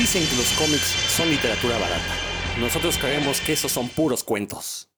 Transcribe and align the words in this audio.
Dicen 0.00 0.26
que 0.26 0.36
los 0.36 0.50
cómics 0.52 0.96
son 1.14 1.28
literatura 1.28 1.76
barata. 1.78 2.14
Nosotros 2.58 2.96
creemos 2.96 3.38
que 3.42 3.52
esos 3.52 3.70
son 3.70 3.86
puros 3.90 4.24
cuentos. 4.24 4.88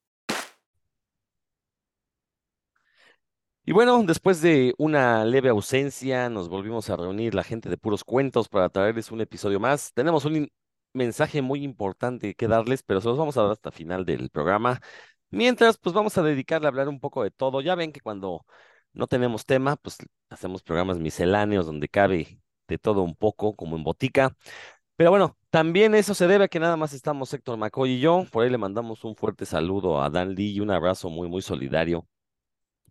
Y 3.65 3.73
bueno, 3.73 4.01
después 4.03 4.41
de 4.41 4.73
una 4.77 5.25
leve 5.25 5.49
ausencia, 5.49 6.29
nos 6.29 6.47
volvimos 6.47 6.89
a 6.89 6.95
reunir 6.95 7.35
la 7.35 7.43
gente 7.43 7.67
de 7.67 7.75
Puros 7.75 8.05
Cuentos 8.05 8.47
para 8.47 8.69
traerles 8.69 9.11
un 9.11 9.19
episodio 9.19 9.59
más. 9.59 9.91
Tenemos 9.93 10.23
un 10.23 10.49
mensaje 10.93 11.41
muy 11.41 11.65
importante 11.65 12.33
que 12.33 12.47
darles, 12.47 12.81
pero 12.81 13.01
se 13.01 13.09
los 13.09 13.17
vamos 13.17 13.35
a 13.35 13.41
dar 13.41 13.51
hasta 13.51 13.71
final 13.71 14.05
del 14.05 14.29
programa. 14.29 14.79
Mientras, 15.31 15.77
pues 15.77 15.93
vamos 15.93 16.17
a 16.17 16.23
dedicarle 16.23 16.67
a 16.67 16.69
hablar 16.69 16.87
un 16.87 17.01
poco 17.01 17.25
de 17.25 17.31
todo. 17.31 17.59
Ya 17.59 17.75
ven 17.75 17.91
que 17.91 17.99
cuando 17.99 18.45
no 18.93 19.07
tenemos 19.07 19.45
tema, 19.45 19.75
pues 19.75 19.97
hacemos 20.29 20.63
programas 20.63 20.97
misceláneos 20.97 21.65
donde 21.65 21.89
cabe 21.89 22.39
de 22.69 22.77
todo 22.77 23.01
un 23.01 23.15
poco, 23.15 23.53
como 23.53 23.75
en 23.75 23.83
botica. 23.83 24.33
Pero 25.03 25.11
bueno, 25.11 25.37
también 25.49 25.95
eso 25.95 26.13
se 26.13 26.27
debe 26.27 26.45
a 26.45 26.47
que 26.47 26.61
nada 26.61 26.77
más 26.77 26.93
estamos 26.93 27.33
Héctor 27.33 27.57
McCoy 27.57 27.91
y 27.91 27.99
yo. 27.99 28.23
Por 28.31 28.45
ahí 28.45 28.49
le 28.49 28.57
mandamos 28.57 29.03
un 29.03 29.17
fuerte 29.17 29.45
saludo 29.45 30.01
a 30.01 30.09
Dan 30.09 30.33
Lee 30.33 30.53
y 30.53 30.59
un 30.61 30.71
abrazo 30.71 31.09
muy, 31.09 31.27
muy 31.27 31.41
solidario 31.41 32.07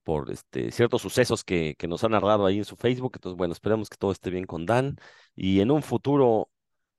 por 0.03 0.31
este, 0.31 0.71
ciertos 0.73 1.01
sucesos 1.01 1.43
que, 1.43 1.75
que 1.79 1.89
nos 1.89 2.05
han 2.05 2.11
narrado 2.11 2.45
ahí 2.45 2.59
en 2.59 2.67
su 2.67 2.77
Facebook. 2.77 3.13
Entonces, 3.15 3.39
bueno, 3.39 3.55
esperemos 3.55 3.89
que 3.89 3.97
todo 3.97 4.13
esté 4.13 4.29
bien 4.29 4.45
con 4.45 4.67
Dan 4.67 4.97
y 5.35 5.61
en 5.61 5.71
un 5.71 5.83
futuro 5.83 6.51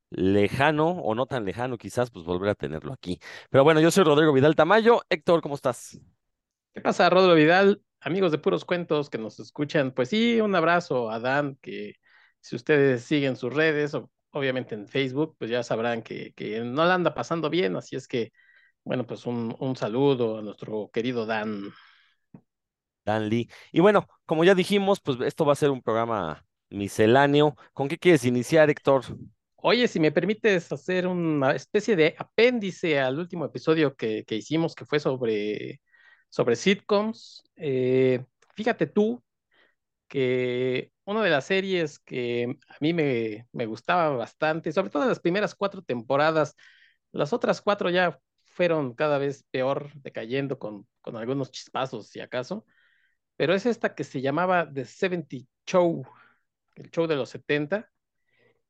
lejano 0.10 0.90
o 0.90 1.14
no 1.14 1.28
tan 1.28 1.46
lejano 1.46 1.78
quizás, 1.78 2.10
pues 2.10 2.26
volver 2.26 2.50
a 2.50 2.56
tenerlo 2.56 2.92
aquí. 2.92 3.20
Pero 3.52 3.64
bueno, 3.64 3.82
yo 3.82 3.92
soy 3.92 4.06
Rodrigo 4.06 4.34
Vidal 4.34 4.56
Tamayo. 4.56 5.04
Héctor, 5.12 5.44
¿cómo 5.44 5.54
estás? 5.54 6.00
¿Qué 6.74 6.82
pasa, 6.82 7.08
Rodrigo 7.12 7.36
Vidal? 7.36 7.84
Amigos 8.00 8.32
de 8.32 8.40
Puros 8.40 8.66
Cuentos 8.66 9.12
que 9.12 9.20
nos 9.20 9.40
escuchan, 9.40 9.92
pues 9.92 10.10
sí, 10.10 10.42
un 10.42 10.56
abrazo 10.56 11.12
a 11.12 11.20
Dan, 11.20 11.56
que 11.62 11.98
si 12.40 12.56
ustedes 12.56 13.04
siguen 13.04 13.36
sus 13.36 13.54
redes, 13.54 13.94
o 13.94 14.10
obviamente 14.34 14.76
en 14.76 14.88
Facebook, 14.88 15.36
pues 15.40 15.52
ya 15.52 15.64
sabrán 15.64 16.04
que, 16.04 16.34
que 16.34 16.62
no 16.62 16.86
la 16.86 16.96
anda 16.96 17.14
pasando 17.16 17.50
bien, 17.50 17.76
así 17.78 17.96
es 17.96 18.08
que, 18.08 18.32
bueno, 18.84 19.08
pues 19.08 19.26
un, 19.26 19.56
un 19.60 19.76
saludo 19.76 20.40
a 20.40 20.42
nuestro 20.42 20.90
querido 20.94 21.26
Dan. 21.26 21.72
Dan 23.06 23.30
Lee. 23.30 23.50
Y 23.72 23.82
bueno, 23.82 24.08
como 24.26 24.44
ya 24.44 24.56
dijimos, 24.56 25.00
pues 25.02 25.20
esto 25.22 25.46
va 25.46 25.54
a 25.54 25.56
ser 25.56 25.72
un 25.72 25.82
programa 25.82 26.46
misceláneo. 26.70 27.56
¿Con 27.74 27.88
qué 27.88 27.98
quieres 27.98 28.26
iniciar, 28.26 28.70
Héctor? 28.70 29.04
Oye, 29.56 29.88
si 29.88 30.00
me 30.00 30.12
permites 30.12 30.72
hacer 30.72 31.08
una 31.08 31.54
especie 31.56 31.96
de 31.96 32.16
apéndice 32.18 33.00
al 33.00 33.18
último 33.20 33.46
episodio 33.46 33.96
que, 33.96 34.24
que 34.26 34.36
hicimos, 34.36 34.76
que 34.76 34.86
fue 34.86 35.00
sobre, 35.00 35.82
sobre 36.30 36.56
sitcoms. 36.58 37.44
Eh, 37.56 38.26
fíjate 38.56 38.88
tú 38.88 39.24
que 40.14 40.92
una 41.06 41.24
de 41.24 41.32
las 41.32 41.46
series 41.46 41.98
que 41.98 42.56
a 42.70 42.78
mí 42.82 42.94
me, 42.94 43.48
me 43.52 43.66
gustaba 43.66 44.16
bastante, 44.16 44.72
sobre 44.72 44.92
todo 44.92 45.06
las 45.08 45.20
primeras 45.20 45.56
cuatro 45.56 45.82
temporadas, 45.82 46.56
las 47.12 47.34
otras 47.34 47.64
cuatro 47.64 47.90
ya 47.90 48.20
fueron 48.44 48.94
cada 48.94 49.18
vez 49.18 49.44
peor, 49.50 49.92
decayendo 49.96 50.60
con, 50.60 50.88
con 51.02 51.16
algunos 51.18 51.50
chispazos, 51.50 52.10
si 52.10 52.20
acaso, 52.20 52.64
pero 53.38 53.56
es 53.56 53.66
esta 53.66 53.96
que 53.96 54.04
se 54.04 54.22
llamaba 54.22 54.72
The 54.72 54.86
70 54.86 55.38
Show, 55.66 56.06
el 56.76 56.92
show 56.92 57.08
de 57.08 57.16
los 57.16 57.30
70, 57.32 57.90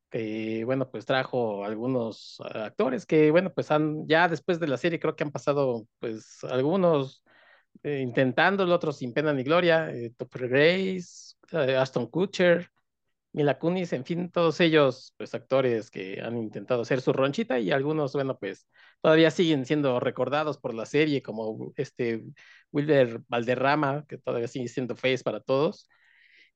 que 0.08 0.64
bueno, 0.64 0.90
pues 0.90 1.04
trajo 1.04 1.66
algunos 1.66 2.40
actores 2.40 3.04
que 3.04 3.30
bueno, 3.30 3.52
pues 3.52 3.70
han, 3.70 4.08
ya 4.08 4.28
después 4.28 4.60
de 4.60 4.68
la 4.68 4.78
serie 4.78 4.98
creo 4.98 5.14
que 5.14 5.24
han 5.24 5.30
pasado 5.32 5.86
pues 5.98 6.42
algunos 6.44 7.22
eh, 7.82 8.00
intentándolo, 8.00 8.74
otros 8.74 8.96
sin 8.98 9.12
pena 9.12 9.32
ni 9.34 9.42
gloria, 9.42 9.90
eh, 9.90 10.12
Topper 10.16 10.48
Grace, 10.48 11.33
Aston 11.52 12.06
Kutcher, 12.06 12.70
Mila 13.34 13.58
Kunis, 13.58 13.92
en 13.92 14.04
fin, 14.04 14.30
todos 14.30 14.60
ellos, 14.60 15.12
pues 15.16 15.34
actores 15.34 15.90
que 15.90 16.20
han 16.22 16.38
intentado 16.38 16.82
hacer 16.82 17.00
su 17.00 17.12
ronchita 17.12 17.58
y 17.58 17.72
algunos, 17.72 18.12
bueno, 18.12 18.38
pues 18.38 18.68
todavía 19.02 19.30
siguen 19.32 19.66
siendo 19.66 19.98
recordados 19.98 20.58
por 20.58 20.72
la 20.72 20.86
serie, 20.86 21.20
como 21.20 21.72
este 21.76 22.24
Wilder 22.70 23.22
Valderrama, 23.28 24.04
que 24.08 24.18
todavía 24.18 24.46
sigue 24.48 24.68
siendo 24.68 24.94
face 24.96 25.24
para 25.24 25.40
todos. 25.40 25.88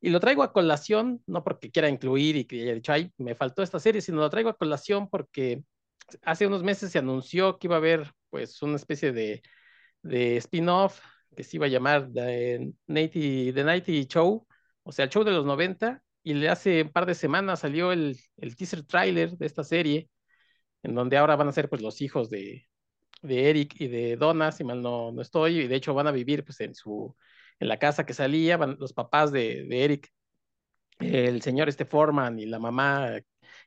Y 0.00 0.10
lo 0.10 0.20
traigo 0.20 0.44
a 0.44 0.52
colación, 0.52 1.22
no 1.26 1.42
porque 1.42 1.72
quiera 1.72 1.88
incluir 1.88 2.36
y 2.36 2.44
que 2.44 2.62
haya 2.62 2.74
dicho, 2.74 2.92
ay, 2.92 3.12
me 3.18 3.34
faltó 3.34 3.62
esta 3.64 3.80
serie, 3.80 4.00
sino 4.00 4.18
lo 4.20 4.30
traigo 4.30 4.50
a 4.50 4.56
colación 4.56 5.08
porque 5.10 5.64
hace 6.22 6.46
unos 6.46 6.62
meses 6.62 6.92
se 6.92 6.98
anunció 7.00 7.58
que 7.58 7.66
iba 7.66 7.76
a 7.76 7.78
haber, 7.78 8.12
pues, 8.30 8.62
una 8.62 8.76
especie 8.76 9.12
de, 9.12 9.42
de 10.02 10.36
spin-off 10.38 11.00
que 11.36 11.44
se 11.44 11.56
iba 11.56 11.66
a 11.66 11.68
llamar 11.68 12.10
The 12.12 12.72
Nighty, 12.86 13.52
The 13.52 13.64
Nighty 13.64 14.06
Show, 14.06 14.46
o 14.88 14.92
sea, 14.92 15.04
el 15.04 15.10
show 15.10 15.22
de 15.24 15.32
los 15.32 15.44
90, 15.44 16.02
y 16.22 16.34
le 16.34 16.48
hace 16.48 16.82
un 16.82 16.92
par 16.92 17.06
de 17.06 17.14
semanas 17.14 17.60
salió 17.60 17.92
el, 17.92 18.18
el 18.38 18.56
teaser 18.56 18.84
trailer 18.84 19.36
de 19.36 19.46
esta 19.46 19.64
serie, 19.64 20.10
en 20.82 20.94
donde 20.94 21.18
ahora 21.18 21.36
van 21.36 21.48
a 21.48 21.52
ser 21.52 21.68
pues 21.68 21.82
los 21.82 22.00
hijos 22.02 22.30
de, 22.30 22.66
de 23.22 23.50
Eric 23.50 23.74
y 23.80 23.88
de 23.88 24.16
Donna, 24.16 24.52
si 24.52 24.64
mal 24.64 24.82
no, 24.82 25.12
no 25.12 25.22
estoy, 25.22 25.60
y 25.60 25.68
de 25.68 25.76
hecho 25.76 25.94
van 25.94 26.06
a 26.06 26.12
vivir 26.12 26.44
pues 26.44 26.60
en 26.60 26.74
su, 26.74 27.14
en 27.60 27.68
la 27.68 27.78
casa 27.78 28.06
que 28.06 28.14
salía, 28.14 28.56
van, 28.56 28.76
los 28.80 28.94
papás 28.94 29.32
de, 29.32 29.66
de 29.68 29.84
Eric, 29.84 30.10
el 31.00 31.42
señor 31.42 31.68
este 31.68 31.84
Foreman 31.84 32.38
y 32.38 32.46
la 32.46 32.58
mamá 32.58 33.20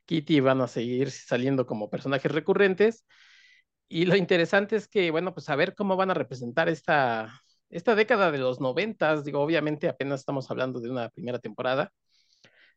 Kitty 0.06 0.40
van 0.40 0.60
a 0.60 0.68
seguir 0.68 1.10
saliendo 1.10 1.66
como 1.66 1.90
personajes 1.90 2.32
recurrentes. 2.32 3.06
Y 3.88 4.06
lo 4.06 4.16
interesante 4.16 4.76
es 4.76 4.88
que, 4.88 5.10
bueno, 5.10 5.34
pues 5.34 5.48
a 5.50 5.56
ver 5.56 5.74
cómo 5.74 5.96
van 5.96 6.10
a 6.10 6.14
representar 6.14 6.68
esta, 6.68 7.42
esta 7.72 7.94
década 7.96 8.30
de 8.30 8.38
los 8.38 8.60
noventas, 8.60 9.24
digo, 9.24 9.40
obviamente 9.40 9.88
apenas 9.88 10.20
estamos 10.20 10.50
hablando 10.50 10.80
de 10.80 10.90
una 10.90 11.08
primera 11.10 11.38
temporada, 11.40 11.92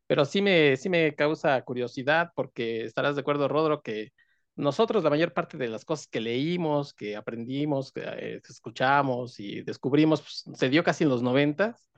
pero 0.06 0.24
sí 0.24 0.42
me, 0.42 0.76
sí 0.76 0.88
me 0.88 1.14
causa 1.14 1.62
curiosidad 1.62 2.30
porque 2.34 2.84
estarás 2.84 3.16
de 3.16 3.20
acuerdo, 3.22 3.48
Rodro, 3.48 3.82
que 3.82 4.10
nosotros 4.56 5.04
la 5.04 5.10
mayor 5.10 5.32
parte 5.34 5.58
de 5.58 5.68
las 5.68 5.84
cosas 5.84 6.06
que 6.08 6.20
leímos, 6.20 6.94
que 6.94 7.16
aprendimos, 7.16 7.92
que, 7.92 8.02
eh, 8.04 8.40
escuchamos 8.48 9.38
y 9.40 9.62
descubrimos, 9.62 10.22
pues, 10.22 10.58
se 10.58 10.68
dio 10.70 10.84
casi 10.84 11.04
en 11.04 11.10
los 11.10 11.22
noventas. 11.22 11.90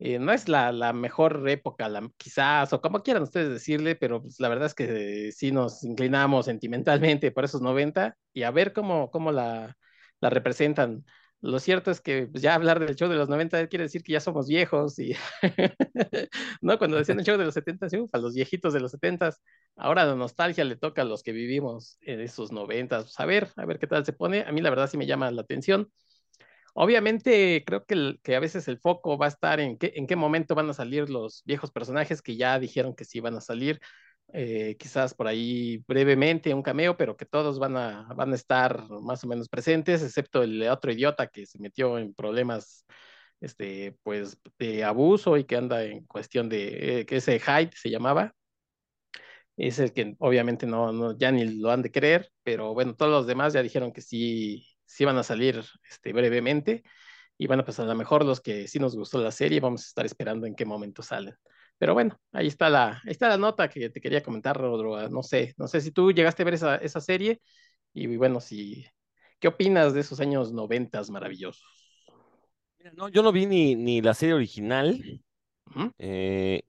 Eh, 0.00 0.18
no 0.20 0.32
es 0.32 0.48
la, 0.48 0.70
la 0.70 0.92
mejor 0.92 1.48
época, 1.48 1.88
la, 1.88 2.08
quizás, 2.16 2.72
o 2.72 2.80
como 2.80 3.02
quieran 3.02 3.24
ustedes 3.24 3.50
decirle, 3.50 3.96
pero 3.96 4.22
pues, 4.22 4.38
la 4.38 4.48
verdad 4.48 4.66
es 4.66 4.74
que 4.74 5.32
sí 5.32 5.50
nos 5.50 5.82
inclinamos 5.84 6.46
sentimentalmente 6.46 7.32
por 7.32 7.44
esos 7.44 7.60
90 7.62 8.16
y 8.32 8.44
a 8.44 8.50
ver 8.52 8.72
cómo, 8.72 9.10
cómo 9.10 9.32
la, 9.32 9.76
la 10.20 10.30
representan. 10.30 11.04
Lo 11.40 11.60
cierto 11.60 11.90
es 11.92 12.00
que 12.00 12.26
pues, 12.26 12.42
ya 12.42 12.54
hablar 12.54 12.80
del 12.80 12.96
show 12.96 13.08
de 13.08 13.16
los 13.16 13.28
90 13.28 13.68
quiere 13.68 13.84
decir 13.84 14.02
que 14.02 14.12
ya 14.12 14.20
somos 14.20 14.48
viejos 14.48 14.98
y 14.98 15.14
no 16.62 16.78
cuando 16.78 16.96
decían 16.96 17.20
el 17.20 17.24
show 17.24 17.38
de 17.38 17.44
los 17.44 17.54
70 17.54 17.86
uf, 18.00 18.10
a 18.12 18.18
los 18.18 18.34
viejitos 18.34 18.72
de 18.74 18.80
los 18.80 18.90
70 18.90 19.30
ahora 19.76 20.04
la 20.04 20.16
nostalgia 20.16 20.64
le 20.64 20.76
toca 20.76 21.02
a 21.02 21.04
los 21.04 21.22
que 21.22 21.30
vivimos 21.32 21.96
en 22.00 22.20
esos 22.20 22.50
90 22.50 23.02
pues, 23.02 23.20
a 23.20 23.26
ver, 23.26 23.48
a 23.56 23.66
ver 23.66 23.78
qué 23.78 23.86
tal 23.86 24.04
se 24.04 24.12
pone. 24.12 24.42
A 24.42 24.52
mí 24.52 24.60
la 24.60 24.70
verdad 24.70 24.88
sí 24.90 24.96
me 24.98 25.06
llama 25.06 25.30
la 25.30 25.42
atención. 25.42 25.92
Obviamente 26.74 27.64
creo 27.66 27.84
que, 27.84 28.18
que 28.22 28.36
a 28.36 28.40
veces 28.40 28.68
el 28.68 28.78
foco 28.78 29.18
va 29.18 29.26
a 29.26 29.28
estar 29.30 29.60
en 29.60 29.78
qué, 29.78 29.92
en 29.96 30.06
qué 30.06 30.16
momento 30.16 30.54
van 30.54 30.70
a 30.70 30.74
salir 30.74 31.10
los 31.10 31.42
viejos 31.44 31.70
personajes 31.72 32.22
que 32.22 32.36
ya 32.36 32.58
dijeron 32.58 32.94
que 32.94 33.04
sí 33.04 33.20
van 33.20 33.36
a 33.36 33.40
salir. 33.40 33.80
Eh, 34.32 34.76
quizás 34.78 35.14
por 35.14 35.26
ahí 35.26 35.82
brevemente 35.86 36.52
un 36.52 36.62
cameo, 36.62 36.96
pero 36.96 37.16
que 37.16 37.24
todos 37.24 37.58
van 37.58 37.76
a, 37.76 38.02
van 38.14 38.32
a 38.32 38.34
estar 38.34 38.88
más 38.90 39.24
o 39.24 39.26
menos 39.28 39.48
presentes, 39.48 40.02
excepto 40.02 40.42
el 40.42 40.62
otro 40.68 40.92
idiota 40.92 41.28
que 41.28 41.46
se 41.46 41.58
metió 41.58 41.98
en 41.98 42.14
problemas 42.14 42.84
este, 43.40 43.96
pues, 44.02 44.38
de 44.58 44.84
abuso 44.84 45.36
y 45.38 45.44
que 45.44 45.56
anda 45.56 45.82
en 45.84 46.04
cuestión 46.06 46.48
de, 46.48 47.00
eh, 47.00 47.06
que 47.06 47.16
ese 47.16 47.40
Hyde 47.40 47.70
se 47.74 47.90
llamaba, 47.90 48.34
es 49.56 49.78
el 49.78 49.92
que 49.92 50.14
obviamente 50.18 50.66
no, 50.66 50.92
no, 50.92 51.16
ya 51.18 51.32
ni 51.32 51.44
lo 51.60 51.70
han 51.70 51.82
de 51.82 51.90
creer, 51.90 52.30
pero 52.42 52.74
bueno, 52.74 52.94
todos 52.94 53.10
los 53.10 53.26
demás 53.26 53.52
ya 53.52 53.62
dijeron 53.62 53.92
que 53.92 54.00
sí, 54.02 54.66
sí 54.84 55.04
van 55.04 55.18
a 55.18 55.22
salir 55.22 55.62
este, 55.90 56.12
brevemente, 56.12 56.82
y 57.38 57.46
bueno, 57.46 57.64
pues 57.64 57.78
a 57.80 57.84
lo 57.84 57.94
mejor 57.94 58.24
los 58.24 58.40
que 58.40 58.68
sí 58.68 58.78
nos 58.78 58.96
gustó 58.96 59.20
la 59.22 59.32
serie, 59.32 59.60
vamos 59.60 59.82
a 59.84 59.88
estar 59.88 60.06
esperando 60.06 60.46
en 60.46 60.54
qué 60.54 60.64
momento 60.64 61.02
salen. 61.02 61.34
Pero 61.78 61.94
bueno, 61.94 62.18
ahí 62.32 62.48
está 62.48 62.68
la, 62.68 63.00
ahí 63.04 63.12
está 63.12 63.28
la 63.28 63.38
nota 63.38 63.68
que 63.68 63.90
te 63.90 64.00
quería 64.00 64.22
comentar, 64.22 64.56
Rodro. 64.56 65.08
No 65.08 65.22
sé, 65.22 65.54
no 65.56 65.68
sé 65.68 65.80
si 65.80 65.92
tú 65.92 66.12
llegaste 66.12 66.42
a 66.42 66.44
ver 66.44 66.54
esa, 66.54 66.76
esa 66.76 67.00
serie 67.00 67.40
y 67.92 68.16
bueno, 68.16 68.40
si, 68.40 68.84
¿qué 69.38 69.48
opinas 69.48 69.94
de 69.94 70.00
esos 70.00 70.20
años 70.20 70.52
noventas 70.52 71.10
maravillosos? 71.10 71.64
Mira, 72.78 72.92
no, 72.96 73.08
yo 73.08 73.22
no 73.22 73.32
vi 73.32 73.46
ni, 73.46 73.74
ni 73.76 74.00
la 74.02 74.14
serie 74.14 74.34
original. 74.34 75.00
Uh 75.66 75.70
-huh. 75.70 75.92
eh, 75.98 76.62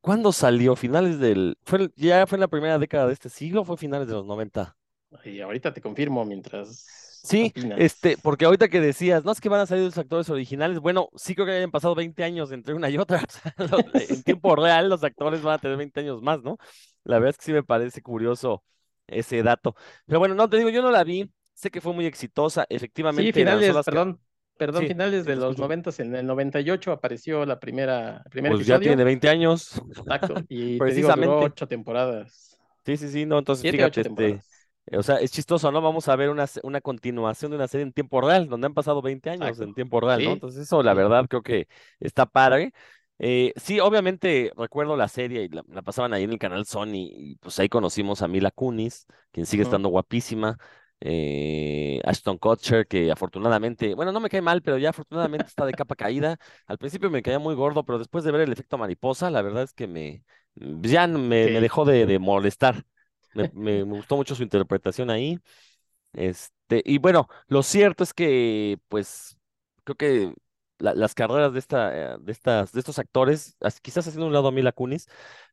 ¿Cuándo 0.00 0.32
salió? 0.32 0.76
¿Finales 0.76 1.18
del... 1.18 1.58
Fue, 1.64 1.90
¿Ya 1.96 2.26
fue 2.26 2.36
en 2.36 2.40
la 2.40 2.48
primera 2.48 2.78
década 2.78 3.06
de 3.06 3.12
este 3.12 3.28
siglo 3.28 3.62
o 3.62 3.64
fue 3.64 3.76
finales 3.76 4.08
de 4.08 4.14
los 4.14 4.26
90? 4.26 4.76
Y 5.24 5.40
ahorita 5.40 5.72
te 5.72 5.80
confirmo 5.80 6.24
mientras 6.24 6.86
Sí, 7.22 7.52
este, 7.76 8.16
porque 8.22 8.44
ahorita 8.44 8.68
que 8.68 8.80
decías, 8.80 9.24
no 9.24 9.32
es 9.32 9.40
que 9.40 9.48
van 9.48 9.60
a 9.60 9.66
salir 9.66 9.84
los 9.84 9.98
actores 9.98 10.30
originales, 10.30 10.78
bueno, 10.78 11.08
sí 11.16 11.34
creo 11.34 11.46
que 11.46 11.52
hayan 11.52 11.70
pasado 11.70 11.94
20 11.94 12.22
años 12.22 12.52
entre 12.52 12.74
una 12.74 12.88
y 12.88 12.96
otra, 12.96 13.22
en 14.08 14.22
tiempo 14.22 14.54
real 14.54 14.88
los 14.88 15.02
actores 15.02 15.42
van 15.42 15.54
a 15.54 15.58
tener 15.58 15.76
20 15.76 16.00
años 16.00 16.22
más, 16.22 16.42
¿no? 16.42 16.58
La 17.04 17.16
verdad 17.18 17.30
es 17.30 17.38
que 17.38 17.44
sí 17.44 17.52
me 17.52 17.62
parece 17.62 18.02
curioso 18.02 18.62
ese 19.06 19.42
dato. 19.42 19.74
Pero 20.06 20.20
bueno, 20.20 20.34
no 20.34 20.48
te 20.48 20.58
digo, 20.58 20.70
yo 20.70 20.80
no 20.80 20.90
la 20.90 21.02
vi, 21.04 21.30
sé 21.54 21.70
que 21.70 21.80
fue 21.80 21.92
muy 21.92 22.06
exitosa, 22.06 22.66
efectivamente. 22.68 23.32
Sí, 23.32 23.32
finales, 23.32 23.74
perdón, 23.84 24.16
que... 24.16 24.20
perdón, 24.56 24.82
sí, 24.82 24.88
finales 24.88 25.24
de 25.24 25.36
los 25.36 25.58
90, 25.58 25.90
en 25.98 26.14
el 26.14 26.26
98 26.26 26.92
apareció 26.92 27.44
la 27.44 27.58
primera, 27.58 28.22
el 28.24 28.30
primer 28.30 28.52
pues 28.52 28.60
episodio. 28.60 28.80
ya 28.80 28.86
tiene 28.88 29.04
20 29.04 29.28
años. 29.28 29.82
Exacto, 29.88 30.34
y 30.48 30.78
Precisamente. 30.78 31.20
Te 31.20 31.20
digo, 31.22 31.34
duró 31.34 31.46
ocho 31.46 31.66
temporadas. 31.66 32.58
Sí, 32.86 32.96
sí, 32.96 33.08
sí, 33.08 33.26
no, 33.26 33.38
entonces 33.38 33.62
Siete, 33.62 33.78
fíjate, 33.78 34.00
ocho 34.00 34.00
este, 34.00 34.08
temporadas. 34.08 34.57
O 34.96 35.02
sea, 35.02 35.16
es 35.16 35.30
chistoso, 35.32 35.70
¿no? 35.72 35.80
Vamos 35.82 36.08
a 36.08 36.16
ver 36.16 36.30
una, 36.30 36.46
una 36.62 36.80
continuación 36.80 37.50
de 37.50 37.56
una 37.56 37.68
serie 37.68 37.84
en 37.86 37.92
tiempo 37.92 38.20
real, 38.20 38.48
donde 38.48 38.66
han 38.66 38.74
pasado 38.74 39.02
20 39.02 39.30
años 39.30 39.60
en 39.60 39.74
tiempo 39.74 40.00
real, 40.00 40.22
¿no? 40.24 40.32
Sí, 40.32 40.32
Entonces 40.32 40.62
eso, 40.62 40.82
la 40.82 40.94
verdad, 40.94 41.26
creo 41.28 41.42
que 41.42 41.68
está 42.00 42.26
padre. 42.26 42.72
Eh, 43.18 43.52
sí, 43.56 43.80
obviamente 43.80 44.52
recuerdo 44.56 44.96
la 44.96 45.08
serie 45.08 45.42
y 45.44 45.48
la, 45.48 45.64
la 45.68 45.82
pasaban 45.82 46.12
ahí 46.12 46.22
en 46.24 46.30
el 46.32 46.38
canal 46.38 46.64
Sony 46.66 46.94
y 46.94 47.36
pues 47.40 47.58
ahí 47.58 47.68
conocimos 47.68 48.22
a 48.22 48.28
Mila 48.28 48.50
Kunis, 48.52 49.06
quien 49.32 49.44
sigue 49.46 49.62
estando 49.64 49.88
guapísima, 49.88 50.56
eh, 51.00 52.00
Ashton 52.04 52.38
Kutcher, 52.38 52.86
que 52.86 53.10
afortunadamente, 53.10 53.94
bueno, 53.94 54.12
no 54.12 54.20
me 54.20 54.28
cae 54.28 54.40
mal, 54.42 54.62
pero 54.62 54.78
ya 54.78 54.90
afortunadamente 54.90 55.46
está 55.46 55.66
de 55.66 55.74
capa 55.74 55.96
caída. 55.96 56.38
Al 56.66 56.78
principio 56.78 57.10
me 57.10 57.22
caía 57.22 57.38
muy 57.38 57.54
gordo, 57.54 57.84
pero 57.84 57.98
después 57.98 58.24
de 58.24 58.32
ver 58.32 58.42
el 58.42 58.52
efecto 58.52 58.78
mariposa, 58.78 59.30
la 59.30 59.42
verdad 59.42 59.64
es 59.64 59.72
que 59.72 59.86
me, 59.88 60.22
ya 60.54 61.06
me, 61.06 61.48
me 61.48 61.60
dejó 61.60 61.84
de, 61.84 62.06
de 62.06 62.18
molestar. 62.18 62.84
Me, 63.32 63.48
me- 63.54 63.84
me 63.84 63.94
gustó 63.96 64.16
mucho 64.16 64.34
su 64.34 64.42
interpretación 64.42 65.10
ahí. 65.10 65.38
Este, 66.12 66.82
y 66.84 66.98
bueno, 66.98 67.28
lo 67.48 67.62
cierto 67.62 68.04
es 68.04 68.14
que, 68.14 68.78
pues, 68.88 69.36
creo 69.84 69.96
que 69.96 70.34
la- 70.78 70.94
las 70.94 71.14
carreras 71.14 71.52
de 71.52 71.58
esta, 71.58 72.14
eh, 72.14 72.18
de 72.20 72.32
estas, 72.32 72.72
de 72.72 72.80
estos 72.80 72.98
actores, 72.98 73.56
quizás 73.82 74.06
haciendo 74.06 74.26
un 74.26 74.32
lado 74.32 74.48
a 74.48 74.52
Mila 74.52 74.72
Kunis, 74.72 75.08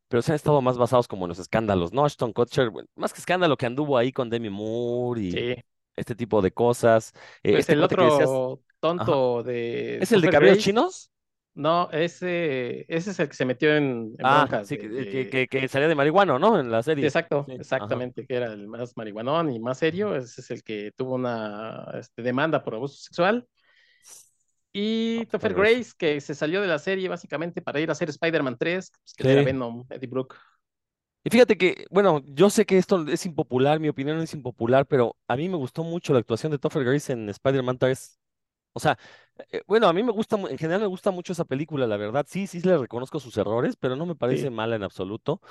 pero 0.09 0.21
se 0.23 0.31
han 0.31 0.35
estado 0.37 0.61
más 0.61 0.77
basados 0.77 1.07
como 1.07 1.25
en 1.25 1.29
los 1.29 1.39
escándalos, 1.39 1.93
¿no? 1.93 2.05
Ashton 2.05 2.33
Kutcher, 2.33 2.71
más 2.95 3.13
que 3.13 3.19
escándalo 3.19 3.57
que 3.57 3.65
anduvo 3.67 3.97
ahí 3.97 4.11
con 4.13 4.29
Demi 4.29 4.49
Moore 4.49 5.21
y 5.21 5.45
sí. 5.45 5.55
este 5.95 6.15
tipo 6.15 6.41
de 6.41 6.51
cosas. 6.53 7.13
Eh, 7.43 7.55
Pues 7.55 7.69
este 7.69 7.75
el 7.75 7.83
decías, 7.99 8.41
otro 8.43 8.61
ajá, 8.95 9.19
tonto 9.19 9.43
de 9.43 9.99
¿es 9.99 10.11
el 10.13 10.21
de 10.21 10.29
cabellos 10.29 10.59
chinos? 10.59 11.11
No, 11.55 11.89
ese, 11.91 12.85
ese 12.93 13.11
es 13.11 13.19
el 13.19 13.29
que 13.29 13.35
se 13.35 13.45
metió 13.45 13.75
en, 13.75 14.13
en 14.19 14.27
Ah, 14.27 14.29
broncas 14.29 14.69
sí, 14.69 14.77
de, 14.77 15.29
que, 15.29 15.47
que, 15.47 15.67
salía 15.67 15.87
de 15.87 15.95
marihuano, 15.95 16.39
¿no? 16.39 16.59
En 16.59 16.71
la 16.71 16.81
sí, 16.99 17.05
serie. 17.05 17.05
exacto, 17.05 17.47
Sí, 17.47 17.61
ajá. 17.77 17.99
exactamente, 17.99 18.25
que 18.25 18.35
era 18.35 18.47
el 18.53 18.67
más 18.67 18.95
marihuanón 18.97 19.51
y 19.51 19.59
más 19.59 19.77
serio, 19.79 20.15
ese 20.15 20.41
es 20.41 20.51
el 20.51 20.63
que 20.63 20.91
tuvo 20.95 21.15
una 21.15 21.85
este, 21.99 22.21
demanda 22.21 22.63
por 22.63 22.75
abuso 22.75 22.95
sexual. 22.97 23.47
Y 24.73 25.25
No, 25.25 25.39
pues, 25.39 25.53
Topher. 25.53 25.53
Grace, 25.53 25.93
que 25.97 26.19
se 26.21 26.35
salió 26.35 26.61
de 26.61 26.67
la 26.67 26.79
serie 26.79 27.07
básicamente 27.07 27.61
para 27.61 27.79
ir 27.79 27.89
a 27.89 27.93
hacer 27.93 28.09
Spider-Man 28.09 28.57
3, 28.59 28.91
pues, 28.91 29.13
que 29.13 29.23
él 29.23 29.29
era 29.29 29.41
Sí. 29.41 29.43
Venom, 29.43 29.85
Eddie 29.89 30.07
Brooke. 30.09 30.35
Y 31.23 31.29
fíjate 31.31 31.57
que, 31.57 31.85
bueno, 31.89 32.21
yo 32.25 32.49
sé 32.51 32.65
que 32.65 32.77
esto 32.77 33.03
es 33.07 33.25
impopular, 33.25 33.79
mi 33.79 33.89
opinión 33.89 34.19
es 34.21 34.33
impopular, 34.33 34.85
pero 34.85 35.17
a 35.27 35.35
mí 35.35 35.49
me 35.49 35.57
gustó 35.57 35.83
mucho 35.83 36.13
la 36.13 36.19
actuación 36.19 36.51
de 36.51 36.59
Topher 36.59 36.83
Grace 36.83 37.11
en 37.13 37.29
Spider-Man 37.29 37.79
3. 37.79 38.19
O 38.77 38.79
sea, 38.81 38.97
eh, 39.51 39.61
bueno, 39.67 39.87
a 39.87 39.93
mí 39.93 40.03
me 40.03 40.11
gusta, 40.11 40.35
en 40.37 40.57
general 40.57 40.81
me 40.81 40.87
gusta 40.87 41.11
mucho 41.11 41.31
esa 41.33 41.45
película, 41.45 41.87
la 41.87 41.97
verdad. 41.97 42.25
Sí, 42.29 42.47
sí 42.47 42.61
le 42.61 42.77
reconozco 42.77 43.19
sus 43.21 43.37
errores, 43.37 43.75
pero 43.77 43.95
no 43.95 44.05
me 44.05 44.15
parece 44.15 44.49
Sí, 44.49 44.51
mala 44.51 44.75
en 44.75 44.83
absoluto. 44.83 45.41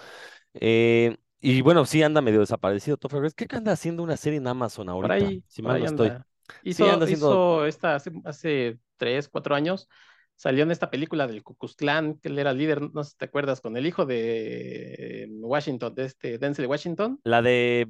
Eh, 0.54 1.16
y 1.40 1.60
bueno, 1.62 1.86
sí 1.86 2.02
anda 2.02 2.20
medio 2.22 2.40
desaparecido 2.40 2.96
Topher 2.96 3.20
Grace. 3.20 3.34
Creo 3.36 3.48
que 3.48 3.56
anda 3.56 3.72
haciendo 3.72 4.02
una 4.02 4.16
serie 4.16 4.38
en 4.38 4.46
Amazon 4.48 4.88
por 5.00 5.12
ahorita, 5.12 5.12
ahí, 5.12 5.44
si 5.48 5.62
por 5.62 5.74
mal 5.74 5.78
no 5.78 5.86
estoy. 5.86 6.08
anda. 6.08 6.26
Sí, 6.68 6.88
anda 6.88 7.04
Hizo, 7.04 7.04
haciendo. 7.04 7.28
hizo 7.28 7.66
esta 7.66 7.94
hace, 7.96 8.12
hace 8.24 8.78
tres, 8.96 9.28
cuatro 9.28 9.54
años, 9.54 9.88
salió 10.36 10.62
en 10.64 10.70
esta 10.70 10.90
película 10.90 11.26
del 11.26 11.42
Klan, 11.76 12.18
que 12.18 12.28
él 12.28 12.38
era 12.38 12.52
líder, 12.52 12.80
no 12.92 13.04
sé 13.04 13.10
si 13.12 13.16
te 13.16 13.24
acuerdas, 13.26 13.60
con 13.60 13.76
el 13.76 13.86
hijo 13.86 14.06
de 14.06 15.24
eh, 15.24 15.28
Washington, 15.30 15.94
de 15.94 16.04
este 16.06 16.38
Denzel 16.38 16.66
Washington, 16.66 17.20
La 17.24 17.42
de 17.42 17.88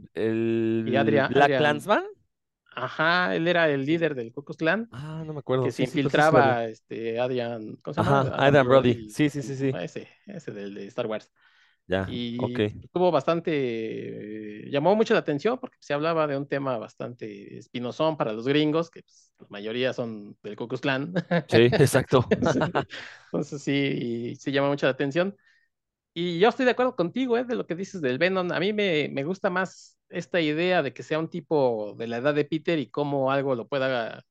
y 0.85 0.95
el 0.95 0.97
Adrian, 0.97 1.33
Black 1.33 1.45
Adrian, 1.45 1.59
Klansman. 1.59 2.05
Ajá, 2.77 3.35
él 3.37 3.49
era 3.49 3.69
el 3.71 3.85
líder 3.87 4.15
del 4.15 4.33
Klux 4.33 4.57
Klan, 4.57 4.91
Ah, 4.91 5.23
no 5.27 5.33
me 5.33 5.41
acuerdo. 5.41 5.65
que 5.65 5.73
se 5.73 5.83
Sí, 5.83 5.85
entonces 5.85 6.27
sí 6.27 6.37
infiltraba, 6.39 6.67
este, 6.67 7.19
Adrian, 7.21 7.77
¿cómo 7.83 7.95
se 7.95 8.03
llama? 8.03 8.21
Ajá, 8.21 8.37
Adam 8.37 8.39
Adam 8.49 8.67
Brody. 8.67 8.95
Brody, 8.95 9.11
Sí, 9.11 9.31
sí, 9.31 9.43
sí, 9.43 9.57
sí. 9.57 9.73
ese, 9.81 10.09
ese 10.27 10.53
del 10.53 10.75
de 10.75 10.87
Star 10.89 11.07
Wars. 11.07 11.31
Ya. 11.87 12.09
Y 12.09 12.89
tuvo 12.93 13.11
bastante, 13.11 14.67
eh, 14.67 14.71
llamó 14.71 14.95
mucho 14.97 15.15
la 15.15 15.21
atención 15.21 15.59
porque 15.59 15.77
se 15.81 15.95
hablaba 15.95 16.27
de 16.27 16.37
un 16.37 16.47
tema 16.49 16.79
bastante 16.79 17.59
espinosón 17.59 18.17
para 18.17 18.33
los 18.33 18.47
gringos, 18.47 18.91
que 18.91 19.03
pues, 19.03 19.33
la 19.39 19.47
mayoría 19.51 19.93
son 19.93 20.37
del 20.43 20.57
Klux 20.57 20.81
Klan. 20.81 21.15
Sí, 21.49 21.69
exacto. 21.73 22.25
Entonces 23.27 23.63
sí, 23.63 24.37
sí 24.37 24.53
llama 24.53 24.69
mucho 24.69 24.87
la 24.87 24.93
atención. 24.93 25.37
Y 26.15 26.39
yo 26.39 26.49
estoy 26.49 26.65
de 26.65 26.73
acuerdo 26.73 26.97
contigo, 26.97 27.37
¿eh? 27.39 27.45
De 27.45 27.57
lo 27.57 27.67
que 27.67 27.75
dices 27.75 28.01
del 28.01 28.19
Venom. 28.19 28.53
A 28.53 28.61
mí 28.61 28.73
me, 28.73 29.09
me 29.13 29.25
gusta 29.25 29.51
más 29.51 29.94
esta 30.09 30.41
idea 30.41 30.83
de 30.83 30.93
que 30.93 31.03
sea 31.03 31.19
un 31.19 31.29
tipo 31.29 31.95
de 31.99 32.07
la 32.07 32.19
edad 32.19 32.35
de 32.35 32.45
Peter 32.45 32.79
y 32.79 32.91
cómo 32.91 33.31
algo 33.31 33.55
lo 33.55 33.69
pueda 33.69 34.25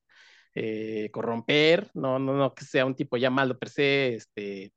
eh, 0.55 1.09
corromper. 1.11 1.89
No, 1.93 2.19
no, 2.19 2.33
no 2.33 2.53
que 2.53 2.65
sea 2.65 2.85
un 2.85 2.95
tipo 2.95 3.17
ya 3.17 3.29
malo 3.29 3.57
per 3.57 3.69
se, 3.69 4.15
este, 4.15 4.73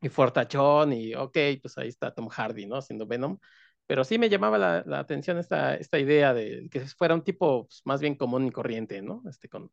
y 0.00 0.08
fortachón, 0.08 0.92
y 0.92 1.14
ok, 1.14 1.36
pues 1.62 1.76
ahí 1.78 1.88
está 1.88 2.14
Tom 2.14 2.28
Hardy, 2.28 2.66
¿no? 2.66 2.76
Haciendo 2.76 3.06
Venom. 3.06 3.38
Pero 3.86 4.04
sí 4.04 4.18
me 4.18 4.28
llamaba 4.28 4.58
la, 4.58 4.84
la 4.86 4.98
atención 5.00 5.38
esta, 5.38 5.74
esta 5.74 5.98
idea 5.98 6.34
de 6.34 6.68
que 6.70 6.80
fuera 6.80 7.14
un 7.14 7.24
tipo 7.24 7.66
pues, 7.66 7.82
más 7.84 8.00
bien 8.00 8.14
común 8.16 8.46
y 8.46 8.50
corriente, 8.50 9.00
¿no? 9.02 9.22
Este, 9.28 9.48
con, 9.48 9.70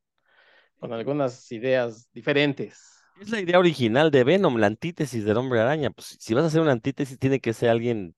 con 0.80 0.94
algunas 0.94 1.52
ideas 1.52 2.10
diferentes. 2.14 2.96
Es 3.20 3.30
la 3.30 3.40
idea 3.40 3.60
original 3.60 4.12
de 4.12 4.24
Venom, 4.24 4.58
la 4.58 4.68
antítesis 4.68 5.24
del 5.24 5.38
hombre 5.38 5.60
araña. 5.60 5.90
Pues 5.90 6.18
si 6.20 6.34
vas 6.34 6.44
a 6.44 6.48
hacer 6.48 6.62
una 6.62 6.72
antítesis, 6.72 7.20
tiene 7.20 7.40
que 7.40 7.54
ser 7.54 7.70
alguien 7.70 8.16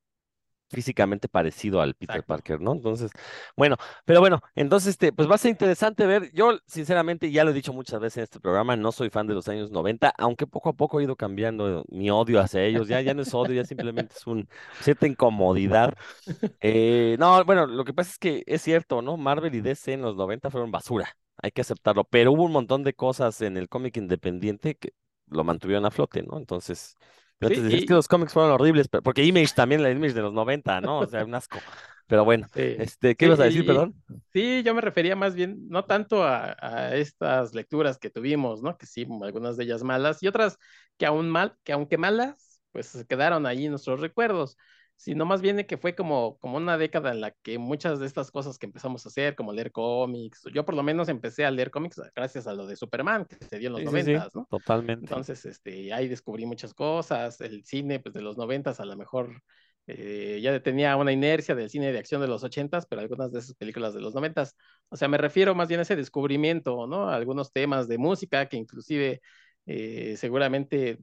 físicamente 0.70 1.28
parecido 1.30 1.82
al 1.82 1.94
Peter 1.94 2.18
Exacto. 2.18 2.28
Parker, 2.28 2.62
¿no? 2.62 2.74
Entonces, 2.74 3.12
bueno, 3.56 3.78
pero 4.06 4.20
bueno, 4.20 4.42
entonces, 4.56 4.92
este, 4.92 5.14
pues 5.14 5.30
va 5.30 5.36
a 5.36 5.38
ser 5.38 5.52
interesante 5.52 6.06
ver. 6.06 6.32
Yo, 6.34 6.58
sinceramente, 6.66 7.32
ya 7.32 7.44
lo 7.44 7.52
he 7.52 7.54
dicho 7.54 7.74
muchas 7.74 8.00
veces 8.00 8.18
en 8.18 8.24
este 8.24 8.40
programa, 8.40 8.76
no 8.76 8.92
soy 8.92 9.10
fan 9.10 9.28
de 9.28 9.34
los 9.34 9.48
años 9.48 9.72
90, 9.72 10.14
aunque 10.18 10.48
poco 10.48 10.70
a 10.70 10.74
poco 10.74 11.00
he 11.00 11.04
ido 11.04 11.16
cambiando 11.16 11.86
mi 11.90 12.10
odio 12.10 12.40
hacia 12.40 12.64
ellos. 12.64 12.88
Ya, 12.88 13.02
ya 13.02 13.14
no 13.14 13.22
es 13.22 13.34
odio, 13.34 13.54
ya 13.54 13.66
simplemente 13.66 14.14
es 14.16 14.28
un 14.28 14.48
cierta 14.82 15.08
incomodidad. 15.08 15.94
Eh, 16.60 17.16
no, 17.20 17.44
bueno, 17.46 17.68
lo 17.68 17.84
que 17.86 17.94
pasa 17.94 18.12
es 18.12 18.20
que 18.20 18.44
es 18.46 18.62
cierto, 18.62 19.02
¿no? 19.02 19.18
Marvel 19.18 19.54
y 19.56 19.62
DC 19.62 19.94
en 19.94 20.02
los 20.02 20.16
90 20.16 20.50
fueron 20.50 20.72
basura, 20.72 21.18
hay 21.42 21.52
que 21.52 21.62
aceptarlo, 21.62 22.04
pero 22.06 22.32
hubo 22.32 22.44
un 22.44 22.52
montón 22.52 22.84
de 22.84 22.94
cosas 22.94 23.42
en 23.42 23.58
el 23.58 23.70
cómic 23.70 23.98
independiente 23.98 24.76
que 24.76 24.94
lo 25.28 25.44
mantuvieron 25.44 25.86
a 25.86 25.92
flote, 25.92 26.24
¿no? 26.24 26.38
Entonces, 26.38 26.96
antes 27.42 27.64
Sí, 27.64 27.64
decía, 27.64 27.80
es 27.80 27.86
que 27.86 27.94
los 27.94 28.08
cómics 28.08 28.34
fueron 28.34 28.52
horribles, 28.52 28.88
pero- 28.90 29.04
porque 29.04 29.24
Image 29.26 29.54
también, 29.56 29.84
la 29.84 29.92
Image 29.92 30.14
de 30.14 30.22
los 30.22 30.34
90, 30.34 30.82
¿no? 30.82 31.02
O 31.02 31.08
sea, 31.08 31.24
un 31.26 31.36
asco. 31.36 31.64
Pero 32.08 32.26
bueno, 32.26 32.48
sí, 32.54 32.62
este, 32.76 33.16
¿qué 33.16 33.26
sí, 33.26 33.28
ibas 33.28 33.40
a 33.40 33.44
decir, 33.46 33.66
perdón? 33.66 33.96
sí, 34.34 34.64
yo 34.64 34.74
me 34.76 34.82
refería 34.82 35.16
más 35.16 35.36
bien, 35.36 35.68
no 35.70 35.86
tanto 35.86 36.24
a, 36.24 36.56
a 36.60 36.96
estas 36.96 37.54
lecturas 37.56 37.98
que 38.00 38.10
tuvimos, 38.10 38.62
¿no? 38.64 38.78
Que 38.78 38.86
sí, 38.86 39.08
algunas 39.24 39.58
de 39.58 39.66
ellas 39.66 39.84
malas 39.84 40.24
y 40.24 40.28
otras 40.28 40.58
que 40.98 41.06
aún 41.06 41.30
mal, 41.30 41.58
que 41.64 41.74
aunque 41.74 41.98
malas, 41.98 42.62
pues 42.72 43.06
quedaron 43.10 43.46
ahí 43.46 43.66
en 43.66 43.72
nuestros 43.72 44.02
recuerdos, 44.02 44.58
sino 44.98 45.26
más 45.26 45.42
bien 45.42 45.58
de 45.58 45.66
que 45.66 45.78
fue 45.78 45.96
como, 45.96 46.38
como 46.40 46.58
una 46.58 46.78
década 46.78 47.12
en 47.12 47.22
la 47.22 47.32
que 47.32 47.58
muchas 47.60 48.00
de 48.00 48.08
estas 48.08 48.32
cosas 48.32 48.58
que 48.60 48.66
empezamos 48.66 49.06
a 49.06 49.10
hacer, 49.10 49.36
como 49.36 49.54
leer 49.54 49.72
cómics, 49.72 50.44
yo 50.54 50.66
por 50.66 50.76
lo 50.76 50.84
menos 50.84 51.10
empecé 51.10 51.46
a 51.46 51.52
leer 51.52 51.72
cómics 51.72 52.02
gracias 52.16 52.48
a 52.48 52.54
lo 52.54 52.68
de 52.68 52.76
Superman, 52.76 53.26
que 53.26 53.38
se 53.46 53.60
dio 53.60 53.68
en 53.68 53.74
los 53.74 53.84
Sí, 53.84 53.88
sí, 53.88 54.04
sí, 54.04 54.14
noventas, 54.16 54.36
¿no? 54.36 54.50
totalmente. 54.50 55.14
Entonces, 55.14 55.46
este, 55.46 55.94
ahí 55.94 56.08
descubrí 56.08 56.46
muchas 56.46 56.74
cosas, 56.74 57.40
el 57.42 57.64
cine, 57.66 58.00
pues 58.00 58.14
de 58.14 58.22
los 58.22 58.38
noventas 58.38 58.80
a 58.80 58.86
lo 58.86 58.98
mejor 58.98 59.42
eh, 59.86 60.40
ya 60.42 60.62
tenía 60.62 60.96
una 60.98 61.12
inercia 61.14 61.56
del 61.56 61.70
cine 61.70 61.92
de 61.92 62.00
acción 62.00 62.20
de 62.22 62.28
los 62.28 62.44
ochentas, 62.44 62.86
pero 62.88 63.02
algunas 63.02 63.32
de 63.32 63.40
esas 63.40 63.56
películas 63.56 63.94
de 63.94 64.02
los 64.02 64.14
noventas, 64.16 64.56
o 64.90 64.98
sea, 64.98 65.08
me 65.08 65.18
refiero 65.18 65.56
más 65.56 65.68
bien 65.70 65.80
a 65.80 65.84
ese 65.84 65.96
descubrimiento, 65.96 66.88
¿no? 66.88 67.10
Algunos 67.10 67.52
temas 67.54 67.88
de 67.88 67.98
música 67.98 68.48
que 68.50 68.58
inclusive 68.58 69.22
eh, 69.66 70.16
seguramente 70.18 71.00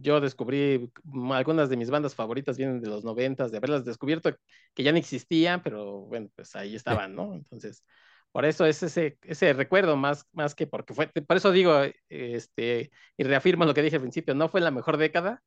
yo 0.00 0.20
descubrí 0.20 0.90
algunas 1.32 1.68
de 1.68 1.76
mis 1.76 1.90
bandas 1.90 2.14
favoritas 2.14 2.56
vienen 2.56 2.80
de 2.80 2.88
los 2.88 3.04
noventas, 3.04 3.50
de 3.50 3.58
haberlas 3.58 3.84
descubierto 3.84 4.30
que 4.74 4.82
ya 4.82 4.92
no 4.92 4.98
existían, 4.98 5.62
pero 5.62 6.02
bueno, 6.02 6.28
pues 6.34 6.54
ahí 6.56 6.74
estaban, 6.76 7.14
¿no? 7.14 7.34
Entonces, 7.34 7.84
por 8.32 8.44
eso 8.44 8.64
es 8.66 8.82
ese, 8.82 9.18
ese 9.22 9.52
recuerdo 9.52 9.96
más, 9.96 10.26
más 10.32 10.54
que 10.54 10.66
porque 10.66 10.94
fue, 10.94 11.08
por 11.08 11.36
eso 11.36 11.52
digo, 11.52 11.82
este, 12.08 12.90
y 13.16 13.24
reafirmo 13.24 13.64
lo 13.64 13.74
que 13.74 13.82
dije 13.82 13.96
al 13.96 14.02
principio, 14.02 14.34
no 14.34 14.48
fue 14.48 14.60
la 14.60 14.70
mejor 14.70 14.96
década, 14.96 15.42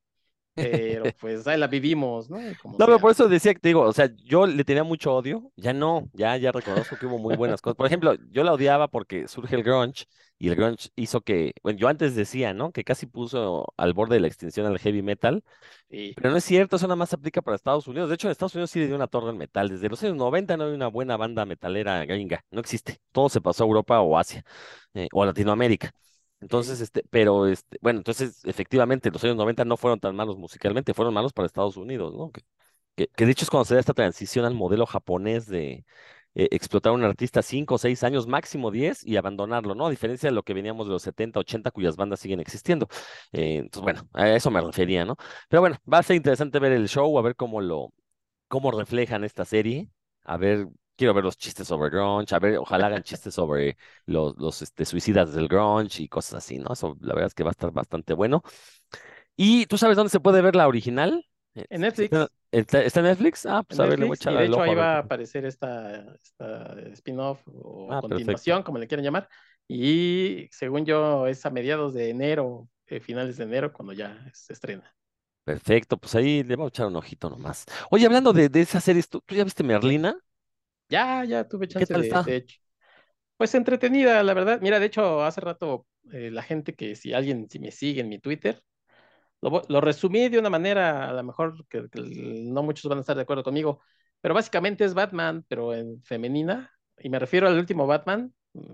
pero 0.58 1.14
pues 1.20 1.46
ahí 1.48 1.58
la 1.60 1.68
vivimos, 1.68 2.30
¿no? 2.30 2.38
Como 2.62 2.78
No, 2.78 2.86
pero 2.86 3.00
por 3.00 3.12
eso 3.12 3.28
decía 3.28 3.54
que 3.54 3.60
te 3.60 3.70
digo, 3.70 3.82
o 3.82 3.94
sea, 3.94 4.10
yo 4.24 4.48
le 4.48 4.64
tenía 4.64 4.84
mucho 4.84 5.14
odio, 5.14 5.52
ya 5.56 5.74
no, 5.74 6.10
ya, 6.14 6.38
ya 6.38 6.52
reconozco 6.52 6.98
que 6.98 7.06
hubo 7.06 7.18
muy 7.20 7.36
buenas 7.36 7.62
cosas. 7.62 7.76
Por 7.78 7.88
ejemplo, 7.88 8.16
yo 8.32 8.44
la 8.44 8.54
odiaba 8.54 8.88
porque 8.88 9.28
surge 9.28 9.56
el 9.56 9.64
grunge 9.64 10.06
y 10.38 10.50
el 10.50 10.56
grunge 10.56 10.90
hizo 10.96 11.22
que, 11.22 11.54
bueno, 11.64 11.80
yo 11.80 11.88
antes 11.88 12.16
decía, 12.16 12.54
¿no? 12.54 12.72
Que 12.72 12.84
casi 12.84 13.06
puso 13.06 13.74
al 13.78 13.94
borde 13.94 14.16
de 14.16 14.22
la 14.22 14.28
extinción 14.28 14.66
al 14.66 14.80
heavy 14.80 15.02
metal, 15.02 15.44
Sí, 15.90 16.14
pero 16.16 16.32
no 16.32 16.38
es 16.38 16.44
cierto, 16.44 16.78
eso 16.78 16.88
nada 16.88 16.96
más 16.96 17.10
se 17.10 17.16
aplica 17.16 17.42
para 17.42 17.56
Estados 17.56 17.88
Unidos. 17.88 18.10
De 18.10 18.16
hecho, 18.16 18.28
en 18.28 18.32
Estados 18.32 18.56
Unidos 18.56 18.72
sí 18.72 18.80
le 18.80 18.88
dio 18.88 18.96
una 18.96 19.08
torre 19.08 19.30
al 19.30 19.36
metal. 19.36 19.70
Desde 19.70 19.90
los 19.90 20.02
años 20.04 20.16
90 20.16 20.58
no 20.58 20.66
hay 20.66 20.74
una 20.74 20.88
buena 20.88 21.18
banda 21.18 21.46
metalera 21.46 22.06
gringa, 22.06 22.44
no 22.52 22.62
existe. 22.62 23.00
Todo 23.12 23.30
se 23.30 23.42
pasó 23.42 23.64
a 23.64 23.68
Europa 23.68 24.00
o 24.02 24.18
Asia, 24.18 24.44
eh, 24.94 25.08
o 25.14 25.24
a 25.24 25.26
Latinoamérica. 25.28 25.92
Entonces, 26.46 26.80
este, 26.80 27.04
pero 27.10 27.48
este, 27.48 27.80
bueno, 27.82 28.00
entonces 28.00 28.46
efectivamente 28.46 29.10
los 29.10 29.24
años 29.24 29.36
90 29.36 29.66
no 29.66 29.78
fueron 29.78 30.00
tan 30.00 30.16
malos 30.16 30.38
musicalmente, 30.38 30.94
fueron 30.94 31.14
malos 31.14 31.34
para 31.34 31.48
Estados 31.48 31.76
Unidos, 31.76 32.14
¿no? 32.14 32.32
Que, 32.32 32.44
que, 32.96 33.08
que 33.08 33.26
de 33.26 33.32
hecho 33.32 33.46
es 33.46 33.50
cuando 33.50 33.66
se 33.66 33.74
da 33.76 33.80
esta 33.80 33.94
transición 33.96 34.46
al 34.46 34.54
modelo 34.56 34.86
japonés 34.86 35.48
de 35.48 35.86
eh, 36.36 36.50
explotar 36.52 36.92
a 36.92 36.94
un 36.96 37.04
artista 37.04 37.42
cinco 37.42 37.76
o 37.76 37.78
seis 37.80 38.04
años, 38.04 38.28
máximo 38.28 38.70
10, 38.70 39.06
y 39.06 39.18
abandonarlo, 39.18 39.74
¿no? 39.74 39.88
A 39.88 39.90
diferencia 39.90 40.30
de 40.30 40.36
lo 40.36 40.44
que 40.44 40.54
veníamos 40.54 40.86
de 40.88 40.94
los 40.94 41.02
70, 41.02 41.40
80, 41.40 41.72
cuyas 41.72 41.96
bandas 41.96 42.20
siguen 42.20 42.40
existiendo. 42.42 42.88
Eh, 43.32 43.58
entonces, 43.58 43.82
bueno, 43.84 44.08
a 44.14 44.30
eso 44.36 44.52
me 44.52 44.62
refería, 44.62 45.04
¿no? 45.06 45.16
Pero 45.50 45.62
bueno, 45.62 45.78
va 45.92 46.00
a 46.00 46.04
ser 46.04 46.16
interesante 46.18 46.60
ver 46.60 46.74
el 46.74 46.90
show, 46.90 47.18
a 47.18 47.22
ver 47.24 47.36
cómo 47.36 47.62
lo, 47.62 47.92
cómo 48.48 48.72
reflejan 48.72 49.24
esta 49.24 49.46
serie. 49.46 49.90
A 50.24 50.38
ver, 50.38 50.68
quiero 50.96 51.14
ver 51.14 51.24
los 51.24 51.38
chistes 51.38 51.68
sobre 51.68 51.90
grunge, 51.90 52.34
a 52.36 52.40
ver, 52.40 52.58
ojalá 52.58 52.88
hagan 52.88 53.04
chistes 53.04 53.34
sobre 53.34 53.78
los, 54.06 54.36
los 54.38 54.62
este, 54.62 54.86
suicidas 54.86 55.34
del 55.34 55.48
grunge 55.48 56.04
y 56.04 56.08
cosas 56.10 56.36
así, 56.36 56.58
¿no? 56.60 56.74
Eso 56.74 56.98
la 57.02 57.14
verdad 57.14 57.28
es 57.28 57.34
que 57.36 57.44
va 57.44 57.50
a 57.50 57.52
estar 57.52 57.72
bastante 57.72 58.14
bueno. 58.14 58.44
¿Y 59.36 59.66
tú 59.68 59.78
sabes 59.78 59.96
dónde 59.98 60.10
se 60.12 60.20
puede 60.20 60.42
ver 60.42 60.56
la 60.56 60.68
original? 60.68 61.26
En 61.70 61.82
Netflix. 61.82 62.30
¿Está, 62.52 62.82
en 62.84 63.04
Netflix? 63.04 63.46
Ah, 63.46 63.64
pues 63.64 63.80
en 63.80 63.86
a 63.86 63.86
ver, 63.86 64.00
le 64.00 64.06
voy 64.06 64.14
a 64.14 64.16
echar 64.16 64.34
y 64.34 64.38
de 64.38 64.46
hecho 64.46 64.62
ahí 64.62 64.74
va 64.76 64.96
a 64.96 65.00
aparecer 65.00 65.46
esta, 65.46 66.16
esta 66.24 66.80
spin-off 66.94 67.42
o 67.48 67.96
Ah, 67.96 68.00
continuación, 68.00 68.64
como 68.64 68.78
le 68.78 68.88
quieran 68.88 69.04
llamar. 69.04 69.30
Y 69.68 70.48
según 70.52 70.86
yo, 70.86 71.28
es 71.28 71.46
a 71.46 71.50
mediados 71.50 71.94
de 71.94 72.10
enero, 72.10 72.70
eh, 72.88 73.00
finales 73.00 73.38
de 73.38 73.44
enero, 73.46 73.74
cuando 73.74 73.94
ya 73.94 74.24
se 74.34 74.54
estrena. 74.54 74.96
Perfecto, 75.44 75.98
pues 75.98 76.16
ahí 76.16 76.44
le 76.44 76.56
voy 76.56 76.66
a 76.66 76.68
echar 76.70 76.88
un 76.88 76.96
ojito 76.96 77.30
nomás. 77.30 77.66
Oye, 77.92 78.06
hablando 78.08 78.34
de, 78.34 78.50
de 78.50 78.62
esas 78.62 78.84
series, 78.84 79.08
¿tú, 79.10 79.22
tú 79.22 79.36
ya 79.36 79.44
viste 79.44 79.64
Merlina? 79.64 80.18
Ya, 80.90 81.24
ya 81.26 81.48
tuve 81.48 81.68
¿Qué 81.68 81.86
chance 81.86 81.94
de, 81.94 82.24
de 82.24 82.36
hecho. 82.36 82.60
Pues 83.38 83.54
entretenida, 83.56 84.24
la 84.24 84.34
verdad. 84.34 84.60
Mira, 84.62 84.80
de 84.80 84.86
hecho, 84.86 85.24
hace 85.24 85.42
rato 85.42 85.88
eh, 86.12 86.30
la 86.32 86.44
gente 86.44 86.74
que 86.74 86.96
si 86.96 87.14
alguien 87.14 87.50
si 87.50 87.60
me 87.60 87.72
sigue 87.72 88.02
en 88.02 88.10
mi 88.10 88.20
Twitter, 88.20 88.62
lo, 89.42 89.82
resumí 89.82 90.30
de 90.30 90.40
una 90.40 90.50
manera, 90.50 91.10
a 91.10 91.14
lo 91.14 91.24
mejor 91.24 91.66
que, 91.68 91.88
que 91.90 92.02
no 92.02 92.64
muchos 92.64 92.90
van 92.90 93.00
a 93.00 93.02
estar 93.02 93.16
de 93.16 93.24
acuerdo 93.24 93.44
conmigo, 93.44 93.82
pero 94.22 94.34
básicamente 94.34 94.86
es 94.86 94.94
Batman, 94.94 95.46
pero 95.48 95.74
en 95.74 96.02
femenina, 96.04 96.72
y 96.98 97.10
me 97.10 97.20
refiero 97.20 97.48
al 97.48 97.58
último 97.58 97.86
Batman, 97.86 98.34
mm, 98.54 98.74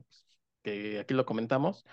que 0.64 1.00
aquí 1.00 1.14
lo 1.14 1.26
comentamos, 1.26 1.86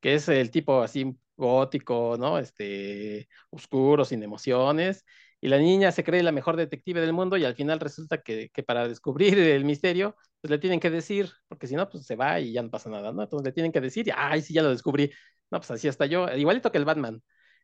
que 0.00 0.14
es 0.14 0.28
el 0.28 0.50
tipo 0.50 0.82
así 0.82 1.16
gótico, 1.36 2.16
¿no? 2.18 2.38
Este, 2.38 3.28
oscuro, 3.50 4.04
sin 4.04 4.22
emociones, 4.22 5.04
y 5.40 5.48
la 5.48 5.58
niña 5.58 5.90
se 5.92 6.04
cree 6.04 6.22
la 6.22 6.32
mejor 6.32 6.56
detective 6.56 7.00
del 7.00 7.14
mundo 7.14 7.36
y 7.36 7.44
al 7.44 7.54
final 7.54 7.80
resulta 7.80 8.20
que, 8.20 8.50
que 8.52 8.62
para 8.62 8.86
descubrir 8.86 9.38
el 9.38 9.64
misterio, 9.64 10.16
pues 10.40 10.50
le 10.50 10.58
tienen 10.58 10.80
que 10.80 10.90
decir, 10.90 11.30
porque 11.48 11.66
si 11.66 11.74
no, 11.76 11.88
pues 11.88 12.04
se 12.04 12.16
va 12.16 12.40
y 12.40 12.52
ya 12.52 12.62
no 12.62 12.70
pasa 12.70 12.90
nada, 12.90 13.12
¿no? 13.12 13.22
Entonces 13.22 13.46
le 13.46 13.52
tienen 13.52 13.72
que 13.72 13.80
decir, 13.80 14.06
y, 14.08 14.10
ay, 14.14 14.42
sí, 14.42 14.52
ya 14.54 14.62
lo 14.62 14.70
descubrí. 14.70 15.10
No, 15.50 15.58
pues 15.58 15.70
así 15.70 15.88
está 15.88 16.06
yo, 16.06 16.28
igualito 16.36 16.70
que 16.70 16.78
el 16.78 16.84
Batman. 16.84 17.22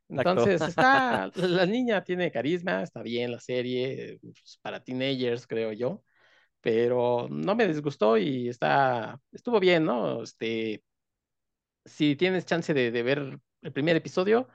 Entonces, 0.08 0.60
está, 0.68 1.30
la 1.34 1.66
niña 1.66 2.02
tiene 2.04 2.30
carisma, 2.30 2.82
está 2.82 3.02
bien 3.02 3.30
la 3.32 3.40
serie, 3.40 4.18
pues, 4.22 4.58
para 4.62 4.82
teenagers, 4.82 5.46
creo 5.46 5.72
yo, 5.72 6.02
pero 6.60 7.28
no 7.30 7.54
me 7.54 7.68
disgustó 7.68 8.16
y 8.18 8.48
está, 8.48 9.20
estuvo 9.32 9.60
bien, 9.60 9.84
¿no? 9.84 10.22
Este, 10.22 10.82
si 11.86 12.16
tienes 12.16 12.46
chance 12.46 12.74
de, 12.74 12.90
de 12.90 13.02
ver 13.02 13.40
el 13.62 13.72
primer 13.72 13.96
episodio, 13.96 14.48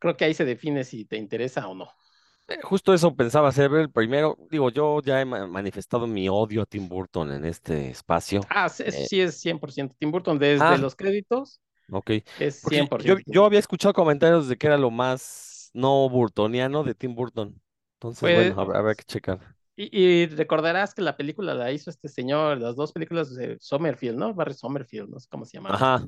creo 0.00 0.16
que 0.16 0.24
ahí 0.26 0.34
se 0.34 0.44
define 0.46 0.84
si 0.84 1.04
te 1.06 1.16
interesa 1.18 1.68
o 1.68 1.74
no. 1.74 1.90
Eh, 2.48 2.58
Justo 2.62 2.94
eso 2.94 3.14
pensaba 3.14 3.48
hacer 3.48 3.68
ver 3.70 3.82
el 3.82 3.90
primero. 3.92 4.36
Digo, 4.50 4.70
yo 4.70 5.00
ya 5.02 5.20
he 5.20 5.24
ma- 5.24 5.46
manifestado 5.46 6.06
mi 6.06 6.28
odio 6.28 6.62
a 6.62 6.66
Tim 6.66 6.88
Burton 6.88 7.32
en 7.32 7.44
este 7.44 7.90
espacio. 7.90 8.50
Ah, 8.50 8.68
sí, 8.68 8.84
Eh, 8.90 9.08
sí 9.08 9.20
es 9.20 9.40
100%. 9.40 9.94
Tim 9.98 10.10
Burton 10.10 10.38
desde 10.38 10.78
ah, 10.78 10.78
los 10.78 10.94
créditos 10.96 11.60
ok. 11.90 12.10
es 12.38 12.56
Porque 12.60 12.88
100% 12.88 12.98
yo, 12.98 13.16
yo 13.26 13.44
había 13.44 13.58
escuchado 13.58 13.94
comentarios 13.94 14.48
de 14.48 14.56
que 14.56 14.66
era 14.66 14.78
lo 14.78 14.90
más 14.90 15.70
no 15.74 16.08
burtoniano 16.08 16.84
de 16.84 16.94
Tim 16.94 17.14
Burton. 17.14 17.60
Entonces, 17.94 18.30
Pues, 18.30 18.32
bueno, 18.32 18.60
habrá, 18.60 18.78
habrá 18.78 18.94
que 18.94 19.04
checar. 19.04 19.56
y, 19.76 19.96
y 20.24 20.26
recordarás 20.26 20.94
que 20.94 21.02
la 21.02 21.16
película 21.16 21.54
la 21.54 21.70
hizo 21.72 21.90
este 21.90 22.08
señor, 22.08 22.58
las 22.60 22.76
dos 22.76 22.92
películas 22.92 23.34
de 23.34 23.56
Sommerfield, 23.60 24.18
¿no? 24.18 24.34
Barry 24.34 24.54
Sommerfield, 24.54 25.08
no 25.10 25.20
sé 25.20 25.28
cómo 25.30 25.44
se 25.44 25.56
llamaba. 25.58 25.76
Ajá, 25.76 26.04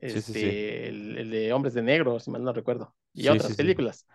sí, 0.00 0.10
sí, 0.10 0.32
sí. 0.32 0.38
Este, 0.38 0.88
el, 0.88 1.18
el 1.18 1.30
de 1.30 1.52
Hombres 1.52 1.74
de 1.74 1.82
Negro, 1.82 2.18
si 2.20 2.30
mal 2.30 2.42
no 2.42 2.52
recuerdo, 2.52 2.94
y 3.12 3.28
otras 3.28 3.56
películas. 3.56 4.06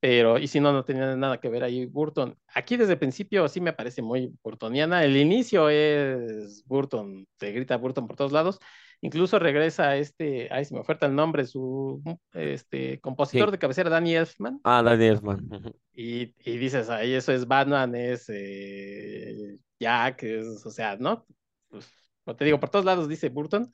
Pero, 0.00 0.38
y 0.38 0.48
si 0.48 0.60
no, 0.60 0.70
no 0.70 0.84
tenía 0.84 1.16
nada 1.16 1.40
que 1.40 1.48
ver 1.48 1.64
ahí 1.64 1.86
Burton. 1.86 2.36
Aquí 2.54 2.76
desde 2.76 2.92
el 2.92 2.98
principio 2.98 3.48
sí 3.48 3.62
me 3.62 3.72
parece 3.72 4.02
muy 4.02 4.34
burtoniana. 4.42 5.02
El 5.02 5.16
inicio 5.16 5.70
es 5.70 6.62
Burton, 6.66 7.26
te 7.38 7.52
grita 7.52 7.78
Burton 7.78 8.06
por 8.06 8.14
todos 8.14 8.30
lados. 8.30 8.58
Incluso 9.00 9.38
regresa 9.38 9.88
a 9.90 9.96
este, 9.96 10.48
ay, 10.50 10.66
se 10.66 10.74
me 10.74 10.80
oferta 10.80 11.06
el 11.06 11.14
nombre, 11.14 11.46
su 11.46 12.02
este, 12.32 13.00
compositor 13.00 13.50
de 13.50 13.58
cabecera, 13.58 13.88
Danny 13.88 14.14
Elfman. 14.14 14.60
Ah, 14.62 14.82
Danny 14.82 15.06
Elfman. 15.06 15.48
Y, 15.94 16.34
y 16.38 16.58
dices, 16.58 16.90
ahí 16.90 17.14
eso 17.14 17.32
es 17.32 17.46
Batman, 17.46 17.94
es 17.94 18.26
eh, 18.28 19.58
Jack, 19.78 20.22
es, 20.24 20.66
o 20.66 20.70
sea, 20.70 20.96
¿no? 20.96 21.26
Pues, 21.68 21.88
como 22.24 22.36
te 22.36 22.44
digo, 22.44 22.60
por 22.60 22.68
todos 22.68 22.84
lados 22.84 23.08
dice 23.08 23.30
Burton. 23.30 23.72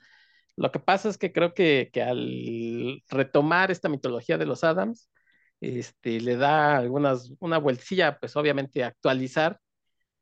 Lo 0.61 0.73
que 0.73 0.81
pasa 0.81 1.09
es 1.11 1.19
que 1.19 1.33
creo 1.33 1.55
que, 1.55 1.90
que 1.93 2.02
al 2.02 3.02
retomar 3.11 3.71
esta 3.73 3.88
mitología 3.88 4.38
de 4.38 4.47
los 4.47 4.64
Adams, 4.64 5.11
este, 5.61 6.21
le 6.21 6.37
da 6.37 6.76
algunas, 6.79 7.33
una 7.40 7.59
vueltilla, 7.59 8.19
pues 8.21 8.37
obviamente 8.37 8.85
actualizar, 8.85 9.61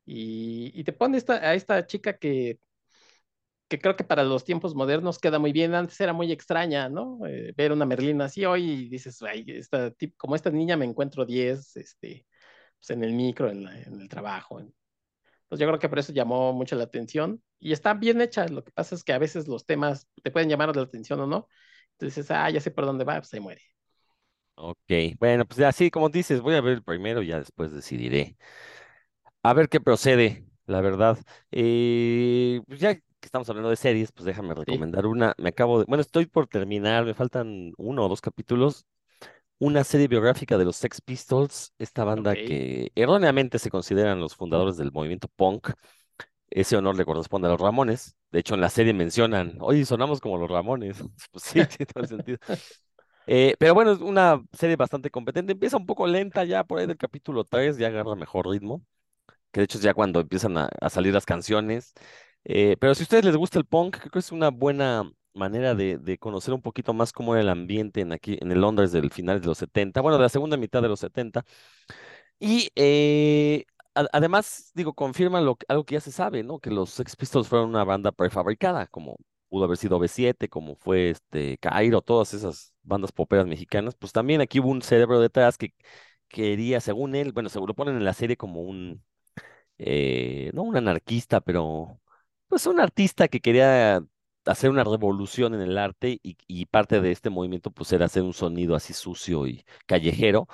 y, 0.07 0.73
y 0.79 0.85
te 0.85 0.93
pone 0.95 1.19
esta, 1.19 1.35
a 1.37 1.55
esta 1.55 1.87
chica 1.87 2.19
que, 2.19 2.59
que 3.69 3.79
creo 3.81 3.97
que 3.97 4.05
para 4.05 4.25
los 4.25 4.45
tiempos 4.45 4.75
modernos 4.75 5.19
queda 5.19 5.39
muy 5.39 5.53
bien. 5.53 5.75
Antes 5.75 6.01
era 6.01 6.13
muy 6.13 6.33
extraña, 6.33 6.89
¿no? 6.89 7.21
Eh, 7.27 7.53
ver 7.57 7.73
una 7.73 7.85
Merlina 7.87 8.27
así 8.27 8.45
hoy 8.45 8.89
dices, 8.89 9.21
ay, 9.23 9.45
esta, 9.49 9.93
como 10.17 10.35
esta 10.37 10.51
niña 10.51 10.77
me 10.77 10.87
encuentro 10.87 11.27
10, 11.27 11.77
este, 11.77 12.27
pues 12.81 12.91
en 12.91 13.05
el 13.05 13.13
micro, 13.15 13.51
en, 13.51 13.67
en 13.69 14.01
el 14.01 14.09
trabajo. 14.09 14.61
en- 14.61 14.75
Entonces 15.45 15.61
yo 15.63 15.69
creo 15.69 15.79
que 15.81 15.89
por 15.91 15.99
eso 16.01 16.13
llamó 16.15 16.53
mucho 16.55 16.77
la 16.77 16.85
atención 16.85 17.43
y 17.61 17.73
está 17.73 17.95
bien 17.95 18.21
hecha. 18.21 18.47
Lo 18.49 18.65
que 18.65 18.73
pasa 18.73 18.95
es 18.95 19.05
que 19.05 19.13
a 19.13 19.19
veces 19.19 19.49
los 19.49 19.67
temas 19.67 20.09
te 20.23 20.31
pueden 20.31 20.49
llamar 20.49 20.75
la 20.77 20.83
atención 20.83 21.21
o 21.21 21.27
no. 21.27 21.49
Entonces, 21.93 22.31
ah, 22.31 22.51
ya 22.51 22.61
sé 22.61 22.71
por 22.71 22.87
dónde 22.87 23.05
va, 23.05 23.17
pues 23.17 23.29
se 23.29 23.41
muere. 23.41 23.63
Ok, 24.61 24.79
bueno, 25.21 25.47
pues 25.47 25.59
ya 25.59 25.71
sí, 25.73 25.89
como 25.91 26.09
dices, 26.09 26.41
voy 26.41 26.55
a 26.57 26.61
ver 26.61 26.75
el 26.75 26.83
primero 26.83 27.23
y 27.23 27.29
ya 27.29 27.39
después 27.39 27.71
decidiré. 27.73 28.37
A 29.43 29.53
ver 29.55 29.69
qué 29.69 29.81
procede, 29.81 30.45
la 30.67 30.81
verdad. 30.81 31.19
Eh, 31.51 32.61
pues 32.67 32.81
ya 32.81 32.95
que 32.97 33.03
estamos 33.23 33.49
hablando 33.49 33.71
de 33.71 33.77
series, 33.77 34.13
pues 34.13 34.25
déjame 34.27 34.55
Sí, 34.67 34.85
recomendar 34.85 35.07
una. 35.07 35.35
Me 35.39 35.51
acabo 35.51 35.79
de, 35.81 35.85
bueno, 35.87 36.03
estoy 36.03 36.27
por 36.27 36.47
terminar, 36.49 37.05
me 37.05 37.15
faltan 37.15 37.73
uno 37.79 38.05
o 38.05 38.09
dos 38.09 38.21
capítulos. 38.21 38.85
Una 39.59 39.85
serie 39.85 40.09
biográfica 40.09 40.59
de 40.59 40.65
los 40.67 40.77
Sex 40.77 41.01
Pistols, 41.03 41.73
esta 41.79 42.05
banda 42.05 42.37
que 42.37 42.93
erróneamente 42.97 43.59
se 43.61 43.71
consideran 43.71 44.21
los 44.21 44.37
fundadores 44.37 44.77
del 44.79 44.93
movimiento 44.93 45.29
punk. 45.37 45.71
Ese 46.51 46.77
honor 46.77 46.97
le 46.97 47.05
corresponde 47.05 47.49
a 47.49 47.51
los 47.53 47.61
Ramones. 47.61 48.17
De 48.31 48.41
hecho, 48.41 48.55
en 48.55 48.61
la 48.63 48.71
serie 48.71 48.93
mencionan, 48.95 49.57
oye, 49.61 49.85
sonamos 49.85 50.21
como 50.21 50.39
los 50.39 50.51
Ramones. 50.51 50.99
Pues 51.33 51.45
sí, 51.45 51.67
tiene 51.67 51.87
todo 51.87 52.03
el 52.05 52.09
sentido. 52.09 52.39
Eh, 53.27 53.57
pero 53.59 53.75
bueno, 53.75 53.93
es 53.93 54.01
una 54.01 54.43
serie 54.53 54.77
bastante 54.77 55.11
competente. 55.11 55.53
Empieza 55.53 55.77
un 55.77 55.87
poco 55.87 56.07
lenta 56.07 56.45
ya 56.45 56.65
por 56.65 56.79
ahí 56.79 56.87
del 56.87 56.97
capítulo 56.97 57.45
3, 57.45 57.77
ya 57.79 57.89
agarra 57.89 58.15
mejor 58.17 58.49
ritmo, 58.49 58.83
que 59.53 59.61
de 59.61 59.65
hecho 59.65 59.79
es 59.79 59.85
ya 59.85 59.95
cuando 59.95 60.21
empiezan 60.21 60.59
a, 60.59 60.69
a 60.81 60.91
salir 60.91 61.15
las 61.15 61.27
canciones. 61.27 61.95
Eh, 62.45 62.77
pero 62.81 62.95
si 62.95 63.03
a 63.03 63.05
ustedes 63.05 63.25
les 63.25 63.37
gusta 63.37 63.59
el 63.59 63.67
punk, 63.67 63.99
creo 63.99 64.11
que 64.13 64.19
es 64.21 64.33
una 64.33 64.51
buena 64.51 65.11
manera 65.35 65.75
de, 65.75 65.99
de 65.99 66.19
conocer 66.19 66.55
un 66.55 66.63
poquito 66.63 66.95
más 66.95 67.13
cómo 67.13 67.35
era 67.35 67.43
el 67.43 67.49
ambiente 67.51 68.01
en 68.03 68.13
aquí, 68.13 68.39
en 68.41 68.53
el 68.53 68.61
Londres 68.61 68.93
del 68.93 69.11
final 69.11 69.41
de 69.41 69.47
los 69.49 69.59
70, 69.59 70.01
bueno, 70.01 70.19
de 70.19 70.23
la 70.25 70.29
segunda 70.31 70.57
mitad 70.57 70.83
de 70.83 70.89
los 70.89 71.01
70. 71.01 71.45
Y 72.41 72.71
eh, 72.77 73.65
además, 74.13 74.71
digo, 74.75 74.95
confirma 74.95 75.41
lo, 75.41 75.59
algo 75.69 75.85
que 75.85 75.95
ya 75.95 76.01
se 76.01 76.13
sabe, 76.13 76.43
¿no? 76.43 76.59
Que 76.61 76.71
los 76.71 76.91
Sex 76.91 77.17
Pistols 77.17 77.49
fueron 77.49 77.71
una 77.71 77.85
banda 77.85 78.13
prefabricada, 78.13 78.87
como 78.87 79.17
pudo 79.49 79.65
haber 79.65 79.77
sido 79.79 79.99
B7, 79.99 80.49
como 80.49 80.77
fue 80.77 81.11
este 81.11 81.59
Cairo, 81.59 82.03
todas 82.03 82.35
esas 82.35 82.75
bandas 82.83 83.13
poperas 83.13 83.47
mexicanas. 83.47 83.95
Pues 83.97 84.13
también 84.13 84.41
aquí 84.41 84.61
hubo 84.61 84.69
un 84.71 84.83
cerebro 84.83 85.21
detrás 85.21 85.57
que 85.59 85.75
quería, 86.29 86.81
según 86.81 87.15
él, 87.15 87.33
bueno, 87.33 87.49
se 87.49 87.61
lo 87.61 87.75
ponen 87.75 87.97
en 87.97 88.05
la 88.05 88.15
serie 88.15 88.37
como 88.37 88.63
un, 88.63 89.03
eh, 89.79 90.51
no 90.55 90.63
un 90.63 90.77
anarquista, 90.77 91.41
pero 91.41 92.01
pues 92.49 92.67
un 92.67 92.81
artista 92.81 93.29
que 93.29 93.41
quería 93.41 94.03
hacer 94.47 94.71
una 94.71 94.85
revolución 94.85 95.55
en 95.55 95.61
el 95.63 95.79
arte 95.79 96.21
y, 96.23 96.37
y 96.47 96.67
parte 96.67 97.01
de 97.01 97.13
este 97.13 97.31
movimiento 97.31 97.71
pues 97.71 97.93
era 97.93 98.07
hacer 98.07 98.23
un 98.23 98.33
sonido 98.35 98.75
así 98.77 98.93
sucio 98.95 99.47
y 99.47 99.65
callejero. 99.87 100.49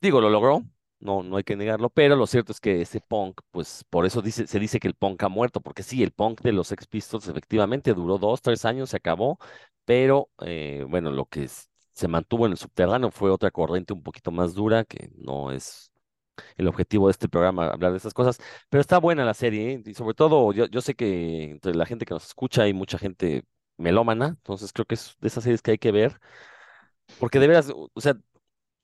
Digo, 0.00 0.20
lo 0.20 0.30
logró, 0.30 0.64
no, 1.00 1.22
no 1.22 1.36
hay 1.36 1.44
que 1.44 1.56
negarlo, 1.56 1.90
pero 1.90 2.16
lo 2.16 2.26
cierto 2.26 2.52
es 2.52 2.60
que 2.60 2.82
ese 2.82 3.00
punk, 3.00 3.40
pues 3.50 3.84
por 3.90 4.06
eso 4.06 4.22
dice, 4.22 4.46
se 4.46 4.58
dice 4.58 4.80
que 4.80 4.88
el 4.88 4.94
punk 4.94 5.22
ha 5.22 5.28
muerto, 5.28 5.60
porque 5.60 5.82
sí, 5.82 6.02
el 6.02 6.12
punk 6.12 6.40
de 6.42 6.52
los 6.52 6.68
Sex 6.68 6.86
Pistols 6.86 7.28
efectivamente 7.28 7.94
duró 7.94 8.18
dos, 8.18 8.42
tres 8.42 8.64
años, 8.64 8.90
se 8.90 8.96
acabó, 8.98 9.38
pero 9.84 10.30
eh, 10.42 10.84
bueno, 10.88 11.10
lo 11.10 11.26
que 11.26 11.48
se 11.92 12.08
mantuvo 12.08 12.46
en 12.46 12.52
el 12.52 12.58
subterráneo 12.58 13.10
fue 13.10 13.30
otra 13.30 13.50
corriente 13.50 13.92
un 13.92 14.02
poquito 14.02 14.30
más 14.30 14.54
dura, 14.54 14.84
que 14.84 15.10
no 15.16 15.50
es 15.52 15.90
el 16.56 16.68
objetivo 16.68 17.08
de 17.08 17.12
este 17.12 17.28
programa 17.28 17.68
hablar 17.70 17.92
de 17.92 17.98
esas 17.98 18.14
cosas, 18.14 18.38
pero 18.68 18.80
está 18.80 18.98
buena 18.98 19.24
la 19.24 19.34
serie, 19.34 19.72
¿eh? 19.74 19.82
Y 19.86 19.94
sobre 19.94 20.14
todo 20.14 20.52
yo, 20.52 20.66
yo 20.66 20.80
sé 20.80 20.94
que 20.94 21.50
entre 21.52 21.74
la 21.74 21.86
gente 21.86 22.04
que 22.06 22.14
nos 22.14 22.26
escucha 22.26 22.62
hay 22.62 22.72
mucha 22.74 22.98
gente 22.98 23.44
melómana, 23.76 24.28
entonces 24.28 24.72
creo 24.72 24.86
que 24.86 24.94
es 24.94 25.16
de 25.20 25.28
esas 25.28 25.44
series 25.44 25.62
que 25.62 25.72
hay 25.72 25.78
que 25.78 25.92
ver, 25.92 26.20
porque 27.18 27.38
de 27.38 27.48
veras, 27.48 27.72
o 27.74 28.00
sea, 28.00 28.14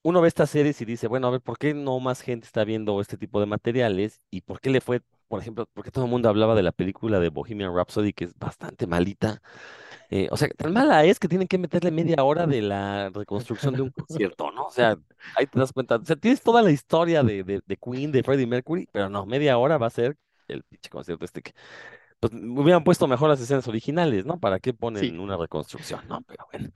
uno 0.07 0.21
ve 0.21 0.29
estas 0.29 0.51
series 0.51 0.81
y 0.81 0.85
dice, 0.85 1.09
bueno, 1.09 1.29
a 1.29 1.31
ver, 1.31 1.41
¿por 1.41 1.59
qué 1.59 1.75
no 1.75 2.01
más 2.01 2.21
gente 2.23 2.47
está 2.47 2.65
viendo 2.65 3.01
este 3.01 3.17
tipo 3.19 3.41
de 3.41 3.47
materiales 3.47 4.21
y 4.31 4.43
por 4.43 4.61
qué 4.61 4.71
le 4.71 4.81
fue 4.81 5.03
por 5.29 5.41
ejemplo, 5.41 5.69
porque 5.75 5.91
todo 5.91 6.05
el 6.05 6.11
mundo 6.11 6.29
hablaba 6.29 6.55
de 6.55 6.63
la 6.63 6.71
película 6.71 7.19
de 7.19 7.31
Bohemian 7.31 7.75
Rhapsody, 7.75 8.13
que 8.13 8.25
es 8.27 8.39
bastante 8.39 8.87
malita. 8.87 9.43
Eh, 10.11 10.29
o 10.31 10.37
sea, 10.37 10.49
tan 10.49 10.73
mala 10.73 11.05
es 11.05 11.19
que 11.19 11.29
tienen 11.29 11.49
que 11.49 11.59
meterle 11.59 11.91
media 11.91 12.23
hora 12.25 12.47
de 12.47 12.63
la 12.63 13.11
reconstrucción 13.11 13.75
de 13.75 13.83
un 13.83 13.91
concierto, 13.93 14.53
¿no? 14.53 14.67
O 14.67 14.71
sea, 14.71 14.97
ahí 15.37 15.47
te 15.47 15.59
das 15.59 15.73
cuenta. 15.73 15.97
O 15.97 16.05
sea, 16.05 16.17
tienes 16.17 16.43
toda 16.43 16.63
la 16.63 16.71
historia 16.71 17.23
de, 17.23 17.43
de, 17.45 17.61
de 17.67 17.77
Queen, 17.77 18.13
de 18.13 18.23
Freddie 18.23 18.47
Mercury, 18.47 18.89
pero 18.93 19.09
no, 19.09 19.27
media 19.27 19.59
hora 19.59 19.79
va 19.79 19.89
a 19.89 19.91
ser 19.91 20.17
el 20.49 20.63
pinche 20.65 20.91
concierto 20.91 21.25
este 21.25 21.43
que. 21.43 21.53
Pues 22.21 22.33
hubieran 22.33 22.83
puesto 22.85 23.07
mejor 23.07 23.29
las 23.29 23.41
escenas 23.41 23.69
originales, 23.69 24.25
¿no? 24.25 24.41
¿Para 24.41 24.59
qué 24.59 24.73
ponen 24.73 25.03
Sí. 25.03 25.11
una 25.19 25.37
reconstrucción? 25.37 26.07
No, 26.09 26.23
pero 26.23 26.47
bueno. 26.51 26.71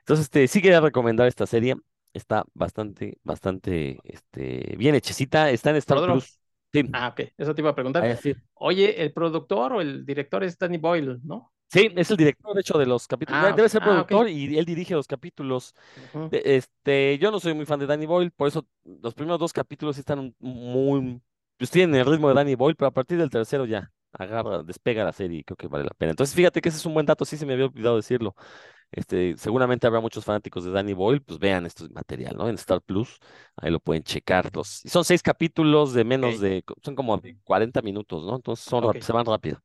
Entonces, 0.00 0.24
este, 0.26 0.48
sí 0.48 0.62
quería 0.62 0.80
recomendar 0.80 1.28
esta 1.28 1.46
serie. 1.46 1.76
Está 2.12 2.44
bastante, 2.54 3.18
bastante, 3.22 3.98
este, 4.04 4.74
bien 4.76 4.94
hechecita. 4.94 5.50
Está 5.50 5.70
en 5.70 5.76
Star 5.76 5.98
Rodro. 5.98 6.14
Plus. 6.14 6.38
Sí, 6.72 6.84
Ah, 6.92 7.08
ok, 7.08 7.20
eso 7.36 7.54
te 7.54 7.62
iba 7.62 7.70
a 7.70 7.74
preguntar. 7.74 8.16
sí. 8.18 8.34
Oye, 8.54 9.02
el 9.02 9.12
productor 9.12 9.72
o 9.72 9.80
el 9.80 10.06
director 10.06 10.44
es 10.44 10.56
Danny 10.58 10.78
Boyle, 10.78 11.18
¿no? 11.24 11.52
Sí, 11.72 11.88
es 11.96 12.10
el 12.10 12.16
director, 12.16 12.52
de 12.54 12.60
hecho, 12.62 12.78
de 12.78 12.86
los 12.86 13.06
capítulos. 13.06 13.44
Ah, 13.44 13.52
Debe 13.52 13.68
ser 13.68 13.80
ah, 13.82 13.86
productor 13.86 14.28
y 14.28 14.58
él 14.58 14.64
dirige 14.64 14.94
los 14.94 15.06
capítulos. 15.06 15.74
Este, 16.32 17.16
yo 17.18 17.30
no 17.30 17.38
soy 17.38 17.54
muy 17.54 17.64
fan 17.64 17.78
de 17.78 17.86
Danny 17.86 18.06
Boyle, 18.06 18.32
por 18.32 18.48
eso 18.48 18.66
los 18.84 19.14
primeros 19.14 19.38
dos 19.38 19.52
capítulos 19.52 19.96
están 19.96 20.34
muy, 20.40 21.20
pues 21.58 21.70
tienen 21.70 21.94
el 22.00 22.06
ritmo 22.06 22.28
de 22.28 22.34
Danny 22.34 22.56
Boyle, 22.56 22.74
pero 22.76 22.88
a 22.88 22.90
partir 22.92 23.18
del 23.18 23.30
tercero 23.30 23.66
ya 23.66 23.92
agarra, 24.12 24.64
despega 24.64 25.04
la 25.04 25.12
serie 25.12 25.38
y 25.38 25.44
creo 25.44 25.56
que 25.56 25.68
vale 25.68 25.84
la 25.84 25.90
pena. 25.90 26.10
Entonces, 26.10 26.34
fíjate 26.34 26.60
que 26.60 26.70
ese 26.70 26.78
es 26.78 26.86
un 26.86 26.94
buen 26.94 27.06
dato, 27.06 27.24
sí 27.24 27.36
se 27.36 27.46
me 27.46 27.52
había 27.52 27.66
olvidado 27.66 27.96
decirlo. 27.96 28.34
Este, 28.92 29.36
seguramente 29.38 29.86
habrá 29.86 30.00
muchos 30.00 30.24
fanáticos 30.24 30.64
de 30.64 30.70
Danny 30.72 30.92
Boyle, 30.94 31.22
pues 31.22 31.38
vean 31.38 31.66
este 31.66 31.88
material, 31.90 32.36
¿no? 32.36 32.48
En 32.48 32.56
Star 32.56 32.82
Plus, 32.82 33.18
ahí 33.56 33.70
lo 33.70 33.80
pueden 33.80 34.02
checar. 34.02 34.50
Los, 34.54 34.84
y 34.84 34.88
son 34.88 35.04
seis 35.04 35.22
capítulos 35.22 35.92
de 35.94 36.04
menos 36.04 36.38
Ok. 36.38 36.40
de, 36.40 36.64
son 36.82 36.94
como 36.96 37.16
de 37.18 37.36
40 37.44 37.82
minutos, 37.82 38.24
¿no? 38.24 38.36
Entonces 38.36 38.64
son, 38.64 38.82
rap- 38.84 38.96
Ok. 38.96 39.02
se 39.02 39.12
van 39.12 39.26
rápido, 39.26 39.62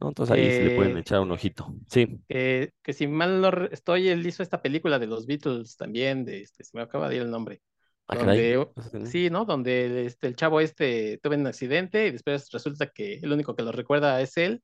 ¿no? 0.00 0.08
Entonces 0.08 0.34
ahí 0.34 0.50
sí 0.52 0.62
le 0.64 0.72
pueden 0.72 0.96
Eh, 0.96 0.98
echar 0.98 1.20
un 1.20 1.32
ojito. 1.32 1.74
Sí. 1.88 2.20
que, 2.28 2.72
que 2.82 2.92
si 2.92 3.06
mal 3.06 3.40
no 3.40 3.48
estoy, 3.70 4.08
él 4.08 4.26
hizo 4.26 4.42
esta 4.42 4.62
película 4.62 4.98
de 4.98 5.06
los 5.06 5.26
Beatles 5.26 5.76
también, 5.76 6.24
de 6.24 6.42
este, 6.42 6.64
se 6.64 6.76
me 6.76 6.82
acaba 6.82 7.08
de 7.08 7.16
ir 7.16 7.22
el 7.22 7.30
nombre. 7.30 7.62
Ah. 8.08 8.16
Donde, 8.18 8.66
que 8.90 8.98
no. 8.98 9.10
sí, 9.10 9.30
¿no? 9.30 9.44
Donde 9.44 10.06
este, 10.06 10.26
el 10.28 10.36
chavo 10.36 10.60
este 10.60 11.18
tuvo 11.22 11.34
un 11.34 11.46
accidente 11.46 12.06
y 12.08 12.10
después 12.12 12.50
resulta 12.52 12.88
que 12.88 13.14
el 13.22 13.32
único 13.32 13.54
que 13.56 13.62
lo 13.62 13.72
recuerda 13.72 14.20
es 14.20 14.36
él, 14.36 14.62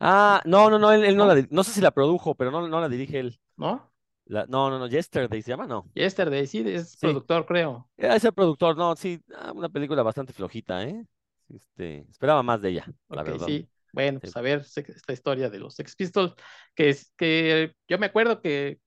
Ah, 0.00 0.42
no, 0.46 0.70
no, 0.70 0.78
no, 0.78 0.92
él, 0.92 1.04
él 1.04 1.16
no 1.16 1.24
¿No? 1.24 1.34
la, 1.34 1.46
no 1.50 1.64
sé 1.64 1.72
si 1.72 1.80
la 1.80 1.90
produjo, 1.92 2.34
pero 2.34 2.50
no, 2.50 2.68
no 2.68 2.80
la 2.80 2.88
dirige 2.88 3.18
él. 3.20 3.40
¿no? 3.56 3.92
La- 4.26 4.46
no, 4.46 4.70
no, 4.70 4.78
no, 4.78 4.86
Yesterday 4.88 5.42
se 5.42 5.50
llama, 5.50 5.66
no. 5.66 5.90
Yesterday, 5.94 6.46
sí, 6.46 6.62
es 6.66 6.96
Sí. 6.96 6.98
productor, 6.98 7.46
creo. 7.46 7.88
Era 7.96 8.16
ese 8.16 8.32
productor, 8.32 8.76
no, 8.76 8.96
sí, 8.96 9.20
ah, 9.36 9.52
una 9.52 9.68
película 9.68 10.02
bastante 10.02 10.32
flojita, 10.32 10.84
¿eh? 10.84 11.06
Este, 11.48 12.06
esperaba 12.10 12.42
más 12.42 12.60
de 12.62 12.70
ella, 12.70 12.86
la 13.08 13.22
verdad. 13.22 13.48
sí. 13.48 13.68
Bueno, 13.92 14.18
Sí. 14.20 14.26
pues 14.26 14.36
a 14.36 14.40
ver 14.40 14.60
esta 14.60 15.12
historia 15.12 15.48
de 15.50 15.58
los 15.60 15.74
Sex 15.76 15.94
Pistols, 15.94 16.34
que 16.74 16.88
es 16.88 17.12
que 17.16 17.74
yo 17.88 17.96
me 17.98 18.06
acuerdo 18.06 18.40
que, 18.40 18.80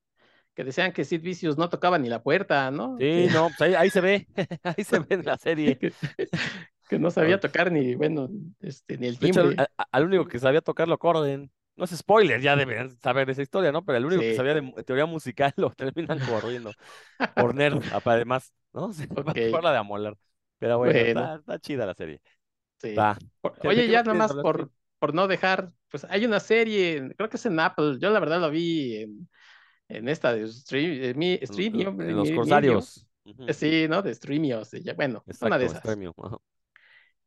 que 0.55 0.63
decían 0.65 0.93
que 0.93 1.05
Sid 1.05 1.21
Vicious 1.21 1.57
no 1.57 1.69
tocaba 1.69 1.99
ni 1.99 2.09
la 2.09 2.23
puerta, 2.23 2.71
¿no? 2.71 2.97
Sí, 2.99 3.05
Que, 3.11 3.29
no, 3.29 3.53
pues 3.53 3.61
ahí, 3.69 3.75
ahí 3.75 3.89
se 3.91 4.01
ve, 4.01 4.27
ahí 4.63 4.83
se 4.83 4.99
ve 4.99 5.05
en 5.11 5.25
la 5.25 5.37
serie. 5.37 5.79
que, 6.87 6.99
no 6.99 7.11
sabía 7.11 7.39
tocar 7.39 7.71
ni, 7.71 7.95
bueno, 7.95 8.29
este, 8.59 8.97
ni 8.97 9.07
el 9.07 9.17
De 9.17 9.27
hecho, 9.27 9.41
al, 9.41 9.49
timbre. 9.49 9.67
al 9.91 10.05
único 10.05 10.27
que 10.27 10.39
sabía 10.39 10.61
tocar 10.61 10.87
lo 10.87 10.97
corren. 10.97 11.51
No 11.75 11.85
es 11.85 11.91
spoiler, 11.95 12.41
ya 12.41 12.55
deben 12.55 12.89
saber 12.99 13.29
esa 13.29 13.43
historia, 13.43 13.71
¿no? 13.71 13.85
Pero 13.85 13.99
el 13.99 14.05
único 14.05 14.21
que 14.21 14.35
sabía 14.35 14.55
de 14.55 14.83
teoría 14.83 15.05
musical 15.05 15.53
lo 15.57 15.69
terminan 15.71 16.19
corriendo. 16.19 16.71
Por 17.35 17.53
nerd, 17.53 17.79
además, 18.05 18.53
¿no? 18.73 18.91
Sí, 18.93 19.05
Ok. 19.07 19.37
por 19.51 19.63
la 19.63 19.71
de 19.71 19.77
amolar. 19.77 20.17
Pero 20.59 20.79
bueno, 20.79 20.93
Bueno. 20.93 21.07
está, 21.07 21.35
está 21.35 21.59
chida 21.59 21.85
la 21.85 21.93
serie. 21.93 22.21
Sí. 22.79 22.95
Va. 22.95 23.17
Por- 23.41 23.59
¿De 23.59 23.67
Oye, 23.69 23.87
ya 23.87 24.01
nada 24.03 24.13
más 24.15 24.33
por, 24.33 24.71
por 24.99 25.13
no 25.13 25.27
dejar, 25.27 25.71
pues 25.89 26.03
hay 26.05 26.25
una 26.25 26.39
serie, 26.39 27.13
creo 27.15 27.29
que 27.29 27.37
es 27.37 27.45
en 27.45 27.59
Apple, 27.59 27.97
yo 27.99 28.09
la 28.09 28.19
verdad 28.19 28.41
la 28.41 28.49
vi 28.49 28.95
en, 28.97 29.29
en 29.89 30.09
esta 30.09 30.33
de 30.33 30.47
Stream, 30.47 30.91
eh, 31.03 31.13
mi, 31.15 31.33
En- 31.33 31.47
Streamio, 31.47 31.89
en 31.89 31.97
mi- 31.97 32.13
los 32.13 32.29
mi- 32.29 32.35
corsarios. 32.35 33.07
Medium. 33.25 33.53
Sí, 33.53 33.87
¿no? 33.89 34.01
De 34.01 34.15
Streamio, 34.15 34.63
sí, 34.65 34.81
ya, 34.83 34.93
bueno, 34.93 35.23
una 35.41 35.57
Exacto, 35.57 35.57
de 35.57 35.65
esas. 35.65 35.85
Ajá. 36.17 36.37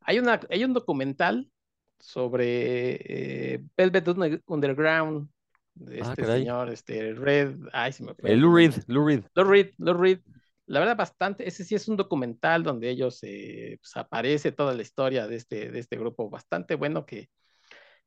Hay, 0.00 0.18
una, 0.18 0.40
hay 0.50 0.64
un 0.64 0.72
documental 0.72 1.50
sobre 1.98 3.54
eh, 3.54 3.62
Velvet 3.76 4.08
Under- 4.08 4.42
Underground, 4.46 5.28
de 5.74 6.00
Ah, 6.00 6.10
este 6.10 6.22
caray. 6.22 6.40
señor, 6.40 6.70
este 6.70 7.14
Red, 7.14 7.56
ay, 7.72 7.92
se 7.92 8.04
me 8.04 8.14
fue 8.14 8.36
Lou. 8.36 8.54
Reed, 8.54 8.74
Lou 8.86 9.06
Reed. 9.06 9.24
Lou 9.34 9.44
Reed, 9.44 9.70
Lou 9.78 9.94
Reed. 9.94 10.20
La 10.66 10.78
verdad, 10.80 10.96
bastante, 10.96 11.48
ese 11.48 11.64
sí 11.64 11.74
es 11.74 11.88
un 11.88 11.96
documental 11.96 12.62
donde 12.62 12.90
ellos, 12.90 13.18
eh, 13.22 13.78
pues, 13.80 13.96
aparece 13.96 14.52
toda 14.52 14.72
la 14.74 14.82
historia 14.82 15.26
de 15.26 15.36
este, 15.36 15.70
de 15.70 15.78
este 15.78 15.96
grupo, 15.96 16.30
bastante 16.30 16.76
bueno 16.76 17.04
que, 17.04 17.28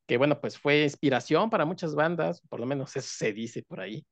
que, 0.07 0.17
bueno, 0.17 0.39
pues 0.39 0.57
fue 0.57 0.83
inspiración 0.83 1.49
para 1.49 1.65
muchas 1.65 1.93
bandas, 1.93 2.41
por 2.49 2.59
lo 2.59 2.65
menos 2.65 2.95
eso 2.95 3.09
se 3.11 3.33
dice 3.33 3.63
por 3.63 3.81
ahí. 3.81 4.05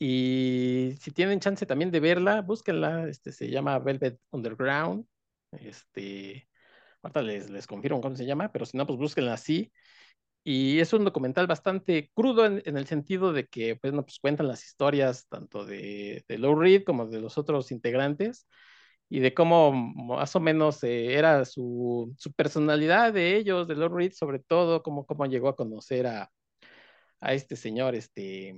Y 0.00 0.94
si 1.00 1.10
tienen 1.12 1.40
chance 1.40 1.66
también 1.66 1.90
de 1.90 2.00
verla, 2.00 2.40
búsquenla, 2.42 3.08
este, 3.08 3.32
se 3.32 3.48
llama 3.48 3.78
Velvet 3.78 4.18
Underground, 4.30 5.06
este, 5.52 6.47
ahorita 7.02 7.22
les, 7.22 7.50
les 7.50 7.66
confirmo 7.66 8.00
cómo 8.00 8.16
se 8.16 8.26
llama, 8.26 8.50
pero 8.52 8.66
si 8.66 8.76
no, 8.76 8.86
pues 8.86 8.98
búsquenla 8.98 9.34
así. 9.34 9.72
Y 10.44 10.80
es 10.80 10.92
un 10.92 11.04
documental 11.04 11.46
bastante 11.46 12.10
crudo 12.14 12.46
en, 12.46 12.62
en 12.64 12.76
el 12.76 12.86
sentido 12.86 13.32
de 13.32 13.46
que 13.46 13.76
pues, 13.76 13.92
no, 13.92 14.02
pues, 14.02 14.18
cuentan 14.20 14.48
las 14.48 14.64
historias 14.64 15.26
tanto 15.28 15.64
de, 15.64 16.24
de 16.28 16.38
Lou 16.38 16.54
Reed 16.58 16.84
como 16.84 17.06
de 17.06 17.20
los 17.20 17.38
otros 17.38 17.70
integrantes 17.70 18.46
y 19.10 19.20
de 19.20 19.34
cómo 19.34 19.72
más 19.72 20.34
o 20.36 20.40
menos 20.40 20.82
eh, 20.84 21.14
era 21.14 21.44
su, 21.44 22.14
su, 22.18 22.32
personalidad 22.32 23.12
de 23.12 23.36
ellos, 23.36 23.68
de 23.68 23.74
Lou 23.74 23.88
Reed 23.88 24.12
sobre 24.12 24.38
todo, 24.38 24.82
cómo, 24.82 25.06
cómo 25.06 25.26
llegó 25.26 25.48
a 25.48 25.56
conocer 25.56 26.06
a, 26.06 26.30
a 27.20 27.32
este 27.32 27.56
señor, 27.56 27.94
este, 27.94 28.54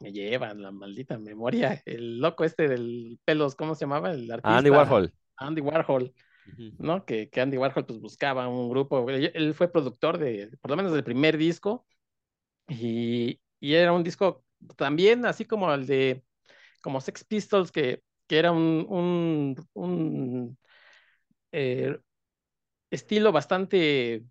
me 0.00 0.12
llevan 0.12 0.62
la 0.62 0.70
maldita 0.70 1.18
memoria, 1.18 1.82
el 1.84 2.18
loco 2.18 2.44
este 2.44 2.68
del 2.68 3.18
pelos, 3.24 3.54
¿cómo 3.54 3.74
se 3.74 3.82
llamaba? 3.84 4.12
El 4.12 4.30
artista. 4.30 4.58
Andy 4.58 4.70
Warhol. 4.70 5.12
Andy 5.36 5.60
Warhol. 5.60 6.14
¿No? 6.78 7.04
Que, 7.04 7.28
que, 7.30 7.40
Andy 7.40 7.56
Warhol 7.56 7.86
pues 7.86 8.00
buscaba 8.00 8.48
un 8.48 8.68
grupo, 8.70 9.08
él, 9.10 9.54
fue 9.54 9.70
productor 9.70 10.18
de, 10.18 10.50
por 10.60 10.70
lo 10.70 10.76
menos 10.76 10.92
del 10.92 11.04
primer 11.04 11.36
disco, 11.36 11.86
y, 12.68 13.40
y, 13.60 13.74
era 13.74 13.92
un 13.92 14.04
disco 14.04 14.44
también 14.76 15.26
así 15.26 15.44
como 15.44 15.72
el 15.72 15.86
de, 15.86 16.24
como 16.82 17.00
Sex 17.00 17.24
Pistols, 17.24 17.72
que, 17.72 18.02
que 18.26 18.38
era 18.38 18.52
un, 18.52 18.86
un, 18.88 19.56
un 19.74 20.58
eh, 21.52 21.98
estilo 22.90 23.32
bastante, 23.32 24.24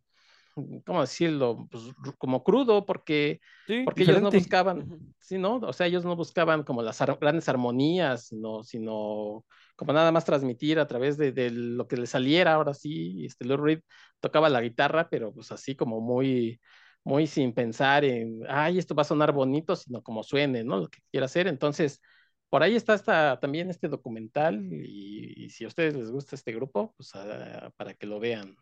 ¿cómo 0.85 1.01
decirlo? 1.01 1.67
Pues, 1.69 1.83
como 2.17 2.43
crudo, 2.43 2.85
porque, 2.85 3.39
sí, 3.67 3.83
porque 3.85 4.03
ellos 4.03 4.21
no 4.21 4.31
buscaban. 4.31 5.13
¿sí, 5.19 5.37
no? 5.37 5.57
O 5.57 5.73
sea, 5.73 5.87
ellos 5.87 6.05
no 6.05 6.15
buscaban 6.15 6.63
como 6.63 6.81
las 6.81 7.01
ar 7.01 7.17
grandes 7.19 7.47
armonías, 7.49 8.27
sino, 8.27 8.63
sino 8.63 9.45
como 9.75 9.93
nada 9.93 10.11
más 10.11 10.25
transmitir 10.25 10.79
a 10.79 10.87
través 10.87 11.17
de, 11.17 11.31
de, 11.31 11.51
lo 11.51 11.87
que 11.87 11.97
le 11.97 12.07
saliera 12.07 12.53
ahora 12.53 12.73
sí. 12.73 13.25
Este, 13.25 13.45
Lou 13.45 13.57
Reed 13.57 13.81
tocaba 14.19 14.49
la 14.49 14.61
guitarra, 14.61 15.09
pero 15.09 15.33
pues 15.33 15.51
así 15.51 15.75
como 15.75 16.01
muy, 16.01 16.59
muy 17.03 17.27
sin 17.27 17.53
pensar 17.53 18.03
en, 18.03 18.41
ay, 18.49 18.79
esto 18.79 18.95
va 18.95 19.01
a 19.01 19.05
sonar 19.05 19.31
bonito, 19.31 19.75
sino 19.75 20.01
como 20.01 20.23
suene, 20.23 20.63
¿no? 20.63 20.77
Lo 20.77 20.87
que 20.89 20.99
quiera 21.11 21.25
hacer. 21.25 21.47
Entonces, 21.47 22.01
por 22.49 22.63
ahí 22.63 22.75
está 22.75 22.93
esta, 22.93 23.39
también 23.39 23.69
este 23.69 23.87
documental 23.87 24.67
y, 24.71 25.45
y, 25.45 25.49
si 25.49 25.65
a 25.65 25.67
ustedes 25.67 25.95
les 25.95 26.11
gusta 26.11 26.35
este 26.35 26.53
grupo, 26.53 26.93
pues 26.95 27.13
a, 27.15 27.71
para 27.77 27.93
que 27.93 28.07
lo 28.07 28.19
vean. 28.19 28.55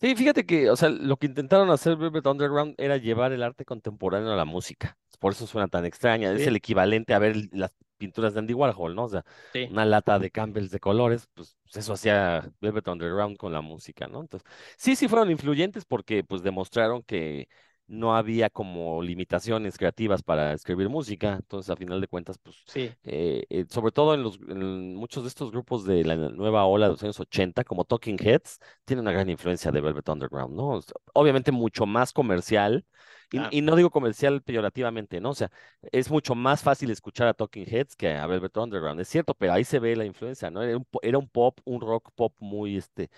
Sí, 0.00 0.14
fíjate 0.14 0.46
que, 0.46 0.70
o 0.70 0.76
sea, 0.76 0.88
lo 0.88 1.16
que 1.18 1.26
intentaron 1.26 1.70
hacer 1.70 1.96
Velvet 1.96 2.26
Underground 2.26 2.74
era 2.78 2.96
llevar 2.96 3.32
el 3.32 3.42
arte 3.42 3.64
contemporáneo 3.66 4.32
a 4.32 4.36
la 4.36 4.46
música. 4.46 4.96
Por 5.18 5.32
eso 5.32 5.46
suena 5.46 5.68
tan 5.68 5.84
extraña. 5.84 6.34
Sí. 6.34 6.42
Es 6.42 6.48
el 6.48 6.56
equivalente 6.56 7.12
a 7.12 7.18
ver 7.18 7.36
las 7.52 7.72
pinturas 7.98 8.32
de 8.32 8.40
Andy 8.40 8.54
Warhol, 8.54 8.94
¿no? 8.94 9.04
O 9.04 9.08
sea, 9.10 9.24
sí. 9.52 9.68
una 9.70 9.84
lata 9.84 10.18
de 10.18 10.30
Campbell's 10.30 10.70
de 10.70 10.80
colores, 10.80 11.28
pues, 11.34 11.54
pues, 11.62 11.76
eso 11.76 11.92
hacía 11.92 12.50
Velvet 12.62 12.88
Underground 12.88 13.36
con 13.36 13.52
la 13.52 13.60
música, 13.60 14.08
¿no? 14.08 14.22
Entonces, 14.22 14.48
sí, 14.78 14.96
sí 14.96 15.06
fueron 15.06 15.30
influyentes 15.30 15.84
porque 15.84 16.24
pues 16.24 16.42
demostraron 16.42 17.02
que 17.02 17.48
no 17.90 18.14
había 18.14 18.48
como 18.50 19.02
limitaciones 19.02 19.76
creativas 19.76 20.22
para 20.22 20.52
escribir 20.52 20.88
música, 20.88 21.34
entonces 21.34 21.70
a 21.70 21.76
final 21.76 22.00
de 22.00 22.06
cuentas, 22.08 22.38
pues, 22.38 22.56
sí. 22.66 22.90
eh, 23.02 23.44
eh, 23.50 23.66
sobre 23.68 23.90
todo 23.92 24.14
en, 24.14 24.22
los, 24.22 24.38
en 24.48 24.94
muchos 24.94 25.24
de 25.24 25.28
estos 25.28 25.50
grupos 25.50 25.84
de 25.84 26.04
la 26.04 26.16
nueva 26.16 26.64
ola 26.66 26.86
de 26.86 26.92
los 26.92 27.02
años 27.02 27.18
80, 27.18 27.64
como 27.64 27.84
Talking 27.84 28.16
Heads, 28.20 28.58
tiene 28.84 29.02
una 29.02 29.12
gran 29.12 29.28
influencia 29.28 29.72
de 29.72 29.80
Velvet 29.80 30.08
Underground, 30.08 30.54
¿no? 30.54 30.80
Obviamente 31.14 31.50
mucho 31.52 31.84
más 31.84 32.12
comercial, 32.12 32.86
y, 33.32 33.38
Ah. 33.38 33.48
y, 33.52 33.62
no 33.62 33.76
digo 33.76 33.90
comercial 33.90 34.42
peyorativamente, 34.42 35.20
¿no? 35.20 35.30
O 35.30 35.34
sea, 35.34 35.50
es 35.92 36.10
mucho 36.10 36.34
más 36.34 36.62
fácil 36.62 36.90
escuchar 36.90 37.28
a 37.28 37.34
Talking 37.34 37.64
Heads 37.66 37.94
que 37.96 38.12
a 38.14 38.26
Velvet 38.26 38.56
Underground, 38.56 39.00
es 39.00 39.08
cierto, 39.08 39.34
pero 39.34 39.52
ahí 39.52 39.64
se 39.64 39.78
ve 39.78 39.94
la 39.96 40.04
influencia, 40.04 40.50
¿no? 40.50 40.62
Era 40.62 40.76
un, 40.76 40.86
era 41.02 41.18
un 41.18 41.28
pop, 41.28 41.60
un 41.64 41.80
rock 41.80 42.10
pop 42.14 42.34
muy, 42.40 42.76
este, 42.76 43.10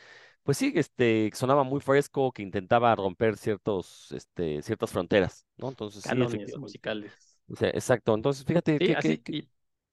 pues 0.45 0.59
sí, 0.59 0.73
este, 0.75 1.31
sonaba 1.35 1.63
muy 1.63 1.81
fresco, 1.81 2.33
que 2.33 2.43
intentaba 2.43 2.95
romper 2.95 3.37
ciertos, 3.37 4.11
este, 4.13 4.63
ciertas 4.63 4.91
fronteras, 4.91 5.47
¿no? 5.57 5.69
Entonces, 5.69 6.03
Cánones 6.03 6.53
sí, 6.53 6.59
musicales. 6.59 7.13
O 7.51 7.57
sea, 7.57 7.69
exacto, 7.71 8.15
entonces 8.15 8.45
fíjate 8.45 8.79
sí, 8.79 8.87
que, 8.87 8.95
así, 8.95 9.19
que, 9.19 9.37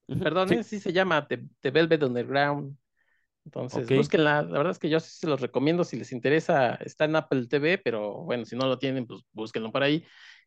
y, 0.08 0.16
perdón, 0.16 0.48
sí. 0.48 0.62
sí. 0.64 0.80
se 0.80 0.92
llama 0.92 1.26
The, 1.26 1.42
The, 1.60 1.70
Velvet 1.70 2.02
Underground, 2.02 2.76
Entonces, 3.44 3.84
Ok. 3.84 3.92
búsquenla. 3.96 4.42
La 4.42 4.58
verdad 4.58 4.72
es 4.72 4.78
que 4.78 4.88
yo 4.88 5.00
sí 5.00 5.10
se 5.10 5.26
los 5.26 5.40
recomiendo 5.40 5.84
si 5.84 5.96
les 5.96 6.12
interesa. 6.12 6.74
Está 6.76 7.04
en 7.06 7.16
Apple 7.16 7.46
TV, 7.46 7.78
pero 7.78 8.22
bueno, 8.24 8.44
si 8.44 8.56
no 8.56 8.66
lo 8.66 8.78
tienen, 8.78 9.06
pues 9.06 9.22
búsquenlo 9.32 9.72
por 9.72 9.82
ahí. 9.82 10.04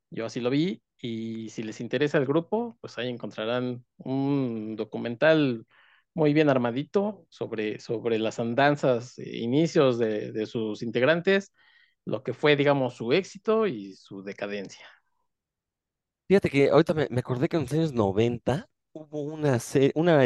Yo 0.09 0.25
así 0.25 0.39
lo 0.39 0.49
vi. 0.49 0.83
Y 0.99 1.49
si 1.49 1.63
les 1.63 1.81
interesa 1.81 2.17
el 2.17 2.25
grupo, 2.25 2.77
pues 2.81 2.97
ahí 2.97 3.09
encontrarán 3.09 3.83
un 3.97 4.75
documental 4.75 5.65
muy 6.13 6.33
bien 6.33 6.49
armadito 6.49 7.25
sobre, 7.29 7.79
sobre 7.79 8.19
las 8.19 8.39
andanzas, 8.39 9.17
e 9.19 9.37
inicios 9.39 9.97
de, 9.99 10.31
de 10.31 10.45
sus 10.45 10.81
integrantes, 10.83 11.53
lo 12.05 12.23
que 12.23 12.33
fue, 12.33 12.55
digamos, 12.55 12.95
su 12.95 13.13
éxito 13.13 13.67
y 13.67 13.93
su 13.95 14.23
decadencia. 14.23 14.85
Fíjate 16.27 16.49
que 16.49 16.69
ahorita 16.69 16.93
me, 16.93 17.07
me 17.09 17.19
acordé 17.19 17.49
que 17.49 17.57
en 17.57 17.63
los 17.63 17.73
años 17.73 17.93
90 17.93 18.69
hubo 18.93 19.21
una 19.21 19.59
serie, 19.59 19.91
una 19.95 20.17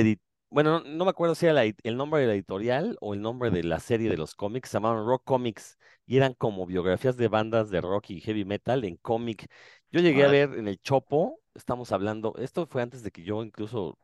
bueno, 0.50 0.80
no, 0.80 0.86
no 0.90 1.04
me 1.06 1.10
acuerdo 1.12 1.36
si 1.36 1.46
era 1.46 1.54
la 1.54 1.64
el 1.66 1.98
nombre 1.98 2.22
de 2.22 2.28
la 2.28 2.34
editorial 2.34 2.98
o 3.02 3.14
el 3.14 3.22
nombre 3.22 3.52
de 3.52 3.64
la 3.64 3.80
serie 3.80 4.10
de 4.10 4.18
los 4.18 4.36
cómics, 4.36 4.70
se 4.70 4.76
llamaban 4.78 5.06
Rock 5.06 5.24
Comics 5.26 5.78
y 6.06 6.18
eran 6.18 6.34
como 6.36 6.66
biografías 6.66 7.18
de 7.18 7.28
bandas 7.28 7.70
de 7.70 7.82
rock 7.82 8.12
y 8.12 8.22
heavy 8.22 8.46
metal 8.46 8.86
en 8.86 8.96
cómic. 8.98 9.48
Yo 9.92 10.00
llegué 10.00 10.24
a 10.24 10.28
ver 10.30 10.54
en 10.58 10.68
el 10.68 10.80
Chopo, 10.80 11.42
estamos 11.56 11.92
hablando, 11.92 12.34
esto 12.38 12.66
fue 12.68 12.82
antes 12.82 13.04
de 13.04 13.12
que 13.12 13.24
yo 13.24 13.44
incluso, 13.44 13.98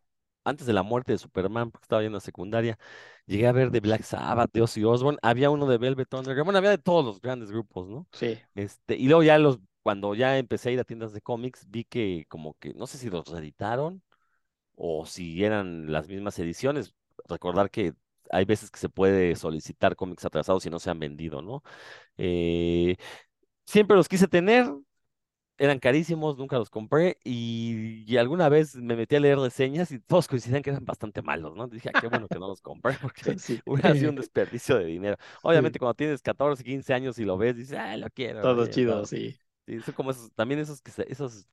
antes 0.44 0.68
de 0.68 0.74
la 0.74 0.84
muerte 0.84 1.12
de 1.14 1.18
Superman, 1.18 1.72
porque 1.72 1.86
estaba 1.86 2.04
en 2.04 2.14
la 2.14 2.20
secundaria, 2.20 2.78
llegué 3.26 3.48
a 3.48 3.52
ver 3.52 3.72
de 3.72 3.80
Black 3.80 4.04
Sabbath, 4.04 4.52
de 4.54 4.62
Ozzy 4.62 4.84
Osbourne, 4.84 5.20
había 5.22 5.50
uno 5.50 5.68
de 5.68 5.78
Velvet 5.78 6.14
Underground, 6.14 6.46
bueno, 6.46 6.58
había 6.60 6.72
de 6.72 6.78
todos 6.78 7.06
los 7.06 7.22
grandes 7.22 7.52
grupos, 7.52 7.88
¿no? 7.88 8.08
Sí, 8.12 8.40
Este, 8.56 8.96
y 8.98 9.08
luego 9.08 9.24
ya 9.24 9.38
los, 9.38 9.60
cuando 9.84 10.16
ya 10.16 10.38
empecé 10.38 10.70
a 10.70 10.72
ir 10.74 10.80
a 10.80 10.84
tiendas 10.84 11.14
de 11.14 11.22
cómics, 11.22 11.66
vi 11.70 11.86
que 11.86 12.26
como 12.30 12.56
que, 12.60 12.74
no 12.74 12.88
sé 12.88 12.98
si 12.98 13.10
los 13.10 13.28
reeditaron 13.28 14.02
o 14.76 15.06
si 15.06 15.44
eran 15.44 15.92
las 15.92 16.08
mismas 16.08 16.38
ediciones. 16.40 16.94
Recordar 17.28 17.70
que 17.70 17.94
hay 18.32 18.46
veces 18.46 18.72
que 18.72 18.80
se 18.80 18.90
puede 18.90 19.36
solicitar 19.36 19.96
cómics 19.96 20.26
atrasados 20.26 20.66
y 20.66 20.70
no 20.70 20.80
se 20.80 20.90
han 20.90 21.00
vendido, 21.00 21.42
¿no? 21.42 21.64
Eh, 22.18 22.98
siempre 23.66 23.98
los 23.98 24.10
quise 24.10 24.28
tener, 24.28 24.72
eran 25.58 25.80
carísimos, 25.80 26.38
nunca 26.38 26.58
los 26.58 26.70
compré 26.70 27.18
y, 27.24 28.04
y 28.12 28.18
alguna 28.18 28.50
vez 28.50 28.76
me 28.76 28.96
metí 28.96 29.16
a 29.16 29.20
leer 29.20 29.38
reseñas 29.40 29.92
y 29.92 30.00
todos 30.00 30.28
coincidían 30.28 30.62
que 30.64 30.72
eran 30.72 30.86
bastante 30.86 31.22
malos, 31.22 31.56
¿no? 31.56 31.68
Dije, 31.68 31.90
"Ah, 31.90 31.94
qué 31.96 32.08
bueno 32.08 32.28
que 32.30 32.40
no 32.40 32.48
los 32.48 32.62
compré 32.62 32.94
porque 33.02 33.38
sí. 33.38 33.62
hubiera 33.66 33.96
sido 33.96 34.12
un 34.12 34.16
desperdicio 34.18 34.78
de 34.78 34.86
dinero. 34.86 35.18
Sí, 35.52 35.60
Obviamente 35.62 35.80
cuando 35.80 35.94
tienes 35.96 36.22
14, 36.22 36.64
15 36.64 36.94
años 36.94 37.18
y 37.20 37.26
lo 37.26 37.38
ves, 37.38 37.56
dices, 37.58 37.78
ah, 37.80 37.98
lo 37.98 38.10
quiero, 38.10 38.50
todo 38.50 38.68
chido, 38.68 39.06
sí. 39.06 39.40
Sí, 39.68 39.82
son 39.84 39.94
como 39.94 40.12
esos, 40.12 40.32
también 40.34 40.60
esos 40.60 40.82
que 40.82 40.92
esos 41.08 41.48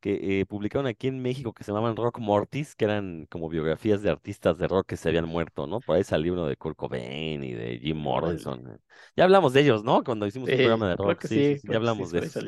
que 0.00 0.40
eh, 0.40 0.46
publicaron 0.46 0.86
aquí 0.86 1.08
en 1.08 1.20
México 1.22 1.52
que 1.52 1.64
se 1.64 1.72
llamaban 1.72 1.96
Rock 1.96 2.18
Mortis, 2.20 2.74
que 2.76 2.84
eran 2.86 3.26
como 3.30 3.48
biografías 3.48 4.02
de 4.02 4.10
artistas 4.10 4.58
de 4.58 4.68
rock 4.68 4.86
que 4.88 4.96
se 4.96 5.08
habían 5.08 5.26
muerto, 5.28 5.66
¿no? 5.66 5.80
Por 5.82 5.96
ahí 5.96 6.04
salió 6.04 6.32
uno 6.34 6.46
de 6.46 6.56
Kurt 6.56 6.76
Cobain 6.76 7.44
y 7.44 7.52
de 7.52 7.78
Jim. 7.80 7.98
Morrison. 7.98 8.80
Ya 9.16 9.24
hablamos 9.24 9.52
de 9.52 9.60
ellos, 9.62 9.84
¿no? 9.84 10.02
Cuando 10.04 10.26
hicimos 10.26 10.52
un 10.52 10.60
programa 10.60 10.88
de 10.88 10.96
rock, 10.96 11.22
sí, 11.22 11.42
sí, 11.44 11.44
sí, 11.44 11.58
sí, 11.58 11.68
ya 11.68 11.76
hablamos 11.76 12.10
de 12.12 12.20
eso. 12.20 12.40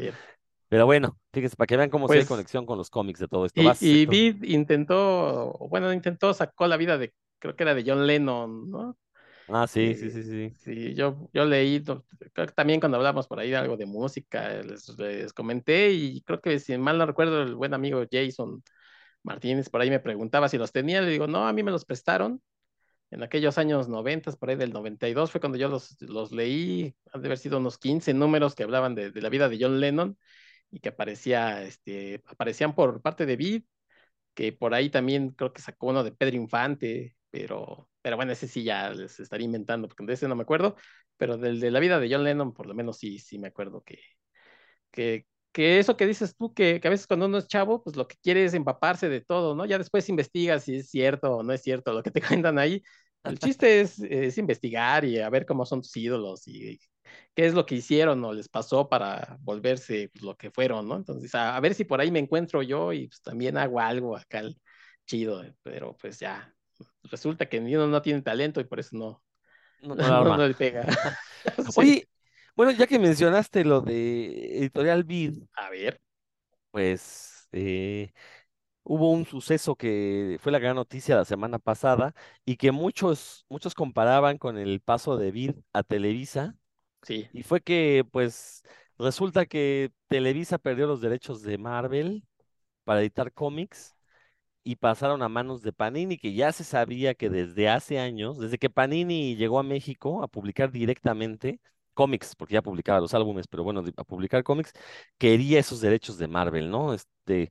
Pero 0.73 0.87
bueno, 0.87 1.19
fíjense, 1.35 1.55
para 1.57 1.67
que 1.67 1.77
vean 1.77 1.91
cómo 1.91 2.09
sí 2.09 2.17
hay 2.17 2.25
Pues, 2.25 2.27
conexión 2.27 2.65
con 2.65 2.79
los 2.79 2.89
cómics 2.89 3.21
de 3.21 3.29
todo 3.29 3.45
esto. 3.45 3.63
y, 3.63 3.63
Vas, 3.63 3.85
y 3.87 3.93
Héctor. 3.93 4.23
Vid 4.33 4.43
intentó, 4.45 5.53
bueno, 5.69 5.93
intentó, 5.93 6.33
sacó 6.35 6.67
la 6.67 6.77
vida 6.77 6.99
de, 6.99 7.13
creo 7.39 7.57
que 7.57 7.63
era 7.65 7.75
de 7.75 7.85
John 7.87 8.07
Lennon, 8.07 8.71
¿no? 8.71 8.97
Ah, 9.49 9.67
sí, 9.67 9.95
sí, 9.95 10.11
Eh, 10.11 10.11
sí, 10.11 10.23
sí. 10.25 10.57
sí, 10.57 10.95
yo, 10.95 11.31
yo 11.35 11.45
leí, 11.47 11.83
creo 11.85 12.05
que 12.47 12.55
también 12.55 12.81
cuando 12.81 12.99
hablamos 12.99 13.29
por 13.29 13.41
ahí 13.41 13.51
de 13.51 13.57
algo 13.57 13.77
de 13.77 13.87
música, 13.87 14.63
les, 14.63 14.89
les 14.99 15.33
comenté 15.33 15.93
y 15.93 16.23
creo 16.23 16.41
que 16.41 16.59
si 16.61 16.77
mal 16.79 16.99
no 16.99 17.07
recuerdo, 17.07 17.43
el 17.43 17.55
buen 17.57 17.75
amigo 17.75 18.03
Jason 18.11 18.63
Martínez 19.25 19.71
por 19.71 19.81
ahí 19.83 19.91
me 19.91 20.01
preguntaba 20.01 20.49
si 20.49 20.59
los 20.59 20.73
tenía, 20.73 21.03
le 21.03 21.11
digo, 21.11 21.27
no, 21.29 21.47
a 21.49 21.53
mí 21.55 21.63
me 21.65 21.71
los 21.73 21.85
prestaron 21.87 22.43
en 23.11 23.23
aquellos 23.23 23.59
años 23.59 23.89
90, 23.89 24.33
por 24.33 24.51
ahí 24.51 24.57
del 24.57 24.73
92 24.73 25.31
fue 25.31 25.41
cuando 25.41 25.59
yo 25.59 25.69
los, 25.69 26.01
los 26.03 26.33
leí, 26.33 26.95
han 27.13 27.23
de 27.23 27.29
haber 27.29 27.39
sido 27.39 27.59
unos 27.59 27.79
15 27.79 28.15
números 28.15 28.55
que 28.55 28.63
hablaban 28.65 28.95
de, 28.95 29.11
de 29.11 29.23
la 29.23 29.29
vida 29.29 29.49
de 29.49 29.59
John 29.61 29.81
Lennon 29.81 30.19
y 30.73 30.81
que 30.81 30.91
aparecía, 30.91 31.63
este, 31.65 32.23
aparecían 32.27 32.75
por 32.77 33.03
parte 33.03 33.27
de 33.27 33.37
Vid, 33.37 33.65
que 34.35 34.53
por 34.53 34.75
ahí 34.75 34.91
también 34.91 35.31
creo 35.31 35.53
que 35.53 35.63
sacó 35.63 35.89
uno 35.89 36.05
de 36.05 36.13
Pedro 36.13 36.37
Infante, 36.37 37.17
pero, 37.31 37.91
pero 38.03 38.17
bueno, 38.17 38.33
ese 38.33 38.49
sí 38.49 38.65
ya 38.65 38.91
les 38.91 39.21
estaría 39.21 39.47
inventando, 39.47 39.89
porque 39.89 40.05
de 40.07 40.15
ese 40.15 40.29
no 40.29 40.37
me 40.37 40.43
acuerdo, 40.43 40.77
pero 41.17 41.37
del 41.39 41.61
de 41.61 41.71
la 41.71 41.81
vida 41.81 42.01
de 42.01 42.13
John 42.13 42.25
Lennon 42.25 42.53
por 42.55 42.67
lo 42.67 42.75
menos 42.75 42.99
sí, 42.99 43.19
sí 43.19 43.39
me 43.39 43.49
acuerdo 43.49 43.83
que, 43.85 43.99
que, 44.91 45.27
que 45.53 45.79
eso 45.79 45.97
que 45.97 46.07
dices 46.07 46.37
tú, 46.37 46.55
que, 46.55 46.81
que 46.81 46.89
a 46.89 46.91
veces 46.91 47.07
cuando 47.07 47.27
uno 47.27 47.39
es 47.39 47.47
chavo, 47.49 47.83
pues 47.83 47.97
lo 47.97 48.09
que 48.09 48.17
quiere 48.23 48.45
es 48.45 48.55
empaparse 48.55 49.09
de 49.09 49.21
todo, 49.21 49.55
¿no? 49.55 49.65
Ya 49.67 49.79
después 49.79 50.09
investigas 50.09 50.65
si 50.65 50.77
es 50.77 50.91
cierto 50.91 51.37
o 51.39 51.43
no 51.43 51.53
es 51.53 51.63
cierto 51.63 51.93
lo 51.93 52.03
que 52.03 52.11
te 52.11 52.21
cuentan 52.47 52.59
ahí. 52.59 52.83
El 53.25 53.39
chiste 53.39 53.81
es, 53.81 54.01
es 54.01 54.39
investigar 54.39 55.05
y 55.05 55.21
a 55.21 55.31
ver 55.31 55.47
cómo 55.47 55.65
son 55.67 55.81
tus 55.83 55.97
ídolos 55.97 56.47
y 56.49 56.79
qué 57.35 57.47
es 57.47 57.55
lo 57.55 57.67
que 57.67 57.77
hicieron 57.77 58.25
o 58.25 58.33
les 58.33 58.49
pasó 58.49 58.89
para 58.89 59.39
volverse 59.41 60.11
pues, 60.13 60.23
lo 60.23 60.37
que 60.37 60.51
fueron, 60.51 60.89
¿no? 60.89 60.97
Entonces, 60.97 61.35
a, 61.35 61.57
a 61.57 61.61
ver 61.61 61.75
si 61.75 61.85
por 61.85 62.01
ahí 62.01 62.11
me 62.11 62.19
encuentro 62.19 62.63
yo 62.63 62.93
y 62.93 63.09
pues 63.09 63.23
también 63.23 63.57
hago 63.57 63.81
algo 63.81 64.17
acá 64.17 64.43
chido, 65.07 65.43
eh, 65.43 65.55
pero 65.63 65.97
pues 66.01 66.19
ya, 66.19 66.55
resulta 67.05 67.49
que 67.49 67.59
uno 67.59 67.87
no 67.87 68.03
tiene 68.03 68.23
talento 68.23 68.61
y 68.61 68.65
por 68.65 68.81
eso 68.81 68.97
no, 68.97 69.23
No, 69.83 69.95
no 69.97 70.25
no, 70.25 70.37
no 70.37 70.47
le 70.47 70.55
pega. 70.55 70.87
Sí. 71.71 71.81
Oye, 71.81 72.09
bueno, 72.55 72.73
ya 72.73 72.87
que 72.87 72.99
mencionaste 72.99 73.65
lo 73.65 73.81
de 73.81 74.59
Editorial 74.59 75.05
Vid, 75.05 75.43
A 75.55 75.71
ver, 75.71 76.01
pues 76.71 77.49
eh, 77.53 78.13
hubo 78.85 79.11
un 79.11 79.25
suceso 79.27 79.77
que 79.77 80.39
fue 80.41 80.53
la 80.53 80.59
gran 80.59 80.77
noticia 80.77 81.17
la 81.17 81.25
semana 81.25 81.59
pasada 81.59 82.15
y 82.45 82.57
que 82.57 82.73
muchos, 82.73 83.45
muchos 83.49 83.75
comparaban 83.75 84.39
con 84.39 84.59
el 84.59 84.81
paso 84.81 85.17
de 85.17 85.31
Vid 85.31 85.53
a 85.73 85.83
Televisa 85.83 86.57
sí, 87.03 87.29
y 87.33 87.43
fue 87.43 87.61
que 87.61 88.05
pues 88.11 88.63
resulta 88.99 89.47
que 89.47 89.93
Televisa 90.09 90.59
perdió 90.59 90.87
los 90.87 91.01
derechos 91.01 91.43
de 91.43 91.59
Marvel 91.59 92.25
para 92.85 93.01
editar 93.03 93.33
cómics 93.33 93.97
y 94.65 94.77
pasaron 94.77 95.23
a 95.23 95.29
manos 95.29 95.63
de 95.63 95.73
Panini, 95.73 96.19
que 96.19 96.35
ya 96.35 96.53
se 96.53 96.65
sabía 96.65 97.15
que 97.15 97.31
desde 97.31 97.69
hace 97.69 97.99
años, 97.99 98.39
desde 98.39 98.59
que 98.59 98.71
Panini 98.71 99.37
llegó 99.37 99.59
a 99.59 99.63
México 99.65 100.23
a 100.23 100.29
publicar 100.29 100.71
directamente 100.73 101.61
cómics, 101.95 102.37
porque 102.37 102.55
ya 102.55 102.63
publicaba 102.63 103.01
los 103.01 103.15
álbumes, 103.15 103.47
pero 103.49 103.65
bueno, 103.65 103.85
a 103.97 104.05
publicar 104.05 104.45
cómics, 104.45 104.73
quería 105.19 105.61
esos 105.61 105.81
derechos 105.81 106.19
de 106.19 106.29
Marvel, 106.29 106.71
¿no? 106.71 106.95
Este, 106.95 107.51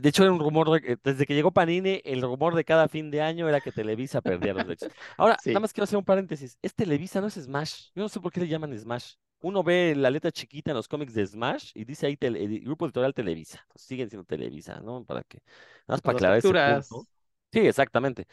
de 0.00 0.08
hecho, 0.08 0.22
era 0.24 0.32
un 0.32 0.40
rumor, 0.40 0.70
de 0.80 0.98
desde 1.02 1.26
que 1.26 1.34
llegó 1.34 1.52
Panini, 1.52 2.00
el 2.04 2.22
rumor 2.22 2.54
de 2.54 2.64
cada 2.64 2.88
fin 2.88 3.10
de 3.10 3.22
año 3.22 3.48
era 3.48 3.60
que 3.60 3.72
Televisa 3.72 4.20
perdía 4.22 4.52
los 4.54 4.64
derechos. 4.66 4.90
Ahora, 5.16 5.40
nada 5.50 5.60
más 5.60 5.72
quiero 5.72 5.84
hacer 5.84 5.98
un 5.98 6.04
paréntesis. 6.04 6.58
Es 6.62 6.74
Televisa, 6.74 7.20
no 7.20 7.28
es 7.28 7.34
Smash. 7.34 7.90
Yo 7.94 8.02
no 8.02 8.08
sé 8.08 8.20
por 8.20 8.32
qué 8.32 8.40
le 8.40 8.48
llaman 8.48 8.76
Smash. 8.78 9.14
Uno 9.40 9.62
ve 9.62 9.94
la 9.96 10.10
letra 10.10 10.32
chiquita 10.32 10.70
en 10.70 10.76
los 10.76 10.88
cómics 10.88 11.14
de 11.14 11.26
Smash 11.26 11.70
y 11.74 11.84
dice 11.84 12.06
ahí 12.06 12.16
tele- 12.16 12.44
el 12.44 12.60
Grupo 12.60 12.86
Editorial 12.86 13.14
Televisa. 13.14 13.64
Pues 13.68 13.82
siguen 13.84 14.08
siendo 14.10 14.24
Televisa, 14.24 14.80
¿no? 14.80 15.04
Para 15.04 15.22
que, 15.24 15.38
nada 15.86 15.94
más 15.96 16.02
para 16.02 16.12
aclarar 16.12 16.38
ese 16.38 16.54
punto. 16.54 17.06
Sí, 17.52 17.60
exactamente. 17.60 18.26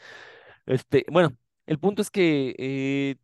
Este, 0.66 1.04
bueno, 1.10 1.36
el 1.66 1.78
punto 1.78 2.02
es 2.02 2.10
que 2.10 2.54
eh, 2.58 3.16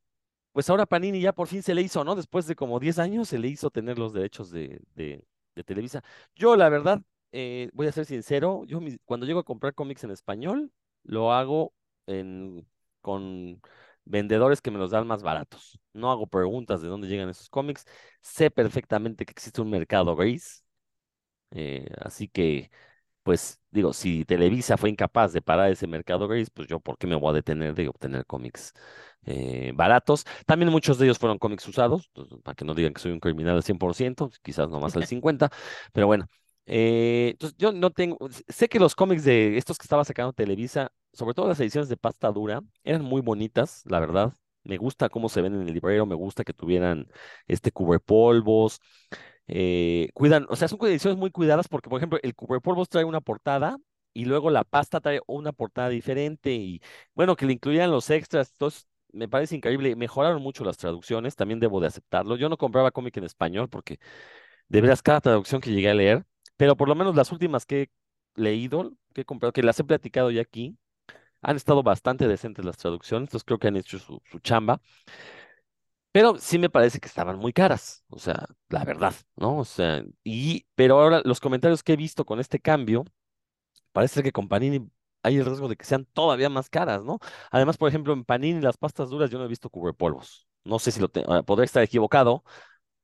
pues 0.53 0.69
ahora 0.71 0.87
Panini 0.87 1.21
ya 1.21 1.33
por 1.33 1.49
fin 1.49 1.63
se 1.63 1.75
le 1.75 1.83
hizo, 1.83 2.05
¿no? 2.05 2.15
Después 2.17 2.47
de 2.47 2.57
como 2.57 2.81
10 2.81 2.99
años 2.99 3.29
se 3.29 3.39
le 3.39 3.49
hizo 3.49 3.71
tener 3.71 3.99
los 3.99 4.13
derechos 4.13 4.51
de, 4.51 4.81
de, 4.95 5.25
de 5.55 5.65
Televisa. 5.65 6.03
Yo, 6.35 6.57
la 6.57 6.69
verdad, 6.69 7.03
eh, 7.33 7.71
voy 7.73 7.87
a 7.87 7.93
ser 7.93 8.07
sincero, 8.07 8.65
yo 8.67 8.81
mis- 8.81 8.99
cuando 9.05 9.27
llego 9.27 9.41
a 9.41 9.45
comprar 9.45 9.75
cómics 9.75 10.05
en 10.05 10.11
español, 10.11 10.73
lo 11.05 11.33
hago 11.33 11.75
en, 12.07 12.67
con 13.01 13.61
vendedores 14.05 14.61
que 14.63 14.71
me 14.71 14.79
los 14.79 14.91
dan 14.91 15.07
más 15.07 15.23
baratos. 15.23 15.79
No 15.93 16.11
hago 16.11 16.27
preguntas 16.27 16.81
de 16.83 16.89
dónde 16.89 17.09
llegan 17.09 17.29
esos 17.29 17.49
cómics. 17.51 17.85
Sé 18.23 18.51
perfectamente 18.51 19.25
que 19.27 19.33
existe 19.33 19.61
un 19.61 19.71
mercado 19.71 20.17
gris, 20.17 20.65
eh, 21.51 21.87
así 22.01 22.29
que 22.29 22.71
pues 23.23 23.61
digo, 23.71 23.93
si 23.95 24.25
Televisa 24.27 24.77
fue 24.79 24.91
incapaz 24.91 25.33
de 25.35 25.43
parar 25.43 25.71
ese 25.71 25.87
mercado 25.87 26.29
gris, 26.29 26.51
pues 26.51 26.69
yo, 26.69 26.81
¿por 26.81 26.99
qué 26.99 27.07
me 27.07 27.15
voy 27.17 27.31
a 27.31 27.35
detener 27.35 27.75
de 27.77 27.89
obtener 27.89 28.27
cómics 28.27 28.75
eh, 29.27 29.73
baratos? 29.77 30.25
También 30.47 30.73
muchos 30.73 30.99
de 30.99 31.07
ellos 31.07 31.21
fueron 31.21 31.39
cómics 31.39 31.69
usados, 31.69 32.11
para 32.45 32.57
que 32.57 32.65
no 32.67 32.75
digan 32.75 32.95
que 32.95 33.01
soy 33.03 33.13
un 33.13 33.21
criminal 33.21 33.57
al 33.57 33.63
100%, 33.65 34.31
quizás 34.43 34.71
nomás 34.71 34.97
al 34.97 35.07
50%, 35.07 35.91
pero 35.93 36.09
bueno. 36.09 36.29
Eh, 36.71 37.31
entonces, 37.33 37.57
yo 37.59 37.73
no 37.73 37.91
tengo, 37.91 38.19
sé 38.49 38.69
que 38.69 38.79
los 38.79 38.95
cómics 38.95 39.25
de 39.25 39.57
estos 39.57 39.79
que 39.79 39.85
estaba 39.85 40.05
sacando 40.05 40.35
Televisa, 40.35 40.93
sobre 41.15 41.35
todo 41.35 41.49
las 41.49 41.59
ediciones 41.61 41.89
de 41.89 41.97
pasta 41.97 42.31
dura, 42.31 42.61
eran 42.85 43.03
muy 43.03 43.23
bonitas, 43.23 43.83
la 43.87 44.01
verdad. 44.01 44.35
Me 44.65 44.77
gusta 44.77 45.09
cómo 45.09 45.31
se 45.31 45.41
ven 45.41 45.55
en 45.55 45.67
el 45.67 45.73
librero, 45.73 46.05
me 46.05 46.15
gusta 46.15 46.45
que 46.45 46.53
tuvieran 46.53 47.09
este 47.47 47.73
cubrepolvos, 47.73 48.81
eh, 49.47 50.11
cuidan, 50.13 50.47
o 50.51 50.57
sea, 50.57 50.69
son 50.69 50.79
ediciones 50.87 51.19
muy 51.19 51.31
cuidadas 51.31 51.69
porque, 51.69 51.89
por 51.89 51.99
ejemplo, 51.99 52.19
el 52.23 52.35
cubrepolvos 52.35 52.89
trae 52.91 53.05
una 53.05 53.23
portada 53.23 53.79
y 54.13 54.27
luego 54.27 54.51
la 54.51 54.65
pasta 54.65 55.01
trae 55.01 55.21
una 55.27 55.53
portada 55.53 55.89
diferente 55.89 56.53
y, 56.53 56.83
bueno, 57.15 57.35
que 57.37 57.47
le 57.47 57.55
incluyan 57.55 57.91
los 57.91 58.11
extras, 58.11 58.51
entonces 58.53 58.87
me 59.13 59.27
parece 59.29 59.57
increíble. 59.57 59.97
Mejoraron 59.97 60.43
mucho 60.43 60.65
las 60.65 60.77
traducciones, 60.77 61.35
también 61.35 61.61
debo 61.61 61.81
de 61.81 61.87
aceptarlo. 61.87 62.37
Yo 62.37 62.49
no 62.51 62.59
compraba 62.59 62.91
cómic 62.91 63.17
en 63.17 63.25
español 63.25 63.69
porque, 63.71 63.99
de 64.69 64.81
veras, 64.81 65.03
cada 65.03 65.21
traducción 65.21 65.61
que 65.61 65.71
llegué 65.73 65.91
a 65.91 65.95
leer, 65.95 66.27
pero 66.59 66.77
por 66.77 66.89
lo 66.89 66.95
menos 66.97 67.17
las 67.17 67.33
últimas 67.33 67.67
que 67.67 67.83
he 67.83 67.91
leído, 68.43 68.93
que 69.15 69.23
he 69.23 69.25
comprado, 69.25 69.53
que 69.53 69.63
las 69.63 69.81
he 69.81 69.85
platicado 69.85 70.31
ya 70.31 70.43
aquí, 70.43 70.77
han 71.43 71.57
estado 71.57 71.83
bastante 71.83 72.29
decentes 72.29 72.65
las 72.65 72.79
traducciones, 72.79 73.29
entonces 73.29 73.45
creo 73.45 73.59
que 73.59 73.69
han 73.69 73.77
hecho 73.77 73.99
su, 73.99 74.21
chamba. 74.43 74.81
Pero 76.13 76.37
sí 76.39 76.59
me 76.59 76.71
parece 76.71 77.01
que 77.01 77.09
estaban 77.09 77.39
muy 77.39 77.53
caras, 77.53 78.05
o 78.09 78.19
sea, 78.19 78.47
la 78.71 78.85
verdad, 78.85 79.15
¿no? 79.37 79.59
O 79.59 79.65
sea, 79.65 80.03
y, 80.25 80.67
pero 80.75 81.01
ahora 81.01 81.23
los 81.25 81.39
comentarios 81.41 81.83
que 81.83 81.93
he 81.93 81.97
visto 81.97 82.25
con 82.25 82.41
este 82.41 82.59
cambio, 82.61 83.05
parece 83.93 84.15
ser 84.17 84.25
que 84.25 84.33
con 84.33 84.49
Panini 84.49 84.91
hay 85.23 85.37
el 85.39 85.47
riesgo 85.47 85.69
de 85.69 85.77
que 85.77 85.85
sean 85.85 86.07
todavía 86.07 86.49
más 86.51 86.71
caras, 86.71 87.05
¿no? 87.05 87.19
Además, 87.51 87.77
por 87.79 87.89
ejemplo, 87.89 88.13
en 88.15 88.25
Panini 88.25 88.61
las 88.61 88.77
pastas 88.79 89.11
duras 89.11 89.31
yo 89.31 89.39
no 89.39 89.45
he 89.45 89.49
visto 89.49 89.71
cubrepolvos. 89.71 90.49
No 90.65 90.79
sé 90.79 90.93
si 90.93 91.01
lo 91.01 91.09
tengo, 91.09 91.43
podría 91.45 91.67
estar 91.67 91.83
equivocado, 91.83 92.45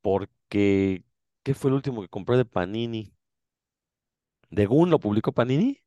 porque 0.02 1.04
¿qué 1.42 1.54
fue 1.54 1.70
el 1.70 1.76
último 1.76 2.02
que 2.02 2.08
compré 2.08 2.36
de 2.36 2.44
Panini? 2.46 3.13
¿De 4.50 4.66
Gun 4.66 4.90
lo 4.90 4.98
publicó 5.00 5.32
Panini? 5.32 5.80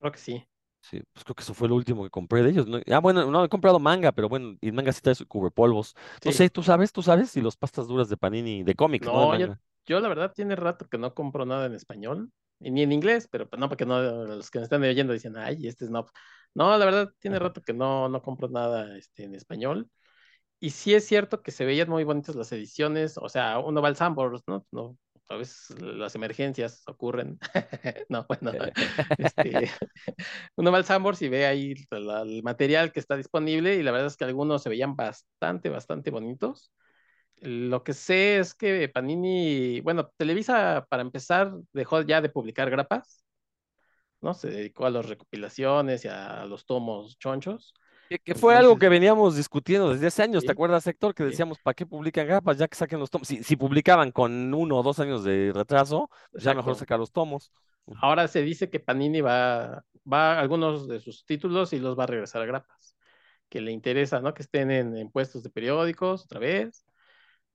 Creo 0.00 0.12
que 0.12 0.18
sí. 0.18 0.48
Sí, 0.80 1.02
pues 1.12 1.24
creo 1.24 1.34
que 1.34 1.42
eso 1.42 1.52
fue 1.54 1.68
lo 1.68 1.74
último 1.74 2.04
que 2.04 2.10
compré 2.10 2.42
de 2.42 2.50
ellos. 2.50 2.66
¿no? 2.66 2.78
Ah, 2.90 3.00
bueno, 3.00 3.30
no 3.30 3.44
he 3.44 3.48
comprado 3.48 3.78
manga, 3.78 4.12
pero 4.12 4.28
bueno, 4.28 4.56
y 4.60 4.72
manga 4.72 4.92
sí 4.92 5.00
trae 5.02 5.14
su 5.14 5.26
cubrepolvos. 5.26 5.94
No 6.24 6.32
Sí. 6.32 6.32
sé, 6.32 6.48
¿tú 6.50 6.62
sabes? 6.62 6.92
¿Tú 6.92 7.02
sabes? 7.02 7.30
Si 7.30 7.40
los 7.40 7.56
pastas 7.56 7.88
duras 7.88 8.08
de 8.08 8.16
Panini, 8.16 8.62
de 8.62 8.74
cómics, 8.74 9.10
no, 9.12 9.26
No, 9.26 9.54
yo, 9.86 10.00
la 10.00 10.08
verdad 10.08 10.32
tiene 10.34 10.56
rato 10.56 10.88
que 10.88 10.98
no 10.98 11.14
compro 11.14 11.46
nada 11.46 11.66
en 11.66 11.74
español, 11.74 12.32
y 12.60 12.70
ni 12.70 12.82
en 12.82 12.92
inglés, 12.92 13.28
pero 13.30 13.48
no, 13.56 13.68
porque 13.68 13.86
no, 13.86 14.00
los 14.02 14.50
que 14.50 14.58
me 14.58 14.64
están 14.64 14.82
oyendo 14.82 15.12
dicen, 15.12 15.36
ay, 15.36 15.66
este 15.68 15.84
es 15.84 15.90
no. 15.90 16.06
No, 16.54 16.76
la 16.76 16.84
verdad 16.84 17.12
tiene 17.20 17.38
rato 17.38 17.62
que 17.62 17.72
no, 17.72 18.08
no 18.08 18.22
compro 18.22 18.48
nada 18.48 18.96
este, 18.96 19.24
en 19.24 19.34
español. 19.34 19.88
Y 20.60 20.70
sí 20.70 20.94
es 20.94 21.06
cierto 21.06 21.42
que 21.42 21.52
se 21.52 21.64
veían 21.66 21.90
muy 21.90 22.04
bonitas 22.04 22.36
las 22.36 22.52
ediciones, 22.52 23.18
o 23.18 23.28
sea, 23.28 23.58
uno 23.60 23.82
va 23.82 23.88
al 23.88 23.96
Sambors, 23.96 24.42
¿no? 24.48 24.66
No, 24.72 24.96
a 25.28 25.36
veces 25.36 25.80
las 25.80 26.14
emergencias 26.14 26.82
ocurren. 26.86 27.38
No, 28.08 28.26
bueno, 28.26 28.52
este, 29.18 29.70
uno 30.56 30.72
va 30.72 30.78
al 30.78 30.84
Sambors 30.84 31.20
y 31.22 31.28
ve 31.28 31.46
ahí 31.46 31.74
el 31.90 32.42
material 32.42 32.92
que 32.92 33.00
está 33.00 33.16
disponible 33.16 33.76
y 33.76 33.82
la 33.82 33.90
verdad 33.90 34.06
es 34.06 34.16
que 34.16 34.24
algunos 34.24 34.62
se 34.62 34.68
veían 34.68 34.96
bastante, 34.96 35.68
bastante 35.68 36.10
bonitos. 36.10 36.72
Lo 37.40 37.84
que 37.84 37.92
sé 37.92 38.38
es 38.38 38.54
que 38.54 38.88
Panini, 38.88 39.80
bueno, 39.80 40.10
Televisa 40.16 40.86
para 40.88 41.02
empezar 41.02 41.52
dejó 41.72 42.02
ya 42.02 42.20
de 42.20 42.30
publicar 42.30 42.70
grapas, 42.70 43.24
¿no? 44.20 44.34
Se 44.34 44.50
dedicó 44.50 44.86
a 44.86 44.90
las 44.90 45.06
recopilaciones 45.06 46.04
y 46.04 46.08
a 46.08 46.44
los 46.46 46.66
tomos 46.66 47.18
chonchos. 47.18 47.74
Que, 48.08 48.18
que 48.18 48.34
fue 48.34 48.56
algo 48.56 48.78
que 48.78 48.88
veníamos 48.88 49.36
discutiendo 49.36 49.92
desde 49.92 50.06
hace 50.06 50.22
años, 50.22 50.44
¿te 50.44 50.52
acuerdas, 50.52 50.86
Héctor? 50.86 51.14
Que 51.14 51.24
decíamos, 51.24 51.58
¿para 51.58 51.74
qué 51.74 51.84
publican 51.84 52.26
grapas? 52.26 52.56
Ya 52.56 52.66
que 52.66 52.76
saquen 52.76 52.98
los 52.98 53.10
tomos. 53.10 53.28
Si, 53.28 53.42
si 53.42 53.56
publicaban 53.56 54.12
con 54.12 54.54
uno 54.54 54.76
o 54.76 54.82
dos 54.82 54.98
años 54.98 55.24
de 55.24 55.52
retraso, 55.54 56.08
pues 56.30 56.42
ya 56.44 56.54
mejor 56.54 56.74
sacar 56.74 56.98
los 56.98 57.12
tomos. 57.12 57.52
Ahora 58.00 58.28
se 58.28 58.42
dice 58.42 58.70
que 58.70 58.80
Panini 58.80 59.20
va, 59.20 59.84
va 60.10 60.34
a 60.34 60.40
algunos 60.40 60.88
de 60.88 61.00
sus 61.00 61.24
títulos 61.24 61.72
y 61.72 61.80
los 61.80 61.98
va 61.98 62.04
a 62.04 62.06
regresar 62.06 62.42
a 62.42 62.46
grapas, 62.46 62.96
que 63.48 63.60
le 63.60 63.72
interesa, 63.72 64.20
¿no? 64.20 64.34
Que 64.34 64.42
estén 64.42 64.70
en, 64.70 64.96
en 64.96 65.10
puestos 65.10 65.42
de 65.42 65.50
periódicos 65.50 66.24
otra 66.24 66.40
vez. 66.40 66.84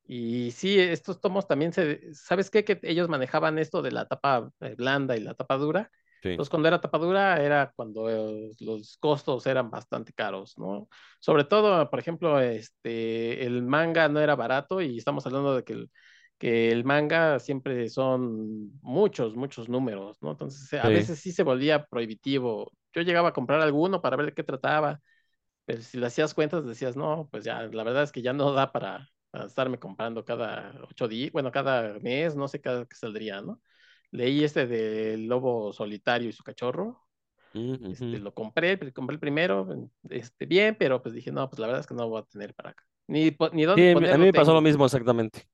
Y 0.05 0.51
sí, 0.51 0.79
estos 0.79 1.21
tomos 1.21 1.47
también 1.47 1.71
se, 1.71 2.13
¿sabes 2.13 2.49
qué? 2.49 2.63
Que 2.65 2.79
ellos 2.83 3.09
manejaban 3.09 3.57
esto 3.57 3.81
de 3.81 3.91
la 3.91 4.07
tapa 4.07 4.51
eh, 4.59 4.75
blanda 4.75 5.15
y 5.15 5.21
la 5.21 5.33
tapa 5.33 5.57
dura. 5.57 5.91
Sí. 6.23 6.29
Entonces, 6.31 6.49
cuando 6.49 6.67
era 6.67 6.81
tapa 6.81 6.97
dura, 6.97 7.43
era 7.43 7.71
cuando 7.75 8.09
eh, 8.09 8.51
los 8.61 8.97
costos 8.97 9.45
eran 9.47 9.69
bastante 9.69 10.13
caros, 10.13 10.57
¿no? 10.57 10.87
Sobre 11.19 11.43
todo, 11.43 11.89
por 11.89 11.99
ejemplo, 11.99 12.39
este, 12.39 13.45
el 13.45 13.61
manga 13.63 14.09
no 14.09 14.19
era 14.19 14.35
barato 14.35 14.81
y 14.81 14.97
estamos 14.97 15.25
hablando 15.27 15.55
de 15.55 15.63
que 15.63 15.73
el, 15.73 15.91
que 16.39 16.71
el 16.71 16.83
manga 16.85 17.39
siempre 17.39 17.87
son 17.89 18.71
muchos, 18.81 19.35
muchos 19.35 19.69
números, 19.69 20.17
¿no? 20.21 20.31
Entonces, 20.31 20.73
a 20.79 20.89
Sí. 20.89 20.89
veces 20.89 21.19
sí 21.19 21.31
se 21.31 21.43
volvía 21.43 21.85
prohibitivo. 21.85 22.71
Yo 22.93 23.01
llegaba 23.03 23.29
a 23.29 23.33
comprar 23.33 23.61
alguno 23.61 24.01
para 24.01 24.15
ver 24.17 24.27
de 24.27 24.33
qué 24.33 24.43
trataba, 24.43 25.01
pero 25.65 25.81
si 25.81 25.97
le 25.97 26.07
hacías 26.07 26.33
cuentas, 26.33 26.65
decías, 26.65 26.95
no, 26.97 27.29
pues 27.31 27.43
ya, 27.45 27.63
la 27.63 27.83
verdad 27.83 28.03
es 28.03 28.11
que 28.11 28.21
ya 28.21 28.33
no 28.33 28.51
da 28.53 28.71
para, 28.71 29.09
para 29.31 29.45
estarme 29.45 29.79
comprando 29.79 30.25
cada 30.25 30.73
ocho 30.89 31.07
días, 31.07 31.31
bueno, 31.31 31.51
cada 31.51 31.99
mes, 31.99 32.35
no 32.35 32.47
sé 32.47 32.61
cada 32.61 32.85
que 32.85 32.95
saldría, 32.95 33.41
¿no? 33.41 33.61
Leí 34.13 34.43
este 34.45 34.67
del 34.67 35.27
lobo 35.27 35.73
solitario 35.73 36.29
y 36.29 36.33
su 36.33 36.43
cachorro, 36.43 37.01
Ujú, 37.53 37.89
este, 37.89 38.19
lo 38.19 38.33
compré, 38.33 38.77
pues, 38.77 38.93
compré 38.93 39.15
el 39.15 39.19
primero, 39.21 39.67
este, 40.09 40.45
bien, 40.47 40.75
pero 40.79 41.01
pues 41.03 41.15
dije, 41.15 41.31
no, 41.31 41.49
pues 41.49 41.59
la 41.59 41.67
verdad 41.67 41.81
es 41.81 41.87
que 41.87 41.95
no 41.95 42.09
voy 42.09 42.21
a 42.21 42.25
tener 42.25 42.53
para 42.55 42.71
acá. 42.71 42.83
Ni, 43.07 43.35
ni 43.53 43.63
Sí, 43.75 43.81
dónde 43.81 43.87
a 43.89 43.95
mí 43.95 44.01
ponerlo 44.01 44.25
me 44.25 44.33
pasó 44.33 44.53
lo 44.53 44.61
mismo 44.61 44.85
exactamente. 44.85 45.47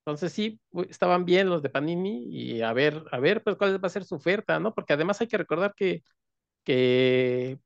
Entonces 0.00 0.32
sí, 0.32 0.60
estaban 0.88 1.24
bien 1.24 1.48
los 1.48 1.62
de 1.62 1.70
Panini 1.70 2.24
y 2.28 2.60
a 2.62 2.72
ver, 2.72 3.04
a 3.12 3.20
ver, 3.20 3.42
pues 3.44 3.56
cuál 3.56 3.82
va 3.82 3.86
a 3.86 3.90
ser 3.90 4.04
su 4.04 4.16
oferta, 4.16 4.58
¿no? 4.58 4.74
Porque 4.74 4.92
además 4.94 5.20
hay 5.20 5.28
que 5.28 5.38
recordar 5.38 5.74
que, 5.76 6.02
que 6.64 7.60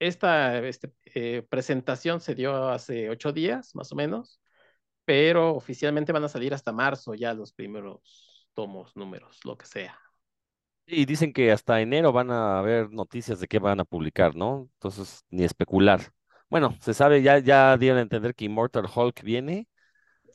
esta 0.00 0.58
este, 0.66 0.92
eh, 1.14 1.42
presentación 1.50 2.20
se 2.20 2.34
dio 2.36 2.68
hace 2.70 3.10
ocho 3.10 3.32
días, 3.32 3.74
más 3.74 3.92
o 3.92 3.96
menos, 3.96 4.40
pero 5.06 5.54
oficialmente 5.56 6.12
van 6.12 6.24
a 6.24 6.28
salir 6.28 6.54
hasta 6.54 6.72
marzo 6.72 7.14
ya 7.14 7.34
los 7.34 7.52
primeros 7.52 8.29
tomos, 8.54 8.96
números, 8.96 9.40
lo 9.44 9.56
que 9.58 9.66
sea. 9.66 9.98
Y 10.86 11.04
dicen 11.06 11.32
que 11.32 11.52
hasta 11.52 11.80
enero 11.80 12.12
van 12.12 12.30
a 12.32 12.58
haber 12.58 12.90
noticias 12.90 13.38
de 13.40 13.46
qué 13.48 13.58
van 13.60 13.78
a 13.80 13.84
publicar, 13.84 14.34
¿no? 14.34 14.68
Entonces, 14.74 15.24
ni 15.30 15.44
especular. 15.44 16.12
Bueno, 16.48 16.76
se 16.80 16.94
sabe, 16.94 17.22
ya, 17.22 17.38
ya 17.38 17.76
dieron 17.76 17.98
a 17.98 18.02
entender 18.02 18.34
que 18.34 18.44
Immortal 18.46 18.86
Hulk 18.92 19.22
viene, 19.22 19.68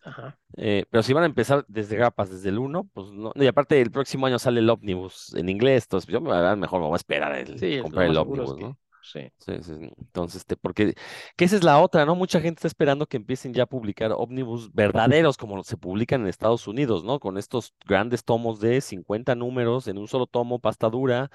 Ajá. 0.04 0.38
eh, 0.58 0.86
pero 0.90 1.04
si 1.04 1.14
van 1.14 1.24
a 1.24 1.26
empezar 1.28 1.66
desde 1.68 1.98
grapas, 1.98 2.30
desde 2.30 2.50
el 2.50 2.60
1, 2.60 2.86
pues 2.94 3.12
no. 3.12 3.32
Y 3.36 3.48
aparte, 3.48 3.82
el 3.82 3.92
próximo 3.92 4.26
año 4.26 4.40
sale 4.40 4.60
el 4.62 4.70
Omnibus 4.70 5.34
en 5.36 5.50
inglés, 5.50 5.84
entonces 5.84 6.10
yo 6.10 6.20
la 6.22 6.36
verdad, 6.36 6.58
mejor 6.58 6.80
me 6.80 6.88
voy 6.88 6.94
a 6.94 6.98
esperar 6.98 7.36
el, 7.36 7.60
Sí, 7.60 7.78
comprar 7.78 8.08
el 8.08 8.14
es 8.14 8.18
Omnibus, 8.18 8.58
¿no? 8.58 8.80
Sí. 9.06 9.32
Sí, 9.40 9.54
sí. 9.62 9.74
Entonces, 10.00 10.38
este, 10.42 10.58
porque, 10.58 10.96
que 11.36 11.46
esa 11.46 11.56
es 11.56 11.64
la 11.64 11.80
otra, 11.80 12.06
¿no? 12.06 12.16
Mucha 12.16 12.42
gente 12.42 12.60
está 12.60 12.68
esperando 12.68 13.06
que 13.06 13.18
empiecen 13.18 13.54
ya 13.54 13.64
a 13.64 13.66
publicar 13.68 14.12
ómnibus 14.14 14.74
verdaderos 14.74 15.38
como 15.38 15.64
se 15.64 15.78
publican 15.78 16.22
en 16.22 16.28
Estados 16.28 16.68
Unidos, 16.68 17.04
¿no? 17.04 17.20
Con 17.20 17.38
estos 17.38 17.74
grandes 17.86 18.24
tomos 18.24 18.60
de 18.60 18.82
50 18.82 19.36
números 19.36 19.88
en 19.88 20.00
un 20.00 20.08
solo 20.08 20.26
tomo, 20.26 20.60
pasta 20.60 20.90
dura, 20.90 21.30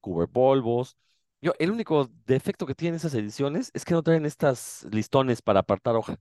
cubrepolvos. 0.00 0.96
Yo, 1.40 1.52
el 1.58 1.70
único 1.70 2.10
defecto 2.26 2.66
que 2.66 2.74
tienen 2.74 2.96
esas 2.96 3.14
ediciones 3.14 3.70
es 3.74 3.84
que 3.84 3.94
no 3.94 4.02
traen 4.02 4.26
estas 4.26 4.86
listones 4.90 5.40
para 5.40 5.60
apartar 5.60 5.96
hoja, 5.96 6.18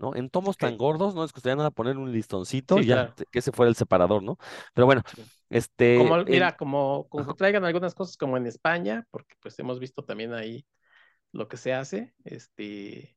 ¿no? 0.00 0.14
En 0.14 0.30
tomos 0.30 0.56
tan 0.56 0.76
gordos 0.76 1.14
no 1.14 1.22
les 1.22 1.32
costaría 1.32 1.56
nada 1.56 1.70
poner 1.70 1.98
un 1.98 2.12
listoncito 2.12 2.76
Sí, 2.76 2.82
y 2.82 2.86
ya, 2.86 2.94
claro. 2.94 3.14
que 3.30 3.38
ese 3.38 3.52
fuera 3.52 3.68
el 3.68 3.76
separador, 3.76 4.22
¿no? 4.22 4.38
Pero 4.74 4.86
bueno, 4.86 5.02
este, 5.50 5.96
Como, 5.98 6.24
mira, 6.24 6.56
como, 6.56 7.08
que 7.10 7.34
traigan 7.34 7.64
algunas 7.64 7.94
cosas 7.94 8.16
como 8.16 8.36
en 8.36 8.46
España, 8.46 9.06
porque 9.10 9.34
pues 9.40 9.58
hemos 9.58 9.78
visto 9.78 10.04
también 10.04 10.32
ahí 10.32 10.66
lo 11.32 11.48
que 11.48 11.56
se 11.56 11.74
hace, 11.74 12.14
este, 12.24 13.16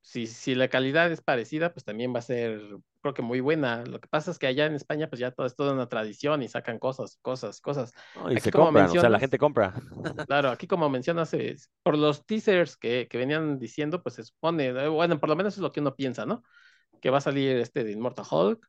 si, 0.00 0.26
si 0.26 0.54
la 0.54 0.68
calidad 0.68 1.10
es 1.12 1.20
parecida, 1.20 1.72
pues 1.72 1.84
también 1.84 2.14
va 2.14 2.18
a 2.18 2.22
ser, 2.22 2.60
creo 3.02 3.14
que 3.14 3.22
muy 3.22 3.40
buena. 3.40 3.84
Lo 3.84 4.00
que 4.00 4.08
pasa 4.08 4.30
es 4.30 4.38
que 4.38 4.46
allá 4.46 4.66
en 4.66 4.74
España, 4.74 5.08
pues 5.08 5.18
ya 5.20 5.30
todo 5.32 5.46
es 5.46 5.54
toda 5.56 5.72
una 5.74 5.88
tradición 5.88 6.42
y 6.42 6.48
sacan 6.48 6.78
cosas, 6.78 7.18
cosas, 7.20 7.60
cosas. 7.60 7.92
¿no? 8.16 8.28
Y 8.30 8.32
Aquí 8.32 8.42
se 8.42 8.52
compran, 8.52 8.86
o 8.86 8.88
sea, 8.88 9.08
la 9.10 9.18
gente 9.18 9.38
compra. 9.38 9.74
claro, 10.26 10.48
aquí 10.50 10.66
como 10.66 10.88
mencionas, 10.88 11.34
es- 11.34 11.70
por 11.82 11.98
los 11.98 12.24
teasers 12.24 12.76
que, 12.76 13.08
que 13.08 13.18
venían 13.18 13.58
diciendo, 13.58 14.02
pues 14.02 14.14
se 14.14 14.24
supone, 14.24 14.66
eh, 14.68 14.88
bueno, 14.88 15.18
por 15.20 15.28
lo 15.28 15.36
menos 15.36 15.54
es 15.54 15.60
lo 15.60 15.72
que 15.72 15.80
uno 15.80 15.94
piensa, 15.94 16.24
¿no? 16.24 16.42
Que 17.00 17.10
va 17.10 17.18
a 17.18 17.20
salir 17.20 17.56
este 17.56 17.84
de 17.84 17.92
Immortal 17.92 18.24
Hulk, 18.30 18.66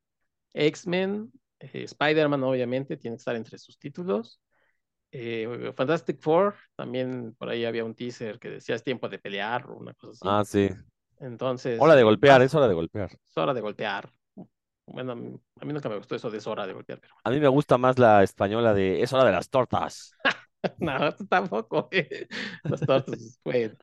X-Men, 0.53 1.31
eh, 1.59 1.83
Spider-Man, 1.83 2.43
obviamente, 2.43 2.97
tiene 2.97 3.15
que 3.17 3.19
estar 3.21 3.35
entre 3.35 3.57
sus 3.57 3.77
títulos. 3.77 4.41
Eh, 5.11 5.71
Fantastic 5.75 6.19
Four, 6.19 6.55
también 6.75 7.35
por 7.37 7.49
ahí 7.49 7.65
había 7.65 7.85
un 7.85 7.93
teaser 7.93 8.39
que 8.39 8.49
decía 8.49 8.75
es 8.75 8.83
tiempo 8.83 9.07
de 9.09 9.19
pelear 9.19 9.69
o 9.69 9.77
una 9.77 9.93
cosa 9.93 10.11
así. 10.11 10.27
Ah, 10.27 10.43
sí. 10.43 10.69
Entonces, 11.19 11.79
Hora 11.79 11.93
de 11.95 12.01
eh, 12.01 12.03
golpear, 12.03 12.41
es 12.41 12.53
hora 12.55 12.67
de 12.67 12.73
golpear. 12.73 13.11
es 13.11 13.37
hora 13.37 13.53
de 13.53 13.61
golpear. 13.61 14.11
Bueno, 14.85 15.13
a 15.13 15.15
mí, 15.15 15.33
a 15.61 15.65
mí 15.65 15.73
nunca 15.73 15.89
me 15.89 15.97
gustó 15.97 16.15
eso 16.15 16.29
de 16.29 16.37
es 16.37 16.47
hora 16.47 16.67
de 16.67 16.73
golpear, 16.73 16.99
pero 16.99 17.15
A 17.23 17.29
mí 17.29 17.39
me 17.39 17.47
gusta 17.47 17.77
más 17.77 17.97
la 17.97 18.23
española 18.23 18.73
de 18.73 19.01
Es 19.01 19.13
hora 19.13 19.25
de 19.25 19.31
las 19.31 19.49
tortas. 19.49 20.13
no, 20.79 21.15
tampoco. 21.29 21.87
eh. 21.91 22.27
Los 22.63 22.81
tortos, 22.81 23.39
bueno. 23.45 23.75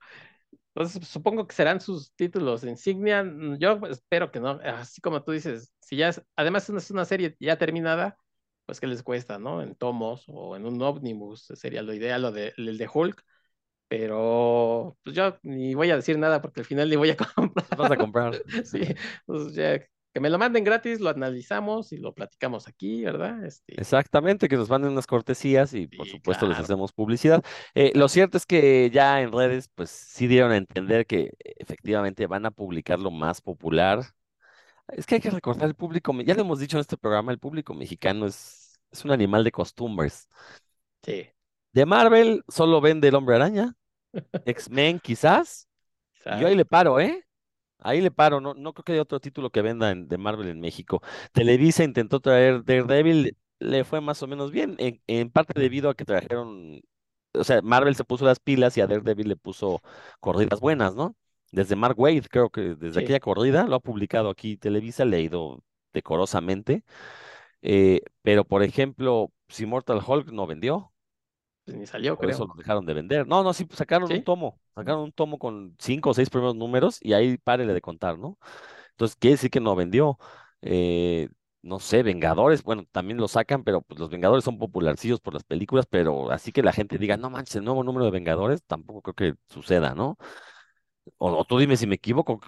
Entonces, 0.75 1.09
supongo 1.09 1.47
que 1.47 1.55
serán 1.55 1.81
sus 1.81 2.13
títulos 2.15 2.65
insignia. 2.65 3.25
Mm, 3.25 3.59
Yo 3.59 3.81
espero 3.89 4.31
que 4.31 4.41
no. 4.41 4.61
Así 4.65 5.01
como 5.01 5.23
tú 5.23 5.33
dices, 5.33 5.73
si 5.81 5.97
ya 5.97 6.09
es, 6.09 6.23
además 6.37 6.69
es 6.69 6.91
una, 6.91 7.05
serie 7.05 7.37
ya 7.41 7.59
terminada, 7.59 8.17
pues 8.67 8.79
¿qué 8.81 8.87
les 8.87 9.03
cuesta, 9.03 9.39
no? 9.39 9.63
En 9.63 9.75
tomos 9.75 10.25
o 10.29 10.57
en 10.57 10.67
un 10.67 10.81
ómnibus 10.81 11.47
sería 11.55 11.83
lo 11.83 11.93
ideal, 11.93 12.23
lo 12.23 12.33
de, 12.33 12.53
el 12.57 12.79
de 12.79 12.89
Hulk. 12.93 13.25
Pero 13.89 14.97
pues 15.03 15.17
yo 15.17 15.37
ni 15.43 15.75
voy 15.75 15.91
a 15.91 15.97
decir 15.97 16.17
nada 16.19 16.41
porque 16.41 16.61
al 16.61 16.67
final 16.67 16.89
ni 16.89 16.97
voy 16.97 17.11
a 17.11 17.17
comprar. 17.37 17.67
Las 17.71 17.79
vas 17.79 17.91
a 17.91 17.97
comprar. 17.97 18.43
Sí, 18.65 18.83
entonces 19.27 19.55
ya 19.55 19.85
que 20.13 20.21
me 20.21 20.31
lo 20.31 20.39
manden 20.39 20.65
gratis, 20.65 21.01
lo 21.01 21.11
analizamos 21.11 21.93
y 21.93 21.99
lo 21.99 22.15
platicamos 22.15 22.69
aquí, 22.69 23.05
¿verdad? 23.05 23.45
Este, 23.45 23.77
Exactamente, 23.77 24.49
que 24.49 24.57
nos 24.57 24.69
manden 24.69 24.93
unas 24.93 25.07
cortesías 25.07 25.73
y 25.73 25.87
por 25.89 26.07
Sí, 26.07 26.11
supuesto 26.11 26.47
les 26.47 26.59
hacemos 26.59 26.93
publicidad. 26.93 27.43
Eh, 27.75 27.93
lo 27.95 28.09
cierto 28.09 28.37
es 28.37 28.45
que 28.45 28.91
ya 28.91 29.23
en 29.23 29.33
redes 29.33 29.69
pues 29.75 29.89
sí 29.91 30.27
dieron 30.27 30.53
a 30.53 30.57
entender 30.59 31.07
que 31.07 31.31
efectivamente 31.41 32.27
van 32.27 32.45
a 32.47 32.51
publicar 32.51 32.99
lo 32.99 33.11
más 33.11 33.41
popular. 33.41 34.03
Es 34.89 35.07
que 35.07 35.17
hay 35.17 35.21
que 35.23 35.31
recordar 35.31 35.69
el 35.69 35.75
público, 35.77 36.13
ya 36.23 36.35
lo 36.35 36.43
hemos 36.43 36.61
dicho 36.61 36.77
en 36.79 36.83
este 36.83 36.97
programa, 36.99 37.33
el 37.33 37.39
público 37.41 37.75
mexicano 37.75 38.27
es, 38.27 38.81
es 38.93 39.05
un 39.05 39.13
animal 39.13 39.45
de 39.45 39.53
costumbres. 39.53 40.29
sí, 41.03 41.31
De 41.73 41.87
Marvel 41.87 42.43
solo 42.49 42.81
vende 42.81 43.09
el 43.09 43.15
Hombre 43.15 43.37
Araña, 43.37 43.75
X-Men 44.47 45.01
quizás, 45.01 45.69
yo 46.31 46.47
ahí 46.49 46.57
le 46.57 46.65
paro, 46.67 47.01
¿eh? 47.01 47.25
Ahí 47.83 48.01
le 48.01 48.11
paro, 48.11 48.41
no, 48.41 48.55
no 48.55 48.73
creo 48.75 48.85
que 48.85 48.93
haya 48.93 49.03
otro 49.03 49.21
título 49.21 49.51
que 49.51 49.63
venda 49.63 49.91
en- 49.91 50.09
de 50.09 50.19
Marvel 50.19 50.49
en 50.49 50.61
México. 50.61 51.03
Televisa 51.33 51.85
intentó 51.85 52.21
traer 52.21 52.65
Daredevil, 52.65 53.37
le 53.59 53.85
fue 53.85 54.01
más 54.01 54.23
o 54.23 54.27
menos 54.27 54.51
bien, 54.51 54.77
en, 54.79 55.01
en 55.07 55.31
parte 55.31 55.59
debido 55.61 55.91
a 55.91 55.95
que 55.95 56.05
trajeron, 56.05 56.81
o 57.35 57.45
sea, 57.45 57.63
Marvel 57.63 57.95
se 57.97 58.05
puso 58.05 58.25
las 58.25 58.41
pilas 58.41 58.77
y 58.77 58.81
a 58.81 58.87
Daredevil 58.87 59.29
le 59.29 59.37
puso 59.37 59.83
corridas 60.21 60.61
buenas, 60.61 60.95
¿no? 60.95 61.17
Desde 61.53 61.77
Mark 61.77 61.99
Waid, 61.99 62.27
creo 62.31 62.51
que 62.51 62.75
desde 62.77 62.99
Sí, 62.99 63.01
aquella 63.01 63.21
corrida 63.21 63.67
lo 63.67 63.77
ha 63.77 63.81
publicado 63.81 64.31
aquí 64.31 64.57
Televisa, 64.57 65.05
le 65.05 65.17
ha 65.17 65.21
ido 65.21 65.63
decorosamente. 65.93 66.85
eh, 67.63 68.03
pero, 68.23 68.45
por 68.45 68.63
ejemplo, 68.63 69.33
si 69.49 69.67
Mortal 69.67 70.01
Hulk 70.07 70.31
no 70.33 70.47
vendió. 70.47 70.93
Pues 71.65 71.77
ni 71.77 71.87
salió, 71.87 72.17
Por 72.17 72.29
eso 72.31 72.45
creo. 72.45 72.47
lo 72.47 72.55
dejaron 72.55 72.85
de 72.87 72.95
vender. 72.95 73.27
No, 73.27 73.43
no, 73.43 73.53
sí, 73.55 73.65
pues, 73.65 73.79
sacaron 73.79 74.11
un 74.13 74.23
tomo, 74.23 74.61
sacaron 74.75 75.03
un 75.05 75.13
tomo 75.13 75.39
con 75.39 75.75
cinco 75.79 76.11
o 76.11 76.15
seis 76.15 76.29
primeros 76.31 76.55
números 76.57 76.99
y 77.01 77.15
ahí 77.15 77.39
párele 77.39 77.73
de 77.75 77.81
contar, 77.81 78.19
¿no? 78.19 78.39
Entonces, 78.93 79.17
quiere 79.17 79.35
decir 79.35 79.51
que 79.51 79.61
no 79.61 79.77
vendió. 79.77 80.19
Eh, 80.63 81.29
no 81.63 81.79
sé, 81.81 82.03
Vengadores, 82.03 82.63
bueno, 82.63 82.85
también 82.93 83.19
lo 83.19 83.29
sacan, 83.29 83.65
pero 83.65 83.83
pues 83.83 84.01
los 84.01 84.11
Vengadores 84.11 84.45
son 84.45 84.59
popularcillos 84.59 85.21
por 85.21 85.35
las 85.35 85.45
películas, 85.45 85.87
pero 85.89 86.31
así 86.33 86.53
que 86.53 86.63
la 86.63 86.73
gente 86.73 86.99
diga, 86.99 87.17
no 87.19 87.31
manches, 87.31 87.57
el 87.57 87.65
nuevo 87.65 87.85
número 87.85 88.05
de 88.07 88.11
Vengadores, 88.13 88.63
tampoco 88.65 89.03
creo 89.15 89.15
que 89.35 89.41
suceda, 89.55 89.95
¿no? 89.95 90.19
O, 91.19 91.27
o 91.41 91.45
tú 91.45 91.59
dime 91.59 91.77
si 91.77 91.87
me 91.87 91.97
equivoco, 91.97 92.41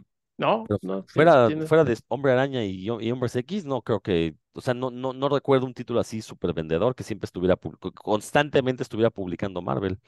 No, 0.68 0.72
no, 0.82 1.04
fuera, 1.06 1.50
tienes. 1.50 1.68
fuera 1.68 1.84
de 1.84 1.98
Hombre 2.08 2.32
Araña 2.32 2.64
y, 2.64 2.86
y 2.86 3.10
Hombres 3.12 3.36
X, 3.36 3.64
no 3.64 3.82
creo 3.82 4.00
que, 4.00 4.34
o 4.52 4.60
sea, 4.60 4.74
no, 4.74 4.90
no, 4.90 5.12
no 5.12 5.28
recuerdo 5.28 5.66
un 5.66 5.74
título 5.74 6.00
así 6.00 6.22
súper 6.22 6.52
vendedor 6.52 6.94
que 6.94 7.04
siempre 7.04 7.26
estuviera, 7.26 7.56
constantemente 7.94 8.82
estuviera 8.82 9.10
publicando 9.10 9.62
Marvel. 9.62 9.98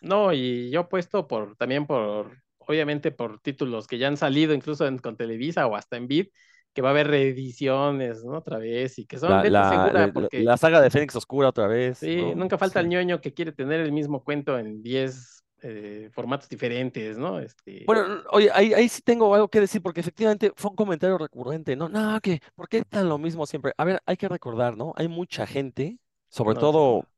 No, 0.00 0.32
y 0.32 0.70
yo 0.70 0.80
apuesto 0.80 1.28
por 1.28 1.56
también 1.56 1.86
por, 1.86 2.36
obviamente 2.58 3.12
por 3.12 3.40
títulos 3.40 3.86
que 3.86 3.98
ya 3.98 4.08
han 4.08 4.16
salido 4.16 4.52
incluso 4.54 4.86
en- 4.86 4.98
con 4.98 5.16
Televisa 5.16 5.66
o 5.66 5.76
hasta 5.76 5.96
en 5.96 6.08
Vid, 6.08 6.28
que 6.72 6.82
va 6.82 6.88
a 6.88 6.92
haber 6.92 7.06
reediciones, 7.08 8.24
¿no? 8.24 8.38
Otra 8.38 8.58
vez, 8.58 8.98
y 8.98 9.06
que 9.06 9.18
son 9.18 9.30
La, 9.30 9.44
la, 9.44 9.62
segura, 9.64 9.92
la, 9.92 10.12
la- 10.12 10.12
porque 10.12 10.42
la 10.42 10.56
saga 10.56 10.80
de 10.80 10.90
Fénix 10.90 11.14
Oscura 11.16 11.48
otra 11.48 11.66
vez, 11.68 11.98
sí, 12.00 12.16
¿no? 12.16 12.34
nunca 12.34 12.58
falta 12.58 12.80
el 12.80 12.88
ñoño 12.88 13.20
que 13.20 13.34
quiere 13.34 13.52
tener 13.52 13.80
el 13.80 13.92
mismo 13.92 14.22
cuento 14.24 14.58
en 14.58 14.82
10 14.82 15.44
eh, 15.62 16.10
formatos 16.12 16.48
diferentes, 16.48 17.18
¿no? 17.18 17.38
Este, 17.40 17.86
Bueno, 17.86 18.22
oye, 18.30 18.50
ahí, 18.54 18.72
ahí 18.74 18.88
sí 18.88 19.02
tengo 19.02 19.34
algo 19.34 19.48
que 19.48 19.60
decir, 19.60 19.82
porque 19.82 20.00
efectivamente 20.00 20.52
fue 20.56 20.70
un 20.70 20.76
comentario 20.76 21.18
recurrente, 21.18 21.74
¿no? 21.76 21.88
No, 21.88 22.20
que, 22.20 22.40
¿por 22.54 22.68
qué 22.68 22.82
tan 22.84 23.08
lo 23.08 23.18
mismo 23.18 23.44
siempre? 23.46 23.72
A 23.76 23.84
ver, 23.84 24.00
hay 24.06 24.16
que 24.16 24.28
recordar, 24.28 24.76
¿no? 24.76 24.92
Hay 24.96 25.08
mucha 25.08 25.46
gente, 25.46 25.98
sobre 26.28 26.54
no 26.54 26.60
todo 26.60 27.08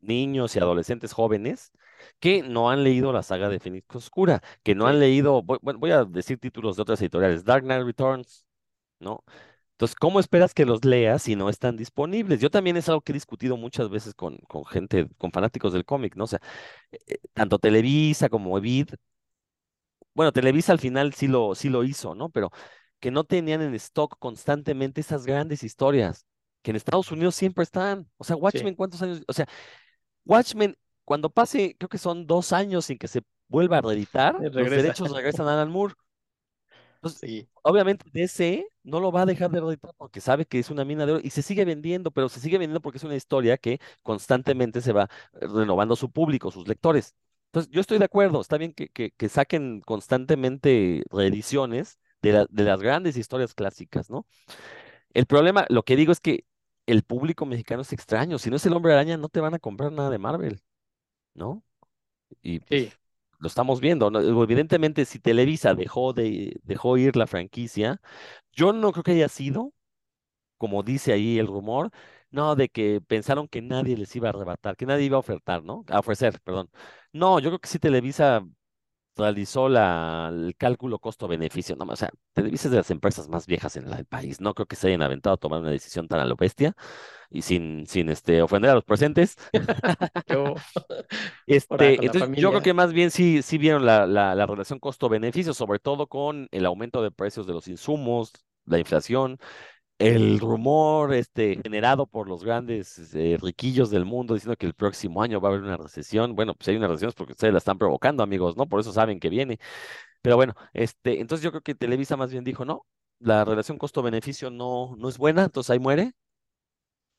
niños 0.00 0.56
y 0.56 0.58
adolescentes 0.60 1.12
jóvenes, 1.12 1.72
que 2.20 2.42
no 2.42 2.70
han 2.70 2.84
leído 2.84 3.12
la 3.12 3.22
saga 3.22 3.48
de 3.48 3.60
Fénix 3.60 3.94
Oscura, 3.96 4.42
que 4.62 4.74
no 4.74 4.86
han 4.86 5.00
leído, 5.00 5.42
voy, 5.42 5.58
voy 5.62 5.90
a 5.90 6.04
decir 6.04 6.38
títulos 6.38 6.76
de 6.76 6.82
otras 6.82 7.00
editoriales, 7.02 7.44
Dark 7.44 7.64
Knight 7.64 7.84
Returns, 7.84 8.46
¿no? 9.00 9.24
Entonces, 9.74 9.96
¿cómo 9.96 10.20
esperas 10.20 10.54
que 10.54 10.64
los 10.66 10.84
leas 10.84 11.22
si 11.22 11.36
no 11.36 11.48
están 11.48 11.76
disponibles? 11.76 12.40
Yo 12.40 12.50
también 12.50 12.76
es 12.76 12.88
algo 12.88 13.00
que 13.00 13.12
he 13.12 13.14
discutido 13.14 13.56
muchas 13.56 13.90
veces 13.90 14.14
con, 14.14 14.36
con 14.48 14.64
gente, 14.64 15.08
con 15.18 15.32
fanáticos 15.32 15.72
del 15.72 15.84
cómic, 15.84 16.16
¿no? 16.16 16.24
O 16.24 16.26
sea, 16.28 16.40
eh, 16.92 16.98
eh, 17.06 17.18
tanto 17.34 17.58
Televisa 17.58 18.28
como 18.28 18.56
Evid, 18.58 18.90
bueno, 20.14 20.32
Televisa 20.32 20.72
al 20.72 20.78
final 20.78 21.12
sí 21.12 21.26
lo, 21.26 21.54
sí 21.54 21.68
lo 21.68 21.84
hizo, 21.84 22.14
¿no? 22.14 22.30
Pero 22.30 22.50
que 23.00 23.10
no 23.10 23.24
tenían 23.24 23.62
en 23.62 23.74
stock 23.74 24.16
constantemente 24.18 25.00
esas 25.00 25.26
grandes 25.26 25.62
historias, 25.62 26.26
que 26.62 26.70
en 26.70 26.76
Estados 26.76 27.10
Unidos 27.10 27.34
siempre 27.34 27.64
están. 27.64 28.08
O 28.16 28.24
sea, 28.24 28.36
sí, 28.36 28.42
Watchmen, 28.42 28.74
¿cuántos 28.74 29.02
años? 29.02 29.22
O 29.26 29.32
sea, 29.32 29.46
Watchmen, 30.24 30.76
cuando 31.04 31.30
pase, 31.30 31.76
creo 31.78 31.88
que 31.88 31.98
son 31.98 32.26
dos 32.26 32.52
años 32.52 32.86
sin 32.86 32.98
que 32.98 33.08
se 33.08 33.22
vuelva 33.48 33.78
a 33.78 33.82
reeditar, 33.82 34.36
los 34.40 34.70
derechos 34.70 35.10
regresan 35.14 35.48
a 35.48 35.54
Alan 35.54 35.70
Moore. 35.70 35.94
Entonces, 37.04 37.20
Sí, 37.20 37.48
obviamente 37.62 38.04
DC 38.12 38.66
no 38.82 39.00
lo 39.00 39.12
va 39.12 39.22
a 39.22 39.26
dejar 39.26 39.50
de 39.50 39.60
reeditar 39.60 39.92
porque 39.96 40.20
sabe 40.20 40.46
que 40.46 40.58
es 40.58 40.70
una 40.70 40.84
mina 40.84 41.06
de 41.06 41.12
oro 41.12 41.20
y 41.24 41.30
se 41.30 41.42
sigue 41.42 41.64
vendiendo, 41.64 42.10
pero 42.10 42.28
se 42.28 42.40
sigue 42.40 42.58
vendiendo 42.58 42.80
porque 42.80 42.98
es 42.98 43.04
una 43.04 43.16
historia 43.16 43.56
que 43.58 43.80
constantemente 44.02 44.80
se 44.80 44.92
va 44.92 45.08
renovando 45.34 45.96
su 45.96 46.10
público, 46.10 46.50
sus 46.50 46.66
lectores. 46.68 47.14
Entonces, 47.46 47.70
yo 47.72 47.80
estoy 47.80 47.98
de 47.98 48.04
acuerdo, 48.06 48.40
está 48.40 48.58
bien 48.58 48.72
que, 48.72 48.88
que, 48.88 49.12
que 49.12 49.28
saquen 49.28 49.80
constantemente 49.82 51.04
reediciones 51.10 51.98
de, 52.22 52.32
la- 52.32 52.46
de 52.50 52.64
las 52.64 52.80
grandes 52.82 53.16
historias 53.16 53.54
clásicas, 53.54 54.10
¿no? 54.10 54.26
El 55.14 55.26
problema, 55.26 55.66
lo 55.70 55.82
que 55.84 55.96
digo 55.96 56.12
es 56.12 56.20
que 56.20 56.44
el 56.86 57.02
público 57.04 57.46
mexicano 57.46 57.82
es 57.82 57.92
extraño. 57.92 58.38
Si 58.38 58.50
no 58.50 58.56
es 58.56 58.66
el 58.66 58.74
Hombre 58.74 58.92
Araña, 58.94 59.16
no 59.16 59.28
te 59.28 59.40
van 59.40 59.54
a 59.54 59.58
comprar 59.58 59.92
nada 59.92 60.10
de 60.10 60.18
Marvel, 60.18 60.60
¿no? 61.34 61.64
Y 62.42 62.60
pues 62.60 62.82
sí, 62.82 62.92
lo 63.44 63.48
estamos 63.48 63.80
viendo. 63.80 64.08
Evidentemente, 64.42 65.04
si 65.04 65.18
Televisa 65.20 65.74
dejó 65.74 66.14
de, 66.14 66.58
dejó 66.64 66.96
ir 66.96 67.14
la 67.14 67.26
franquicia, 67.26 68.00
yo 68.52 68.72
no 68.72 68.90
creo 68.92 69.04
que 69.04 69.12
haya 69.12 69.28
sido, 69.28 69.74
como 70.58 70.82
dice 70.82 71.12
ahí 71.12 71.38
el 71.38 71.46
rumor, 71.48 71.90
no, 72.30 72.56
de 72.56 72.68
que 72.70 73.00
pensaron 73.02 73.48
que 73.48 73.62
nadie 73.62 73.96
les 73.96 74.16
iba 74.16 74.28
a 74.28 74.32
arrebatar, 74.32 74.76
que 74.76 74.86
nadie 74.86 75.06
iba 75.06 75.16
a 75.16 75.20
ofertar, 75.20 75.64
¿no? 75.64 75.84
A 75.88 76.00
ofrecer, 76.00 76.40
perdón. 76.42 76.70
No, 77.12 77.38
yo 77.40 77.50
creo 77.50 77.60
que 77.60 77.68
sí 77.68 77.78
Televisa 77.78 78.44
realizó 79.16 79.68
la, 79.68 80.30
el 80.32 80.56
cálculo 80.56 80.98
costo-beneficio, 80.98 81.76
no, 81.76 81.84
o 81.84 81.96
sea, 81.96 82.10
Televisa 82.32 82.68
es 82.68 82.72
de 82.72 82.78
las 82.78 82.90
empresas 82.90 83.28
más 83.28 83.46
viejas 83.46 83.76
en 83.76 83.90
la- 83.90 83.98
el 83.98 84.06
país, 84.06 84.40
no 84.40 84.54
creo 84.54 84.66
que 84.66 84.76
se 84.76 84.88
hayan 84.88 85.02
aventado 85.02 85.34
a 85.34 85.36
tomar 85.38 85.60
una 85.60 85.70
decisión 85.70 86.08
tan 86.08 86.20
a 86.20 86.24
lo 86.24 86.36
bestia 86.36 86.74
y 87.30 87.42
sin, 87.42 87.86
sin 87.86 88.08
este, 88.10 88.42
ofender 88.42 88.70
a 88.70 88.74
los 88.74 88.84
presentes. 88.84 89.36
yo, 90.26 90.54
Este, 91.46 92.04
entonces 92.06 92.30
yo 92.34 92.50
creo 92.50 92.62
que 92.62 92.74
más 92.74 92.92
bien 92.92 93.10
sí, 93.10 93.42
sí 93.42 93.58
vieron 93.58 93.84
la, 93.86 94.06
la, 94.06 94.34
la 94.34 94.46
relación 94.46 94.78
costo-beneficio, 94.78 95.54
sobre 95.54 95.78
todo 95.78 96.06
con 96.08 96.48
el 96.52 96.66
aumento 96.66 97.02
de 97.02 97.10
precios 97.10 97.46
de 97.46 97.52
los 97.54 97.68
insumos, 97.68 98.32
la 98.66 98.78
inflación, 98.78 99.38
el 99.98 100.40
rumor 100.40 101.14
este, 101.14 101.58
generado 101.62 102.06
por 102.06 102.28
los 102.28 102.44
grandes 102.44 103.14
eh, 103.14 103.38
riquillos 103.40 103.90
del 103.90 104.04
mundo 104.04 104.34
diciendo 104.34 104.56
que 104.56 104.66
el 104.66 104.74
próximo 104.74 105.22
año 105.22 105.40
va 105.40 105.48
a 105.48 105.52
haber 105.52 105.64
una 105.64 105.76
recesión. 105.76 106.34
Bueno, 106.34 106.54
pues 106.54 106.68
hay 106.68 106.76
una 106.76 106.88
recesión 106.88 107.10
es 107.10 107.14
porque 107.14 107.32
ustedes 107.32 107.52
la 107.52 107.58
están 107.58 107.78
provocando, 107.78 108.22
amigos, 108.22 108.56
¿no? 108.56 108.66
Por 108.68 108.80
eso 108.80 108.92
saben 108.92 109.20
que 109.20 109.28
viene. 109.30 109.58
Pero 110.22 110.36
bueno, 110.36 110.54
este, 110.74 111.20
entonces 111.20 111.44
yo 111.44 111.50
creo 111.52 111.62
que 111.62 111.74
Televisa 111.74 112.16
más 112.16 112.32
bien 112.32 112.44
dijo, 112.44 112.64
no, 112.64 112.86
la 113.20 113.44
relación 113.44 113.78
costo-beneficio 113.78 114.50
no, 114.50 114.94
no 114.98 115.08
es 115.08 115.18
buena, 115.18 115.44
entonces 115.44 115.70
ahí 115.70 115.78
muere. 115.80 116.14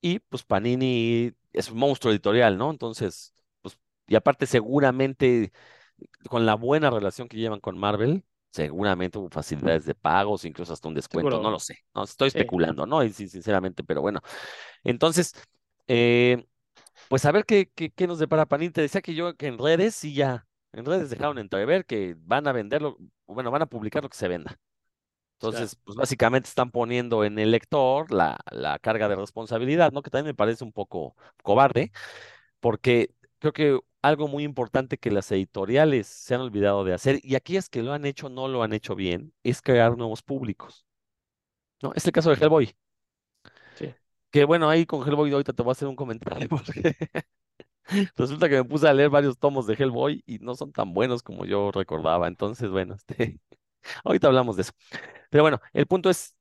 Y 0.01 0.19
pues 0.19 0.43
Panini 0.43 1.31
es 1.53 1.71
un 1.71 1.77
monstruo 1.79 2.11
editorial, 2.13 2.57
¿no? 2.57 2.69
Entonces, 2.71 3.33
pues, 3.61 3.79
y 4.07 4.15
aparte 4.15 4.45
seguramente 4.45 5.51
con 6.29 6.45
la 6.45 6.55
buena 6.55 6.89
relación 6.91 7.27
que 7.29 7.37
llevan 7.37 7.59
con 7.61 7.77
Marvel, 7.77 8.25
seguramente 8.55 9.17
hubo 9.19 9.29
facilidades 9.29 9.85
de 9.85 9.95
pagos, 9.95 10.45
incluso 10.45 10.73
hasta 10.73 10.87
un 10.87 10.93
descuento, 10.95 11.39
no 11.39 11.51
lo 11.51 11.59
sé, 11.59 11.79
no 11.93 12.03
estoy 12.03 12.29
sí, 12.29 12.29
especulando, 12.29 12.85
¿no? 12.85 13.03
Y 13.03 13.11
sí, 13.11 13.27
sinceramente, 13.27 13.83
pero 13.83 14.01
bueno. 14.01 14.21
Entonces, 14.83 15.33
eh, 15.87 16.45
pues 17.09 17.25
a 17.25 17.31
ver 17.31 17.45
qué, 17.45 17.71
qué, 17.75 17.91
qué 17.91 18.07
nos 18.07 18.19
depara 18.19 18.45
Panini. 18.47 18.71
Te 18.71 18.81
decía 18.81 19.01
que 19.01 19.15
yo 19.15 19.35
que 19.37 19.47
en 19.47 19.57
redes 19.59 19.95
sí 19.95 20.13
ya, 20.13 20.47
en 20.73 20.85
redes 20.85 21.09
dejaron 21.09 21.39
entrever 21.39 21.85
que 21.85 22.15
van 22.19 22.47
a 22.47 22.53
venderlo, 22.53 22.97
bueno, 23.27 23.51
van 23.51 23.63
a 23.63 23.67
publicar 23.67 24.03
lo 24.03 24.09
que 24.09 24.17
se 24.17 24.27
venda. 24.27 24.59
claro, 25.47 25.67
Entonces, 25.67 25.75
pues 25.83 25.95
básicamente 25.97 26.47
están 26.49 26.71
poniendo 26.71 27.23
en 27.25 27.37
el 27.39 27.51
lector 27.51 28.11
la, 28.11 28.37
la 28.51 28.79
carga 28.79 29.09
de 29.09 29.15
responsabilidad, 29.17 29.91
¿no? 29.91 30.01
Que 30.01 30.09
también 30.09 30.27
me 30.27 30.33
parece 30.35 30.63
un 30.63 30.71
poco 30.71 31.15
cobarde, 31.43 31.91
porque 32.59 33.15
creo 33.39 33.53
que 33.53 33.79
algo 34.07 34.27
muy 34.27 34.43
importante 34.43 34.97
que 34.97 35.11
las 35.11 35.31
editoriales 35.31 36.07
se 36.07 36.35
han 36.35 36.41
olvidado 36.41 36.83
de 36.83 36.93
hacer, 36.93 37.19
y 37.23 37.35
aquellas 37.35 37.69
que 37.69 37.83
lo 37.83 37.93
han 37.93 38.05
hecho 38.05 38.29
no 38.29 38.47
lo 38.47 38.63
han 38.63 38.73
hecho 38.73 38.95
bien, 38.95 39.33
es 39.43 39.61
crear 39.61 39.97
nuevos 39.97 40.21
públicos, 40.23 40.85
¿no? 41.81 41.93
Es 41.95 42.05
el 42.05 42.11
caso 42.13 42.29
de 42.31 42.37
Hellboy, 42.37 42.75
sí, 43.73 43.95
que 44.31 44.45
bueno, 44.45 44.69
ahí 44.69 44.85
con 44.85 45.07
Hellboy 45.07 45.31
ahorita 45.31 45.53
te 45.53 45.63
voy 45.63 45.71
a 45.71 45.73
hacer 45.73 45.87
un 45.87 45.95
comentario, 45.95 46.47
porque 46.49 46.95
resulta 48.15 48.49
que 48.49 48.55
me 48.55 48.63
puse 48.65 48.87
a 48.87 48.93
leer 48.93 49.09
varios 49.09 49.37
tomos 49.37 49.67
de 49.67 49.75
Hellboy 49.75 50.23
y 50.25 50.39
no 50.39 50.55
son 50.55 50.71
tan 50.71 50.93
buenos 50.93 51.23
como 51.23 51.45
yo 51.45 51.71
recordaba, 51.71 52.27
entonces, 52.27 52.69
bueno, 52.69 52.95
este, 52.95 53.39
ahorita 54.03 54.27
hablamos 54.27 54.55
de 54.55 54.63
eso. 54.63 54.73
Pero 55.29 55.43
bueno, 55.43 55.61
el 55.73 55.87
punto 55.87 56.09
es, 56.09 56.34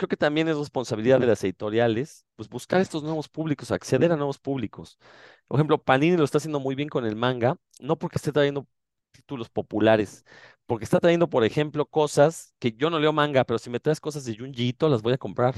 creo 0.00 0.08
que 0.08 0.16
también 0.16 0.48
es 0.48 0.56
responsabilidad 0.58 1.20
de 1.20 1.26
las 1.26 1.44
editoriales, 1.44 2.26
pues 2.36 2.48
buscar 2.48 2.80
estos 2.80 3.02
nuevos 3.02 3.28
públicos, 3.28 3.70
acceder 3.70 4.12
a 4.12 4.16
nuevos 4.16 4.38
públicos. 4.38 4.98
Por 5.46 5.58
ejemplo, 5.58 5.82
Panini 5.82 6.16
lo 6.16 6.24
está 6.24 6.38
haciendo 6.38 6.60
muy 6.60 6.74
bien 6.74 6.88
con 6.88 7.06
el 7.06 7.16
manga, 7.16 7.56
no 7.80 7.98
porque 7.98 8.16
esté 8.16 8.32
trayendo 8.32 8.66
títulos 9.12 9.50
populares, 9.50 10.24
porque 10.66 10.84
está 10.84 11.00
trayendo, 11.00 11.28
por 11.30 11.44
ejemplo, 11.44 11.86
cosas 11.86 12.54
que 12.58 12.72
yo 12.72 12.90
no 12.90 12.98
leo 12.98 13.12
manga, 13.12 13.44
pero 13.44 13.58
si 13.58 13.70
me 13.70 13.80
traes 13.80 14.00
cosas 14.00 14.24
de 14.24 14.36
Junji 14.36 14.74
las 14.80 15.02
voy 15.02 15.12
a 15.14 15.18
comprar, 15.18 15.56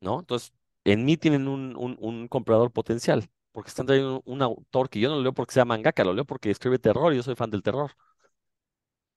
¿no? 0.00 0.20
Entonces, 0.20 0.52
en 0.84 1.04
mí 1.04 1.16
tienen 1.16 1.48
un, 1.48 1.76
un, 1.76 1.96
un 2.00 2.28
comprador 2.28 2.72
potencial, 2.72 3.28
porque 3.52 3.68
están 3.68 3.86
trayendo 3.86 4.22
un, 4.26 4.34
un 4.34 4.42
autor 4.42 4.88
que 4.90 5.00
yo 5.00 5.08
no 5.08 5.16
lo 5.16 5.22
leo 5.22 5.34
porque 5.34 5.54
sea 5.54 5.64
mangaka, 5.64 6.04
lo 6.04 6.12
leo 6.14 6.24
porque 6.24 6.50
escribe 6.50 6.78
terror 6.78 7.12
y 7.12 7.16
yo 7.16 7.22
soy 7.22 7.34
fan 7.36 7.50
del 7.50 7.62
terror. 7.62 7.92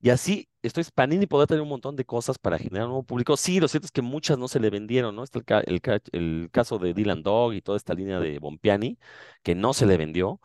Y 0.04 0.10
así, 0.10 0.50
estoy 0.62 0.84
Panini 0.94 1.28
podrá 1.28 1.48
tener 1.48 1.62
un 1.62 1.70
montón 1.70 1.96
de 1.96 2.04
cosas 2.06 2.38
para 2.38 2.58
generar 2.60 2.88
un 2.88 2.90
nuevo 2.92 3.04
público. 3.06 3.38
Sí, 3.38 3.62
lo 3.62 3.70
cierto 3.70 3.86
es 3.86 3.92
que 3.94 4.02
muchas 4.02 4.38
no 4.38 4.50
se 4.50 4.60
le 4.60 4.70
vendieron, 4.70 5.16
¿no? 5.16 5.24
Está 5.24 5.40
el, 5.62 5.82
el 6.12 6.50
caso 6.52 6.78
de 6.78 6.94
Dylan 6.94 7.24
Dog 7.24 7.54
y 7.54 7.62
toda 7.62 7.78
esta 7.78 7.94
línea 7.94 8.20
de 8.20 8.38
Bompiani, 8.40 9.00
que 9.44 9.56
no 9.56 9.74
se 9.74 9.86
le 9.86 9.96
vendió. 9.96 10.42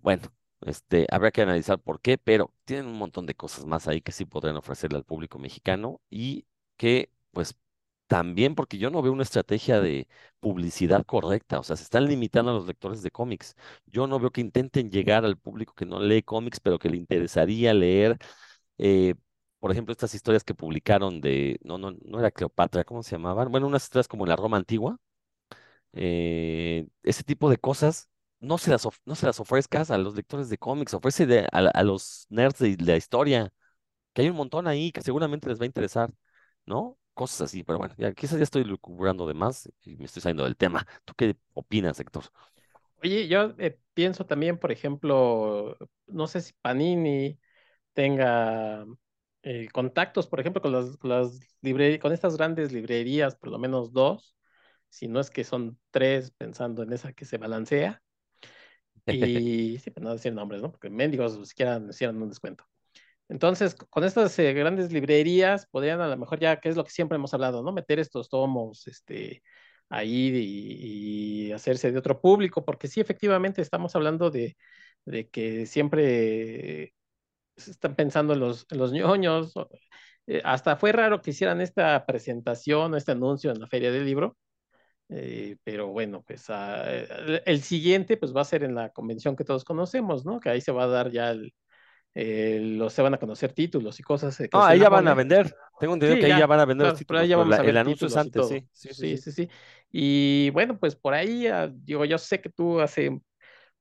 Bueno, 0.00 0.22
este, 0.62 1.06
habrá 1.10 1.30
que 1.32 1.42
analizar 1.42 1.80
por 1.80 2.00
qué, 2.00 2.18
pero 2.18 2.54
tienen 2.64 2.86
un 2.86 2.98
montón 2.98 3.26
de 3.26 3.34
cosas 3.36 3.66
más 3.66 3.88
ahí 3.88 4.00
que 4.02 4.12
sí 4.12 4.24
podrían 4.24 4.56
ofrecerle 4.56 4.98
al 4.98 5.04
público 5.04 5.38
mexicano 5.38 6.00
y 6.10 6.46
que, 6.76 7.10
pues, 7.32 7.56
también 8.08 8.54
porque 8.56 8.78
yo 8.78 8.90
no 8.90 9.02
veo 9.02 9.12
una 9.12 9.22
estrategia 9.22 9.80
de 9.80 10.08
publicidad 10.40 11.04
correcta, 11.06 11.58
o 11.60 11.62
sea, 11.62 11.76
se 11.76 11.84
están 11.84 12.06
limitando 12.06 12.50
a 12.50 12.54
los 12.54 12.66
lectores 12.66 13.02
de 13.02 13.10
cómics. 13.10 13.56
Yo 13.86 14.06
no 14.06 14.18
veo 14.20 14.30
que 14.32 14.40
intenten 14.42 14.90
llegar 14.90 15.24
al 15.24 15.38
público 15.38 15.74
que 15.74 15.86
no 15.86 16.00
lee 16.00 16.22
cómics, 16.22 16.60
pero 16.60 16.78
que 16.78 16.90
le 16.90 16.96
interesaría 16.98 17.72
leer, 17.74 18.18
eh, 18.78 19.14
por 19.60 19.70
ejemplo, 19.72 19.92
estas 19.92 20.14
historias 20.14 20.44
que 20.44 20.54
publicaron 20.54 21.20
de, 21.20 21.58
no, 21.64 21.78
no, 21.78 21.92
no 22.04 22.18
era 22.18 22.30
Cleopatra, 22.30 22.84
¿cómo 22.84 23.02
se 23.02 23.12
llamaban? 23.12 23.50
Bueno, 23.50 23.66
unas 23.66 23.84
historias 23.84 24.08
como 24.08 24.26
la 24.26 24.36
Roma 24.36 24.56
antigua 24.56 24.98
eh, 25.92 26.88
ese 27.02 27.22
tipo 27.22 27.50
de 27.50 27.58
cosas 27.58 28.10
no 28.40 28.58
se 28.58 28.70
las, 28.70 28.86
no 29.04 29.14
se 29.14 29.26
las 29.26 29.40
ofrezcas 29.40 29.90
a 29.90 29.98
los 29.98 30.16
lectores 30.16 30.48
de 30.48 30.58
cómics, 30.58 30.94
ofrece 30.94 31.46
a 31.52 31.82
los 31.84 32.26
nerds 32.30 32.58
de, 32.58 32.76
la 32.80 32.96
historia, 32.96 33.52
que 34.12 34.22
hay 34.22 34.30
un 34.30 34.36
montón 34.36 34.66
ahí 34.66 34.92
que 34.92 35.02
seguramente 35.02 35.48
les 35.48 35.60
va 35.60 35.64
a 35.64 35.66
interesar, 35.66 36.12
¿no? 36.66 36.98
Cosas 37.14 37.42
así, 37.42 37.62
pero 37.62 37.78
bueno, 37.78 37.94
ya 37.98 38.12
quizás 38.14 38.38
ya 38.38 38.44
estoy 38.44 38.64
lucubrando 38.64 39.26
de 39.26 39.34
más 39.34 39.70
y 39.82 39.96
me 39.96 40.06
estoy 40.06 40.22
saliendo 40.22 40.44
del 40.44 40.56
tema. 40.56 40.86
¿Tú 41.04 41.14
qué 41.16 41.36
opinas, 41.54 42.00
Héctor? 42.00 42.24
Oye, 43.02 43.28
yo 43.28 43.54
eh, 43.58 43.78
pienso 43.94 44.26
también, 44.26 44.58
por 44.58 44.72
ejemplo, 44.72 45.76
no 46.06 46.26
sé 46.26 46.40
si 46.40 46.52
Panini 46.54 47.38
tenga 47.94 48.84
eh, 49.42 49.68
contactos, 49.72 50.26
por 50.28 50.40
ejemplo, 50.40 50.62
con 50.62 50.72
las, 50.72 50.96
con 50.98 51.10
las 51.10 51.40
libre- 51.62 51.98
con 52.00 52.12
estas 52.12 52.36
grandes 52.36 52.72
librerías, 52.72 53.36
por 53.36 53.50
lo 53.50 53.58
menos 53.58 53.92
dos, 53.92 54.36
si 54.88 55.08
no 55.08 55.20
es 55.20 55.30
que 55.30 55.44
son 55.44 55.78
tres, 55.90 56.30
pensando 56.32 56.82
en 56.82 56.92
esa 56.92 57.12
que 57.12 57.24
se 57.24 57.38
balancea. 57.38 58.02
Y 59.08 59.78
sí, 59.80 59.90
para 59.90 60.04
no 60.06 60.12
decir 60.14 60.32
nombres, 60.34 60.62
¿no? 60.62 60.70
Porque 60.70 60.90
mendigos 60.90 61.48
siquiera 61.48 61.78
nos 61.78 61.96
hicieron 61.96 62.22
un 62.22 62.28
descuento. 62.30 62.64
Entonces, 63.28 63.74
con 63.76 64.04
estas 64.04 64.38
eh, 64.38 64.52
grandes 64.54 64.92
librerías, 64.92 65.66
podrían 65.68 66.00
a 66.00 66.08
lo 66.08 66.16
mejor 66.18 66.40
ya, 66.40 66.60
que 66.60 66.68
es 66.70 66.76
lo 66.76 66.84
que 66.84 66.90
siempre 66.90 67.16
hemos 67.16 67.34
hablado, 67.34 67.62
¿no? 67.62 67.72
Meter 67.72 67.98
estos 68.00 68.28
tomos, 68.30 68.86
este, 68.88 69.42
ahí 69.90 70.30
y, 70.34 71.48
y 71.48 71.52
hacerse 71.52 71.92
de 71.92 71.98
otro 71.98 72.20
público, 72.20 72.64
porque 72.64 72.88
sí, 72.88 73.00
efectivamente, 73.00 73.62
estamos 73.62 73.96
hablando 73.96 74.30
de, 74.30 74.56
de 75.06 75.28
que 75.30 75.66
siempre 75.66 76.94
están 77.56 77.94
pensando 77.96 78.34
en 78.34 78.40
los, 78.40 78.66
los 78.70 78.92
ñoños. 78.92 79.52
eh, 80.26 80.42
hasta 80.44 80.76
fue 80.76 80.92
raro 80.92 81.20
que 81.22 81.30
hicieran 81.30 81.60
esta 81.60 82.04
presentación, 82.06 82.94
este 82.94 83.12
anuncio 83.12 83.50
en 83.50 83.60
la 83.60 83.66
Feria 83.66 83.90
del 83.92 84.04
Libro, 84.06 84.36
eh, 85.10 85.56
pero 85.64 85.88
bueno, 85.88 86.22
pues 86.26 86.50
ah, 86.50 86.90
el, 86.92 87.42
el 87.46 87.62
siguiente 87.62 88.16
pues 88.18 88.34
va 88.36 88.42
a 88.42 88.44
ser 88.44 88.64
en 88.64 88.74
la 88.74 88.90
convención 88.90 89.36
que 89.36 89.44
todos 89.44 89.64
conocemos, 89.64 90.24
¿no? 90.26 90.40
Que 90.40 90.50
ahí 90.50 90.60
se 90.60 90.72
va 90.72 90.84
a 90.84 90.88
dar 90.88 91.10
ya 91.12 91.30
el, 91.32 91.54
el- 92.14 92.78
los, 92.78 92.92
se 92.94 93.02
van 93.02 93.14
a 93.14 93.18
conocer 93.18 93.52
títulos 93.54 94.00
y 94.00 94.04
cosas 94.04 94.38
eh, 94.40 94.50
que 94.50 94.60
es 94.60 94.68
ahí 94.68 94.80
ya 94.80 94.88
van 94.88 95.08
a 95.08 95.14
vender. 95.14 95.54
Tengo 95.78 95.94
entendido 95.94 96.18
Sí, 96.18 96.18
que 96.18 96.26
ahí 96.26 96.36
ya 96.36 96.46
van 96.46 96.60
a 96.60 96.64
vender 96.66 96.86
los 96.86 96.94
claro, 96.94 96.96
títulos, 96.96 97.28
ya 97.28 97.36
pero 97.36 97.36
vamos 97.36 97.46
la- 97.46 97.58
a 97.58 97.62
el 97.62 97.76
ver 97.76 97.76
anuncio 97.76 98.06
es 98.08 98.16
antes, 98.16 98.46
sí, 98.46 98.68
sí, 98.72 99.16
sí, 99.16 99.32
Sí. 99.32 99.48
Y 99.90 100.50
bueno, 100.50 100.78
pues 100.78 100.96
por 100.96 101.14
ahí, 101.14 101.46
ah, 101.46 101.70
digo, 101.72 102.04
yo 102.04 102.18
sé 102.18 102.40
que 102.40 102.50
tú 102.50 102.80
hace 102.80 103.20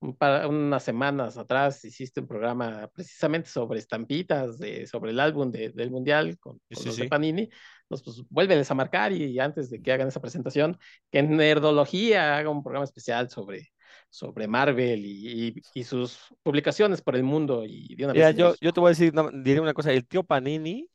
un 0.02 0.16
par- 0.18 0.48
unas 0.48 0.84
semanas 0.84 1.38
atrás 1.38 1.84
hiciste 1.86 2.22
un 2.22 2.28
programa 2.28 2.90
precisamente 2.94 3.50
sobre 3.50 3.80
estampitas, 3.80 4.60
de, 4.60 4.88
sobre 4.88 5.12
el 5.12 5.20
álbum 5.20 5.52
de- 5.52 5.70
del 5.72 5.92
Mundial 5.92 6.38
con, 6.40 6.60
con 6.72 6.84
sí, 6.84 6.90
los 6.90 6.98
de. 6.98 7.08
Panini. 7.08 7.50
Entonces, 7.84 8.06
pues 8.06 8.24
vuélveles 8.30 8.72
a 8.72 8.76
marcar 8.76 9.12
y, 9.14 9.40
antes 9.40 9.70
de 9.70 9.82
que 9.82 9.92
hagan 9.92 10.08
esa 10.10 10.22
presentación, 10.22 10.78
que 11.12 11.20
en 11.20 11.36
Nerdología 11.38 12.38
haga 12.38 12.50
un 12.50 12.64
programa 12.64 12.86
especial 12.86 13.30
sobre, 13.30 13.70
sobre 14.10 14.48
Marvel 14.48 15.06
y, 15.06 15.48
y- 15.50 15.66
y 15.74 15.84
sus 15.84 16.20
publicaciones 16.44 17.02
por 17.02 17.16
el 17.16 17.24
mundo 17.24 17.64
y 17.66 17.96
de 17.96 18.06
una 18.06 18.14
Mira, 18.14 18.32
vez 18.32 18.32
en 18.32 18.38
yo, 18.38 18.56
yo 18.60 18.74
te 18.74 18.80
voy 18.82 18.90
a 18.90 18.92
decir, 18.92 19.14
no, 19.14 19.30
diré 19.32 19.60
una 19.62 19.74
cosa, 19.74 19.92
el 19.94 20.06
tío 20.08 20.24
Panini 20.24 20.90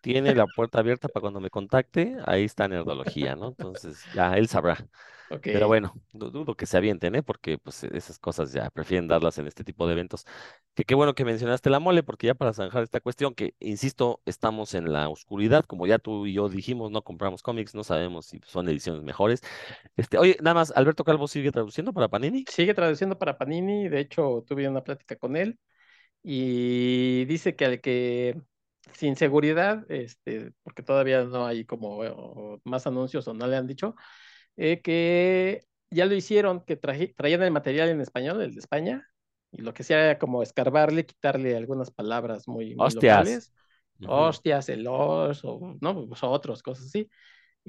tiene 0.00 0.34
la 0.34 0.46
puerta 0.48 0.80
abierta 0.80 1.08
para 1.08 1.22
cuando 1.22 1.40
me 1.40 1.50
contacte, 1.50 2.16
ahí 2.26 2.44
está 2.44 2.68
Nerdología, 2.68 3.36
¿no? 3.36 3.48
Entonces, 3.48 4.08
ya 4.12 4.34
él 4.34 4.48
sabrá. 4.48 4.76
Pero 5.50 5.66
bueno, 5.66 5.94
du- 6.12 6.30
dudo 6.30 6.54
que 6.56 6.66
se 6.66 6.76
avienten, 6.76 7.14
¿eh? 7.14 7.22
Porque 7.22 7.58
pues 7.58 7.84
esas 7.84 8.18
cosas 8.18 8.52
ya 8.52 8.70
prefieren 8.70 9.08
darlas 9.08 9.38
en 9.38 9.46
este 9.46 9.64
tipo 9.64 9.86
de 9.86 9.94
eventos. 9.94 10.26
Que 10.74 10.84
qué 10.84 10.94
bueno 10.94 11.14
que 11.14 11.24
mencionaste 11.24 11.70
la 11.70 11.80
mole, 11.80 12.02
porque 12.02 12.26
ya 12.28 12.34
para 12.34 12.52
zanjar 12.52 12.82
esta 12.84 13.00
cuestión, 13.00 13.34
que 13.34 13.54
insisto, 13.60 14.20
estamos 14.26 14.74
en 14.74 14.92
la 14.92 15.08
oscuridad, 15.08 15.64
como 15.64 15.86
ya 15.86 15.98
tú 15.98 16.26
y 16.26 16.34
yo 16.34 16.48
dijimos, 16.48 16.90
no 16.90 17.02
compramos 17.02 17.42
cómics, 17.42 17.74
no 17.74 17.82
sabemos 17.84 18.26
si 18.26 18.40
son 18.46 18.68
ediciones 18.68 19.02
mejores. 19.02 19.42
Este, 19.96 20.18
oye, 20.18 20.36
nada 20.40 20.54
más, 20.54 20.72
Alberto 20.76 21.04
Calvo 21.04 21.28
sigue 21.28 21.50
traduciendo 21.52 21.92
para 21.92 22.08
Panini. 22.08 22.44
Sigue 22.48 22.74
traduciendo 22.74 23.18
para 23.18 23.38
Panini, 23.38 23.88
de 23.88 24.00
hecho 24.00 24.44
tuve 24.46 24.68
una 24.68 24.82
plática 24.84 25.16
con 25.16 25.36
él 25.36 25.58
y 26.22 27.24
dice 27.26 27.56
que 27.56 27.64
al 27.66 27.80
que 27.80 28.40
sin 28.94 29.16
seguridad, 29.16 29.84
este, 29.90 30.52
porque 30.62 30.82
todavía 30.82 31.24
no 31.24 31.46
hay 31.46 31.64
como 31.64 31.98
o 32.00 32.60
más 32.64 32.86
anuncios 32.86 33.26
o 33.28 33.34
no 33.34 33.46
le 33.46 33.56
han 33.56 33.66
dicho, 33.66 33.94
eh, 34.56 34.80
que 34.82 35.62
ya 35.90 36.06
lo 36.06 36.14
hicieron, 36.14 36.62
que 36.64 36.76
traje- 36.76 37.14
traían 37.16 37.42
el 37.42 37.52
material 37.52 37.88
en 37.90 38.00
español, 38.00 38.42
el 38.42 38.54
de 38.54 38.60
España, 38.60 39.06
y 39.52 39.62
lo 39.62 39.74
que 39.74 39.82
hacía 39.82 40.04
era 40.04 40.18
como 40.18 40.42
escarbarle, 40.42 41.06
quitarle 41.06 41.56
algunas 41.56 41.90
palabras 41.90 42.48
muy, 42.48 42.74
muy 42.76 42.90
Hostias. 42.90 42.90
locales, 42.92 43.52
Ujú. 44.00 44.32
hostias, 44.32 44.68
el 44.68 44.86
os, 44.88 45.44
o 45.44 45.76
no, 45.80 46.06
pues, 46.08 46.22
otros, 46.24 46.62
cosas 46.62 46.86
así 46.86 47.10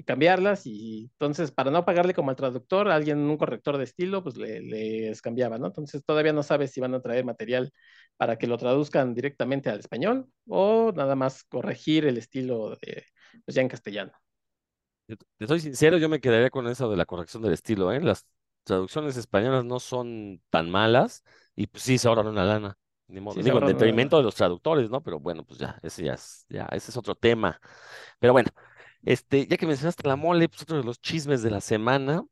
y 0.00 0.04
cambiarlas 0.04 0.66
y 0.66 1.10
entonces 1.12 1.52
para 1.52 1.70
no 1.70 1.84
pagarle 1.84 2.14
como 2.14 2.30
al 2.30 2.36
traductor, 2.36 2.88
a 2.90 2.94
alguien, 2.96 3.18
un 3.18 3.36
corrector 3.36 3.76
de 3.78 3.84
estilo, 3.84 4.22
pues 4.22 4.36
le, 4.36 4.60
les 4.62 5.20
cambiaba, 5.22 5.58
¿no? 5.58 5.66
Entonces 5.66 6.04
todavía 6.04 6.32
no 6.32 6.42
sabes 6.42 6.72
si 6.72 6.80
van 6.80 6.94
a 6.94 7.02
traer 7.02 7.24
material 7.24 7.70
para 8.16 8.36
que 8.38 8.46
lo 8.46 8.56
traduzcan 8.58 9.14
directamente 9.14 9.70
al 9.70 9.80
español 9.80 10.26
o 10.48 10.92
nada 10.94 11.16
más 11.16 11.44
corregir 11.44 12.06
el 12.06 12.18
estilo 12.18 12.70
de, 12.82 13.04
pues 13.44 13.54
ya 13.54 13.62
en 13.62 13.68
castellano. 13.68 14.12
Te 15.06 15.16
te 15.16 15.46
soy 15.46 15.60
sincero, 15.60 15.98
yo 15.98 16.08
me 16.08 16.20
quedaría 16.20 16.50
con 16.50 16.68
eso 16.68 16.88
de 16.90 16.96
la 16.96 17.04
corrección 17.04 17.42
del 17.42 17.52
estilo, 17.52 17.92
¿eh? 17.92 18.00
Las 18.00 18.26
traducciones 18.64 19.16
españolas 19.16 19.64
no 19.64 19.80
son 19.80 20.40
tan 20.50 20.70
malas 20.70 21.24
y 21.56 21.66
pues 21.66 21.82
sí 21.82 21.98
se 21.98 22.08
ahorran 22.08 22.28
una 22.28 22.44
lana. 22.44 22.78
Ni 23.08 23.20
modo. 23.20 23.34
Sí, 23.34 23.42
Digo, 23.42 23.58
en 23.58 23.66
detrimento 23.66 24.16
de 24.18 24.22
los 24.22 24.36
traductores, 24.36 24.88
¿no? 24.88 25.02
Pero 25.02 25.18
bueno, 25.18 25.44
pues 25.44 25.58
ya, 25.58 25.80
ese 25.82 26.04
ya 26.04 26.14
es, 26.14 26.46
ya, 26.48 26.66
ese 26.70 26.92
es 26.92 26.96
otro 26.96 27.16
tema. 27.16 27.60
Pero 28.20 28.32
bueno, 28.32 28.50
este, 29.04 29.46
ya 29.46 29.56
que 29.56 29.66
mencionaste 29.66 30.06
la 30.08 30.16
mole, 30.16 30.48
pues 30.48 30.62
otro 30.62 30.76
de 30.78 30.84
los 30.84 31.00
chismes 31.00 31.42
de 31.42 31.50
la 31.50 31.60
semana 31.60 32.24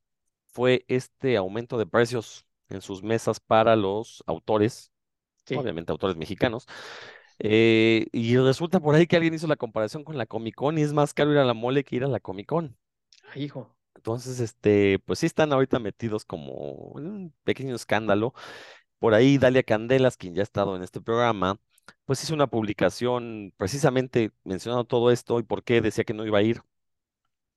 fue 0.49 0.85
este 0.89 1.37
aumento 1.37 1.79
de 1.79 1.87
precios 1.87 2.47
en 2.69 2.83
sus 2.83 3.03
mesas 3.03 3.41
para 3.41 3.77
los 3.77 4.23
autores, 4.27 4.93
Sí, 5.47 5.55
obviamente 5.55 5.93
autores 5.93 6.17
mexicanos. 6.17 6.67
Eh, 7.41 8.09
y 8.13 8.37
resulta 8.39 8.81
por 8.81 8.95
ahí 8.95 9.07
que 9.07 9.17
alguien 9.17 9.35
hizo 9.35 9.47
la 9.49 9.57
comparación 9.57 10.05
con 10.05 10.19
la 10.19 10.27
Comic 10.27 10.55
Con 10.57 10.79
y 10.79 10.83
es 10.83 10.93
más 10.95 11.15
caro 11.15 11.33
ir 11.33 11.39
a 11.39 11.45
la 11.45 11.55
mole 11.55 11.85
que 11.85 11.97
ir 11.97 12.05
a 12.05 12.09
la 12.09 12.21
Comic 12.21 12.47
Con. 12.49 12.79
Ay, 13.33 13.45
hijo. 13.45 13.77
Entonces, 13.97 14.41
este, 14.41 14.99
pues 15.01 15.19
sí 15.19 15.27
están 15.27 15.53
ahorita 15.53 15.79
metidos 15.81 16.25
como 16.25 16.95
en 16.99 17.07
un 17.11 17.35
pequeño 17.45 17.75
escándalo. 17.75 18.33
Por 18.99 19.15
ahí 19.15 19.39
Dalia 19.39 19.63
Candelas, 19.63 20.17
quien 20.17 20.35
ya 20.35 20.43
ha 20.43 20.45
estado 20.45 20.77
en 20.77 20.83
este 20.83 21.01
programa, 21.01 21.61
pues 22.05 22.23
hizo 22.23 22.35
una 22.35 22.47
publicación 22.49 23.53
precisamente 23.57 24.33
mencionando 24.45 24.85
todo 24.85 25.11
esto 25.11 25.39
y 25.41 25.43
por 25.43 25.65
qué 25.65 25.81
decía 25.81 26.05
que 26.05 26.15
no 26.15 26.27
iba 26.27 26.39
a 26.39 26.43
ir. 26.43 26.63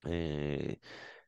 Eh, 0.06 0.80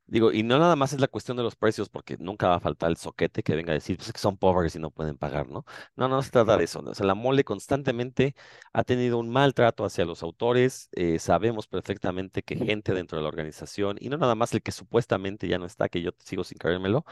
digo, 0.07 0.31
y 0.31 0.43
no 0.43 0.59
nada 0.59 0.75
más 0.75 0.93
es 0.93 0.99
la 1.01 1.07
cuestión 1.07 1.37
de 1.37 1.43
los 1.43 1.55
precios, 1.55 1.89
porque 1.89 2.17
nunca 2.19 2.47
va 2.49 2.55
a 2.55 2.59
faltar 2.59 2.89
el 2.91 2.97
soquete 2.97 3.43
que 3.43 3.55
venga 3.55 3.71
a 3.71 3.75
decir, 3.75 3.97
pues 3.97 4.07
es 4.09 4.13
que 4.13 4.19
son 4.19 4.37
pobres 4.37 4.75
y 4.75 4.79
no 4.79 4.91
pueden 4.91 5.17
pagar, 5.17 5.49
¿no? 5.49 5.65
No, 5.95 6.07
no 6.09 6.21
se 6.23 6.31
trata 6.31 6.57
de 6.57 6.65
eso. 6.65 6.81
¿no? 6.81 6.91
O 6.91 6.95
sea, 6.95 7.05
la 7.05 7.15
mole 7.15 7.43
constantemente 7.43 8.35
ha 8.73 8.83
tenido 8.83 9.19
un 9.19 9.29
maltrato 9.29 9.85
hacia 9.85 10.05
los 10.05 10.23
autores. 10.23 10.89
eh, 10.93 11.19
sabemos 11.19 11.67
perfectamente 11.67 12.43
que 12.43 12.55
gente 12.57 12.93
dentro 12.93 13.17
de 13.17 13.23
la 13.23 13.29
organización, 13.29 13.97
y 13.99 14.09
no 14.09 14.17
nada 14.17 14.35
más 14.35 14.53
el 14.53 14.61
que 14.63 14.71
supuestamente 14.71 15.47
ya 15.47 15.57
no 15.59 15.65
está, 15.65 15.89
que 15.89 16.01
yo 16.01 16.11
sigo 16.19 16.43
sin 16.43 16.57
creérmelo, 16.57 17.05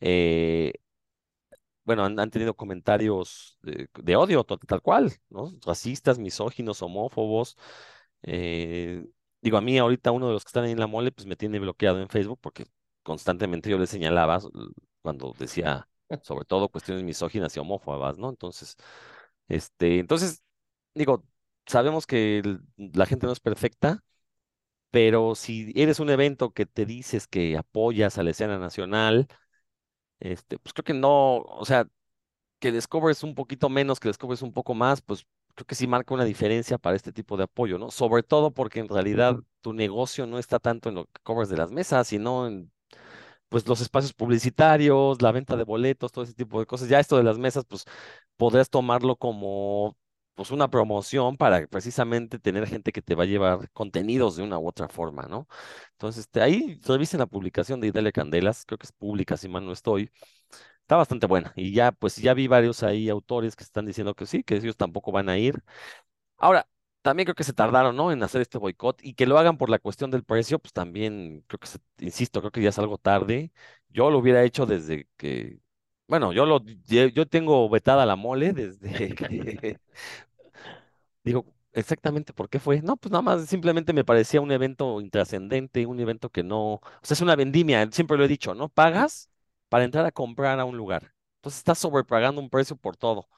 eh, 0.00 0.74
bueno, 1.86 2.04
han, 2.04 2.20
han 2.20 2.30
tenido 2.30 2.56
comentarios 2.56 3.58
de, 3.62 3.88
de 4.02 4.16
odio, 4.16 4.44
tal 4.44 4.82
cual, 4.82 5.12
¿no? 5.30 5.52
Racistas, 5.66 6.18
misóginos, 6.18 6.82
homófobos. 6.82 7.56
eh, 8.22 9.06
digo, 9.42 9.56
a 9.58 9.60
mí 9.62 9.78
ahorita 9.78 10.10
uno 10.12 10.26
de 10.28 10.32
los 10.34 10.44
que 10.44 10.48
están 10.48 10.64
ahí 10.64 10.72
en 10.72 10.80
la 10.80 10.86
mole, 10.88 11.12
pues 11.12 11.26
me 11.26 11.36
tiene 11.36 11.58
bloqueado 11.60 12.00
en 12.00 12.08
Facebook 12.08 12.40
porque 12.42 12.66
constantemente 13.04 13.70
yo 13.70 13.78
le 13.78 13.86
señalaba 13.86 14.40
cuando 15.02 15.34
decía, 15.38 15.88
sobre 16.22 16.44
todo, 16.44 16.68
cuestiones 16.68 17.04
misóginas 17.04 17.56
y 17.56 17.60
homófobas, 17.60 18.18
¿no? 18.18 18.30
Entonces, 18.30 18.76
este, 19.48 19.98
entonces, 20.00 20.42
digo, 20.94 21.24
sabemos 21.66 22.06
que 22.06 22.42
la 22.76 23.06
gente 23.06 23.26
no 23.26 23.32
es 23.32 23.40
perfecta, 23.40 24.04
pero 24.90 25.34
si 25.34 25.72
eres 25.76 26.00
un 26.00 26.10
evento 26.10 26.52
que 26.52 26.66
te 26.66 26.86
dices 26.86 27.26
que 27.28 27.56
apoyas 27.56 28.18
a 28.18 28.22
la 28.22 28.30
escena 28.30 28.58
nacional, 28.58 29.28
este, 30.20 30.58
pues 30.58 30.72
creo 30.72 30.84
que 30.84 30.94
no, 30.94 31.38
o 31.38 31.64
sea, 31.64 31.86
que 32.60 32.72
les 32.72 32.88
cobres 32.88 33.22
un 33.24 33.34
poquito 33.34 33.68
menos, 33.68 34.00
que 34.00 34.08
les 34.08 34.18
cobres 34.18 34.42
un 34.42 34.52
poco 34.52 34.74
más, 34.74 35.02
pues 35.02 35.26
creo 35.54 35.66
que 35.66 35.74
sí 35.74 35.86
marca 35.86 36.14
una 36.14 36.24
diferencia 36.24 36.78
para 36.78 36.96
este 36.96 37.12
tipo 37.12 37.36
de 37.36 37.44
apoyo, 37.44 37.78
¿no? 37.78 37.90
Sobre 37.90 38.22
todo 38.22 38.52
porque 38.52 38.80
en 38.80 38.88
realidad 38.88 39.38
tu 39.62 39.72
negocio 39.72 40.26
no 40.26 40.38
está 40.38 40.58
tanto 40.58 40.88
en 40.90 40.96
lo 40.96 41.06
que 41.06 41.22
cobras 41.22 41.48
de 41.48 41.56
las 41.56 41.72
mesas, 41.72 42.08
sino 42.08 42.46
en 42.46 42.72
pues 43.48 43.66
los 43.68 43.80
espacios 43.80 44.12
publicitarios, 44.12 45.22
la 45.22 45.32
venta 45.32 45.56
de 45.56 45.64
boletos, 45.64 46.12
todo 46.12 46.24
ese 46.24 46.34
tipo 46.34 46.60
de 46.60 46.66
cosas. 46.66 46.88
Ya 46.88 47.00
esto 47.00 47.16
de 47.16 47.22
las 47.24 47.38
mesas, 47.38 47.64
pues 47.68 47.84
podrías 48.36 48.70
tomarlo 48.70 49.16
como 49.16 49.96
pues 50.36 50.52
una 50.52 50.70
promoción 50.70 51.36
para 51.36 51.66
precisamente 51.66 52.38
tener 52.38 52.66
gente 52.68 52.92
que 52.92 53.02
te 53.02 53.16
va 53.16 53.24
a 53.24 53.26
llevar 53.26 53.70
contenidos 53.72 54.36
de 54.36 54.44
una 54.44 54.58
u 54.58 54.68
otra 54.68 54.88
forma, 54.88 55.24
¿no? 55.24 55.48
Entonces, 55.92 56.22
este, 56.22 56.42
ahí 56.42 56.80
revisen 56.86 57.20
la 57.20 57.26
publicación 57.26 57.80
de 57.80 57.88
Idalia 57.88 58.12
Candelas, 58.12 58.64
creo 58.66 58.78
que 58.78 58.86
es 58.86 58.92
pública, 58.92 59.36
si 59.36 59.48
mal 59.48 59.66
no 59.66 59.72
estoy. 59.72 60.10
Está 60.82 60.96
bastante 60.96 61.26
buena. 61.26 61.52
Y 61.56 61.72
ya, 61.72 61.92
pues 61.92 62.16
ya 62.16 62.34
vi 62.34 62.48
varios 62.48 62.82
ahí 62.82 63.08
autores 63.08 63.56
que 63.56 63.64
están 63.64 63.86
diciendo 63.86 64.14
que 64.14 64.26
sí, 64.26 64.42
que 64.44 64.56
ellos 64.56 64.76
tampoco 64.76 65.12
van 65.12 65.28
a 65.28 65.38
ir. 65.38 65.62
Ahora, 66.38 66.68
también 67.02 67.26
creo 67.26 67.34
que 67.34 67.44
se 67.44 67.52
tardaron, 67.52 67.96
¿no? 67.96 68.12
En 68.12 68.22
hacer 68.22 68.40
este 68.42 68.58
boicot 68.58 69.00
y 69.02 69.14
que 69.14 69.26
lo 69.26 69.38
hagan 69.38 69.58
por 69.58 69.70
la 69.70 69.78
cuestión 69.78 70.10
del 70.10 70.24
precio, 70.24 70.58
pues 70.58 70.72
también 70.72 71.44
creo 71.46 71.58
que, 71.60 71.66
se, 71.68 71.78
insisto, 71.98 72.40
creo 72.40 72.52
que 72.52 72.62
ya 72.62 72.70
es 72.70 72.78
algo 72.78 72.98
tarde. 72.98 73.52
Yo 73.88 74.10
lo 74.10 74.18
hubiera 74.18 74.42
hecho 74.44 74.66
desde 74.66 75.08
que, 75.16 75.60
bueno, 76.08 76.32
yo 76.32 76.46
lo, 76.46 76.62
yo 76.64 77.26
tengo 77.26 77.68
vetada 77.68 78.06
la 78.06 78.16
mole 78.16 78.52
desde 78.52 79.14
que, 79.14 79.78
digo, 81.24 81.46
exactamente 81.72 82.32
por 82.32 82.48
qué 82.48 82.58
fue. 82.60 82.82
No, 82.82 82.96
pues 82.96 83.12
nada 83.12 83.22
más 83.22 83.46
simplemente 83.48 83.92
me 83.92 84.04
parecía 84.04 84.40
un 84.40 84.52
evento 84.52 85.00
intrascendente, 85.00 85.86
un 85.86 86.00
evento 86.00 86.30
que 86.30 86.42
no, 86.42 86.74
o 86.74 86.80
sea, 87.02 87.14
es 87.14 87.20
una 87.20 87.36
vendimia, 87.36 87.88
siempre 87.92 88.16
lo 88.16 88.24
he 88.24 88.28
dicho, 88.28 88.54
¿no? 88.54 88.68
Pagas 88.68 89.30
para 89.68 89.84
entrar 89.84 90.04
a 90.06 90.12
comprar 90.12 90.60
a 90.60 90.64
un 90.64 90.76
lugar. 90.76 91.14
Entonces 91.36 91.58
estás 91.58 91.78
sobrepagando 91.78 92.40
un 92.40 92.50
precio 92.50 92.76
por 92.76 92.96
todo, 92.96 93.28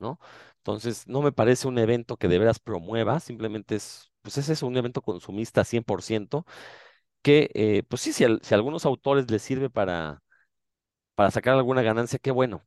¿no? 0.00 0.20
Entonces, 0.58 1.08
no 1.08 1.22
me 1.22 1.32
parece 1.32 1.68
un 1.68 1.78
evento 1.78 2.18
que 2.18 2.28
de 2.28 2.38
veras 2.40 2.60
promueva, 2.60 3.20
simplemente 3.20 3.76
es, 3.76 4.12
pues 4.22 4.38
ese 4.38 4.54
es 4.54 4.62
un 4.64 4.76
evento 4.78 5.02
consumista 5.02 5.64
100%, 5.64 6.46
que, 7.22 7.50
eh, 7.54 7.84
pues 7.88 8.02
sí, 8.02 8.12
si, 8.14 8.24
a 8.24 8.38
algunos 8.52 8.86
autores 8.86 9.30
les 9.30 9.42
sirve 9.42 9.70
para, 9.70 10.23
para 11.14 11.30
sacar 11.30 11.54
alguna 11.54 11.82
ganancia, 11.82 12.18
qué 12.18 12.30
bueno, 12.30 12.64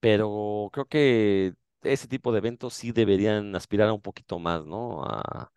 pero 0.00 0.70
creo 0.72 0.86
que 0.86 1.54
ese 1.82 2.08
tipo 2.08 2.32
de 2.32 2.38
eventos 2.38 2.74
sí 2.74 2.92
deberían 2.92 3.54
aspirar 3.56 3.88
a 3.88 3.92
un 3.94 4.02
poquito 4.02 4.38
más, 4.38 4.64
¿no? 4.66 5.04
A, 5.04 5.52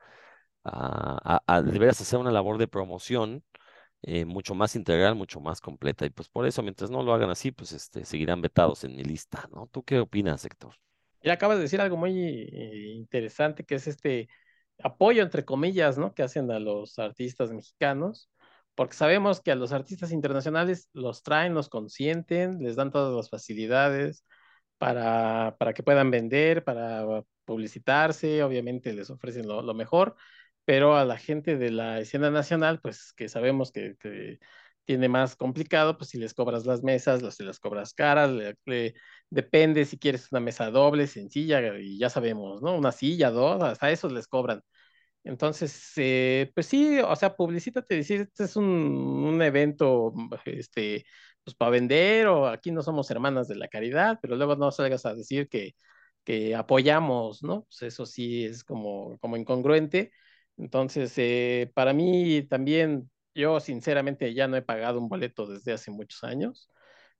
a, 0.64 1.62
deberías 1.64 2.00
hacer 2.02 2.20
una 2.20 2.32
labor 2.32 2.58
de 2.58 2.68
promoción 2.68 3.44
eh, 4.04 4.26
mucho 4.26 4.56
más 4.56 4.76
integral, 4.76 5.16
mucho 5.16 5.40
más 5.40 5.62
completa. 5.62 6.06
Y 6.06 6.10
pues 6.10 6.30
por 6.30 6.48
eso, 6.48 6.64
mientras 6.64 6.90
no 6.90 7.04
lo 7.04 7.14
hagan 7.14 7.30
así, 7.30 7.52
pues 7.52 7.72
este, 7.72 8.06
seguirán 8.06 8.42
vetados 8.42 8.84
en 8.84 8.96
mi 8.96 9.04
lista, 9.04 9.48
¿no? 9.54 9.68
¿Tú 9.72 9.84
qué 9.84 10.00
opinas, 10.00 10.44
Héctor? 10.46 10.76
Y 11.22 11.30
acabas 11.30 11.58
de 11.58 11.64
decir 11.64 11.82
algo 11.82 11.98
muy 11.98 12.20
eh, 12.20 12.94
interesante, 12.96 13.64
que 13.64 13.76
es 13.76 13.88
este 13.88 14.28
apoyo, 14.84 15.22
entre 15.22 15.46
comillas, 15.46 15.98
¿no? 16.00 16.14
Que 16.16 16.24
hacen 16.24 16.50
a 16.50 16.60
los 16.60 16.98
artistas 16.98 17.52
mexicanos, 17.52 18.30
porque 18.76 18.96
sabemos 18.96 19.42
que 19.42 19.52
a 19.52 19.56
los 19.56 19.72
artistas 19.74 20.12
internacionales 20.12 20.90
los 20.94 21.24
traen, 21.24 21.54
los 21.54 21.70
consienten, 21.70 22.60
les 22.60 22.76
dan 22.76 22.92
todas 22.92 23.16
las 23.16 23.30
facilidades 23.30 24.26
para, 24.78 25.56
para 25.60 25.74
que 25.74 25.84
puedan 25.84 26.12
vender, 26.12 26.64
para 26.64 27.06
publicitarse, 27.46 28.44
obviamente 28.44 28.94
les 28.94 29.10
ofrecen 29.10 29.48
lo, 29.48 29.62
lo 29.62 29.74
mejor, 29.74 30.16
pero 30.66 30.96
a 30.98 31.06
la 31.06 31.18
gente 31.18 31.58
de 31.58 31.72
la 31.72 32.00
escena 32.00 32.32
nacional, 32.32 32.80
pues 32.82 33.14
que 33.14 33.30
sabemos 33.30 33.72
que, 33.72 33.96
que 34.00 34.40
tiene 34.86 35.10
más 35.10 35.36
complicado, 35.36 35.98
pues 35.98 36.10
si 36.12 36.18
les 36.18 36.34
cobras 36.34 36.66
las 36.66 36.84
mesas, 36.84 37.22
si 37.36 37.44
las 37.44 37.60
cobras 37.60 37.94
caras, 37.94 38.32
depende 39.30 39.86
si 39.86 39.98
quieres 39.98 40.28
una 40.32 40.40
mesa 40.42 40.70
doble, 40.72 41.08
sencilla, 41.08 41.78
y 41.80 41.98
ya 41.98 42.10
sabemos, 42.10 42.62
¿no? 42.62 42.76
Una 42.78 42.92
silla, 42.92 43.32
dos, 43.32 43.62
hasta 43.64 43.92
eso 43.92 44.10
les 44.10 44.28
cobran. 44.28 44.62
Entonces, 45.24 45.94
eh, 45.98 46.52
pues 46.56 46.66
sí, 46.66 47.00
o 47.00 47.16
sea, 47.16 47.36
publicítate, 47.36 47.96
decir, 47.96 48.22
este 48.22 48.46
es 48.46 48.56
un, 48.56 48.66
un, 48.66 49.42
evento, 49.42 50.14
este, 50.46 51.06
pues 51.44 51.56
para 51.56 51.72
vender, 51.72 52.28
o 52.28 52.48
aquí 52.48 52.72
no 52.72 52.82
somos 52.82 53.12
hermanas 53.12 53.48
de 53.48 53.56
la 53.56 53.68
caridad, 53.68 54.18
pero 54.22 54.36
luego 54.36 54.56
no 54.56 54.72
salgas 54.72 55.06
a 55.06 55.14
decir 55.14 55.48
que, 55.48 55.76
que 56.24 56.56
apoyamos, 56.56 57.44
¿no? 57.44 57.64
Pues 57.66 57.84
eso 57.84 58.06
sí 58.06 58.46
es 58.46 58.64
como, 58.64 59.18
como 59.20 59.38
incongruente. 59.38 60.12
Entonces, 60.58 61.14
eh, 61.18 61.72
para 61.74 61.94
mí 61.94 62.44
también 62.44 63.10
yo 63.34 63.60
sinceramente 63.60 64.34
ya 64.34 64.48
no 64.48 64.58
he 64.58 64.62
pagado 64.62 65.00
un 65.00 65.10
boleto 65.10 65.48
desde 65.48 65.74
hace 65.74 65.92
muchos 65.92 66.24
años. 66.24 66.70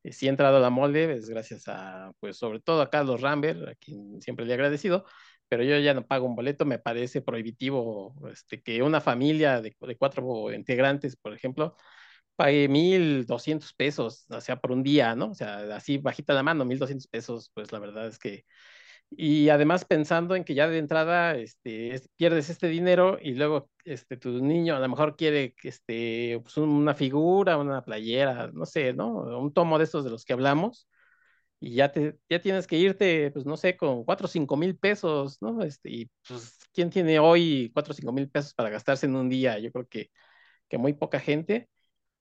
Eh, 0.04 0.14
sí 0.14 0.28
he 0.28 0.30
entrado 0.30 0.58
a 0.58 0.60
la 0.60 0.70
mole, 0.70 1.14
es 1.16 1.30
gracias 1.30 1.68
a, 1.68 2.12
pues 2.20 2.38
sobre 2.38 2.60
todo 2.60 2.82
a 2.82 2.90
Carlos 2.90 3.22
Rambert, 3.22 3.68
a 3.68 3.76
quien 3.76 4.22
siempre 4.22 4.46
le 4.46 4.52
he 4.52 4.56
agradecido, 4.56 5.06
pero 5.52 5.64
yo 5.66 5.78
ya 5.80 5.94
no 5.94 6.08
pago 6.08 6.26
un 6.28 6.36
boleto, 6.38 6.66
me 6.66 6.80
parece 6.80 7.22
prohibitivo 7.22 8.16
este, 8.32 8.62
que 8.64 8.82
una 8.82 9.02
familia 9.02 9.62
de, 9.62 9.76
de 9.82 9.98
cuatro 9.98 10.54
integrantes, 10.54 11.18
por 11.18 11.34
ejemplo, 11.34 11.76
pague 12.38 12.70
1.200 12.70 13.74
pesos, 13.74 14.26
o 14.30 14.40
sea, 14.42 14.62
por 14.62 14.72
un 14.72 14.84
día, 14.84 15.14
¿no? 15.16 15.32
O 15.32 15.36
sea, 15.36 15.60
así 15.76 15.98
bajita 15.98 16.34
la 16.34 16.44
mano, 16.44 16.64
1.200 16.66 17.08
pesos, 17.08 17.52
pues 17.54 17.74
la 17.74 17.80
verdad 17.80 18.08
es 18.08 18.18
que 18.18 18.46
y 19.10 19.50
además 19.50 19.84
pensando 19.86 20.36
en 20.36 20.46
que 20.46 20.54
ya 20.56 20.70
de 20.70 20.78
entrada 20.78 21.36
este, 21.36 22.02
pierdes 22.16 22.50
este 22.50 22.68
dinero 22.68 23.18
y 23.22 23.34
luego 23.36 23.70
este, 23.84 24.16
tu 24.18 24.42
niño 24.42 24.76
a 24.76 24.80
lo 24.80 24.88
mejor 24.88 25.18
quiere 25.18 25.54
este, 25.64 26.40
pues 26.44 26.58
una 26.58 26.96
figura, 26.96 27.58
una 27.58 27.84
playera, 27.84 28.52
no 28.54 28.66
sé, 28.66 28.94
¿no? 28.94 29.10
Un 29.40 29.54
tomo 29.54 29.78
de 29.78 29.84
estos 29.84 30.06
de 30.06 30.12
los 30.12 30.24
que 30.26 30.34
hablamos 30.34 30.88
y 31.62 31.76
ya, 31.76 31.92
te, 31.92 32.18
ya 32.30 32.42
tienes 32.42 32.68
que 32.68 32.78
irte, 32.78 33.32
pues 33.32 33.46
no 33.46 33.56
sé, 33.58 33.78
con 33.78 34.04
4 34.04 34.26
o 34.26 34.30
5 34.30 34.58
mil 34.58 34.78
pesos, 34.78 35.38
¿no? 35.42 35.64
Este, 35.64 35.92
y 35.92 36.12
pues, 36.28 36.58
¿quién 36.74 36.90
tiene 36.90 37.20
hoy 37.20 37.72
4 37.74 37.94
o 37.94 37.96
5 37.96 38.12
mil 38.12 38.30
pesos 38.30 38.56
para 38.56 38.72
gastarse 38.72 39.06
en 39.06 39.16
un 39.16 39.30
día? 39.30 39.60
Yo 39.60 39.72
creo 39.72 39.88
que, 39.88 40.10
que 40.70 40.78
muy 40.78 40.94
poca 40.94 41.20
gente. 41.20 41.70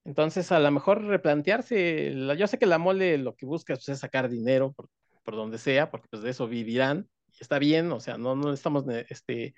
Entonces, 0.05 0.53
a 0.53 0.61
lo 0.61 0.71
mejor 0.73 1.05
replantearse, 1.05 2.15
yo 2.39 2.47
sé 2.49 2.59
que 2.59 2.67
la 2.67 2.79
mole 2.79 3.19
lo 3.19 3.37
que 3.37 3.47
busca 3.47 3.75
pues, 3.75 3.89
es 3.91 4.01
sacar 4.01 4.29
dinero, 4.31 4.73
porque 4.75 4.93
por 5.25 5.37
donde 5.37 5.59
sea, 5.59 5.91
porque 5.91 6.09
pues 6.11 6.23
de 6.23 6.31
eso 6.31 6.49
vivirán, 6.49 7.09
y 7.29 7.39
está 7.41 7.59
bien, 7.59 7.93
o 7.93 8.01
sea, 8.01 8.19
no, 8.19 8.37
no 8.37 8.53
estamos 8.53 8.85
este, 9.11 9.55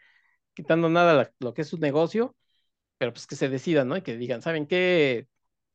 quitando 0.55 0.89
nada 0.91 1.33
lo 1.41 1.55
que 1.55 1.63
es 1.63 1.69
su 1.69 1.79
negocio, 1.79 2.37
pero 2.99 3.13
pues 3.13 3.27
que 3.27 3.37
se 3.37 3.49
decidan, 3.49 3.89
¿no? 3.89 3.97
Y 3.97 4.03
que 4.03 4.17
digan, 4.17 4.43
¿saben 4.43 4.67
qué? 4.67 5.29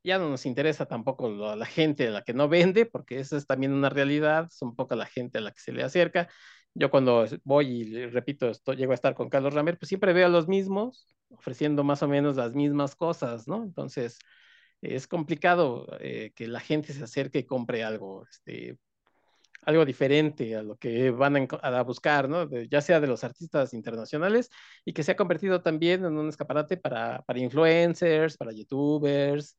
Ya 0.04 0.20
no 0.20 0.30
nos 0.30 0.45
interesa 0.45 0.86
tampoco 0.86 1.30
la 1.56 1.66
gente 1.66 2.08
a 2.08 2.12
la 2.12 2.24
que 2.24 2.34
no 2.34 2.48
vende, 2.50 2.86
porque 2.86 3.20
esa 3.20 3.38
es 3.38 3.45
también 3.45 3.74
una 3.74 3.89
realidad, 3.89 4.50
son 4.52 4.76
poca 4.76 4.95
la 4.95 5.06
gente 5.06 5.39
a 5.39 5.41
la 5.41 5.52
que 5.52 5.60
se 5.60 5.74
le 5.74 5.84
acerca. 5.84 6.30
Yo 6.74 6.91
cuando 6.91 7.26
voy 7.43 7.68
y 7.68 8.06
repito, 8.08 8.50
esto, 8.50 8.74
llego 8.74 8.91
a 8.91 8.95
estar 8.95 9.16
con 9.16 9.30
Carlos 9.30 9.54
Ramer, 9.54 9.78
pues 9.78 9.89
siempre 9.89 10.14
veo 10.14 10.28
a 10.28 10.30
los 10.30 10.48
mismos 10.48 11.08
ofreciendo 11.30 11.84
más 11.84 12.04
o 12.04 12.08
menos 12.08 12.38
las 12.38 12.54
mismas 12.54 12.95
cosas, 12.95 13.48
¿no? 13.48 13.64
Entonces, 13.64 14.20
es 14.82 15.08
complicado 15.08 15.88
eh, 16.00 16.32
que 16.36 16.48
la 16.48 16.60
gente 16.60 16.93
se 16.93 17.04
acerque 17.04 17.39
y 17.39 17.45
compre 17.45 17.84
algo. 17.84 18.26
Este, 18.30 18.78
algo 19.68 19.84
diferente 19.84 20.56
a 20.56 20.64
lo 20.64 20.78
que 20.78 21.12
van 21.12 21.48
a, 21.62 21.82
buscar, 21.84 22.30
¿no? 22.30 22.50
ya 22.70 22.80
sea 22.80 23.02
de 23.02 23.08
los 23.08 23.26
artistas 23.26 23.74
internacionales 23.74 24.50
y 24.86 24.93
que 24.93 25.04
se 25.04 25.12
ha 25.12 25.18
convertido 25.18 25.62
también 25.62 26.06
en 26.06 26.18
un 26.18 26.30
escaparate 26.30 26.78
para, 26.78 27.22
para 27.24 27.39
influencers, 27.39 28.38
para 28.38 28.54
youtubers. 28.54 29.58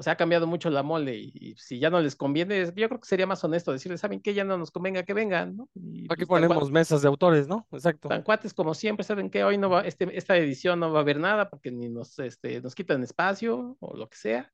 O 0.00 0.02
sea, 0.02 0.14
ha 0.14 0.16
cambiado 0.16 0.46
mucho 0.46 0.70
la 0.70 0.82
mole 0.82 1.14
y, 1.14 1.54
si 1.58 1.78
ya 1.78 1.90
no 1.90 2.00
les 2.00 2.16
conviene, 2.16 2.64
yo 2.74 2.88
creo 2.88 2.98
que 2.98 3.06
sería 3.06 3.26
más 3.26 3.44
honesto 3.44 3.70
decirles, 3.70 4.00
¿saben 4.00 4.22
qué? 4.22 4.32
Ya 4.32 4.44
no 4.44 4.56
nos 4.56 4.70
convenga 4.70 5.02
que 5.02 5.12
vengan, 5.12 5.58
¿no? 5.58 5.68
Aquí 6.08 6.24
pues, 6.24 6.26
ponemos 6.26 6.70
mesas 6.70 7.02
de 7.02 7.08
autores, 7.08 7.48
¿no? 7.48 7.66
Exacto. 7.70 8.08
Tan 8.08 8.22
cuates 8.22 8.54
como 8.54 8.72
siempre, 8.72 9.04
¿saben 9.04 9.28
qué? 9.28 9.44
Hoy 9.44 9.58
no 9.58 9.68
va, 9.68 9.82
este, 9.82 10.16
esta 10.16 10.38
edición 10.38 10.80
no 10.80 10.90
va 10.90 11.00
a 11.00 11.02
haber 11.02 11.20
nada 11.20 11.50
porque 11.50 11.70
ni 11.70 11.90
nos, 11.90 12.18
este, 12.18 12.62
nos 12.62 12.74
quitan 12.74 13.02
espacio 13.02 13.76
o 13.78 13.94
lo 13.94 14.08
que 14.08 14.16
sea 14.16 14.50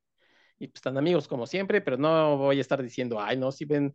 y 0.59 0.66
pues 0.66 0.78
están 0.78 0.99
amigos 0.99 1.28
como 1.28 1.47
siempre, 1.47 1.80
pero 1.80 1.97
no 1.97 2.36
voy 2.38 2.59
a 2.59 2.61
estar 2.61 2.82
diciendo, 2.82 3.20
ay, 3.20 3.36
no, 3.36 3.53
si 3.53 3.66
ven, 3.66 3.94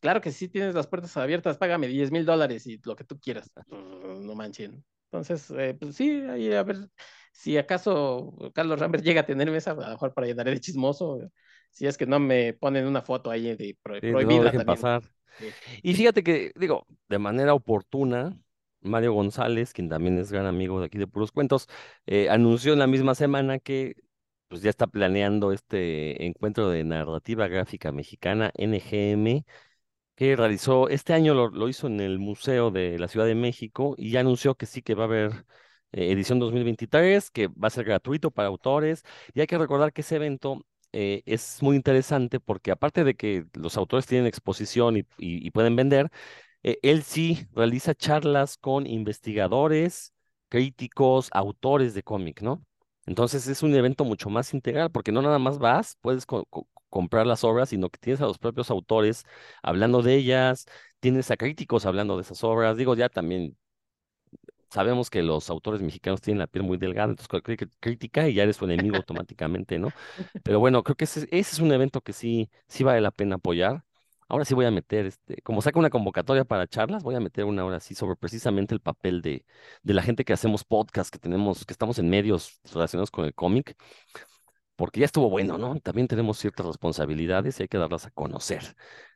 claro 0.00 0.20
que 0.20 0.30
si 0.30 0.46
tienes 0.46 0.72
las 0.72 0.86
puertas 0.86 1.16
abiertas, 1.16 1.58
págame 1.58 1.88
10 1.88 2.12
mil 2.12 2.24
dólares 2.24 2.64
y 2.68 2.80
lo 2.84 2.94
que 2.94 3.02
tú 3.02 3.18
quieras, 3.18 3.50
no 3.66 4.36
manchen. 4.36 4.84
Entonces, 5.12 5.50
eh, 5.50 5.76
pues 5.78 5.94
sí, 5.94 6.22
ahí 6.22 6.52
a 6.54 6.62
ver 6.62 6.88
si 7.32 7.58
acaso 7.58 8.34
Carlos 8.54 8.78
Rambert 8.80 9.04
llega 9.04 9.20
a 9.20 9.26
tener 9.26 9.50
mesa, 9.50 9.72
a 9.72 9.74
lo 9.74 9.88
mejor 9.88 10.14
para 10.14 10.26
llenar 10.26 10.46
de 10.46 10.58
chismoso, 10.58 11.20
si 11.70 11.86
es 11.86 11.98
que 11.98 12.06
no 12.06 12.18
me 12.18 12.54
ponen 12.54 12.86
una 12.86 13.02
foto 13.02 13.30
ahí 13.30 13.54
de 13.54 13.76
prohibida. 13.82 14.50
no 14.50 14.64
pasar. 14.64 15.02
Y 15.82 15.92
fíjate 15.92 16.22
que, 16.22 16.52
digo, 16.56 16.86
de 17.10 17.18
manera 17.18 17.52
oportuna, 17.52 18.38
Mario 18.80 19.12
González, 19.12 19.74
quien 19.74 19.90
también 19.90 20.18
es 20.18 20.32
gran 20.32 20.46
amigo 20.46 20.80
de 20.80 20.86
aquí 20.86 20.96
de 20.96 21.06
Puros 21.06 21.30
Cuentos, 21.30 21.68
eh, 22.06 22.30
anunció 22.30 22.72
en 22.72 22.78
la 22.78 22.86
misma 22.86 23.14
semana 23.14 23.58
que 23.58 23.96
pues 24.48 24.62
ya 24.62 24.70
está 24.70 24.86
planeando 24.86 25.52
este 25.52 26.26
encuentro 26.26 26.70
de 26.70 26.84
narrativa 26.84 27.48
gráfica 27.48 27.92
mexicana, 27.92 28.50
NGM, 28.54 29.44
que 30.14 30.36
realizó, 30.36 30.88
este 30.88 31.14
año 31.14 31.34
lo, 31.34 31.68
hizo 31.68 31.86
en 31.86 32.00
el 32.00 32.18
Museo 32.18 32.70
de 32.70 32.98
la 32.98 33.08
Ciudad 33.08 33.26
de 33.26 33.34
México 33.34 33.94
y 33.98 34.10
ya 34.10 34.20
anunció 34.20 34.54
que 34.54 34.66
sí 34.66 34.82
que 34.82 34.94
va 34.94 35.04
a 35.04 35.06
haber 35.06 35.46
eh, 35.92 36.12
edición 36.12 36.38
2023, 36.38 37.30
que 37.30 37.48
va 37.48 37.68
a 37.68 37.70
ser 37.70 37.84
gratuito 37.84 38.30
para 38.30 38.48
autores. 38.48 39.04
Y 39.34 39.40
hay 39.40 39.46
que 39.46 39.58
recordar 39.58 39.92
que 39.92 40.02
ese 40.02 40.16
evento 40.16 40.64
eh, 40.92 41.22
es 41.26 41.62
muy 41.62 41.76
interesante 41.76 42.40
porque 42.40 42.70
aparte 42.70 43.04
de 43.04 43.14
que 43.14 43.46
los 43.54 43.76
autores 43.76 44.06
tienen 44.06 44.26
exposición 44.26 44.96
y, 45.18 45.50
pueden 45.50 45.76
vender, 45.76 46.10
eh, 46.62 46.78
él 46.82 47.02
sí 47.02 47.46
realiza 47.52 47.94
charlas 47.94 48.56
con 48.58 48.86
investigadores, 48.86 50.12
críticos, 50.48 51.28
autores 51.32 51.94
de 51.94 52.02
cómic, 52.02 52.42
¿no? 52.42 52.64
Entonces 53.06 53.48
es 53.48 53.62
un 53.62 53.74
evento 53.74 54.04
mucho 54.04 54.30
más 54.30 54.54
integral, 54.54 54.90
porque 54.90 55.12
no 55.12 55.22
nada 55.22 55.38
más 55.38 55.58
vas, 55.58 55.96
puedes 56.00 56.26
comprar 56.92 57.26
las 57.26 57.44
obras, 57.44 57.70
sino 57.70 57.90
que 57.90 57.98
tienes 57.98 58.20
a 58.22 58.26
los 58.26 58.38
propios 58.38 58.70
autores 58.70 59.24
hablando 59.62 60.02
de 60.02 60.16
ellas, 60.16 60.66
tienes 61.00 61.30
a 61.32 61.36
críticos 61.38 61.86
hablando 61.86 62.16
de 62.16 62.22
esas 62.22 62.44
obras. 62.44 62.76
Digo, 62.76 62.94
ya 62.96 63.08
también 63.08 63.56
sabemos 64.70 65.10
que 65.10 65.22
los 65.22 65.50
autores 65.50 65.82
mexicanos 65.82 66.20
tienen 66.20 66.38
la 66.38 66.46
piel 66.46 66.64
muy 66.64 66.78
delgada, 66.78 67.10
entonces 67.10 67.28
cualquier 67.28 67.68
crítica 67.80 68.28
y 68.28 68.34
ya 68.34 68.44
eres 68.44 68.56
su 68.56 68.64
enemigo 68.64 68.96
automáticamente, 68.96 69.78
¿no? 69.78 69.94
Pero 70.42 70.60
bueno, 70.60 70.82
creo 70.82 70.96
que 70.96 71.04
ese, 71.04 71.22
ese 71.30 71.38
es 71.54 71.58
un 71.60 71.72
evento 71.72 72.00
que 72.00 72.12
sí, 72.12 72.50
sí 72.68 72.84
vale 72.84 73.00
la 73.00 73.10
pena 73.10 73.36
apoyar. 73.36 73.84
Ahora 74.28 74.44
sí 74.46 74.54
voy 74.54 74.64
a 74.64 74.70
meter, 74.70 75.06
este, 75.06 75.42
como 75.42 75.60
saca 75.60 75.78
una 75.78 75.90
convocatoria 75.90 76.44
para 76.44 76.66
charlas, 76.66 77.02
voy 77.02 77.14
a 77.14 77.20
meter 77.20 77.44
una 77.44 77.64
hora 77.66 77.76
así 77.76 77.94
sobre 77.94 78.16
precisamente 78.16 78.74
el 78.74 78.80
papel 78.80 79.20
de, 79.20 79.44
de 79.82 79.94
la 79.94 80.02
gente 80.02 80.24
que 80.24 80.32
hacemos 80.32 80.64
podcast, 80.64 81.12
que 81.12 81.18
tenemos, 81.18 81.66
que 81.66 81.72
estamos 81.74 81.98
en 81.98 82.08
medios 82.08 82.60
relacionados 82.72 83.10
con 83.10 83.26
el 83.26 83.34
cómic, 83.34 83.76
porque 84.76 85.00
ya 85.00 85.06
estuvo 85.06 85.30
bueno, 85.30 85.58
¿no? 85.58 85.78
También 85.80 86.08
tenemos 86.08 86.38
ciertas 86.38 86.66
responsabilidades 86.66 87.58
y 87.60 87.62
hay 87.64 87.68
que 87.68 87.78
darlas 87.78 88.06
a 88.06 88.10
conocer. 88.10 88.62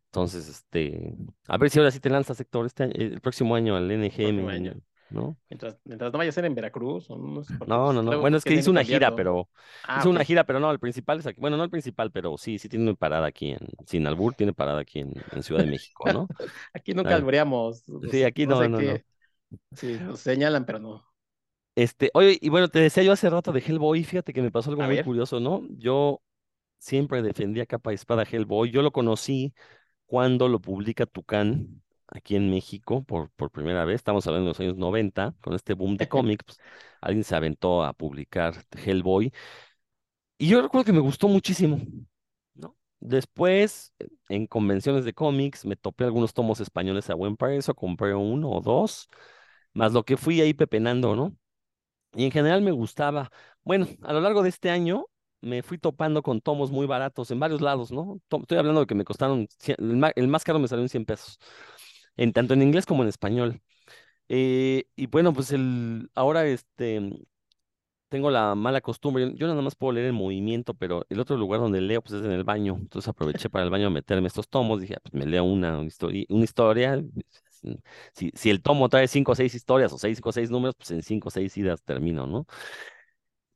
Entonces, 0.06 0.48
este, 0.48 1.14
a 1.48 1.58
ver 1.58 1.70
si 1.70 1.78
ahora 1.78 1.90
sí 1.90 2.00
te 2.00 2.10
lanzas, 2.10 2.40
Héctor, 2.40 2.66
este 2.66 2.84
año- 2.84 2.94
el 2.96 3.20
próximo 3.20 3.54
año 3.56 3.76
al 3.76 3.90
NGM, 3.90 4.50
año. 4.50 4.74
¿no? 5.10 5.38
Mientras, 5.48 5.78
mientras 5.84 6.12
no 6.12 6.18
vaya 6.18 6.30
a 6.30 6.32
ser 6.32 6.44
en 6.44 6.54
Veracruz, 6.54 7.10
o 7.10 7.16
no 7.18 7.42
No, 7.66 7.92
no, 7.92 8.18
Bueno, 8.18 8.36
es 8.36 8.44
que 8.44 8.54
hizo 8.54 8.70
una 8.70 8.82
gira, 8.84 9.12
pero 9.12 9.48
Ah, 9.84 10.04
hizo 10.04 10.10
una 10.10 10.24
gira, 10.24 10.44
pero 10.44 10.58
no, 10.60 10.70
el 10.70 10.78
principal 10.80 11.20
es 11.20 11.26
aquí. 11.26 11.40
Bueno, 11.40 11.56
no 11.56 11.64
el 11.64 11.70
principal, 11.70 12.10
pero 12.12 12.36
sí, 12.38 12.58
sí 12.58 12.68
tiene 12.68 12.84
una 12.86 12.94
parada 12.94 13.26
aquí 13.28 13.50
en, 13.52 13.58
sin 13.86 14.06
albur, 14.06 14.34
tiene 14.34 14.52
parada 14.52 14.80
aquí 14.80 15.00
en, 15.00 15.12
en 15.30 15.42
Ciudad 15.42 15.60
de 15.62 15.66
México, 15.66 16.10
¿no? 16.10 16.30
Aquí 16.74 16.92
nunca 16.94 17.14
albureamos. 17.14 17.84
Sí, 18.10 18.22
aquí 18.24 18.46
no 18.46 18.56
no, 18.56 18.56
sé 18.56 18.68
no. 18.68 19.02
Sí, 19.74 19.98
nos 20.00 20.20
señalan, 20.20 20.66
pero 20.66 20.78
no. 20.80 21.06
Este, 21.76 22.10
oye, 22.14 22.38
y 22.42 22.50
bueno, 22.50 22.68
te 22.68 22.80
decía 22.80 23.04
yo 23.04 23.12
hace 23.12 23.30
rato 23.30 23.52
de 23.52 23.60
Hellboy, 23.60 24.04
fíjate 24.04 24.34
que 24.34 24.42
me 24.42 24.52
pasó 24.52 24.70
algo 24.70 24.82
A 24.82 24.86
muy 24.86 24.98
ver. 24.98 25.04
curioso, 25.04 25.40
¿no? 25.40 25.62
Yo 25.78 26.22
siempre 26.78 27.22
defendía 27.22 27.66
capa 27.66 27.92
y 27.92 27.96
espada 27.96 28.24
Hellboy. 28.30 28.70
Yo 28.70 28.82
lo 28.82 28.92
conocí 28.92 29.54
cuando 30.06 30.48
lo 30.48 30.60
publica 30.60 31.06
Tucán 31.06 31.82
aquí 32.08 32.36
en 32.36 32.50
México 32.50 33.04
por, 33.04 33.30
por 33.32 33.50
primera 33.50 33.84
vez. 33.86 33.96
Estamos 33.96 34.26
hablando 34.26 34.46
de 34.46 34.50
los 34.52 34.60
años 34.60 34.76
90, 34.78 35.34
con 35.42 35.54
este 35.54 35.74
boom 35.74 35.96
de 35.98 36.06
cómics. 36.08 36.44
pues, 36.46 36.60
alguien 37.02 37.24
se 37.24 37.36
aventó 37.36 37.84
a 37.84 37.94
publicar 37.94 38.54
Hellboy. 38.84 39.32
Y 40.38 40.48
yo 40.48 40.60
recuerdo 40.62 40.84
que 40.84 40.92
me 40.92 41.00
gustó 41.00 41.28
muchísimo, 41.28 41.80
¿no? 42.54 42.76
Después, 43.00 43.94
en 44.28 44.46
convenciones 44.46 45.04
de 45.04 45.14
cómics, 45.14 45.64
me 45.64 45.76
topé 45.76 46.04
algunos 46.04 46.34
tomos 46.34 46.60
españoles 46.60 47.08
a 47.10 47.14
buen 47.14 47.36
precio, 47.36 47.74
compré 47.74 48.14
uno 48.14 48.50
o 48.50 48.60
dos, 48.60 49.08
más 49.74 49.92
lo 49.92 50.04
que 50.04 50.16
fui 50.16 50.40
ahí 50.40 50.54
pepenando, 50.54 51.16
¿no? 51.16 51.36
Y 52.16 52.24
en 52.24 52.30
general 52.32 52.62
me 52.62 52.72
gustaba. 52.72 53.30
Bueno, 53.64 53.86
a 54.02 54.12
lo 54.12 54.20
largo 54.20 54.42
de 54.42 54.48
este 54.50 54.70
año 54.70 55.06
me 55.42 55.62
fui 55.62 55.78
topando 55.78 56.22
con 56.22 56.40
tomos 56.40 56.70
muy 56.70 56.86
baratos 56.86 57.30
en 57.30 57.40
varios 57.40 57.60
lados, 57.60 57.92
¿no? 57.92 58.20
To- 58.28 58.38
Estoy 58.40 58.58
hablando 58.58 58.80
de 58.80 58.86
que 58.86 58.94
me 58.94 59.04
costaron, 59.04 59.48
el 59.66 60.12
el 60.16 60.28
más 60.28 60.44
caro 60.44 60.58
me 60.58 60.68
salió 60.68 60.82
en 60.82 60.88
100 60.88 61.04
pesos, 61.04 61.38
en 62.16 62.32
tanto 62.32 62.54
en 62.54 62.62
inglés 62.62 62.86
como 62.86 63.02
en 63.02 63.08
español. 63.10 63.60
Eh, 64.28 64.86
y 64.96 65.06
bueno, 65.08 65.32
pues 65.34 65.52
el, 65.52 66.10
ahora 66.14 66.46
este, 66.46 67.00
tengo 68.08 68.30
la 68.30 68.54
mala 68.54 68.80
costumbre, 68.80 69.32
yo 69.34 69.46
nada 69.48 69.60
más 69.62 69.74
puedo 69.74 69.92
leer 69.92 70.06
en 70.08 70.14
movimiento, 70.14 70.74
pero 70.74 71.04
el 71.08 71.20
otro 71.20 71.36
lugar 71.36 71.60
donde 71.60 71.80
leo 71.80 72.02
pues 72.02 72.20
es 72.20 72.24
en 72.24 72.32
el 72.32 72.44
baño. 72.44 72.76
Entonces 72.80 73.08
aproveché 73.08 73.50
para 73.50 73.64
el 73.64 73.70
baño 73.70 73.90
meterme 73.90 74.28
estos 74.28 74.48
tomos, 74.48 74.80
dije, 74.80 74.94
"Ah, 74.96 75.00
pues 75.02 75.14
me 75.14 75.26
leo 75.26 75.44
una, 75.44 75.78
una 75.78 75.88
historia, 75.88 76.24
una 76.28 76.44
historia. 76.44 77.02
Si, 78.12 78.30
si 78.34 78.50
el 78.50 78.62
tomo 78.62 78.88
trae 78.88 79.08
cinco 79.08 79.32
o 79.32 79.34
seis 79.34 79.54
historias 79.54 79.92
o 79.92 79.98
seis 79.98 80.20
o 80.22 80.32
seis 80.32 80.50
números, 80.50 80.74
pues 80.76 80.90
en 80.92 81.02
cinco 81.02 81.28
o 81.28 81.30
seis 81.30 81.56
idas 81.56 81.82
termino, 81.82 82.26
¿no? 82.26 82.46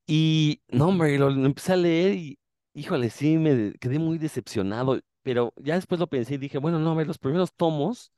Y 0.06 0.62
no, 0.68 0.88
hombre, 0.88 1.18
lo, 1.18 1.30
lo 1.30 1.46
empecé 1.46 1.72
a 1.74 1.76
leer 1.76 2.14
y, 2.14 2.38
híjole, 2.74 3.10
sí, 3.10 3.36
me 3.38 3.72
quedé 3.74 3.98
muy 3.98 4.18
decepcionado, 4.18 5.00
pero 5.22 5.52
ya 5.56 5.76
después 5.76 6.00
lo 6.00 6.08
pensé 6.08 6.34
y 6.34 6.38
dije, 6.38 6.58
bueno, 6.58 6.78
no, 6.80 6.90
a 6.92 6.94
ver, 6.94 7.06
los 7.06 7.18
primeros 7.18 7.54
tomos, 7.54 8.12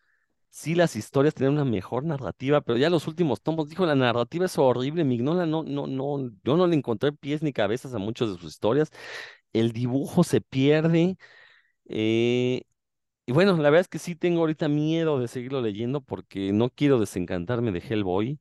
sí, 0.51 0.75
las 0.77 0.97
historias 0.97 1.35
tenían 1.35 1.55
una 1.55 1.65
mejor 1.67 2.05
narrativa, 2.05 2.63
pero 2.63 2.79
ya 2.79 2.91
los 2.91 3.09
últimos 3.09 3.43
tomos, 3.43 3.69
dijo, 3.69 3.87
la 3.87 3.97
narrativa 3.97 4.47
es 4.47 4.59
horrible, 4.59 5.05
Mignola 5.05 5.47
no, 5.47 5.65
no, 5.65 5.87
no, 5.89 6.31
yo 6.45 6.57
no 6.57 6.67
le 6.69 6.77
encontré 6.77 7.13
pies 7.13 7.43
ni 7.43 7.53
cabezas 7.53 7.95
a 7.95 7.99
muchas 7.99 8.31
de 8.31 8.39
sus 8.39 8.53
historias, 8.53 8.91
el 9.53 9.73
dibujo 9.73 10.25
se 10.25 10.41
pierde, 10.43 11.19
eh, 11.87 12.63
y 13.27 13.33
bueno, 13.33 13.57
la 13.57 13.71
verdad 13.71 13.81
es 13.83 13.89
que 13.89 13.99
sí 13.99 14.15
tengo 14.17 14.41
ahorita 14.41 14.69
miedo 14.69 15.19
de 15.21 15.29
seguirlo 15.29 15.61
leyendo 15.61 16.01
porque 16.03 16.53
no 16.53 16.71
quiero 16.71 16.99
desencantarme 17.01 17.73
de 17.73 17.79
Hellboy. 17.81 18.41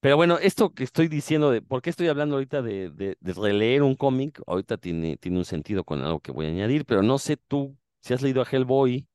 Pero 0.00 0.16
bueno, 0.16 0.38
esto 0.38 0.74
que 0.74 0.84
estoy 0.84 1.08
diciendo 1.08 1.50
de 1.50 1.62
por 1.62 1.80
qué 1.80 1.88
estoy 1.90 2.08
hablando 2.08 2.36
ahorita 2.36 2.60
de, 2.62 2.90
de, 2.90 3.16
de 3.20 3.32
releer 3.32 3.82
un 3.82 3.94
cómic, 3.96 4.40
ahorita 4.46 4.76
tiene, 4.76 5.16
tiene 5.16 5.38
un 5.38 5.44
sentido 5.46 5.82
con 5.84 6.02
algo 6.02 6.20
que 6.20 6.30
voy 6.32 6.44
a 6.46 6.48
añadir, 6.50 6.84
pero 6.84 7.02
no 7.02 7.18
sé 7.18 7.38
tú 7.38 7.76
si 8.00 8.12
has 8.12 8.20
leído 8.22 8.42
a 8.42 8.46
Hellboy, 8.50 9.08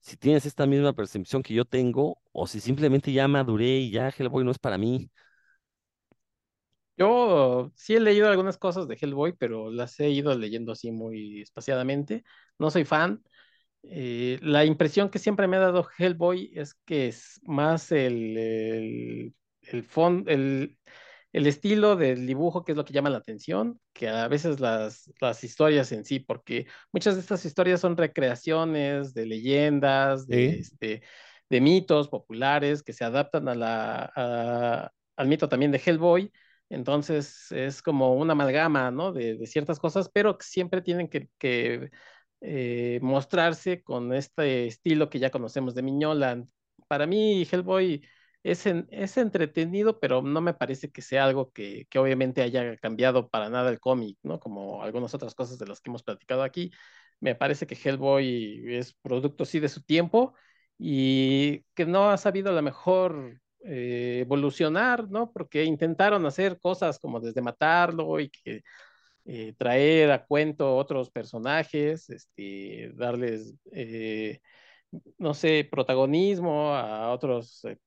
si 0.00 0.16
tienes 0.16 0.46
esta 0.46 0.66
misma 0.66 0.94
percepción 0.94 1.42
que 1.42 1.54
yo 1.54 1.64
tengo, 1.66 2.22
o 2.32 2.46
si 2.48 2.60
simplemente 2.60 3.12
ya 3.12 3.28
maduré 3.28 3.78
y 3.80 3.90
ya 3.92 4.10
Hellboy 4.16 4.44
no 4.44 4.52
es 4.52 4.58
para 4.60 4.78
mí. 4.78 5.10
Yo 6.96 7.72
sí 7.74 7.94
he 7.94 8.00
leído 8.00 8.28
algunas 8.28 8.58
cosas 8.58 8.86
de 8.86 8.96
Hellboy, 9.00 9.32
pero 9.32 9.70
las 9.70 9.98
he 10.00 10.10
ido 10.10 10.34
leyendo 10.36 10.72
así 10.72 10.92
muy 10.92 11.40
espaciadamente. 11.40 12.24
No 12.58 12.70
soy 12.70 12.84
fan. 12.84 13.22
Eh, 13.84 14.38
la 14.42 14.64
impresión 14.64 15.10
que 15.10 15.18
siempre 15.18 15.48
me 15.48 15.56
ha 15.56 15.60
dado 15.60 15.88
Hellboy 15.98 16.52
es 16.54 16.74
que 16.84 17.08
es 17.08 17.40
más 17.44 17.90
el, 17.92 18.36
el, 18.38 19.34
el, 19.62 19.84
el, 20.28 20.78
el 21.32 21.46
estilo 21.46 21.96
del 21.96 22.26
dibujo 22.26 22.64
que 22.64 22.72
es 22.72 22.78
lo 22.78 22.84
que 22.84 22.92
llama 22.92 23.10
la 23.10 23.18
atención, 23.18 23.80
que 23.92 24.08
a 24.08 24.28
veces 24.28 24.60
las, 24.60 25.12
las 25.20 25.42
historias 25.44 25.90
en 25.92 26.04
sí, 26.04 26.20
porque 26.20 26.66
muchas 26.92 27.14
de 27.16 27.20
estas 27.22 27.44
historias 27.44 27.80
son 27.80 27.96
recreaciones 27.96 29.14
de 29.14 29.26
leyendas, 29.26 30.28
de, 30.28 30.46
Sí. 30.48 30.60
este, 30.60 31.02
de 31.50 31.60
mitos 31.60 32.08
populares 32.08 32.82
que 32.82 32.92
se 32.92 33.04
adaptan 33.04 33.48
a 33.48 33.54
la, 33.54 34.12
a- 34.14 34.90
al 35.16 35.28
mito 35.28 35.48
también 35.48 35.72
de 35.72 35.82
Hellboy. 35.84 36.32
Entonces 36.68 37.52
es 37.52 37.82
como 37.82 38.14
una 38.14 38.32
amalgama, 38.32 38.90
¿no? 38.90 39.12
de, 39.12 39.36
de 39.36 39.46
ciertas 39.46 39.78
cosas, 39.78 40.08
pero 40.12 40.38
que 40.38 40.44
siempre 40.46 40.80
tienen 40.82 41.08
que, 41.08 41.28
que 41.38 41.90
eh, 42.42 42.98
mostrarse 43.02 43.82
con 43.82 44.12
este 44.12 44.66
estilo 44.66 45.08
que 45.10 45.18
ya 45.18 45.30
conocemos 45.30 45.74
de 45.74 45.82
Miñola. 45.82 46.44
Para 46.88 47.06
mí, 47.06 47.46
Hellboy 47.50 48.04
es, 48.42 48.66
es 48.66 49.16
entretenido, 49.16 50.00
pero 50.00 50.22
no 50.22 50.40
me 50.40 50.54
parece 50.54 50.90
que 50.90 51.02
sea 51.02 51.24
algo 51.24 51.52
que, 51.52 51.86
que 51.90 51.98
obviamente 51.98 52.42
haya 52.42 52.76
cambiado 52.78 53.28
para 53.30 53.48
nada 53.48 53.70
el 53.70 53.80
cómic, 53.80 54.18
¿no? 54.22 54.40
Como 54.40 54.82
algunas 54.82 55.14
otras 55.14 55.34
cosas 55.34 55.58
de 55.58 55.66
las 55.66 55.80
que 55.80 55.90
hemos 55.90 56.02
platicado 56.02 56.42
aquí. 56.42 56.72
Me 57.20 57.34
parece 57.34 57.66
que 57.66 57.76
Hellboy 57.76 58.74
es 58.74 58.94
producto, 58.94 59.44
sí, 59.44 59.60
de 59.60 59.68
su 59.68 59.82
tiempo 59.82 60.34
y 60.78 61.64
que 61.74 61.86
no 61.86 62.10
ha 62.10 62.16
sabido 62.18 62.50
a 62.50 62.52
lo 62.54 62.62
mejor 62.62 63.40
eh, 63.64 64.20
evolucionar, 64.22 65.08
¿no? 65.08 65.30
Porque 65.32 65.64
intentaron 65.64 66.26
hacer 66.26 66.58
cosas 66.60 66.98
como 66.98 67.20
desde 67.20 67.40
matarlo 67.42 68.18
y 68.20 68.30
que 68.30 68.62
eh, 69.24 69.54
traer 69.58 70.10
a 70.12 70.24
cuento 70.26 70.76
otros 70.76 71.10
personajes, 71.10 72.10
este, 72.10 72.92
darles, 72.94 73.54
eh, 73.72 74.40
no 75.18 75.34
sé, 75.34 75.68
protagonismo 75.70 76.74
a 76.74 77.12
otros 77.12 77.64
eh, 77.66 77.78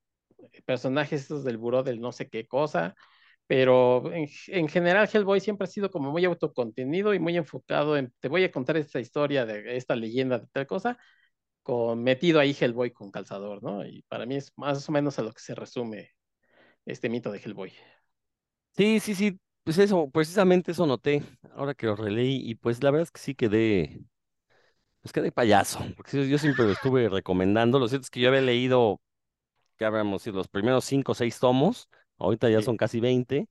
personajes 0.65 1.21
estos 1.23 1.43
del 1.43 1.57
buró 1.57 1.83
del 1.83 2.01
no 2.01 2.11
sé 2.11 2.29
qué 2.29 2.47
cosa, 2.47 2.95
pero 3.47 4.11
en, 4.13 4.27
en 4.47 4.67
general 4.69 5.09
Hellboy 5.13 5.39
siempre 5.41 5.65
ha 5.65 5.67
sido 5.71 5.91
como 5.91 6.11
muy 6.11 6.25
autocontenido 6.25 7.13
y 7.13 7.19
muy 7.19 7.37
enfocado 7.37 7.97
en, 7.97 8.13
te 8.19 8.29
voy 8.29 8.43
a 8.45 8.51
contar 8.51 8.77
esta 8.77 8.99
historia 9.01 9.45
de 9.45 9.77
esta 9.77 9.95
leyenda 9.95 10.39
de 10.39 10.47
tal 10.53 10.67
cosa, 10.67 10.97
metido 11.97 12.39
ahí 12.39 12.55
Hellboy 12.59 12.91
con 12.91 13.11
calzador, 13.11 13.63
¿no? 13.63 13.85
Y 13.85 14.03
para 14.03 14.25
mí 14.25 14.35
es 14.35 14.51
más 14.57 14.87
o 14.89 14.91
menos 14.91 15.17
a 15.19 15.23
lo 15.23 15.31
que 15.33 15.41
se 15.41 15.55
resume 15.55 16.11
este 16.85 17.09
mito 17.09 17.31
de 17.31 17.39
Hellboy. 17.39 17.73
Sí, 18.77 18.99
sí, 18.99 19.15
sí, 19.15 19.39
pues 19.65 19.79
eso, 19.79 20.09
precisamente 20.11 20.73
eso 20.73 20.87
noté, 20.87 21.23
ahora 21.55 21.75
que 21.75 21.87
lo 21.87 21.97
releí, 21.97 22.37
y 22.49 22.55
pues 22.55 22.83
la 22.83 22.91
verdad 22.91 23.03
es 23.05 23.11
que 23.13 23.21
sí 23.21 23.35
quedé, 23.35 24.01
pues 25.01 25.13
quedé 25.13 25.31
payaso, 25.31 25.79
porque 25.95 26.27
yo 26.27 26.37
siempre 26.39 26.65
lo 26.65 26.71
estuve 26.71 27.09
recomendando, 27.09 27.79
lo 27.79 27.87
cierto 27.87 28.05
es 28.05 28.09
que 28.11 28.19
yo 28.21 28.29
había 28.29 28.41
leído 28.41 29.01
que 29.77 29.85
habríamos 29.85 30.23
sido 30.23 30.37
los 30.37 30.47
primeros 30.49 30.85
cinco 30.85 31.13
o 31.13 31.15
seis 31.15 31.39
tomos, 31.39 31.89
ahorita 32.19 32.49
ya 32.49 32.61
Sí. 32.61 32.63
son 32.63 32.77
casi 32.77 32.99
20, 33.01 33.47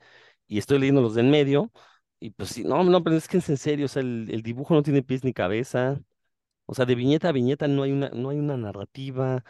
y 0.48 0.58
estoy 0.58 0.78
leyendo 0.80 1.02
los 1.02 1.14
de 1.16 1.22
en 1.22 1.30
medio, 1.32 1.72
y 2.20 2.30
pues 2.32 2.50
sí, 2.50 2.64
no, 2.64 2.84
no, 2.84 3.04
pero 3.04 3.16
es 3.16 3.28
que 3.28 3.38
es 3.38 3.48
en 3.50 3.58
serio, 3.58 3.86
o 3.86 3.88
sea, 3.88 4.02
el, 4.02 4.28
el 4.30 4.42
dibujo 4.42 4.74
no 4.74 4.82
tiene 4.84 5.02
pies 5.02 5.24
ni 5.24 5.32
cabeza, 5.34 6.00
o 6.66 6.74
sea, 6.74 6.86
de 6.86 6.94
viñeta 6.94 7.28
a 7.30 7.32
viñeta 7.32 7.68
no 7.68 7.82
hay 7.84 7.92
una, 7.92 8.10
no 8.10 8.30
hay 8.30 8.38
una 8.38 8.56
narrativa, 8.56 9.44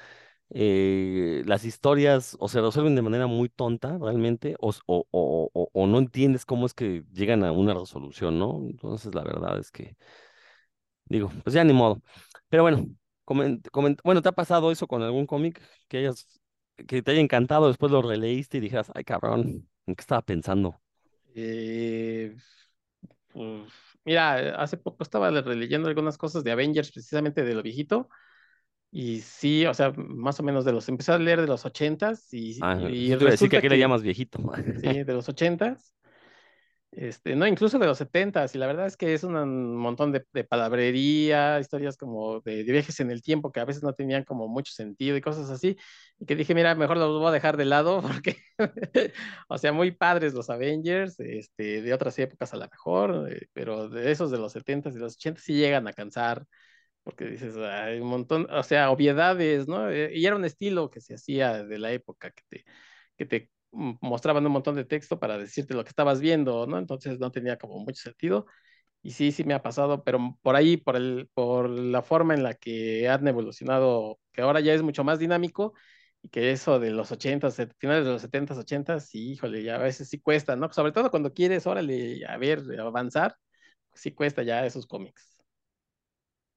eh, 0.55 1.43
las 1.47 1.65
historias 1.67 2.37
o 2.41 2.49
se 2.49 2.63
resuelven 2.63 2.97
de 2.97 3.03
manera 3.03 3.29
muy 3.29 3.51
tonta 3.51 3.99
realmente, 3.99 4.57
o, 4.61 4.73
o, 4.87 5.07
o- 5.13 5.71
o 5.75 5.89
no 5.89 5.99
entiendes 5.99 6.47
cómo 6.47 6.67
es 6.67 6.75
que 6.75 7.05
llegan 7.13 7.45
a 7.45 7.53
una 7.53 7.75
resolución, 7.75 8.39
¿no? 8.41 8.61
Entonces, 8.65 9.15
la 9.15 9.25
verdad 9.25 9.59
es 9.61 9.73
que, 9.73 9.97
digo, 11.07 11.31
pues 11.45 11.55
ya 11.55 11.65
ni 11.65 11.73
modo. 11.73 12.03
Pero 12.49 12.63
bueno, 12.63 12.87
Coment- 13.25 13.67
coment- 13.71 14.01
bueno, 14.05 14.21
¿te 14.23 14.29
ha 14.29 14.33
pasado 14.33 14.71
eso 14.71 14.87
con 14.87 15.03
algún 15.03 15.27
cómic 15.27 15.61
que 15.89 15.99
hayas, 15.99 16.41
que 16.87 17.03
te 17.03 17.11
haya 17.13 17.21
encantado, 17.21 17.69
después 17.69 17.91
lo 17.93 18.03
releíste 18.03 18.59
y 18.59 18.61
dijeras, 18.61 18.93
ay 18.95 19.05
cabrón, 19.05 19.67
¿en 19.87 19.95
qué 19.97 20.01
estaba 20.03 20.21
pensando? 20.23 20.79
Eh, 21.35 22.37
pues, 23.33 23.73
mira, 24.05 24.57
hace 24.63 24.77
poco 24.79 25.03
estaba 25.03 25.31
releyendo 25.31 25.89
algunas 25.89 26.19
cosas 26.19 26.45
de 26.45 26.53
Avengers, 26.53 26.93
precisamente 26.93 27.45
de 27.45 27.55
lo 27.55 27.63
viejito, 27.63 28.09
y 28.97 29.21
sí, 29.21 29.67
o 29.67 29.75
sea, 29.75 29.93
más 29.97 30.39
o 30.39 30.45
menos 30.45 30.65
de 30.65 30.73
los, 30.73 30.89
empecé 30.89 31.11
a 31.11 31.19
leer 31.19 31.41
de 31.41 31.49
los 31.49 31.65
ochentas 31.67 32.33
y, 32.33 32.61
Ah, 32.61 32.79
y 32.81 33.11
eso 33.11 33.19
te 33.19 33.25
iba 33.25 33.29
a 33.29 33.33
decir 33.33 33.51
que 33.51 33.57
resulta 33.57 33.59
aquí 33.59 33.69
le 33.69 33.79
llamas 33.79 34.03
viejito. 34.03 34.39
sí, 34.81 35.03
de 35.03 35.13
los 35.13 35.29
ochentas, 35.29 35.93
este, 36.93 37.35
no, 37.35 37.45
incluso 37.45 37.81
de 37.81 37.87
los 37.87 37.99
setentas, 37.99 38.55
y 38.55 38.59
la 38.59 38.69
verdad 38.69 38.87
es 38.87 38.97
que 38.97 39.15
es 39.15 39.25
un 39.25 39.77
montón 39.77 40.13
de, 40.13 40.25
de 40.33 40.45
palabrería, 40.45 41.59
historias 41.59 41.97
como 41.97 42.41
de, 42.43 42.63
de 42.63 42.73
viajes 42.73 43.01
en 43.01 43.11
el 43.11 43.21
tiempo 43.21 43.51
que 43.51 43.59
a 43.59 43.65
veces 43.65 43.83
no 43.83 43.95
tenían 43.95 44.23
como 44.23 44.47
mucho 44.47 44.73
sentido 44.73 45.17
y 45.17 45.21
cosas 45.21 45.51
así, 45.51 45.77
y 46.21 46.25
que 46.25 46.37
dije, 46.37 46.55
mira, 46.55 46.77
mejor 46.77 46.97
los 46.97 47.19
voy 47.19 47.29
a 47.29 47.33
dejar 47.33 47.57
de 47.57 47.65
lado 47.65 48.01
porque, 48.23 48.37
o 49.49 49.59
sea, 49.59 49.73
muy 49.73 49.91
padres 49.91 50.35
los 50.35 50.51
Avengers, 50.51 51.19
este, 51.19 51.83
de 51.83 51.93
otras 51.93 52.17
épocas 52.21 52.55
a 52.55 52.59
lo 52.59 52.69
mejor, 52.69 53.29
eh, 53.29 53.49
pero 53.53 53.89
de 53.89 54.13
esos 54.13 54.31
de 54.31 54.39
los 54.39 54.53
setentas 54.53 54.95
y 54.95 55.01
los 55.01 55.15
ochentas 55.15 55.43
sí 55.43 55.55
llegan 55.55 55.89
a 55.89 55.93
cansar, 55.93 56.47
porque 57.05 57.27
dices, 57.27 57.57
hay 57.59 58.01
un 58.01 58.09
montón, 58.09 58.49
o 58.51 58.63
sea, 58.65 58.91
obviedades, 58.91 59.69
¿no? 59.69 59.91
Eh, 59.91 60.13
Y 60.15 60.27
era 60.27 60.37
un 60.37 60.45
estilo 60.47 60.91
que 60.91 61.01
se 61.03 61.15
hacía 61.15 61.65
de 61.65 61.79
la 61.79 61.93
época, 61.93 62.33
que 62.33 62.43
te, 62.49 62.65
que 63.17 63.27
te 63.27 63.51
mostraban 63.73 64.47
un 64.47 64.53
montón 64.53 64.77
de 64.77 64.85
texto 64.87 65.19
para 65.21 65.39
decirte 65.39 65.75
lo 65.75 65.85
que 65.85 65.91
estabas 65.91 66.21
viendo, 66.21 66.67
¿no? 66.67 66.79
Entonces 66.79 67.19
no 67.21 67.31
tenía 67.33 67.59
como 67.59 67.79
mucho 67.81 68.03
sentido. 68.03 68.47
Y 69.03 69.13
sí, 69.13 69.33
sí 69.33 69.45
me 69.45 69.55
ha 69.55 69.63
pasado, 69.63 70.03
pero 70.05 70.39
por 70.43 70.57
ahí, 70.57 70.77
por 70.79 70.97
el, 70.97 71.29
por 71.35 71.69
la 71.69 72.03
forma 72.03 72.35
en 72.35 72.43
la 72.43 72.55
que 72.55 73.09
han 73.09 73.27
evolucionado, 73.29 74.19
que 74.33 74.41
ahora 74.43 74.61
ya 74.61 74.73
es 74.75 74.83
mucho 74.83 75.05
más 75.05 75.19
dinámico, 75.19 75.75
y 76.23 76.29
que 76.31 76.53
eso 76.53 76.81
de 76.81 76.91
los 76.91 77.13
80, 77.13 77.51
finales 77.79 78.05
de 78.07 78.13
los 78.13 78.23
70, 78.23 78.55
80, 78.55 79.01
sí, 79.01 79.33
híjole, 79.33 79.63
ya 79.63 79.77
a 79.77 79.79
veces 79.79 80.09
sí 80.09 80.21
cuesta, 80.21 80.57
¿no? 80.57 80.73
Sobre 80.73 80.93
todo 80.93 81.11
cuando 81.11 81.35
quieres, 81.35 81.67
órale, 81.67 82.25
a 82.27 82.37
ver, 82.39 82.63
avanzar, 82.81 83.37
sí 83.95 84.13
cuesta 84.13 84.43
ya 84.45 84.67
esos 84.67 84.87
cómics. 84.87 85.34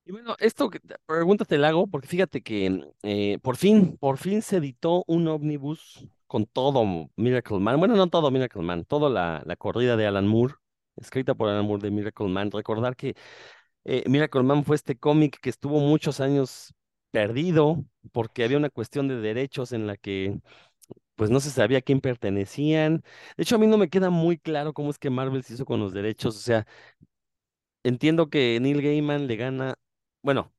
Y 0.08 0.12
bueno, 0.14 0.38
esto 0.40 0.70
que 0.70 0.80
pregunta 1.06 1.44
te 1.44 1.58
la 1.58 1.68
hago 1.68 1.86
porque 1.88 2.08
fíjate 2.08 2.42
que 2.42 2.94
eh, 3.04 3.40
por 3.42 3.58
fin, 3.58 3.98
por 3.98 4.18
fin 4.18 4.42
se 4.42 4.56
editó 4.56 5.04
un 5.06 5.28
ómnibus 5.28 6.08
con 6.28 6.46
todo 6.46 7.10
Miracle 7.18 7.60
Man. 7.60 7.78
Bueno, 7.78 7.98
no 7.98 8.08
todo 8.08 8.32
Miracle 8.32 8.62
Man, 8.62 8.86
toda 8.86 9.10
la, 9.10 9.44
la 9.46 9.58
corrida 9.58 9.98
de 9.98 10.08
Alan 10.08 10.26
Moore, 10.26 10.54
escrita 10.96 11.36
por 11.36 11.50
Alan 11.50 11.66
Moore 11.66 11.82
de 11.84 11.92
Miracle 11.92 12.30
Man. 12.30 12.52
Recordar 12.52 12.96
que 12.96 13.16
eh, 13.86 14.04
Miracle 14.08 14.44
Man 14.44 14.64
fue 14.64 14.78
este 14.78 14.98
cómic 14.98 15.40
que 15.42 15.50
estuvo 15.50 15.80
muchos 15.82 16.22
años 16.22 16.74
perdido 17.12 17.84
porque 18.14 18.46
había 18.46 18.58
una 18.58 18.70
cuestión 18.70 19.10
de 19.10 19.18
derechos 19.18 19.74
en 19.74 19.88
la 19.88 19.98
que 19.98 20.40
pues 21.16 21.30
no 21.32 21.40
se 21.42 21.52
sabía 21.52 21.80
a 21.80 21.82
quién 21.82 22.02
pertenecían. 22.02 23.04
De 23.38 23.44
hecho, 23.44 23.56
a 23.56 23.60
mí 23.60 23.68
no 23.68 23.78
me 23.78 23.90
queda 23.90 24.10
muy 24.10 24.38
claro 24.38 24.74
cómo 24.74 24.92
es 24.92 25.00
que 25.00 25.10
Marvel 25.10 25.44
se 25.44 25.56
hizo 25.56 25.66
con 25.66 25.80
los 25.82 25.94
derechos. 25.94 26.38
O 26.38 26.40
sea, 26.40 26.66
entiendo 27.84 28.30
que 28.30 28.60
Neil 28.62 28.82
Gaiman 28.82 29.28
le 29.28 29.36
gana, 29.36 29.76
bueno 30.28 30.52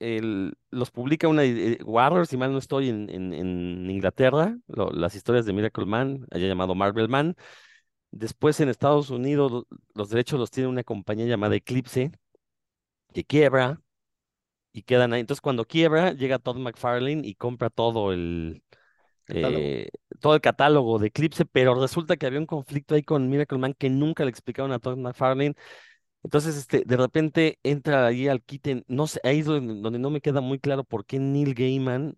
el- 0.00 0.54
los 0.70 0.90
publica 0.90 1.28
una 1.28 1.44
eh, 1.44 1.78
Warner, 1.84 2.26
si 2.26 2.36
mal 2.36 2.52
no 2.52 2.58
estoy, 2.58 2.88
en, 2.90 3.08
en, 3.10 3.32
en 3.32 3.90
Inglaterra, 3.90 4.56
lo- 4.66 4.90
las 4.90 5.14
historias 5.14 5.46
de 5.46 5.52
Miracle 5.52 5.86
Man, 5.86 6.26
allá 6.30 6.46
llamado 6.48 6.74
Marvel 6.74 7.08
Man. 7.08 7.36
Después 8.12 8.60
en 8.60 8.68
Estados 8.70 9.10
Unidos 9.10 9.52
lo- 9.52 9.66
los 9.94 10.10
derechos 10.10 10.38
los 10.40 10.50
tiene 10.50 10.68
una 10.70 10.84
compañía 10.84 11.26
llamada 11.26 11.56
Eclipse, 11.56 12.12
que 13.12 13.24
quiebra 13.24 13.80
y 14.72 14.82
quedan 14.82 15.12
ahí. 15.12 15.20
Entonces 15.20 15.40
cuando 15.42 15.66
quiebra, 15.66 16.12
llega 16.12 16.38
Todd 16.40 16.58
McFarlane 16.58 17.22
y 17.26 17.34
compra 17.36 17.70
todo 17.70 18.12
el, 18.12 18.62
eh, 19.28 19.88
todo 20.20 20.34
el 20.36 20.40
catálogo 20.42 20.98
de 20.98 21.08
Eclipse, 21.08 21.44
pero 21.46 21.80
resulta 21.80 22.16
que 22.16 22.26
había 22.26 22.40
un 22.40 22.46
conflicto 22.46 22.94
ahí 22.96 23.02
con 23.04 23.28
Miracle 23.30 23.58
Man 23.58 23.74
que 23.78 23.90
nunca 23.90 24.24
le 24.24 24.30
explicaron 24.30 24.72
a 24.72 24.78
Todd 24.80 24.98
McFarlane. 24.98 25.54
Entonces, 26.24 26.56
este, 26.56 26.84
de 26.86 26.96
repente 26.98 27.60
entra 27.64 28.06
ahí 28.06 28.28
al 28.28 28.42
quite, 28.42 28.84
no 28.88 29.06
sé, 29.08 29.20
ahí 29.24 29.40
es 29.40 29.46
donde, 29.46 29.80
donde 29.82 29.98
no 30.00 30.10
me 30.10 30.22
queda 30.22 30.40
muy 30.42 30.58
claro 30.58 30.84
por 30.84 31.06
qué 31.06 31.18
Neil 31.20 31.54
Gaiman, 31.54 32.16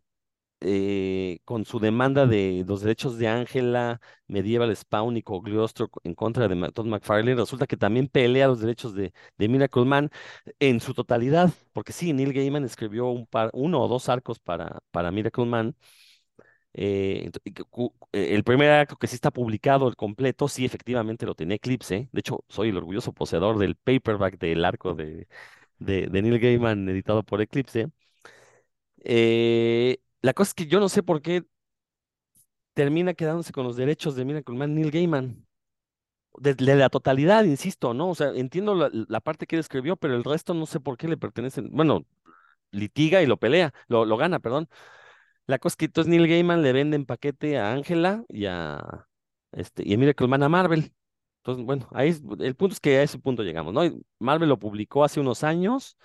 eh, 0.61 1.41
con 1.45 1.65
su 1.67 1.81
demanda 1.81 2.27
de 2.27 2.65
los 2.67 2.81
derechos 2.83 3.19
de 3.19 3.29
Angela, 3.29 4.01
Medieval 4.29 4.75
Spawn 4.77 5.17
y 5.17 5.23
Cogliostro 5.23 5.91
en 6.05 6.15
contra 6.15 6.49
de 6.49 6.73
Todd 6.73 6.87
McFarlane, 6.87 7.37
resulta 7.37 7.67
que 7.67 7.77
también 7.77 8.09
pelea 8.09 8.49
los 8.49 8.61
derechos 8.61 8.95
de, 8.95 9.13
de 9.39 9.49
Miracle 9.49 9.85
Man 9.85 10.11
en 10.61 10.81
su 10.81 10.95
totalidad, 10.95 11.51
porque 11.73 11.93
sí, 11.93 12.13
Neil 12.13 12.33
Gaiman 12.33 12.65
escribió 12.65 13.07
un 13.09 13.27
par, 13.27 13.51
uno 13.55 13.83
o 13.83 13.89
dos 13.89 14.09
arcos 14.09 14.39
para, 14.41 14.81
para 14.93 15.11
Miracle 15.13 15.45
Man. 15.47 15.77
Eh, 16.79 17.31
eh, 18.13 18.35
el 18.35 18.45
primer 18.45 18.71
arco 18.71 18.97
que 18.97 19.07
sí 19.07 19.15
está 19.15 19.31
publicado, 19.31 19.89
el 19.89 19.97
completo, 19.97 20.47
sí 20.47 20.65
efectivamente 20.67 21.25
lo 21.27 21.35
tenía 21.35 21.57
Eclipse. 21.57 22.09
De 22.13 22.21
hecho, 22.21 22.45
soy 22.49 22.69
el 22.69 22.77
orgulloso 22.77 23.13
poseedor 23.15 23.59
del 23.59 23.77
paperback 23.77 24.39
del 24.39 24.63
arco 24.65 24.95
de, 24.95 25.27
de, 25.79 26.09
Neil 26.11 26.39
Gaiman 26.39 26.89
editado 26.91 27.23
por 27.25 27.41
Eclipse. 27.41 27.91
Eh, 29.05 29.99
la 30.23 30.35
cosa 30.35 30.51
es 30.51 30.55
que 30.55 30.67
yo 30.67 30.81
no 30.81 30.89
sé 30.89 31.03
por 31.03 31.23
qué 31.23 31.45
termina 32.75 33.15
quedándose 33.15 33.53
con 33.53 33.65
los 33.65 33.77
derechos 33.77 34.15
de 34.17 34.25
Miracle 34.25 34.57
Man 34.57 34.75
Neil 34.75 34.91
Gaiman. 34.91 35.47
De, 36.39 36.55
la 36.77 36.91
totalidad, 36.91 37.45
insisto, 37.45 37.95
¿no? 37.95 38.11
O 38.11 38.15
sea, 38.15 38.29
entiendo 38.35 38.75
la, 38.75 38.91
la 38.93 39.21
parte 39.21 39.47
que 39.47 39.57
él 39.57 39.61
escribió, 39.61 39.97
pero 39.97 40.15
el 40.15 40.25
resto 40.25 40.53
no 40.53 40.67
sé 40.67 40.81
por 40.81 40.99
qué 40.99 41.09
le 41.09 41.17
pertenecen. 41.17 41.71
Bueno, 41.73 42.05
litiga 42.73 43.23
y 43.23 43.27
lo 43.27 43.39
pelea, 43.39 43.75
lo, 43.89 44.05
lo 44.05 44.17
gana, 44.17 44.41
perdón. 44.41 44.69
La 45.47 45.59
cosa 45.59 45.75
es 45.75 45.77
que 45.77 45.85
entonces 45.87 46.11
Neil 46.11 46.27
Gaiman 46.29 46.63
le 46.63 46.73
vende 46.73 46.97
en 46.97 47.07
paquete 47.07 47.59
a 47.59 47.73
Angela 47.73 48.25
y 48.29 48.47
a, 48.47 49.07
este, 49.53 49.83
y 49.89 49.95
a 49.95 49.99
Miracle 49.99 50.27
Man 50.29 50.43
a 50.43 50.49
Marvel. 50.49 50.93
Entonces, 51.39 51.65
bueno, 51.65 51.89
ahí 51.93 52.09
es- 52.11 52.23
el 52.41 52.57
punto 52.57 52.75
es 52.75 52.81
que 52.81 52.97
a 52.99 53.03
ese 53.03 53.19
punto 53.19 53.43
llegamos, 53.45 53.73
¿no? 53.73 53.83
Marvel 54.19 54.49
lo 54.49 54.59
publicó 54.59 55.05
hace 55.05 55.21
unos 55.21 55.45
años 55.45 55.97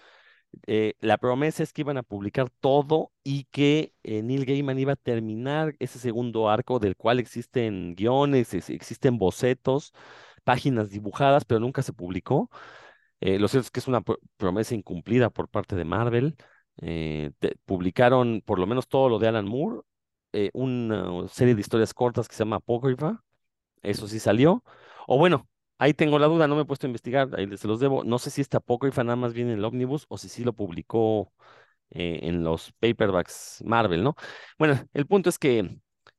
eh, 0.67 0.95
la 1.01 1.17
promesa 1.17 1.63
es 1.63 1.73
que 1.73 1.81
iban 1.81 1.97
a 1.97 2.03
publicar 2.03 2.49
todo 2.61 3.11
y 3.23 3.45
que 3.51 3.93
eh, 4.03 4.21
Neil 4.23 4.45
Gaiman 4.45 4.79
iba 4.79 4.93
a 4.93 4.95
terminar 4.95 5.75
ese 5.79 5.99
segundo 5.99 6.49
arco 6.49 6.79
del 6.79 6.95
cual 6.97 7.19
existen 7.19 7.95
guiones, 7.95 8.53
ex- 8.53 8.69
existen 8.69 9.17
bocetos, 9.17 9.93
páginas 10.43 10.89
dibujadas, 10.91 11.45
pero 11.45 11.59
nunca 11.59 11.81
se 11.83 11.93
publicó. 11.93 12.49
Eh, 13.21 13.39
lo 13.39 13.47
cierto 13.47 13.65
es 13.67 13.71
que 13.71 13.79
es 13.79 13.87
una 13.87 14.01
pro- 14.01 14.19
promesa 14.37 14.75
incumplida 14.75 15.29
por 15.29 15.49
parte 15.49 15.75
de 15.75 15.85
Marvel. 15.85 16.35
Eh, 16.81 17.31
publicaron 17.65 18.41
por 18.45 18.59
lo 18.59 18.67
menos 18.67 18.87
todo 18.87 19.09
lo 19.09 19.19
de 19.19 19.27
Alan 19.27 19.45
Moore, 19.45 19.81
eh, 20.33 20.49
una 20.53 21.27
serie 21.27 21.55
de 21.55 21.61
historias 21.61 21.93
cortas 21.93 22.27
que 22.27 22.35
se 22.35 22.39
llama 22.39 22.57
Apócrifa, 22.57 23.23
eso 23.83 24.07
sí 24.07 24.19
salió. 24.19 24.63
O 25.07 25.17
bueno, 25.17 25.47
ahí 25.77 25.93
tengo 25.93 26.19
la 26.19 26.27
duda, 26.27 26.47
no 26.47 26.55
me 26.55 26.63
he 26.63 26.65
puesto 26.65 26.87
a 26.87 26.89
investigar, 26.89 27.29
ahí 27.35 27.57
se 27.57 27.67
los 27.67 27.79
debo. 27.79 28.03
No 28.03 28.19
sé 28.19 28.29
si 28.29 28.41
esta 28.41 28.57
apócrifa 28.57 29.03
nada 29.03 29.15
más 29.15 29.33
viene 29.33 29.53
en 29.53 29.59
el 29.59 29.65
Omnibus 29.65 30.05
o 30.09 30.17
si 30.17 30.29
sí 30.29 30.43
lo 30.43 30.53
publicó 30.53 31.33
eh, 31.91 32.19
en 32.23 32.43
los 32.43 32.71
paperbacks 32.73 33.63
Marvel, 33.65 34.03
¿no? 34.03 34.15
Bueno, 34.57 34.79
el 34.93 35.07
punto 35.07 35.29
es 35.29 35.39
que 35.39 35.77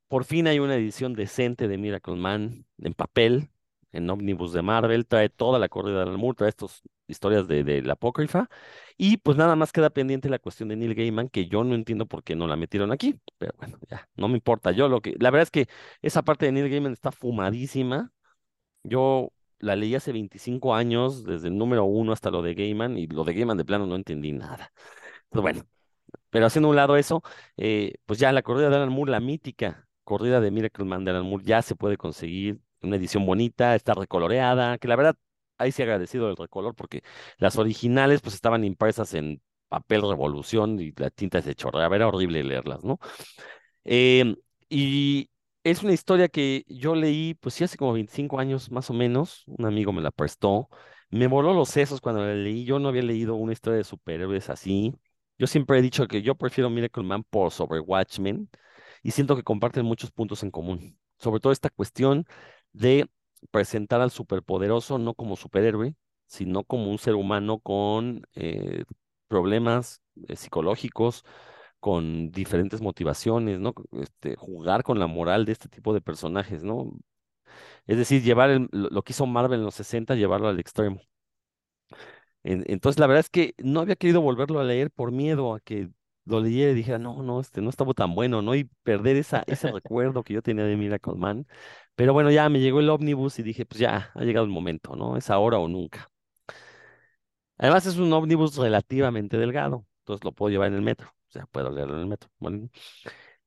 por 0.09 0.25
fin 0.25 0.47
hay 0.47 0.59
una 0.59 0.77
edición 0.77 1.15
decente 1.15 1.69
de 1.69 1.79
Miracle 1.79 2.17
Man 2.17 2.67
en 2.79 2.95
papel, 2.95 3.51
en 3.93 4.09
Omnibus 4.11 4.53
de 4.53 4.63
Marvel, 4.63 5.07
trae 5.07 5.29
toda 5.29 5.59
la 5.59 5.69
corrida 5.69 6.05
del 6.05 6.19
Moore, 6.19 6.37
trae 6.37 6.51
estas 6.51 6.83
historias 7.09 7.49
de, 7.49 7.65
de 7.65 7.83
la 7.83 7.95
apócrifa, 7.95 8.49
y 8.97 9.19
pues 9.19 9.37
nada 9.37 9.57
más 9.57 9.73
queda 9.73 9.91
pendiente 9.91 10.29
la 10.29 10.39
cuestión 10.39 10.69
de 10.69 10.77
Neil 10.77 10.95
Gaiman, 10.95 11.29
que 11.29 11.47
yo 11.47 11.65
no 11.65 11.75
entiendo 11.75 12.07
por 12.07 12.23
qué 12.23 12.37
no 12.37 12.47
la 12.47 12.57
metieron 12.57 12.93
aquí, 12.93 13.21
pero 13.39 13.53
bueno, 13.59 13.79
ya, 13.91 14.09
no 14.17 14.29
me 14.29 14.35
importa, 14.35 14.73
yo 14.73 14.89
lo 14.89 15.01
que, 15.01 15.15
la 15.19 15.31
verdad 15.31 15.45
es 15.45 15.51
que 15.51 15.69
esa 16.03 16.23
parte 16.23 16.47
de 16.47 16.53
Neil 16.53 16.69
Gaiman 16.71 16.93
está 16.93 17.13
fumadísima, 17.13 18.13
yo 18.83 19.33
la 19.59 19.77
leí 19.77 19.95
hace 19.95 20.13
25 20.13 20.75
años, 20.75 21.25
desde 21.25 21.49
el 21.49 21.57
número 21.57 21.85
uno 21.85 22.13
hasta 22.13 22.31
lo 22.31 22.43
de 22.43 22.55
Gaiman, 22.55 22.99
y 22.99 23.07
lo 23.07 23.25
de 23.25 23.35
Gaiman 23.35 23.57
de 23.57 23.65
plano 23.65 23.87
no 23.87 23.97
entendí 23.97 24.33
nada. 24.33 24.73
Pues 25.31 25.43
bueno, 25.43 25.65
pero 26.31 26.47
haciendo 26.47 26.69
un 26.69 26.77
lado 26.77 26.97
eso, 26.97 27.23
eh, 27.57 27.95
pues 28.07 28.19
ya 28.19 28.33
la 28.33 28.43
corrida 28.43 28.71
de 28.71 28.77
Alan 28.77 28.91
Moore, 28.93 29.13
la 29.13 29.21
mítica 29.21 29.89
corrida 30.05 30.41
de 30.41 30.51
Miracle 30.51 30.85
Man 30.85 31.05
de 31.05 31.13
Alan 31.13 31.27
Moore, 31.27 31.45
ya 31.45 31.63
se 31.63 31.77
puede 31.77 31.97
conseguir 31.97 32.61
una 32.83 32.97
edición 32.97 33.27
bonita, 33.27 33.75
está 33.75 33.95
recoloreada, 33.95 34.79
que 34.79 34.89
la 34.89 34.97
verdad, 34.97 35.17
ahí 35.63 35.73
sí 35.73 35.83
agradecido 35.83 36.29
el 36.31 36.37
recolor, 36.37 36.75
porque 36.75 37.03
las 37.39 37.57
originales 37.59 38.21
pues 38.21 38.35
estaban 38.35 38.65
impresas 38.65 39.15
en 39.15 39.43
papel 39.69 40.03
revolución 40.03 40.79
y 40.81 40.93
la 40.97 41.11
tinta 41.11 41.41
se 41.43 41.55
chorreaba, 41.55 41.97
era 41.97 42.09
horrible 42.09 42.45
leerlas, 42.45 42.85
¿no? 42.85 42.99
Em, 43.85 44.37
y 44.69 45.31
es 45.65 45.83
una 45.83 45.93
historia 45.93 46.29
que 46.29 46.65
yo 46.69 46.95
leí, 46.95 47.35
pues 47.35 47.55
sí, 47.55 47.65
hace 47.65 47.77
como 47.77 47.93
25 47.93 48.39
años 48.39 48.71
más 48.71 48.91
o 48.91 48.95
menos. 48.95 49.45
Un 49.47 49.67
amigo 49.67 49.93
me 49.93 50.03
la 50.03 50.11
prestó. 50.11 50.69
Me 51.11 51.27
voló 51.27 51.53
los 51.53 51.69
sesos 51.69 52.01
cuando 52.01 52.25
la 52.25 52.35
leí. 52.35 52.65
Yo 52.65 52.79
no 52.79 52.89
había 52.89 53.03
leído 53.03 53.35
una 53.35 53.53
historia 53.53 53.79
de 53.79 53.85
superhéroes 53.85 54.51
así. 54.51 54.95
Yo 55.39 55.47
siempre 55.47 55.79
he 55.79 55.83
dicho 55.83 56.07
que 56.07 56.23
yo 56.23 56.35
prefiero 56.37 56.71
Miracle 56.71 57.03
Man 57.05 57.25
por 57.25 57.51
sobre 57.53 57.81
Watchmen 57.81 58.49
y 59.03 59.11
siento 59.11 59.37
que 59.37 59.43
comparten 59.43 59.85
muchos 59.85 60.11
puntos 60.13 60.43
en 60.43 60.51
común. 60.51 60.99
Sobre 61.19 61.41
todo 61.41 61.53
esta 61.53 61.71
cuestión 61.71 62.27
de 62.73 63.09
presentar 63.51 64.01
al 64.01 64.11
superpoderoso 64.11 64.99
no 64.99 65.15
como 65.15 65.37
superhéroe, 65.37 65.95
sino 66.27 66.65
como 66.65 66.91
un 66.91 66.99
ser 66.99 67.15
humano 67.15 67.59
con 67.61 68.27
eh, 68.35 68.85
problemas 69.29 70.01
eh, 70.29 70.37
psicológicos, 70.37 71.25
con 71.81 72.31
diferentes 72.33 72.81
motivaciones, 72.83 73.61
¿no? 73.61 73.75
Este, 73.93 74.37
jugar 74.37 74.83
con 74.85 74.99
la 75.01 75.07
moral 75.09 75.45
de 75.47 75.53
este 75.53 75.69
tipo 75.69 75.95
de 75.95 76.01
personajes, 76.03 76.65
¿no? 76.65 76.93
Es 77.87 77.97
decir, 77.99 78.23
llevar 78.23 78.51
lo 78.73 79.03
que 79.03 79.13
hizo 79.13 79.27
Marvel 79.27 79.61
en 79.61 79.65
los 79.67 79.75
60, 79.77 80.15
llevarlo 80.17 80.49
al 80.49 80.61
extremo. 80.61 81.01
En- 82.43 82.65
entonces, 82.69 82.99
la 83.01 83.07
verdad 83.07 83.21
es 83.21 83.31
que 83.31 83.55
no 83.63 83.81
había 83.81 83.97
querido 83.97 84.21
volverlo 84.21 84.61
a 84.61 84.65
leer 84.65 84.91
por 84.91 85.13
miedo 85.13 85.55
a 85.55 85.61
que 85.61 85.91
lo 86.25 86.41
leyera 86.41 86.71
y 86.73 86.75
dijera, 86.75 86.99
no, 86.99 87.23
no, 87.23 87.41
este 87.41 87.61
no 87.61 87.71
estaba 87.71 87.95
tan 87.95 88.15
bueno, 88.15 88.43
¿no? 88.43 88.55
Y 88.55 88.65
perder 88.85 89.17
esa, 89.17 89.43
ese 89.47 89.69
recuerdo 89.69 90.23
que 90.23 90.35
yo 90.35 90.43
tenía 90.43 90.65
de 90.65 90.77
Miracle 90.77 91.15
Man. 91.17 91.47
Pero 91.95 92.13
bueno, 92.13 92.31
ya 92.31 92.49
me 92.49 92.61
llegó 92.61 92.81
el 92.81 92.91
ómnibus 92.91 93.39
y 93.39 93.43
dije, 93.43 93.67
pues 93.67 93.81
ya, 93.81 94.11
ha 94.15 94.25
llegado 94.25 94.45
el 94.47 94.53
momento, 94.53 94.97
¿no? 94.97 95.17
Es 95.17 95.31
ahora 95.31 95.59
o 95.59 95.69
nunca. 95.69 96.11
Además, 97.59 97.87
es 97.87 97.97
un 97.97 98.13
ómnibus 98.13 98.57
relativamente 98.57 99.37
delgado, 99.39 99.87
entonces 100.01 100.25
lo 100.25 100.33
puedo 100.33 100.51
llevar 100.51 100.69
en 100.69 100.75
el 100.75 100.83
metro, 100.83 101.09
o 101.29 101.31
sea, 101.33 101.47
puedo 101.47 101.71
leerlo 101.71 101.95
en 101.95 102.01
el 102.01 102.07
metro. 102.07 102.29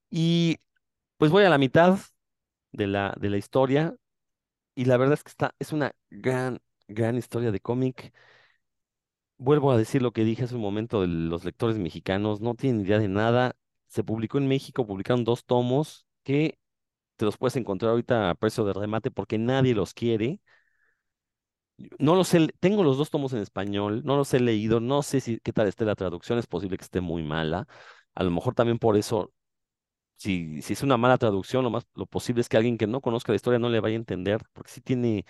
Y 0.09 0.57
pues 1.17 1.31
voy 1.31 1.43
a 1.45 1.49
la 1.49 1.57
mitad 1.57 1.99
de 2.71 2.87
la, 2.87 3.15
de 3.19 3.29
la 3.29 3.37
historia 3.37 3.95
y 4.75 4.85
la 4.85 4.97
verdad 4.97 5.15
es 5.15 5.23
que 5.23 5.29
está, 5.31 5.55
es 5.59 5.73
una 5.73 5.93
gran, 6.09 6.61
gran 6.87 7.17
historia 7.17 7.51
de 7.51 7.59
cómic. 7.61 8.13
Vuelvo 9.37 9.71
a 9.71 9.77
decir 9.77 10.01
lo 10.01 10.11
que 10.13 10.23
dije 10.23 10.43
hace 10.43 10.55
un 10.55 10.61
momento 10.61 11.01
de 11.01 11.07
los 11.07 11.43
lectores 11.43 11.77
mexicanos, 11.77 12.39
no 12.41 12.55
tienen 12.55 12.81
idea 12.85 12.99
de 12.99 13.07
nada. 13.09 13.55
Se 13.87 14.03
publicó 14.03 14.37
en 14.37 14.47
México, 14.47 14.87
publicaron 14.87 15.23
dos 15.25 15.45
tomos 15.45 16.05
que 16.23 16.57
te 17.15 17.25
los 17.25 17.37
puedes 17.37 17.55
encontrar 17.55 17.91
ahorita 17.91 18.29
a 18.29 18.35
precio 18.35 18.65
de 18.65 18.73
remate 18.73 19.11
porque 19.11 19.37
nadie 19.37 19.75
los 19.75 19.93
quiere. 19.93 20.41
No 21.99 22.15
los 22.15 22.31
tengo 22.61 22.83
los 22.83 22.97
dos 22.97 23.09
tomos 23.09 23.33
en 23.33 23.39
español, 23.39 24.01
no 24.05 24.15
los 24.15 24.33
he 24.33 24.39
leído, 24.39 24.79
no 24.79 25.03
sé 25.03 25.19
si 25.19 25.39
qué 25.41 25.51
tal 25.51 25.67
esté 25.67 25.83
la 25.83 25.95
traducción, 25.95 26.39
es 26.39 26.47
posible 26.47 26.77
que 26.77 26.85
esté 26.85 27.01
muy 27.01 27.21
mala. 27.21 27.67
A 28.15 28.23
lo 28.23 28.31
mejor 28.31 28.53
también 28.55 28.79
por 28.79 28.95
eso, 28.95 29.33
si, 30.17 30.61
si 30.61 30.73
es 30.73 30.83
una 30.83 30.97
mala 30.97 31.17
traducción, 31.17 31.63
lo 31.63 31.71
más 31.71 31.87
lo 31.95 32.05
posible 32.07 32.41
es 32.41 32.49
que 32.49 32.57
alguien 32.57 32.77
que 32.77 32.87
no 32.87 33.01
conozca 33.01 33.31
la 33.33 33.37
historia 33.37 33.59
no 33.59 33.69
le 33.69 33.81
vaya 33.81 33.95
a 33.95 33.97
entender, 33.97 34.41
porque 34.53 34.71
sí 34.71 34.81
tiene, 34.81 35.25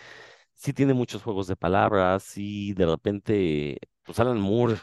sí 0.56 0.74
tiene 0.74 0.94
muchos 0.96 1.24
juegos 1.24 1.48
de 1.48 1.56
palabras, 1.58 2.34
y 2.38 2.74
de 2.74 2.86
repente, 2.88 3.80
pues 4.04 4.20
Alan 4.20 4.40
Moore 4.42 4.78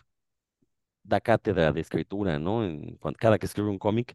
da 1.03 1.21
cátedra 1.21 1.73
de 1.73 1.81
escritura, 1.81 2.39
¿no? 2.39 2.65
En, 2.65 2.99
cada 3.19 3.39
que 3.39 3.47
escribe 3.47 3.69
un 3.71 3.79
cómic. 3.79 4.15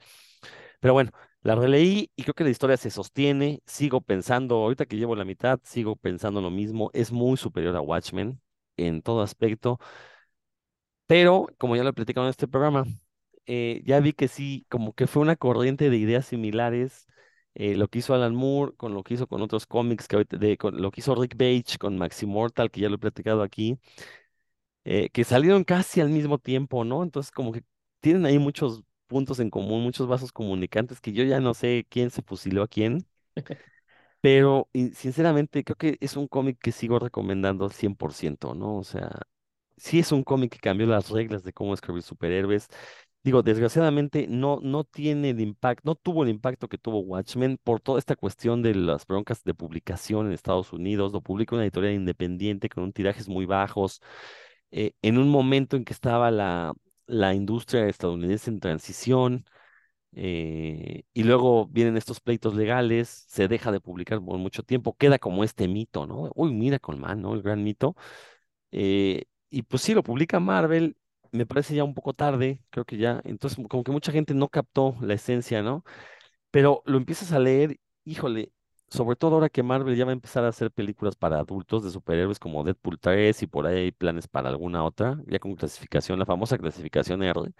Pero 0.79 0.93
bueno, 0.93 1.11
la 1.47 1.55
releí 1.55 2.11
y 2.15 2.23
creo 2.23 2.33
que 2.33 2.43
la 2.43 2.49
historia 2.51 2.77
se 2.77 2.91
sostiene. 2.91 3.61
Sigo 3.65 4.01
pensando, 4.01 4.55
ahorita 4.57 4.85
que 4.85 4.97
llevo 4.97 5.15
la 5.15 5.25
mitad, 5.25 5.59
sigo 5.63 5.95
pensando 5.95 6.41
lo 6.41 6.51
mismo. 6.51 6.91
Es 6.93 7.11
muy 7.11 7.37
superior 7.37 7.75
a 7.75 7.81
Watchmen 7.81 8.41
en 8.77 9.01
todo 9.01 9.21
aspecto. 9.21 9.79
Pero, 11.07 11.47
como 11.57 11.75
ya 11.75 11.83
lo 11.83 11.89
he 11.89 11.93
platicado 11.93 12.25
en 12.27 12.31
este 12.31 12.47
programa, 12.47 12.85
eh, 13.45 13.81
ya 13.85 13.99
vi 13.99 14.13
que 14.13 14.27
sí, 14.27 14.65
como 14.69 14.93
que 14.93 15.07
fue 15.07 15.21
una 15.21 15.35
corriente 15.37 15.89
de 15.89 15.97
ideas 15.97 16.25
similares. 16.25 17.07
eh, 17.55 17.75
lo 17.75 17.87
que 17.87 17.99
hizo 17.99 18.13
Alan 18.13 18.35
Moore 18.35 18.73
con 18.77 18.93
lo 18.93 19.01
que 19.03 19.15
hizo 19.15 19.25
con 19.27 19.41
otros 19.41 19.65
cómics, 19.65 20.07
que 20.07 20.25
de, 20.29 20.57
con 20.57 20.79
lo 20.81 20.91
que 20.91 21.01
hizo 21.01 21.15
Rick 21.15 21.35
Page 21.37 21.77
con 21.79 21.97
Maximortal, 21.97 22.69
que 22.71 22.81
ya 22.81 22.89
lo 22.89 22.95
he 22.95 22.99
platicado 22.99 23.41
aquí 23.43 23.79
eh, 24.85 25.09
que 25.09 25.23
salieron 25.23 25.63
casi 25.63 26.01
al 26.01 26.09
mismo 26.09 26.37
tiempo, 26.39 26.83
¿no? 26.85 27.03
Entonces, 27.03 27.31
como 27.31 27.51
que 27.51 27.63
tienen 27.99 28.25
ahí 28.25 28.39
muchos 28.39 28.83
puntos 29.07 29.39
en 29.39 29.49
común, 29.49 29.83
muchos 29.83 30.07
vasos 30.07 30.31
comunicantes 30.31 31.01
que 31.01 31.13
yo 31.13 31.23
ya 31.23 31.39
no 31.39 31.53
sé 31.53 31.85
quién 31.89 32.11
se 32.11 32.21
fusiló 32.21 32.63
a 32.63 32.67
quién, 32.67 33.07
pero 34.21 34.69
sinceramente 34.93 35.63
creo 35.63 35.75
que 35.77 35.97
es 36.01 36.17
un 36.17 36.27
cómic 36.27 36.57
que 36.59 36.71
sigo 36.71 36.99
recomendando 36.99 37.65
al 37.65 37.71
100%, 37.71 38.55
¿no? 38.55 38.77
O 38.77 38.83
sea, 38.83 39.21
sí 39.77 39.99
es 39.99 40.11
un 40.11 40.23
cómic 40.23 40.53
que 40.53 40.59
cambió 40.59 40.87
las 40.87 41.09
reglas 41.09 41.43
de 41.43 41.53
cómo 41.53 41.73
escribir 41.73 42.03
superhéroes. 42.03 42.67
Digo, 43.23 43.43
desgraciadamente 43.43 44.27
no, 44.29 44.59
no 44.63 44.85
tiene 44.85 45.31
el 45.31 45.41
impacto, 45.41 45.83
no 45.85 45.95
tuvo 45.95 46.23
el 46.23 46.29
impacto 46.29 46.69
que 46.69 46.77
tuvo 46.77 46.99
Watchmen 47.01 47.57
por 47.63 47.81
toda 47.81 47.99
esta 47.99 48.15
cuestión 48.15 48.61
de 48.61 48.75
las 48.75 49.05
broncas 49.05 49.43
de 49.43 49.53
publicación 49.53 50.27
en 50.27 50.33
Estados 50.33 50.71
Unidos. 50.73 51.11
Lo 51.13 51.21
publica 51.21 51.55
una 51.55 51.63
editorial 51.65 51.93
independiente 51.95 52.69
con 52.69 52.83
un 52.85 52.93
tirajes 52.93 53.27
muy 53.27 53.45
bajos 53.45 54.01
eh, 54.71 54.93
en 55.01 55.17
un 55.17 55.29
momento 55.29 55.77
en 55.77 55.85
que 55.85 55.93
estaba 55.93 56.31
la, 56.31 56.73
la 57.07 57.33
industria 57.35 57.87
estadounidense 57.87 58.49
en 58.51 58.59
transición, 58.59 59.45
eh, 60.13 61.03
y 61.13 61.23
luego 61.23 61.67
vienen 61.67 61.97
estos 61.97 62.19
pleitos 62.21 62.55
legales, 62.55 63.25
se 63.29 63.47
deja 63.47 63.71
de 63.71 63.81
publicar 63.81 64.21
por 64.23 64.37
mucho 64.39 64.63
tiempo, 64.63 64.95
queda 64.97 65.19
como 65.19 65.43
este 65.43 65.67
mito, 65.67 66.07
¿no? 66.07 66.31
Uy, 66.35 66.53
mira 66.53 66.79
Colman, 66.79 67.21
¿no? 67.21 67.33
El 67.35 67.41
gran 67.43 67.63
mito. 67.63 67.95
Eh, 68.71 69.25
y 69.49 69.63
pues 69.63 69.81
sí, 69.83 69.93
lo 69.93 70.03
publica 70.03 70.39
Marvel, 70.39 70.97
me 71.31 71.45
parece 71.45 71.75
ya 71.75 71.83
un 71.83 71.93
poco 71.93 72.13
tarde, 72.13 72.61
creo 72.69 72.85
que 72.85 72.97
ya, 72.97 73.21
entonces 73.25 73.63
como 73.69 73.83
que 73.83 73.91
mucha 73.91 74.11
gente 74.11 74.33
no 74.33 74.49
captó 74.49 74.95
la 75.01 75.13
esencia, 75.13 75.61
¿no? 75.63 75.83
Pero 76.51 76.81
lo 76.85 76.97
empiezas 76.97 77.31
a 77.31 77.39
leer, 77.39 77.79
híjole, 78.05 78.51
sobre 78.89 79.15
todo 79.15 79.35
ahora 79.35 79.49
que 79.49 79.63
Marvel 79.63 79.95
ya 79.95 80.05
va 80.05 80.11
a 80.11 80.13
empezar 80.13 80.43
a 80.45 80.49
hacer 80.49 80.71
películas 80.71 81.15
para 81.15 81.39
adultos 81.39 81.83
de 81.83 81.91
superhéroes 81.91 82.39
como 82.39 82.63
Deadpool 82.63 82.99
3 82.99 83.41
y 83.43 83.47
por 83.47 83.67
ahí 83.67 83.77
hay 83.85 83.91
planes 83.91 84.27
para 84.27 84.49
alguna 84.49 84.83
otra, 84.83 85.19
ya 85.27 85.39
con 85.39 85.55
clasificación, 85.55 86.19
la 86.19 86.25
famosa 86.25 86.57
clasificación 86.57 87.23
R. 87.23 87.51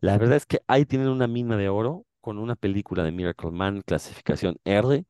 La 0.00 0.18
verdad 0.18 0.36
es 0.36 0.46
que 0.46 0.60
ahí 0.68 0.86
tienen 0.86 1.08
una 1.08 1.26
mina 1.28 1.56
de 1.56 1.68
oro 1.68 2.06
con 2.20 2.38
una 2.38 2.56
película 2.56 3.04
de 3.04 3.12
Miracle 3.12 3.50
Man, 3.52 3.82
clasificación 3.82 4.58
R, 4.64 5.04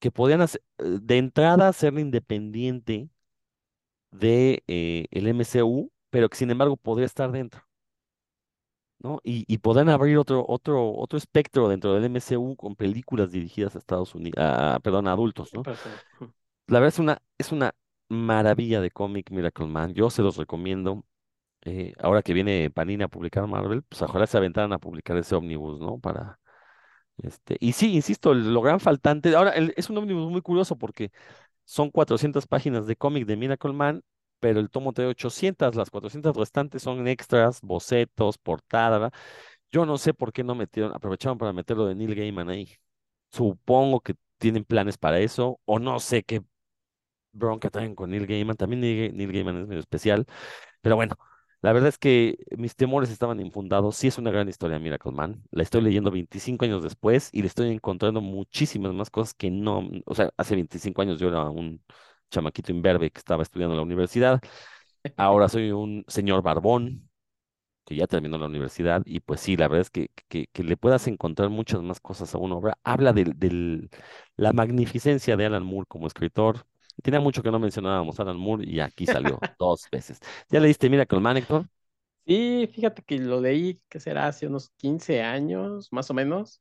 que 0.00 0.10
podían 0.12 0.42
hacer, 0.42 0.62
eh, 0.78 0.98
de 1.02 1.18
entrada 1.18 1.68
hacerla 1.68 2.00
independiente 2.02 3.10
de 4.10 4.62
eh, 4.66 5.06
el 5.10 5.26
MCU, 5.28 5.92
pero 6.10 6.28
que 6.28 6.36
sin 6.36 6.50
embargo 6.50 6.76
podría 6.76 7.06
estar 7.06 7.30
dentro. 7.32 7.65
¿No? 8.98 9.20
Y, 9.24 9.44
y 9.52 9.58
podrán 9.58 9.88
abrir 9.88 10.18
otro, 10.18 10.44
otro, 10.48 10.92
otro 10.96 11.18
espectro 11.18 11.68
dentro 11.68 11.94
del 11.94 12.04
MCU 12.04 12.56
con 12.56 12.76
películas 12.76 13.30
dirigidas 13.32 13.74
a 13.76 13.78
Estados 13.78 14.14
Unidos, 14.14 14.38
a, 14.44 14.80
perdón, 14.82 15.08
a 15.08 15.12
adultos, 15.12 15.54
¿no? 15.54 15.68
La 16.66 16.80
verdad 16.80 16.88
es 16.94 16.98
una, 16.98 17.22
es 17.38 17.52
una 17.52 17.74
maravilla 18.08 18.80
de 18.80 18.90
cómic 18.90 19.30
Miracle 19.30 19.66
Man. 19.66 19.94
Yo 19.94 20.10
se 20.10 20.22
los 20.22 20.36
recomiendo. 20.36 21.04
Eh, 21.62 21.94
ahora 22.00 22.22
que 22.22 22.34
viene 22.34 22.70
Panini 22.70 23.04
a 23.04 23.08
publicar 23.08 23.46
Marvel, 23.48 23.82
pues 23.84 24.02
ojalá 24.02 24.26
se 24.26 24.36
aventaran 24.38 24.72
a 24.72 24.78
publicar 24.78 25.16
ese 25.18 25.34
ómnibus, 25.36 25.80
¿no? 25.80 25.98
Para, 26.00 26.38
este, 27.18 27.56
y 27.60 27.72
sí, 27.72 27.94
insisto, 27.94 28.34
lo 28.34 28.62
gran 28.62 28.80
faltante, 28.80 29.34
ahora 29.36 29.50
el- 29.52 29.74
es 29.76 29.90
un 29.90 29.98
ómnibus 29.98 30.30
muy 30.30 30.42
curioso 30.42 30.76
porque 30.78 31.12
son 31.64 31.90
400 31.90 32.46
páginas 32.46 32.86
de 32.86 32.96
cómic 32.96 33.26
de 33.26 33.36
Miracle 33.36 33.72
Man, 33.74 34.02
pero 34.40 34.60
el 34.60 34.70
tomo 34.70 34.92
trae 34.92 35.06
800, 35.08 35.74
las 35.76 35.90
400 35.90 36.36
restantes 36.36 36.82
son 36.82 37.06
extras, 37.08 37.60
bocetos, 37.62 38.38
portada. 38.38 39.10
Yo 39.70 39.86
no 39.86 39.98
sé 39.98 40.14
por 40.14 40.32
qué 40.32 40.44
no 40.44 40.54
metieron, 40.54 40.94
aprovecharon 40.94 41.38
para 41.38 41.52
meterlo 41.52 41.86
de 41.86 41.94
Neil 41.94 42.14
Gaiman 42.14 42.50
ahí. 42.50 42.70
Supongo 43.32 44.00
que 44.00 44.14
tienen 44.38 44.64
planes 44.64 44.98
para 44.98 45.20
eso, 45.20 45.60
o 45.64 45.78
no 45.78 46.00
sé 46.00 46.22
qué 46.24 46.42
bronca 47.32 47.70
traen 47.70 47.94
con 47.94 48.10
Neil 48.10 48.26
Gaiman. 48.26 48.56
También 48.56 48.80
Neil, 48.80 49.16
Neil 49.16 49.32
Gaiman 49.32 49.62
es 49.62 49.66
medio 49.68 49.80
especial, 49.80 50.26
pero 50.80 50.96
bueno, 50.96 51.16
la 51.62 51.72
verdad 51.72 51.88
es 51.90 51.98
que 51.98 52.38
mis 52.58 52.76
temores 52.76 53.10
estaban 53.10 53.40
infundados. 53.40 53.96
Sí 53.96 54.08
es 54.08 54.18
una 54.18 54.30
gran 54.30 54.48
historia, 54.48 54.78
Miracle 54.78 55.12
Man. 55.12 55.44
La 55.52 55.62
estoy 55.64 55.82
leyendo 55.82 56.10
25 56.10 56.64
años 56.64 56.82
después 56.82 57.30
y 57.32 57.42
le 57.42 57.48
estoy 57.48 57.70
encontrando 57.72 58.20
muchísimas 58.20 58.94
más 58.94 59.10
cosas 59.10 59.34
que 59.34 59.50
no, 59.50 59.88
o 60.06 60.14
sea, 60.14 60.30
hace 60.36 60.54
25 60.56 61.02
años 61.02 61.20
yo 61.20 61.28
era 61.28 61.50
un 61.50 61.82
chamaquito 62.30 62.72
imberbe 62.72 63.10
que 63.10 63.18
estaba 63.18 63.42
estudiando 63.42 63.74
en 63.74 63.78
la 63.78 63.82
universidad. 63.84 64.40
Ahora 65.16 65.48
soy 65.50 65.72
un 65.72 66.04
señor 66.08 66.42
barbón 66.42 67.08
que 67.84 67.96
ya 67.96 68.06
terminó 68.06 68.38
la 68.38 68.46
universidad 68.46 69.02
y 69.06 69.20
pues 69.20 69.40
sí, 69.40 69.56
la 69.56 69.68
verdad 69.68 69.82
es 69.82 69.90
que, 69.90 70.10
que, 70.28 70.48
que 70.52 70.64
le 70.64 70.76
puedas 70.76 71.06
encontrar 71.08 71.50
muchas 71.50 71.82
más 71.82 72.00
cosas 72.00 72.34
a 72.34 72.38
una 72.38 72.56
obra. 72.56 72.78
Habla 72.84 73.12
de 73.12 73.24
del, 73.36 73.90
la 74.36 74.52
magnificencia 74.52 75.36
de 75.36 75.46
Alan 75.46 75.64
Moore 75.64 75.86
como 75.88 76.06
escritor. 76.08 76.66
Tenía 77.02 77.20
mucho 77.20 77.42
que 77.42 77.50
no 77.52 77.58
mencionábamos 77.60 78.18
a 78.18 78.22
Alan 78.24 78.38
Moore 78.38 78.64
y 78.66 78.80
aquí 78.80 79.06
salió 79.06 79.42
dos 79.58 79.88
veces. 79.90 80.20
¿Ya 80.50 80.60
leíste 80.60 80.90
Miracle 80.90 81.20
Man, 81.20 81.36
Héctor? 81.38 81.66
Sí, 82.26 82.68
fíjate 82.72 83.02
que 83.02 83.18
lo 83.18 83.40
leí, 83.40 83.80
que 83.88 84.00
será 84.00 84.26
hace 84.26 84.48
unos 84.48 84.70
15 84.70 85.22
años, 85.22 85.92
más 85.92 86.10
o 86.10 86.14
menos, 86.14 86.60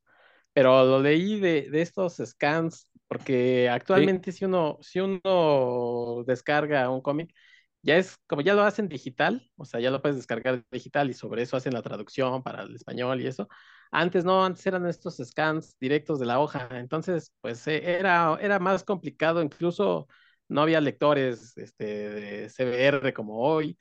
pero 0.53 0.85
lo 0.85 1.01
leí 1.01 1.39
de, 1.39 1.69
de 1.71 1.81
estos 1.81 2.17
scans, 2.23 2.87
porque 3.07 3.69
actualmente 3.69 4.31
si 4.31 4.45
uno, 4.45 4.77
si 4.81 4.99
uno 4.99 6.23
descarga 6.25 6.89
un 6.89 7.01
cómic, 7.01 7.33
ya 7.81 7.97
es 7.97 8.17
como 8.27 8.41
ya 8.41 8.55
lo 8.55 8.63
hacen 8.63 8.87
digital, 8.89 9.51
o 9.57 9.65
sea, 9.65 9.79
ya 9.79 9.91
lo 9.91 10.01
puedes 10.01 10.17
descargar 10.17 10.63
digital 10.71 11.09
y 11.09 11.13
sobre 11.13 11.43
eso 11.43 11.55
hacen 11.57 11.73
la 11.73 11.81
traducción 11.83 12.41
para 12.43 12.63
el 12.63 12.75
español 12.75 13.21
y 13.21 13.27
eso. 13.27 13.47
Antes 13.91 14.25
no, 14.25 14.43
antes 14.43 14.65
eran 14.65 14.87
estos 14.87 15.17
scans 15.17 15.77
directos 15.79 16.19
de 16.19 16.25
la 16.25 16.39
hoja, 16.39 16.67
entonces 16.71 17.31
pues 17.41 17.65
eh, 17.67 17.81
era, 17.97 18.37
era 18.41 18.59
más 18.59 18.83
complicado, 18.83 19.41
incluso 19.43 20.07
no 20.47 20.61
había 20.61 20.81
lectores 20.81 21.57
este, 21.57 21.85
de 22.09 22.49
CBR 22.49 23.13
como 23.13 23.39
hoy 23.39 23.77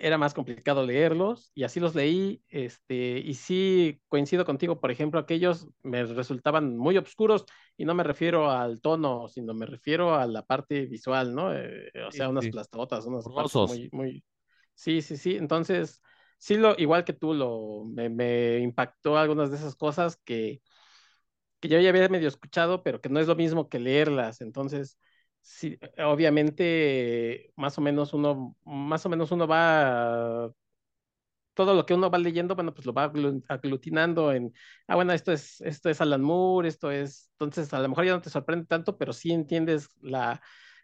era 0.00 0.18
más 0.18 0.34
complicado 0.34 0.84
leerlos 0.86 1.52
y 1.54 1.64
así 1.64 1.80
los 1.80 1.94
leí, 1.94 2.42
este, 2.48 3.18
y 3.20 3.34
sí 3.34 4.00
coincido 4.08 4.44
contigo, 4.44 4.80
por 4.80 4.90
ejemplo, 4.90 5.20
aquellos 5.20 5.68
me 5.82 6.04
resultaban 6.04 6.76
muy 6.76 6.96
oscuros 6.98 7.46
y 7.76 7.84
no 7.84 7.94
me 7.94 8.02
refiero 8.04 8.50
al 8.50 8.80
tono, 8.80 9.28
sino 9.28 9.54
me 9.54 9.66
refiero 9.66 10.14
a 10.16 10.26
la 10.26 10.44
parte 10.46 10.86
visual, 10.86 11.34
¿no? 11.34 11.54
Eh, 11.54 11.92
o 12.06 12.10
Sí, 12.10 12.12
sea, 12.12 12.28
unas 12.28 12.48
sí. 12.48 12.50
plastotas, 12.50 13.06
unas 13.06 13.28
partes 13.30 13.62
Borrosos. 13.62 13.64
muy, 13.64 13.88
muy, 13.92 14.24
sí, 14.74 15.02
sí, 15.02 15.16
sí, 15.16 15.36
entonces 15.36 16.00
sí 16.38 16.56
lo, 16.56 16.74
igual 16.78 17.04
que 17.04 17.12
tú, 17.12 17.34
lo, 17.34 17.84
me, 17.86 18.08
me 18.10 18.58
impactó 18.60 19.18
algunas 19.18 19.50
de 19.50 19.56
esas 19.58 19.76
cosas 19.76 20.16
que, 20.24 20.62
que 21.60 21.68
yo 21.68 21.78
ya 21.80 21.90
había 21.90 22.08
medio 22.08 22.28
escuchado, 22.28 22.82
pero 22.82 23.00
que 23.00 23.08
no 23.08 23.20
es 23.20 23.26
lo 23.28 23.36
mismo 23.36 23.68
que 23.68 23.78
leerlas. 23.78 24.40
Entonces, 24.40 24.98
sí, 25.40 25.78
obviamente, 25.98 27.52
más 27.56 27.78
o 27.78 27.80
menos 27.80 28.12
uno, 28.14 28.56
más 28.64 29.04
o 29.06 29.08
menos 29.08 29.30
uno 29.32 29.46
va 29.46 30.50
todo 31.54 31.74
lo 31.74 31.84
que 31.86 31.94
uno 31.94 32.10
va 32.10 32.18
leyendo, 32.18 32.54
bueno, 32.54 32.72
pues 32.74 32.86
lo 32.86 32.92
va 32.94 33.04
aglutinando 33.48 34.32
en, 34.32 34.52
ah, 34.86 34.94
bueno, 34.94 35.12
esto 35.12 35.32
es, 35.32 35.60
esto 35.60 35.90
es 35.90 36.00
Alan 36.00 36.22
Moore, 36.22 36.68
esto 36.68 36.90
es, 36.90 37.30
entonces 37.32 37.72
a 37.74 37.80
lo 37.80 37.88
mejor 37.88 38.04
ya 38.06 38.12
no 38.12 38.22
te 38.22 38.30
sorprende 38.30 38.66
tanto, 38.66 38.96
pero 38.96 39.12
sí 39.12 39.32
entiendes 39.32 39.88
la, 40.00 40.40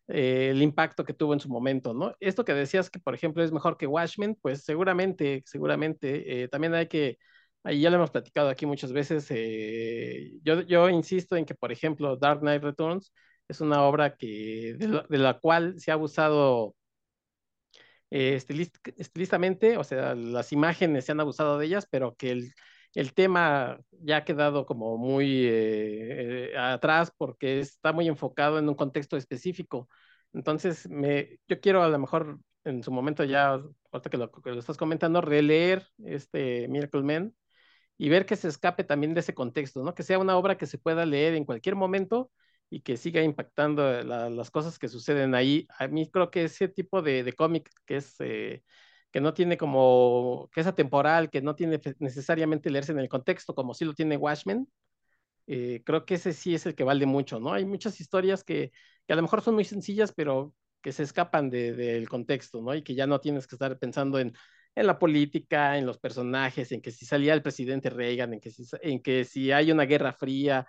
eh, 0.08 0.50
el 0.50 0.60
impacto 0.62 1.04
que 1.04 1.14
tuvo 1.14 1.32
en 1.34 1.40
su 1.40 1.48
momento, 1.48 1.94
¿no? 1.94 2.14
Esto 2.20 2.44
que 2.44 2.52
decías 2.54 2.90
que, 2.90 2.98
por 2.98 3.14
ejemplo, 3.14 3.42
es 3.42 3.52
mejor 3.52 3.76
que 3.78 3.86
Watchmen, 3.86 4.36
pues 4.42 4.64
seguramente, 4.64 5.42
seguramente, 5.46 6.42
eh, 6.44 6.48
también 6.48 6.74
hay 6.74 6.88
que, 6.88 7.16
ahí 7.62 7.80
ya 7.80 7.88
lo 7.90 7.96
hemos 7.96 8.10
platicado 8.10 8.48
aquí 8.50 8.66
muchas 8.66 8.92
veces, 8.92 9.26
eh, 9.30 10.32
yo, 10.42 10.60
yo 10.62 10.90
insisto 10.90 11.36
en 11.36 11.46
que, 11.46 11.54
por 11.54 11.72
ejemplo, 11.72 12.16
Dark 12.16 12.40
Knight 12.40 12.62
Returns 12.62 13.12
es 13.48 13.60
una 13.60 13.82
obra 13.82 14.16
que, 14.16 14.76
de, 14.78 15.18
la 15.18 15.38
cual 15.38 15.78
se 15.78 15.90
ha 15.90 15.94
abusado 15.94 16.74
eh, 18.10 18.38
o 19.78 19.84
sea, 19.84 20.14
las 20.14 20.52
imágenes 20.52 21.04
se 21.04 21.12
han 21.12 21.20
abusado 21.20 21.58
de 21.58 21.66
ellas, 21.66 21.86
pero 21.90 22.14
que 22.16 22.30
el, 22.30 22.52
el 22.94 23.14
tema 23.14 23.78
ya 23.90 24.18
ha 24.18 24.24
quedado 24.24 24.66
como 24.66 24.96
muy 24.96 25.44
eh, 25.46 26.52
eh, 26.52 26.58
atrás 26.58 27.12
porque 27.16 27.60
está 27.60 27.92
muy 27.92 28.08
enfocado 28.08 28.58
en 28.58 28.68
un 28.68 28.74
contexto 28.74 29.16
específico. 29.16 29.88
Entonces, 30.32 30.88
me, 30.88 31.38
yo 31.48 31.60
quiero 31.60 31.82
a 31.82 31.88
lo 31.88 31.98
mejor 31.98 32.38
en 32.64 32.82
su 32.82 32.90
momento 32.90 33.24
ya, 33.24 33.60
ahorita 33.92 34.10
que 34.10 34.16
lo, 34.18 34.30
que 34.30 34.50
lo 34.50 34.58
estás 34.58 34.76
comentando, 34.76 35.20
releer 35.20 35.86
este 36.04 36.68
Miracle 36.68 37.02
Man 37.02 37.34
y 37.98 38.08
ver 38.08 38.26
que 38.26 38.36
se 38.36 38.48
escape 38.48 38.84
también 38.84 39.14
de 39.14 39.20
ese 39.20 39.34
contexto, 39.34 39.82
¿no? 39.84 39.94
Que 39.94 40.02
sea 40.02 40.18
una 40.18 40.36
obra 40.36 40.58
que 40.58 40.66
se 40.66 40.78
pueda 40.78 41.06
leer 41.06 41.34
en 41.34 41.44
cualquier 41.44 41.76
momento 41.76 42.30
y 42.70 42.80
que 42.80 42.96
siga 42.96 43.22
impactando 43.22 44.02
las 44.02 44.50
cosas 44.50 44.78
que 44.78 44.88
suceden 44.88 45.34
ahí. 45.34 45.66
A 45.78 45.88
mí 45.88 46.10
creo 46.10 46.30
que 46.30 46.44
ese 46.44 46.68
tipo 46.68 47.02
de, 47.02 47.24
de 47.24 47.32
cómic 47.32 47.70
que 47.84 47.96
es... 47.96 48.16
Eh, 48.20 48.62
que 49.12 49.20
no 49.22 49.32
tiene 49.32 49.56
como, 49.56 50.50
que 50.52 50.60
es 50.60 50.66
atemporal, 50.66 51.30
que 51.30 51.40
no 51.40 51.54
tiene 51.54 51.80
necesariamente 52.00 52.68
leerse 52.68 52.92
en 52.92 52.98
el 52.98 53.08
contexto, 53.08 53.54
como 53.54 53.72
sí 53.72 53.86
lo 53.86 53.94
tiene 53.94 54.18
Watchmen, 54.18 54.68
eh, 55.46 55.82
creo 55.84 56.04
que 56.04 56.14
ese 56.16 56.32
sí 56.32 56.54
es 56.54 56.66
el 56.66 56.74
que 56.74 56.84
vale 56.84 57.06
mucho, 57.06 57.38
¿no? 57.40 57.52
Hay 57.52 57.64
muchas 57.64 58.00
historias 58.00 58.42
que, 58.44 58.72
que 59.06 59.12
a 59.12 59.16
lo 59.16 59.22
mejor 59.22 59.42
son 59.42 59.54
muy 59.54 59.64
sencillas, 59.64 60.12
pero 60.14 60.54
que 60.82 60.92
se 60.92 61.02
escapan 61.04 61.50
del 61.50 61.76
de, 61.76 62.06
contexto, 62.08 62.60
¿no? 62.60 62.74
Y 62.74 62.82
que 62.82 62.94
ya 62.94 63.06
no 63.06 63.20
tienes 63.20 63.46
que 63.46 63.54
estar 63.54 63.78
pensando 63.78 64.18
en, 64.18 64.34
en 64.74 64.86
la 64.86 64.98
política, 64.98 65.78
en 65.78 65.86
los 65.86 65.98
personajes, 65.98 66.72
en 66.72 66.82
que 66.82 66.90
si 66.90 67.06
salía 67.06 67.32
el 67.34 67.42
presidente 67.42 67.90
Reagan, 67.90 68.34
en 68.34 68.40
que 68.40 68.50
si, 68.50 68.64
en 68.82 69.00
que 69.02 69.24
si 69.24 69.52
hay 69.52 69.72
una 69.72 69.84
guerra 69.84 70.12
fría, 70.12 70.66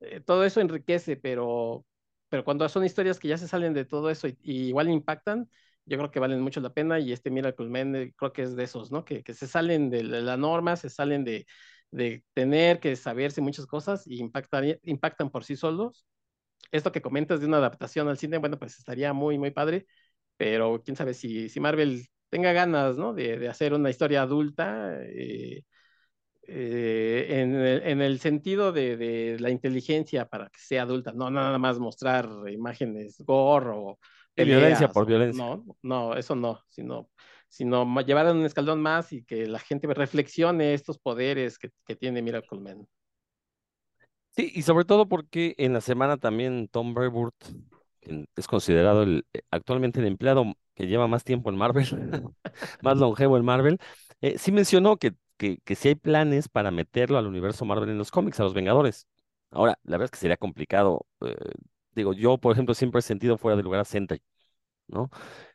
eh, 0.00 0.20
todo 0.20 0.44
eso 0.44 0.60
enriquece, 0.60 1.16
pero, 1.16 1.84
pero 2.28 2.44
cuando 2.44 2.68
son 2.68 2.84
historias 2.84 3.18
que 3.18 3.28
ya 3.28 3.38
se 3.38 3.48
salen 3.48 3.74
de 3.74 3.84
todo 3.84 4.10
eso 4.10 4.28
y, 4.28 4.36
igual 4.42 4.88
impactan, 4.90 5.48
yo 5.86 5.96
creo 5.98 6.10
que 6.10 6.20
valen 6.20 6.40
mucho 6.40 6.60
la 6.60 6.72
pena 6.72 6.98
y 7.00 7.12
este 7.12 7.30
Miracle 7.30 7.68
Man 7.68 8.12
creo 8.16 8.32
que 8.32 8.42
es 8.42 8.56
de 8.56 8.64
esos, 8.64 8.90
¿no? 8.92 9.04
Que, 9.04 9.22
que 9.22 9.34
se 9.34 9.46
salen 9.48 9.90
de 9.90 10.02
la 10.04 10.36
norma, 10.36 10.76
se 10.76 10.90
salen 10.90 11.24
de, 11.24 11.46
de 11.90 12.24
tener 12.34 12.80
que 12.80 12.94
saberse 12.96 13.40
muchas 13.40 13.66
cosas 13.66 14.06
y 14.06 14.20
impactan, 14.20 14.78
impactan 14.84 15.30
por 15.30 15.44
sí 15.44 15.56
solos. 15.56 16.06
Esto 16.72 16.92
que 16.92 17.02
comentas 17.02 17.40
de 17.40 17.46
una 17.46 17.56
adaptación 17.58 18.08
al 18.08 18.18
cine, 18.18 18.38
bueno, 18.38 18.58
pues 18.58 18.78
estaría 18.78 19.12
muy, 19.12 19.38
muy 19.38 19.50
padre, 19.50 19.86
pero 20.36 20.82
quién 20.84 20.96
sabe 20.96 21.14
si, 21.14 21.48
si 21.48 21.60
Marvel 21.60 22.06
tenga 22.28 22.52
ganas, 22.52 22.96
¿no? 22.98 23.12
De, 23.14 23.38
de 23.38 23.48
hacer 23.48 23.74
una 23.74 23.90
historia 23.90 24.22
adulta. 24.22 24.98
Eh, 25.04 25.64
eh, 26.52 27.40
en, 27.40 27.54
el, 27.54 27.82
en, 27.84 28.02
el, 28.02 28.18
sentido 28.18 28.72
de, 28.72 28.96
de, 28.96 29.38
la 29.38 29.50
inteligencia 29.50 30.26
para 30.26 30.48
que 30.48 30.58
sea 30.58 30.82
adulta, 30.82 31.12
no 31.12 31.30
nada 31.30 31.58
más 31.58 31.78
mostrar 31.78 32.28
imágenes 32.50 33.22
gore 33.24 33.70
o, 33.72 33.98
Peleas, 34.34 34.60
violencia 34.60 34.88
por 34.88 35.06
violencia. 35.06 35.44
No, 35.44 35.64
no, 35.82 36.16
eso 36.16 36.34
no, 36.34 36.60
sino, 36.68 37.08
sino 37.48 38.00
llevar 38.00 38.26
a 38.26 38.32
un 38.32 38.44
escalón 38.44 38.80
más 38.80 39.12
y 39.12 39.22
que 39.24 39.46
la 39.46 39.58
gente 39.58 39.86
reflexione 39.92 40.74
estos 40.74 40.98
poderes 40.98 41.58
que, 41.58 41.70
que 41.86 41.96
tiene 41.96 42.22
Miracle 42.22 42.60
Man. 42.60 42.86
Sí, 44.30 44.50
y 44.54 44.62
sobre 44.62 44.84
todo 44.84 45.08
porque 45.08 45.54
en 45.58 45.72
la 45.72 45.80
semana 45.80 46.16
también 46.16 46.68
Tom 46.68 46.94
Brevoort 46.94 47.34
es 48.36 48.46
considerado 48.46 49.02
el, 49.02 49.24
eh, 49.32 49.42
actualmente 49.50 50.00
el 50.00 50.06
empleado 50.06 50.54
que 50.74 50.86
lleva 50.86 51.06
más 51.06 51.24
tiempo 51.24 51.50
en 51.50 51.56
Marvel, 51.56 51.86
más 52.82 52.98
longevo 52.98 53.36
en 53.36 53.44
Marvel, 53.44 53.78
eh, 54.20 54.38
sí 54.38 54.52
mencionó 54.52 54.96
que, 54.96 55.12
que, 55.40 55.58
que 55.64 55.76
sí 55.76 55.88
hay 55.88 55.96
planes 55.96 56.48
para 56.48 56.70
meterlo 56.70 57.18
al 57.18 57.26
universo 57.26 57.64
Marvel 57.66 57.90
en 57.90 57.98
los 57.98 58.12
cómics, 58.12 58.40
a 58.40 58.44
los 58.44 58.54
Vengadores. 58.54 59.08
Ahora, 59.50 59.78
la 59.84 59.92
verdad 59.98 60.06
es 60.06 60.10
que 60.12 60.18
sería 60.18 60.36
complicado. 60.36 61.06
Eh, 61.22 61.34
digo, 61.94 62.12
yo, 62.14 62.38
por 62.38 62.52
ejemplo, 62.52 62.74
siempre 62.74 63.00
he 63.00 63.02
sentido 63.02 63.38
fuera 63.38 63.56
de 63.56 63.62
lugar 63.64 63.80
a 63.80 63.84
Sentry, 63.86 64.22
¿no? 64.88 65.10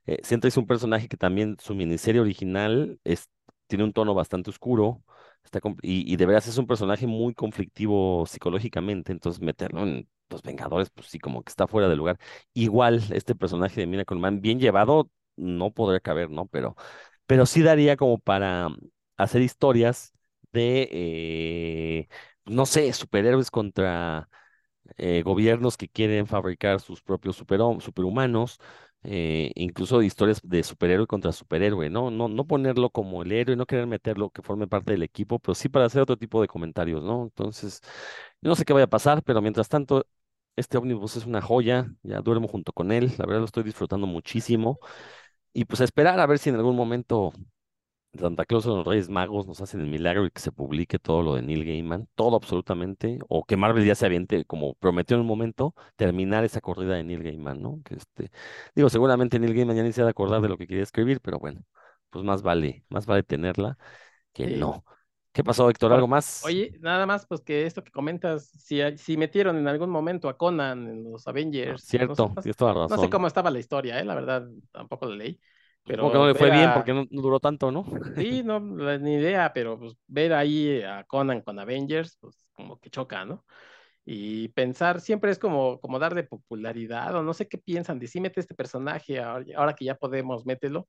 Eh, 0.06 0.20
Sentry 0.24 0.50
es 0.50 0.58
un 0.58 0.68
personaje 0.68 1.08
que 1.08 1.18
también 1.18 1.58
su 1.60 1.76
miniserie 1.76 2.22
original 2.22 3.00
es, 3.04 3.30
tiene 3.68 3.84
un 3.84 3.94
tono 3.94 4.14
bastante 4.14 4.50
oscuro, 4.50 5.04
está, 5.44 5.60
y, 5.82 6.12
y 6.12 6.16
de 6.18 6.26
veras 6.26 6.48
es 6.48 6.58
un 6.58 6.68
personaje 6.68 7.08
muy 7.08 7.34
conflictivo 7.34 8.26
psicológicamente, 8.28 9.12
entonces 9.12 9.42
meterlo 9.42 9.84
en 9.84 10.10
Los 10.30 10.42
Vengadores, 10.44 10.90
pues 10.92 11.08
sí, 11.08 11.20
como 11.20 11.44
que 11.44 11.50
está 11.52 11.68
fuera 11.68 11.90
de 11.90 11.96
lugar. 11.96 12.20
Igual, 12.54 13.04
este 13.12 13.36
personaje 13.36 13.82
de 13.82 13.88
Miracle 13.88 14.20
Man, 14.20 14.42
bien 14.42 14.60
llevado, 14.60 15.10
no 15.36 15.72
podría 15.72 16.00
caber, 16.00 16.30
¿no? 16.30 16.48
Pero, 16.48 16.76
pero 17.28 17.46
sí 17.46 17.62
daría 17.64 17.98
como 17.98 18.20
para 18.20 18.70
hacer 19.18 19.42
historias 19.42 20.14
de, 20.52 20.90
eh, 20.92 22.08
no 22.46 22.66
sé, 22.66 22.92
superhéroes 22.94 23.52
contra 23.52 24.30
eh, 24.98 25.22
gobiernos 25.24 25.78
que 25.78 25.90
quieren 25.90 26.28
fabricar 26.28 26.80
sus 26.80 27.02
propios 27.02 27.36
super, 27.36 27.60
superhumanos, 27.80 28.60
eh, 29.04 29.52
incluso 29.56 30.02
historias 30.02 30.42
de 30.44 30.64
superhéroe 30.64 31.08
contra 31.08 31.32
superhéroe, 31.32 31.90
¿no? 31.90 32.10
¿no? 32.12 32.28
No 32.28 32.46
ponerlo 32.48 32.90
como 32.90 33.24
el 33.24 33.32
héroe, 33.32 33.56
no 33.56 33.66
querer 33.66 33.88
meterlo 33.88 34.30
que 34.32 34.42
forme 34.42 34.68
parte 34.68 34.92
del 34.94 35.04
equipo, 35.04 35.40
pero 35.40 35.56
sí 35.56 35.70
para 35.70 35.86
hacer 35.86 36.02
otro 36.02 36.18
tipo 36.18 36.42
de 36.42 36.48
comentarios, 36.48 37.04
¿no? 37.04 37.24
Entonces, 37.24 37.82
no 38.42 38.56
sé 38.56 38.66
qué 38.66 38.74
vaya 38.74 38.86
a 38.86 38.88
pasar, 38.90 39.24
pero 39.24 39.42
mientras 39.42 39.70
tanto, 39.70 40.08
este 40.56 40.78
ómnibus 40.78 41.18
es 41.18 41.26
una 41.26 41.42
joya, 41.42 41.92
ya 42.04 42.22
duermo 42.22 42.48
junto 42.48 42.72
con 42.74 42.92
él, 42.92 43.12
la 43.18 43.26
verdad 43.26 43.40
lo 43.42 43.46
estoy 43.46 43.64
disfrutando 43.64 44.08
muchísimo. 44.08 44.80
Y 45.54 45.66
pues 45.66 45.82
esperar 45.82 46.20
a 46.20 46.26
ver 46.28 46.40
si 46.40 46.50
en 46.50 46.56
algún 46.56 46.76
momento 46.76 47.34
Santa 48.20 48.46
Claus 48.46 48.66
o 48.68 48.78
los 48.78 48.86
Reyes 48.86 49.10
Magos 49.10 49.48
nos 49.48 49.62
hacen 49.62 49.82
el 49.82 49.88
milagro 49.88 50.26
y 50.26 50.32
que 50.32 50.42
se 50.42 50.52
publique 50.52 51.00
todo 51.00 51.22
lo 51.22 51.36
de 51.36 51.42
Neil 51.42 51.66
Gaiman, 51.66 52.08
todo 52.16 52.36
absolutamente, 52.36 53.20
o 53.30 53.46
que 53.46 53.58
Marvel 53.58 53.86
ya 53.86 53.96
se 53.96 54.06
aviente, 54.06 54.46
como 54.46 54.76
prometió 54.76 55.16
en 55.16 55.22
un 55.22 55.28
momento, 55.28 55.76
terminar 55.96 56.44
esa 56.44 56.62
corrida 56.62 56.96
de 56.96 57.04
Neil 57.04 57.24
Gaiman, 57.24 57.62
¿no? 57.62 57.82
Que 57.84 57.96
este, 57.96 58.32
digo, 58.76 58.90
seguramente 58.90 59.40
Neil 59.40 59.54
Gaiman 59.54 59.76
ya 59.76 59.84
ni 59.84 59.92
se 59.92 60.02
ha 60.02 60.06
de 60.06 60.12
acordar 60.12 60.42
de 60.42 60.50
lo 60.50 60.58
que 60.58 60.68
quería 60.68 60.84
escribir, 60.84 61.22
pero 61.22 61.40
bueno, 61.40 61.64
pues 62.10 62.24
más 62.26 62.42
vale, 62.42 62.86
más 62.90 63.06
vale 63.06 63.24
tenerla 63.24 63.78
que 64.34 64.48
sí. 64.48 64.56
no. 64.56 64.84
¿Qué 65.36 65.44
pasó, 65.44 65.70
Héctor? 65.70 65.92
¿Algo 65.92 66.08
más? 66.08 66.44
Oye, 66.46 66.78
nada 66.80 67.06
más, 67.06 67.26
pues 67.26 67.42
que 67.42 67.66
esto 67.66 67.84
que 67.84 67.92
comentas, 67.92 68.46
si, 68.58 68.80
si 68.98 69.18
metieron 69.18 69.58
en 69.58 69.68
algún 69.68 69.90
momento 69.90 70.30
a 70.30 70.38
Conan 70.38 70.88
en 70.88 71.12
los 71.12 71.28
Avengers. 71.28 71.84
Ah, 71.84 71.86
cierto, 71.86 72.28
no 72.34 72.36
sé, 72.36 72.42
tienes 72.44 72.56
toda 72.56 72.74
razón. 72.74 72.96
No 72.96 73.04
sé 73.04 73.10
cómo 73.10 73.28
estaba 73.28 73.52
la 73.52 73.60
historia, 73.60 74.00
¿eh? 74.00 74.06
la 74.06 74.16
verdad, 74.16 74.48
tampoco 74.72 75.08
la 75.08 75.18
leí. 75.18 75.38
Pero 75.86 76.04
porque 76.04 76.18
no 76.18 76.28
le 76.28 76.36
fue 76.36 76.52
a... 76.52 76.54
bien, 76.54 76.74
porque 76.74 76.94
no, 76.94 77.06
no, 77.10 77.22
duró 77.22 77.40
tanto, 77.40 77.72
¿no? 77.72 77.86
Sí, 78.16 78.42
no, 78.44 78.60
ni 78.60 79.16
idea, 79.16 79.54
pero 79.54 79.78
pues 79.80 79.94
ver 80.08 80.34
ahí 80.34 80.82
a 80.82 81.04
Conan 81.04 81.42
con 81.42 81.60
Avengers, 81.60 82.18
pues 82.20 82.48
como 82.54 82.80
que 82.80 82.90
choca, 82.90 83.24
¿no? 83.24 83.46
Y 84.04 84.50
pensar 84.50 85.02
siempre 85.02 85.32
es 85.32 85.40
como, 85.40 85.80
como 85.80 86.00
darle 86.00 86.24
popularidad, 86.24 87.16
o 87.16 87.24
no 87.24 87.34
sé 87.34 87.48
qué 87.48 87.58
piensan 87.58 88.00
de 88.00 88.08
si 88.08 88.20
mete 88.20 88.40
este 88.40 88.56
personaje, 88.56 89.20
ahora 89.20 89.74
que 89.74 89.86
ya 89.86 89.96
podemos, 89.96 90.46
mételo. 90.46 90.88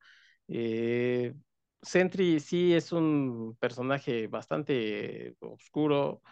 Eh, 0.48 1.34
Sentry 1.82 2.40
sí 2.40 2.74
es 2.74 2.92
un 2.92 3.56
personaje 3.60 4.26
bastante 4.26 5.34
oscuro, 5.40 6.22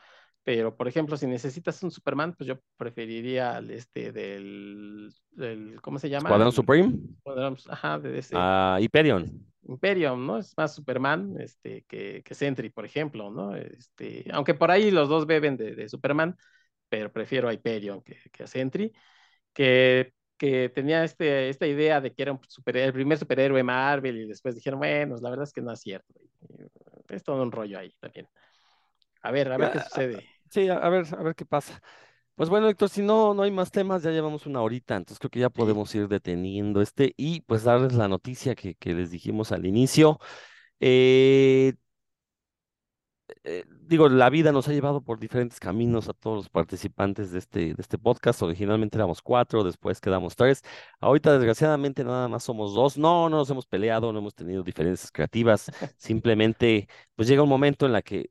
pero 0.44 0.76
por 0.76 0.86
ejemplo, 0.86 1.16
si 1.16 1.26
necesitas 1.26 1.82
un 1.82 1.90
Superman, 1.90 2.34
pues 2.34 2.46
yo 2.46 2.60
preferiría 2.76 3.56
al 3.56 3.70
este 3.70 4.12
del, 4.12 5.12
del 5.32 5.80
¿cómo 5.80 5.98
se 5.98 6.10
llama? 6.10 6.28
Escuadrón 6.28 6.52
Supreme. 6.52 6.98
Ajá, 7.68 7.98
de 7.98 8.18
ese. 8.18 8.36
Uh, 8.36 8.78
Hyperion. 8.78 9.32
Hyperion, 9.66 10.26
¿no? 10.26 10.38
Es 10.38 10.52
más 10.58 10.74
Superman 10.74 11.36
este, 11.40 11.84
que, 11.88 12.22
que 12.22 12.34
Sentry, 12.34 12.68
por 12.68 12.84
ejemplo, 12.84 13.30
¿no? 13.30 13.56
Este, 13.56 14.26
aunque 14.32 14.52
por 14.52 14.70
ahí 14.70 14.90
los 14.90 15.08
dos 15.08 15.26
beben 15.26 15.56
de, 15.56 15.74
de 15.74 15.88
Superman, 15.88 16.36
pero 16.90 17.10
prefiero 17.10 17.48
a 17.48 17.54
Hyperion 17.54 18.02
que, 18.02 18.18
que 18.30 18.42
a 18.42 18.46
Sentry, 18.46 18.92
que, 19.54 20.12
que 20.36 20.68
tenía 20.68 21.04
este, 21.04 21.48
esta 21.48 21.66
idea 21.66 22.02
de 22.02 22.12
que 22.12 22.22
era 22.22 22.32
un 22.32 22.40
super, 22.46 22.76
el 22.76 22.92
primer 22.92 23.16
superhéroe 23.16 23.62
Marvel 23.62 24.18
y 24.18 24.26
después 24.26 24.54
dijeron, 24.54 24.78
bueno, 24.78 25.16
la 25.22 25.30
verdad 25.30 25.44
es 25.44 25.52
que 25.54 25.62
no 25.62 25.72
es 25.72 25.80
cierto. 25.80 26.12
Es 27.08 27.22
todo 27.22 27.42
un 27.42 27.50
rollo 27.50 27.78
ahí 27.78 27.94
también. 27.98 28.28
A 29.22 29.30
ver, 29.30 29.50
a 29.50 29.56
ver 29.56 29.72
qué 29.72 29.80
sucede. 29.80 30.33
Sí, 30.54 30.68
a 30.68 30.88
ver, 30.88 31.04
a 31.18 31.22
ver 31.22 31.34
qué 31.34 31.44
pasa. 31.44 31.80
Pues 32.36 32.48
bueno, 32.50 32.68
Héctor, 32.68 32.88
si 32.88 33.02
no, 33.02 33.34
no 33.34 33.42
hay 33.42 33.50
más 33.50 33.72
temas, 33.72 34.02
ya 34.04 34.10
llevamos 34.12 34.46
una 34.46 34.62
horita, 34.62 34.96
entonces 34.96 35.18
creo 35.20 35.30
que 35.30 35.40
ya 35.40 35.50
podemos 35.50 35.94
ir 35.96 36.08
deteniendo 36.08 36.82
este 36.82 37.14
y 37.16 37.40
pues 37.42 37.64
darles 37.64 37.94
la 37.94 38.08
noticia 38.08 38.54
que, 38.54 38.74
que 38.76 38.94
les 38.94 39.10
dijimos 39.10 39.52
al 39.52 39.66
inicio. 39.66 40.20
Eh, 40.80 41.74
eh, 43.44 43.64
digo, 43.80 44.08
la 44.08 44.28
vida 44.30 44.52
nos 44.52 44.68
ha 44.68 44.72
llevado 44.72 45.00
por 45.02 45.18
diferentes 45.18 45.58
caminos 45.60 46.08
a 46.08 46.12
todos 46.12 46.36
los 46.36 46.48
participantes 46.50 47.32
de 47.32 47.38
este, 47.38 47.58
de 47.74 47.76
este 47.78 47.98
podcast. 47.98 48.42
Originalmente 48.42 48.96
éramos 48.98 49.22
cuatro, 49.22 49.64
después 49.64 50.00
quedamos 50.00 50.36
tres. 50.36 50.62
Ahorita, 51.00 51.32
desgraciadamente, 51.32 52.04
nada 52.04 52.28
más 52.28 52.44
somos 52.44 52.74
dos. 52.74 52.98
No, 52.98 53.28
no 53.30 53.38
nos 53.38 53.50
hemos 53.50 53.66
peleado, 53.66 54.12
no 54.12 54.18
hemos 54.18 54.34
tenido 54.34 54.62
diferencias 54.62 55.10
creativas. 55.10 55.70
Simplemente, 55.98 56.88
pues 57.14 57.28
llega 57.28 57.42
un 57.42 57.48
momento 57.48 57.86
en 57.86 57.92
la 57.92 58.02
que 58.02 58.30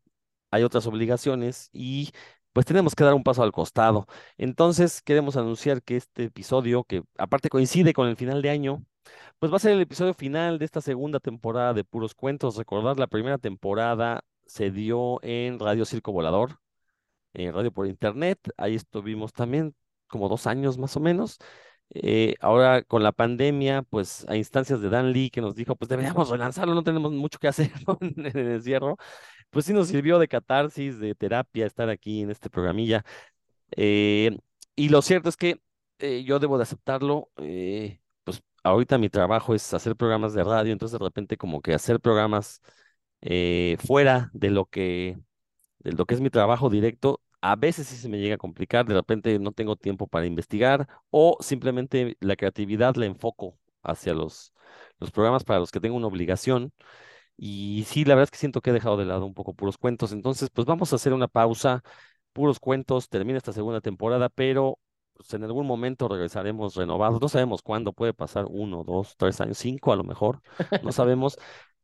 hay 0.54 0.64
otras 0.64 0.86
obligaciones 0.88 1.70
y 1.74 2.12
pues 2.54 2.66
tenemos 2.68 2.94
que 2.96 3.04
dar 3.04 3.16
un 3.16 3.24
paso 3.24 3.42
al 3.44 3.52
costado. 3.52 4.06
Entonces, 4.38 5.02
queremos 5.02 5.36
anunciar 5.36 5.82
que 5.82 5.98
este 5.98 6.26
episodio, 6.26 6.84
que 6.84 7.04
aparte 7.18 7.50
coincide 7.50 7.94
con 7.94 8.08
el 8.08 8.16
final 8.18 8.44
de 8.44 8.52
año, 8.52 8.86
pues 9.40 9.52
va 9.52 9.58
a 9.58 9.60
ser 9.60 9.72
el 9.72 9.82
episodio 9.82 10.14
final 10.14 10.60
de 10.60 10.66
esta 10.66 10.82
segunda 10.82 11.20
temporada 11.20 11.74
de 11.74 11.84
Puros 11.84 12.14
Cuentos. 12.14 12.56
Recordar, 12.56 13.00
la 13.00 13.08
primera 13.08 13.40
temporada 13.40 14.24
se 14.46 14.70
dio 14.70 15.20
en 15.24 15.60
Radio 15.60 15.86
Circo 15.86 16.12
Volador, 16.12 16.60
en 17.34 17.54
radio 17.54 17.72
por 17.72 17.88
internet. 17.88 18.40
Ahí 18.58 18.76
estuvimos 18.76 19.34
también 19.34 19.76
como 20.08 20.30
dos 20.30 20.46
años 20.48 20.78
más 20.78 20.96
o 20.96 21.00
menos. 21.00 21.40
Eh, 21.96 22.36
ahora 22.42 22.82
con 22.84 23.04
la 23.04 23.12
pandemia, 23.12 23.84
pues 23.84 24.26
a 24.28 24.36
instancias 24.36 24.82
de 24.82 24.90
Dan 24.90 25.12
Lee 25.14 25.30
que 25.30 25.42
nos 25.42 25.56
dijo, 25.56 25.76
pues 25.76 25.90
deberíamos 25.90 26.30
relanzarlo, 26.30 26.74
no 26.74 26.84
tenemos 26.84 27.12
mucho 27.12 27.40
que 27.40 27.48
hacer 27.48 27.72
en 28.02 28.26
el 28.26 28.52
encierro, 28.54 28.98
pues 29.52 29.66
sí 29.66 29.74
nos 29.74 29.88
sirvió 29.90 30.20
de 30.20 30.28
catarsis, 30.28 31.00
de 31.00 31.16
terapia 31.16 31.66
estar 31.66 31.90
aquí 31.90 32.22
en 32.22 32.32
este 32.32 32.50
programilla. 32.50 33.06
Eh, 33.72 34.38
y 34.76 34.90
lo 34.90 35.02
cierto 35.02 35.30
es 35.30 35.38
que 35.38 35.62
eh, 36.00 36.24
yo 36.24 36.40
debo 36.40 36.58
de 36.58 36.64
aceptarlo, 36.64 37.30
pues 37.36 38.44
ahorita 38.64 38.98
mi 38.98 39.10
trabajo 39.10 39.56
es 39.56 39.74
hacer 39.74 39.96
programas 39.96 40.34
de 40.34 40.44
radio, 40.44 40.74
entonces 40.74 41.00
de 41.00 41.06
repente 41.06 41.38
como 41.38 41.62
que 41.62 41.74
hacer 41.74 42.00
programas 42.00 42.62
eh, 43.26 43.78
fuera 43.86 44.30
de 44.34 44.50
lo 44.50 44.66
que, 44.66 45.18
de 45.80 45.94
lo 45.94 46.06
que 46.06 46.16
es 46.16 46.22
mi 46.22 46.30
trabajo 46.30 46.70
directo, 46.70 47.22
a 47.44 47.58
veces 47.58 47.88
sí 47.88 47.98
se 47.98 48.10
me 48.10 48.20
llega 48.20 48.36
a 48.36 48.38
complicar, 48.38 48.86
de 48.86 48.94
repente 48.96 49.38
no 49.40 49.52
tengo 49.52 49.76
tiempo 49.76 50.08
para 50.08 50.26
investigar 50.26 50.88
o 51.12 51.38
simplemente 51.42 52.18
la 52.22 52.38
creatividad 52.38 52.96
la 52.96 53.06
enfoco 53.06 53.60
hacia 53.84 54.14
los, 54.14 54.54
los 55.00 55.12
programas 55.12 55.44
para 55.44 55.60
los 55.60 55.72
que 55.72 55.82
tengo 55.82 55.98
una 55.98 56.08
obligación. 56.08 56.74
Y 57.38 57.84
sí, 57.88 58.06
la 58.06 58.16
verdad 58.16 58.26
es 58.26 58.32
que 58.32 58.38
siento 58.38 58.62
que 58.62 58.70
he 58.72 58.74
dejado 58.74 58.98
de 58.98 59.06
lado 59.06 59.26
un 59.26 59.34
poco 59.34 59.54
puros 59.56 59.78
cuentos. 59.78 60.12
Entonces, 60.12 60.50
pues 60.52 60.66
vamos 60.68 60.94
a 60.94 60.98
hacer 60.98 61.14
una 61.14 61.28
pausa. 61.28 61.84
Puros 62.34 62.60
cuentos, 62.60 63.10
termina 63.10 63.38
esta 63.38 63.54
segunda 63.54 63.82
temporada, 63.82 64.30
pero 64.30 64.80
pues, 65.14 65.34
en 65.36 65.44
algún 65.44 65.68
momento 65.68 66.08
regresaremos 66.08 66.76
renovados. 66.76 67.22
No 67.22 67.30
sabemos 67.30 67.62
cuándo, 67.62 67.94
puede 67.94 68.14
pasar 68.14 68.46
uno, 68.50 68.84
dos, 68.84 69.16
tres 69.18 69.40
años, 69.42 69.58
cinco 69.60 69.92
a 69.94 69.96
lo 69.96 70.04
mejor, 70.04 70.42
no 70.82 70.92
sabemos. 70.94 71.38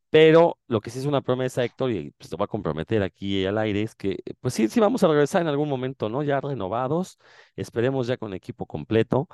Pero 0.10 0.58
lo 0.68 0.82
que 0.82 0.90
sí 0.90 1.00
es 1.00 1.06
una 1.06 1.22
promesa, 1.22 1.64
Héctor, 1.64 1.92
y 1.92 2.12
pues 2.18 2.30
te 2.30 2.36
voy 2.36 2.46
a 2.46 2.48
comprometer 2.48 3.04
aquí 3.04 3.46
al 3.46 3.58
aire, 3.60 3.84
es 3.84 3.94
que 3.96 4.18
pues 4.42 4.54
sí, 4.56 4.68
sí 4.68 4.80
vamos 4.80 5.04
a 5.04 5.08
regresar 5.08 5.42
en 5.44 5.48
algún 5.50 5.70
momento, 5.70 6.10
¿no? 6.10 6.24
Ya 6.24 6.42
renovados, 6.42 7.20
esperemos 7.56 8.08
ya 8.08 8.18
con 8.18 8.34
equipo 8.34 8.66
completo. 8.66 9.28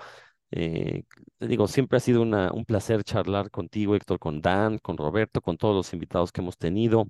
Eh, 0.51 1.03
digo, 1.39 1.67
siempre 1.67 1.97
ha 1.97 1.99
sido 2.01 2.21
un 2.23 2.65
placer 2.65 3.03
charlar 3.03 3.51
contigo, 3.51 3.95
Héctor, 3.95 4.19
con 4.19 4.41
Dan, 4.41 4.80
con 4.80 4.97
Roberto, 4.97 5.41
con 5.41 5.57
todos 5.57 5.76
los 5.76 5.93
invitados 5.93 6.32
que 6.32 6.41
hemos 6.41 6.57
tenido. 6.57 7.07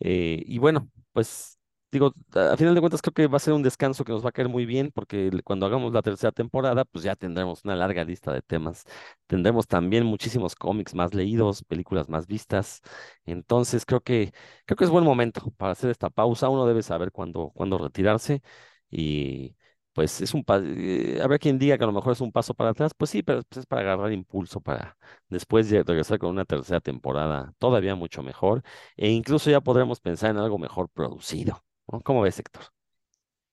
Eh, 0.00 0.42
y 0.46 0.58
bueno, 0.58 0.90
pues 1.12 1.57
digo, 1.90 2.14
a 2.34 2.56
final 2.56 2.74
de 2.74 2.80
cuentas 2.80 3.02
creo 3.02 3.14
que 3.14 3.26
va 3.26 3.36
a 3.36 3.40
ser 3.40 3.54
un 3.54 3.62
descanso 3.62 4.04
que 4.04 4.12
nos 4.12 4.24
va 4.24 4.28
a 4.30 4.32
caer 4.32 4.48
muy 4.48 4.66
bien 4.66 4.90
porque 4.92 5.30
cuando 5.44 5.66
hagamos 5.66 5.92
la 5.92 6.02
tercera 6.02 6.32
temporada, 6.32 6.84
pues 6.84 7.04
ya 7.04 7.16
tendremos 7.16 7.64
una 7.64 7.76
larga 7.76 8.04
lista 8.04 8.32
de 8.32 8.42
temas. 8.42 8.84
Tendremos 9.26 9.66
también 9.66 10.04
muchísimos 10.04 10.54
cómics 10.54 10.94
más 10.94 11.14
leídos, 11.14 11.64
películas 11.64 12.08
más 12.08 12.26
vistas. 12.26 12.80
Entonces 13.24 13.84
creo 13.86 14.00
que 14.00 14.32
creo 14.66 14.76
que 14.76 14.84
es 14.84 14.90
buen 14.90 15.04
momento 15.04 15.50
para 15.56 15.72
hacer 15.72 15.90
esta 15.90 16.10
pausa. 16.10 16.48
Uno 16.48 16.66
debe 16.66 16.82
saber 16.82 17.12
cuándo, 17.12 17.50
cuándo 17.54 17.78
retirarse 17.78 18.42
y 18.90 19.56
pues 19.92 20.20
es 20.20 20.32
un 20.34 20.44
eh, 20.48 21.18
habrá 21.22 21.38
quien 21.38 21.58
diga 21.58 21.76
que 21.76 21.84
a 21.84 21.86
lo 21.86 21.92
mejor 21.92 22.12
es 22.12 22.20
un 22.20 22.30
paso 22.32 22.54
para 22.54 22.70
atrás, 22.70 22.92
pues 22.96 23.10
sí, 23.10 23.22
pero 23.22 23.42
pues, 23.42 23.58
es 23.58 23.66
para 23.66 23.82
agarrar 23.82 24.12
impulso 24.12 24.60
para 24.60 24.96
después 25.28 25.68
de 25.70 25.82
regresar 25.82 26.18
con 26.18 26.30
una 26.30 26.44
tercera 26.44 26.80
temporada 26.80 27.52
todavía 27.58 27.94
mucho 27.96 28.22
mejor 28.22 28.62
e 28.96 29.10
incluso 29.10 29.50
ya 29.50 29.60
podremos 29.60 30.00
pensar 30.00 30.30
en 30.30 30.38
algo 30.38 30.58
mejor 30.58 30.88
producido. 30.90 31.64
¿Cómo 32.04 32.22
ves, 32.22 32.38
Héctor? 32.38 32.64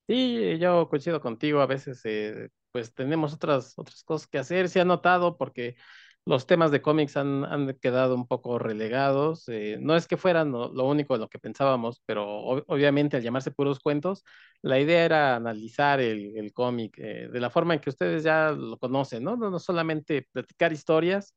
Sí, 0.08 0.58
yo 0.60 0.88
coincido 0.88 1.20
contigo, 1.20 1.62
a 1.62 1.66
veces 1.66 2.02
eh, 2.06 2.50
pues 2.72 2.94
tenemos 2.94 3.34
otras, 3.34 3.74
otras 3.78 4.04
cosas 4.04 4.28
que 4.28 4.38
hacer, 4.38 4.70
se 4.70 4.80
ha 4.80 4.86
notado 4.86 5.36
porque 5.38 5.76
los 6.26 6.46
temas 6.46 6.70
de 6.72 6.82
cómics 6.82 7.18
han, 7.18 7.44
han 7.46 7.74
quedado 7.80 8.14
un 8.16 8.28
poco 8.28 8.60
relegados, 8.60 9.48
eh, 9.48 9.78
no 9.82 9.96
es 9.96 10.08
que 10.08 10.18
fueran 10.18 10.52
lo, 10.52 10.86
único 10.86 11.16
en 11.16 11.22
lo 11.22 11.30
que 11.30 11.40
pensábamos, 11.40 12.02
pero 12.06 12.28
obviamente 12.28 13.18
al 13.18 13.24
llamarse 13.24 13.52
puros 13.52 13.80
cuentos, 13.80 14.24
la 14.62 14.80
idea 14.80 15.06
era 15.06 15.36
analizar 15.36 16.00
el, 16.00 16.38
el 16.38 16.54
cómic 16.54 16.98
eh, 17.00 17.28
de 17.32 17.40
la 17.40 17.50
forma 17.50 17.74
en 17.74 17.80
que 17.80 17.90
ustedes 17.90 18.24
ya 18.24 18.52
lo 18.52 18.78
conocen, 18.78 19.24
¿no? 19.24 19.38
No, 19.38 19.50
no 19.50 19.60
solamente 19.60 20.28
platicar 20.32 20.72
historias, 20.74 21.36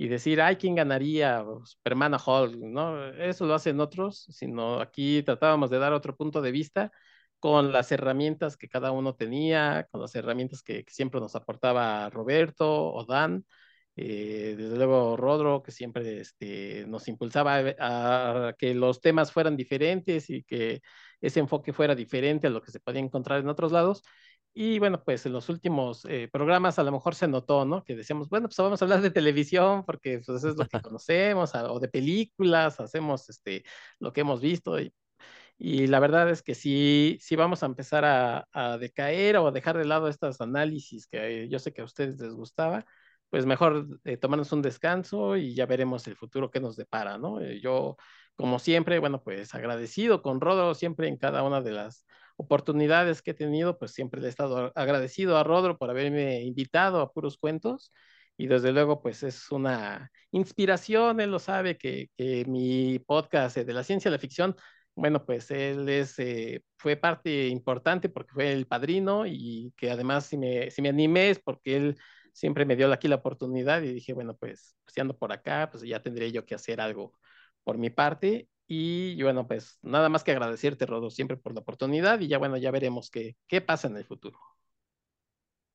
y 0.00 0.08
decir, 0.08 0.40
ay, 0.40 0.56
¿quién 0.56 0.76
ganaría? 0.76 1.44
Superman 1.64 2.14
a 2.14 2.18
Hulk, 2.24 2.56
¿no? 2.56 3.06
Eso 3.08 3.44
lo 3.44 3.52
hacen 3.54 3.80
otros, 3.80 4.24
sino 4.30 4.80
aquí 4.80 5.22
tratábamos 5.22 5.68
de 5.68 5.78
dar 5.78 5.92
otro 5.92 6.16
punto 6.16 6.40
de 6.40 6.50
vista 6.52 6.90
con 7.38 7.70
las 7.70 7.92
herramientas 7.92 8.56
que 8.56 8.68
cada 8.68 8.92
uno 8.92 9.14
tenía, 9.14 9.86
con 9.90 10.00
las 10.00 10.14
herramientas 10.14 10.62
que, 10.62 10.86
siempre 10.88 11.20
nos 11.20 11.36
aportaba 11.36 12.08
Roberto 12.08 12.66
o 12.94 13.04
Dan, 13.04 13.44
eh, 13.94 14.54
desde 14.56 14.76
luego 14.76 15.18
Rodro, 15.18 15.62
que 15.62 15.70
siempre 15.70 16.20
este, 16.20 16.86
nos 16.86 17.06
impulsaba 17.06 17.58
a, 17.78 18.54
que 18.58 18.74
los 18.74 19.02
temas 19.02 19.32
fueran 19.32 19.54
diferentes 19.54 20.30
y 20.30 20.44
que 20.44 20.80
ese 21.20 21.40
enfoque 21.40 21.74
fuera 21.74 21.94
diferente 21.94 22.46
a 22.46 22.50
lo 22.50 22.62
que 22.62 22.70
se 22.70 22.80
podía 22.80 23.02
encontrar 23.02 23.40
en 23.40 23.50
otros 23.50 23.70
lados. 23.70 24.02
Y 24.52 24.78
bueno, 24.80 25.02
pues 25.04 25.24
en 25.26 25.32
los 25.32 25.48
últimos 25.48 26.04
eh, 26.06 26.28
programas 26.32 26.78
a 26.78 26.82
lo 26.82 26.90
mejor 26.92 27.14
se 27.14 27.28
notó, 27.28 27.64
¿no? 27.64 27.84
Que 27.84 27.94
decíamos, 27.94 28.28
bueno, 28.28 28.48
pues 28.48 28.56
vamos 28.58 28.82
a 28.82 28.84
hablar 28.84 29.00
de 29.00 29.10
televisión 29.10 29.84
porque 29.84 30.20
pues 30.26 30.44
es 30.44 30.56
lo 30.56 30.66
que 30.66 30.80
conocemos, 30.80 31.54
o 31.54 31.78
de 31.78 31.88
películas, 31.88 32.80
hacemos 32.80 33.28
este, 33.30 33.64
lo 34.00 34.12
que 34.12 34.22
hemos 34.22 34.40
visto. 34.40 34.80
Y, 34.80 34.92
y 35.58 35.86
la 35.88 36.00
verdad 36.00 36.30
es 36.30 36.42
que 36.42 36.54
sí, 36.54 37.18
sí 37.20 37.36
vamos 37.36 37.62
a 37.62 37.66
empezar 37.66 38.04
a, 38.04 38.48
a, 38.52 38.78
decaer 38.78 39.36
o 39.36 39.48
a 39.48 39.52
dejar 39.52 39.78
de 39.78 39.84
lado 39.84 40.08
estos 40.08 40.40
análisis 40.40 41.06
que 41.06 41.48
yo 41.48 41.58
sé 41.58 41.72
que 41.72 41.82
a 41.82 41.84
ustedes 41.84 42.18
les 42.20 42.34
gustaba, 42.34 42.86
pues 43.30 43.46
mejor 43.46 44.00
eh, 44.04 44.16
tomarnos 44.16 44.52
un 44.52 44.62
descanso 44.62 45.36
y 45.36 45.54
ya 45.54 45.66
veremos 45.66 46.06
el 46.08 46.16
futuro 46.16 46.50
que 46.50 46.60
nos 46.60 46.76
depara, 46.76 47.18
¿no? 47.18 47.40
Eh, 47.40 47.60
yo, 47.60 47.96
como 48.34 48.58
siempre, 48.58 48.98
bueno, 48.98 49.22
pues 49.22 49.54
agradecido 49.54 50.22
con 50.22 50.40
Rodo 50.40 50.74
siempre 50.74 51.08
en 51.08 51.16
cada 51.16 51.42
una 51.44 51.60
de 51.60 51.72
las 51.72 52.06
oportunidades 52.40 53.20
que 53.22 53.32
he 53.32 53.34
tenido, 53.34 53.78
pues 53.78 53.92
siempre 53.92 54.20
le 54.20 54.28
he 54.28 54.30
estado 54.30 54.72
agradecido 54.74 55.36
a 55.36 55.44
Rodro 55.44 55.76
por 55.78 55.90
haberme 55.90 56.42
invitado 56.42 57.00
a 57.00 57.12
Puros 57.12 57.36
Cuentos 57.36 57.92
y 58.38 58.46
desde 58.46 58.72
luego 58.72 59.02
pues 59.02 59.22
es 59.22 59.50
una 59.52 60.10
inspiración, 60.32 61.20
él 61.20 61.30
lo 61.30 61.38
sabe 61.38 61.76
que, 61.76 62.08
que 62.16 62.46
mi 62.46 62.98
podcast 63.00 63.58
de 63.58 63.74
la 63.74 63.84
ciencia 63.84 64.10
de 64.10 64.16
la 64.16 64.20
ficción, 64.20 64.56
bueno 64.94 65.26
pues 65.26 65.50
él 65.50 65.86
es, 65.90 66.18
eh, 66.18 66.62
fue 66.78 66.96
parte 66.96 67.48
importante 67.48 68.08
porque 68.08 68.32
fue 68.32 68.52
el 68.52 68.66
padrino 68.66 69.26
y 69.26 69.72
que 69.76 69.90
además 69.90 70.24
si 70.26 70.38
me, 70.38 70.70
si 70.70 70.80
me 70.80 70.88
animé 70.88 71.30
es 71.30 71.40
porque 71.40 71.76
él 71.76 71.98
siempre 72.32 72.64
me 72.64 72.76
dio 72.76 72.90
aquí 72.92 73.06
la 73.08 73.16
oportunidad 73.16 73.82
y 73.82 73.92
dije 73.92 74.14
bueno 74.14 74.34
pues, 74.36 74.76
pues 74.84 74.94
si 74.94 75.00
ando 75.02 75.18
por 75.18 75.32
acá 75.32 75.68
pues 75.70 75.82
ya 75.82 76.00
tendré 76.02 76.32
yo 76.32 76.46
que 76.46 76.54
hacer 76.54 76.80
algo 76.80 77.12
por 77.64 77.76
mi 77.78 77.90
parte 77.90 78.48
y 78.72 79.22
bueno, 79.22 79.46
pues 79.46 79.78
nada 79.82 80.08
más 80.08 80.24
que 80.24 80.30
agradecerte, 80.32 80.86
Rodo, 80.86 81.10
siempre 81.10 81.36
por 81.36 81.54
la 81.54 81.60
oportunidad 81.60 82.20
y 82.20 82.28
ya 82.28 82.38
bueno, 82.38 82.56
ya 82.56 82.70
veremos 82.70 83.10
qué, 83.10 83.36
qué 83.48 83.60
pasa 83.60 83.88
en 83.88 83.96
el 83.96 84.04
futuro. 84.04 84.38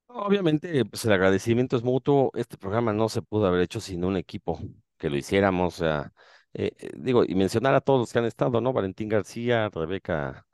Obviamente, 0.08 0.86
pues 0.86 1.04
el 1.06 1.12
agradecimiento 1.14 1.76
es 1.76 1.84
mutuo. 1.84 2.32
Este 2.36 2.58
programa 2.58 2.94
no 2.94 3.10
se 3.10 3.22
pudo 3.22 3.48
haber 3.48 3.62
hecho 3.62 3.82
sin 3.82 4.04
un 4.06 4.18
equipo 4.18 4.60
que 4.98 5.10
lo 5.10 5.18
hiciéramos. 5.18 5.76
O 5.76 5.78
sea, 5.78 6.14
eh, 6.54 6.72
eh, 6.78 6.92
digo, 6.96 7.24
y 7.26 7.36
mencionar 7.36 7.76
a 7.76 7.82
todos 7.82 8.00
los 8.00 8.14
que 8.14 8.20
han 8.20 8.26
estado, 8.26 8.62
¿no? 8.62 8.72
Valentín 8.72 9.10
García, 9.10 9.70
Rebeca 9.70 10.48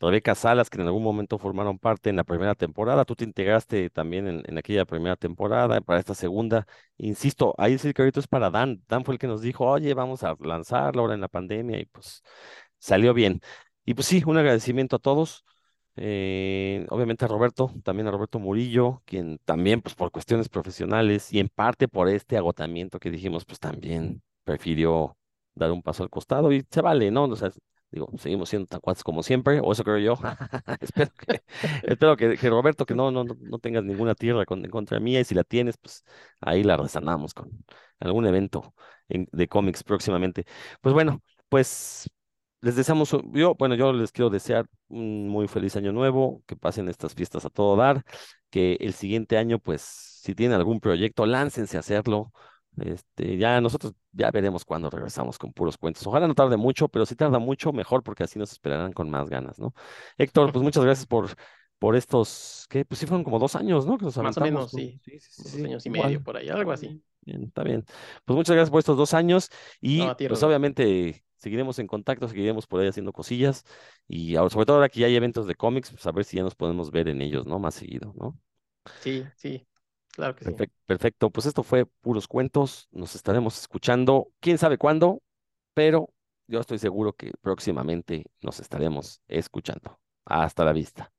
Rebeca 0.00 0.34
Salas, 0.34 0.70
que 0.70 0.80
en 0.80 0.86
algún 0.86 1.02
momento 1.02 1.38
formaron 1.38 1.78
parte 1.78 2.10
en 2.10 2.16
la 2.16 2.24
primera 2.24 2.54
temporada. 2.54 3.04
Tú 3.04 3.16
te 3.16 3.24
integraste 3.24 3.90
también 3.90 4.42
en, 4.44 4.58
aquella 4.58 4.84
primera 4.84 5.16
temporada, 5.16 5.80
para 5.80 6.00
esta 6.00 6.14
segunda. 6.14 6.66
Insisto, 6.98 7.54
ahí 7.58 7.76
el 7.82 7.94
crédito 7.94 8.20
es 8.20 8.26
para 8.28 8.50
Dan. 8.50 8.82
Dan 8.88 9.04
fue 9.04 9.14
el 9.14 9.18
que 9.18 9.26
nos 9.26 9.40
dijo, 9.40 9.66
oye, 9.66 9.94
vamos 9.94 10.22
a 10.24 10.36
lanzarlo 10.40 11.02
ahora 11.02 11.14
en 11.14 11.20
la 11.20 11.28
pandemia 11.28 11.78
y 11.80 11.86
pues 11.86 12.22
salió 12.78 13.14
bien. 13.14 13.40
Y 13.84 13.94
pues 13.94 14.06
sí, 14.06 14.22
un 14.26 14.36
agradecimiento 14.38 14.96
a 14.96 14.98
todos. 14.98 15.44
Eh, 15.96 16.86
obviamente 16.90 17.24
a 17.24 17.28
Roberto, 17.28 17.72
también 17.84 18.08
a 18.08 18.10
Roberto 18.10 18.38
Murillo, 18.40 19.02
quien 19.04 19.38
también, 19.44 19.80
pues 19.80 19.94
por 19.94 20.10
cuestiones 20.10 20.48
profesionales 20.48 21.32
y 21.32 21.38
en 21.38 21.48
parte 21.48 21.86
por 21.88 22.08
este 22.08 22.36
agotamiento 22.36 22.98
que 22.98 23.10
dijimos, 23.10 23.44
pues 23.44 23.60
también 23.60 24.22
prefirió 24.42 25.16
dar 25.54 25.70
un 25.72 25.82
paso 25.82 26.02
al 26.02 26.10
costado 26.10 26.52
y 26.52 26.66
se 26.70 26.80
vale, 26.80 27.10
¿no? 27.10 27.24
O 27.24 27.36
sea, 27.36 27.50
Digo, 27.94 28.08
seguimos 28.18 28.48
siendo 28.48 28.66
tan 28.66 28.80
cuates 28.80 29.04
como 29.04 29.22
siempre, 29.22 29.60
o 29.62 29.70
eso 29.72 29.84
creo 29.84 29.98
yo. 29.98 30.14
espero 30.80 31.10
que, 31.16 31.42
espero 31.84 32.16
que, 32.16 32.36
que, 32.36 32.50
Roberto, 32.50 32.84
que 32.86 32.94
no, 32.94 33.12
no, 33.12 33.24
no 33.24 33.58
tengas 33.60 33.84
ninguna 33.84 34.14
tierra 34.16 34.44
con, 34.44 34.64
en 34.64 34.70
contra 34.70 34.98
mía, 34.98 35.20
y 35.20 35.24
si 35.24 35.34
la 35.34 35.44
tienes, 35.44 35.76
pues 35.78 36.04
ahí 36.40 36.64
la 36.64 36.76
resanamos 36.76 37.34
con 37.34 37.50
algún 38.00 38.26
evento 38.26 38.74
de 39.08 39.48
cómics 39.48 39.84
próximamente. 39.84 40.44
Pues 40.80 40.92
bueno, 40.92 41.22
pues 41.48 42.10
les 42.60 42.74
deseamos, 42.76 43.14
yo, 43.32 43.54
bueno, 43.54 43.74
yo 43.76 43.92
les 43.92 44.10
quiero 44.10 44.30
desear 44.30 44.66
un 44.88 45.28
muy 45.28 45.46
feliz 45.48 45.76
año 45.76 45.92
nuevo, 45.92 46.42
que 46.46 46.56
pasen 46.56 46.88
estas 46.88 47.14
fiestas 47.14 47.44
a 47.44 47.50
todo 47.50 47.76
dar, 47.76 48.02
que 48.50 48.76
el 48.80 48.94
siguiente 48.94 49.36
año, 49.36 49.58
pues, 49.58 49.82
si 49.82 50.34
tienen 50.34 50.56
algún 50.56 50.80
proyecto, 50.80 51.26
láncense 51.26 51.76
a 51.76 51.80
hacerlo. 51.80 52.32
Este, 52.76 53.36
ya 53.36 53.60
nosotros 53.60 53.94
ya 54.12 54.30
veremos 54.30 54.64
cuándo 54.64 54.90
regresamos 54.90 55.38
con 55.38 55.52
puros 55.52 55.78
cuentos. 55.78 56.06
Ojalá 56.06 56.26
no 56.26 56.34
tarde 56.34 56.56
mucho, 56.56 56.88
pero 56.88 57.06
si 57.06 57.14
tarda 57.14 57.38
mucho, 57.38 57.72
mejor, 57.72 58.02
porque 58.02 58.24
así 58.24 58.38
nos 58.38 58.52
esperarán 58.52 58.92
con 58.92 59.10
más 59.10 59.28
ganas, 59.28 59.58
¿no? 59.58 59.74
Héctor, 60.18 60.52
pues 60.52 60.62
muchas 60.62 60.84
gracias 60.84 61.06
por, 61.06 61.30
por 61.78 61.96
estos, 61.96 62.66
que 62.68 62.84
pues 62.84 62.98
sí 62.98 63.06
fueron 63.06 63.24
como 63.24 63.38
dos 63.38 63.54
años, 63.56 63.86
¿no? 63.86 63.96
Que 63.96 64.06
nos 64.06 64.16
Más 64.18 64.36
o 64.36 64.40
menos, 64.40 64.70
sí. 64.70 65.00
Sí, 65.04 65.20
sí, 65.20 65.30
sí. 65.30 65.42
Dos 65.42 65.54
años 65.66 65.86
y 65.86 65.90
medio 65.90 66.22
por 66.22 66.36
ahí, 66.36 66.48
algo 66.48 66.72
así. 66.72 67.00
Bien, 67.22 67.44
está 67.44 67.62
bien. 67.62 67.84
Pues 68.24 68.36
muchas 68.36 68.54
gracias 68.54 68.70
por 68.70 68.80
estos 68.80 68.96
dos 68.96 69.14
años 69.14 69.50
y 69.80 70.02
pues 70.28 70.42
obviamente 70.42 71.24
seguiremos 71.36 71.78
en 71.78 71.86
contacto, 71.86 72.26
seguiremos 72.26 72.66
por 72.66 72.80
ahí 72.80 72.88
haciendo 72.88 73.12
cosillas 73.12 73.64
y 74.08 74.36
ahora, 74.36 74.50
sobre 74.50 74.66
todo 74.66 74.76
ahora 74.76 74.88
que 74.88 75.00
ya 75.00 75.06
hay 75.06 75.16
eventos 75.16 75.46
de 75.46 75.54
cómics, 75.54 75.90
pues 75.90 76.06
a 76.06 76.12
ver 76.12 76.24
si 76.24 76.36
ya 76.36 76.42
nos 76.42 76.54
podemos 76.54 76.90
ver 76.90 77.08
en 77.08 77.22
ellos, 77.22 77.46
¿no? 77.46 77.58
Más 77.58 77.74
seguido, 77.74 78.14
¿no? 78.16 78.38
Sí, 79.00 79.24
sí, 79.36 79.66
claro 80.16 80.34
que 80.34 80.44
sí. 80.44 80.54
Perfecto, 80.86 81.30
pues 81.30 81.46
esto 81.46 81.62
fue 81.62 81.86
Puros 81.86 82.28
Cuentos, 82.28 82.88
nos 82.92 83.14
estaremos 83.14 83.58
escuchando, 83.58 84.28
quién 84.40 84.58
sabe 84.58 84.78
cuándo, 84.78 85.22
pero 85.74 86.10
yo 86.46 86.60
estoy 86.60 86.78
seguro 86.78 87.12
que 87.14 87.32
próximamente 87.40 88.26
nos 88.42 88.60
estaremos 88.60 89.20
escuchando. 89.28 89.98
Hasta 90.24 90.64
la 90.64 90.72
vista. 90.72 91.12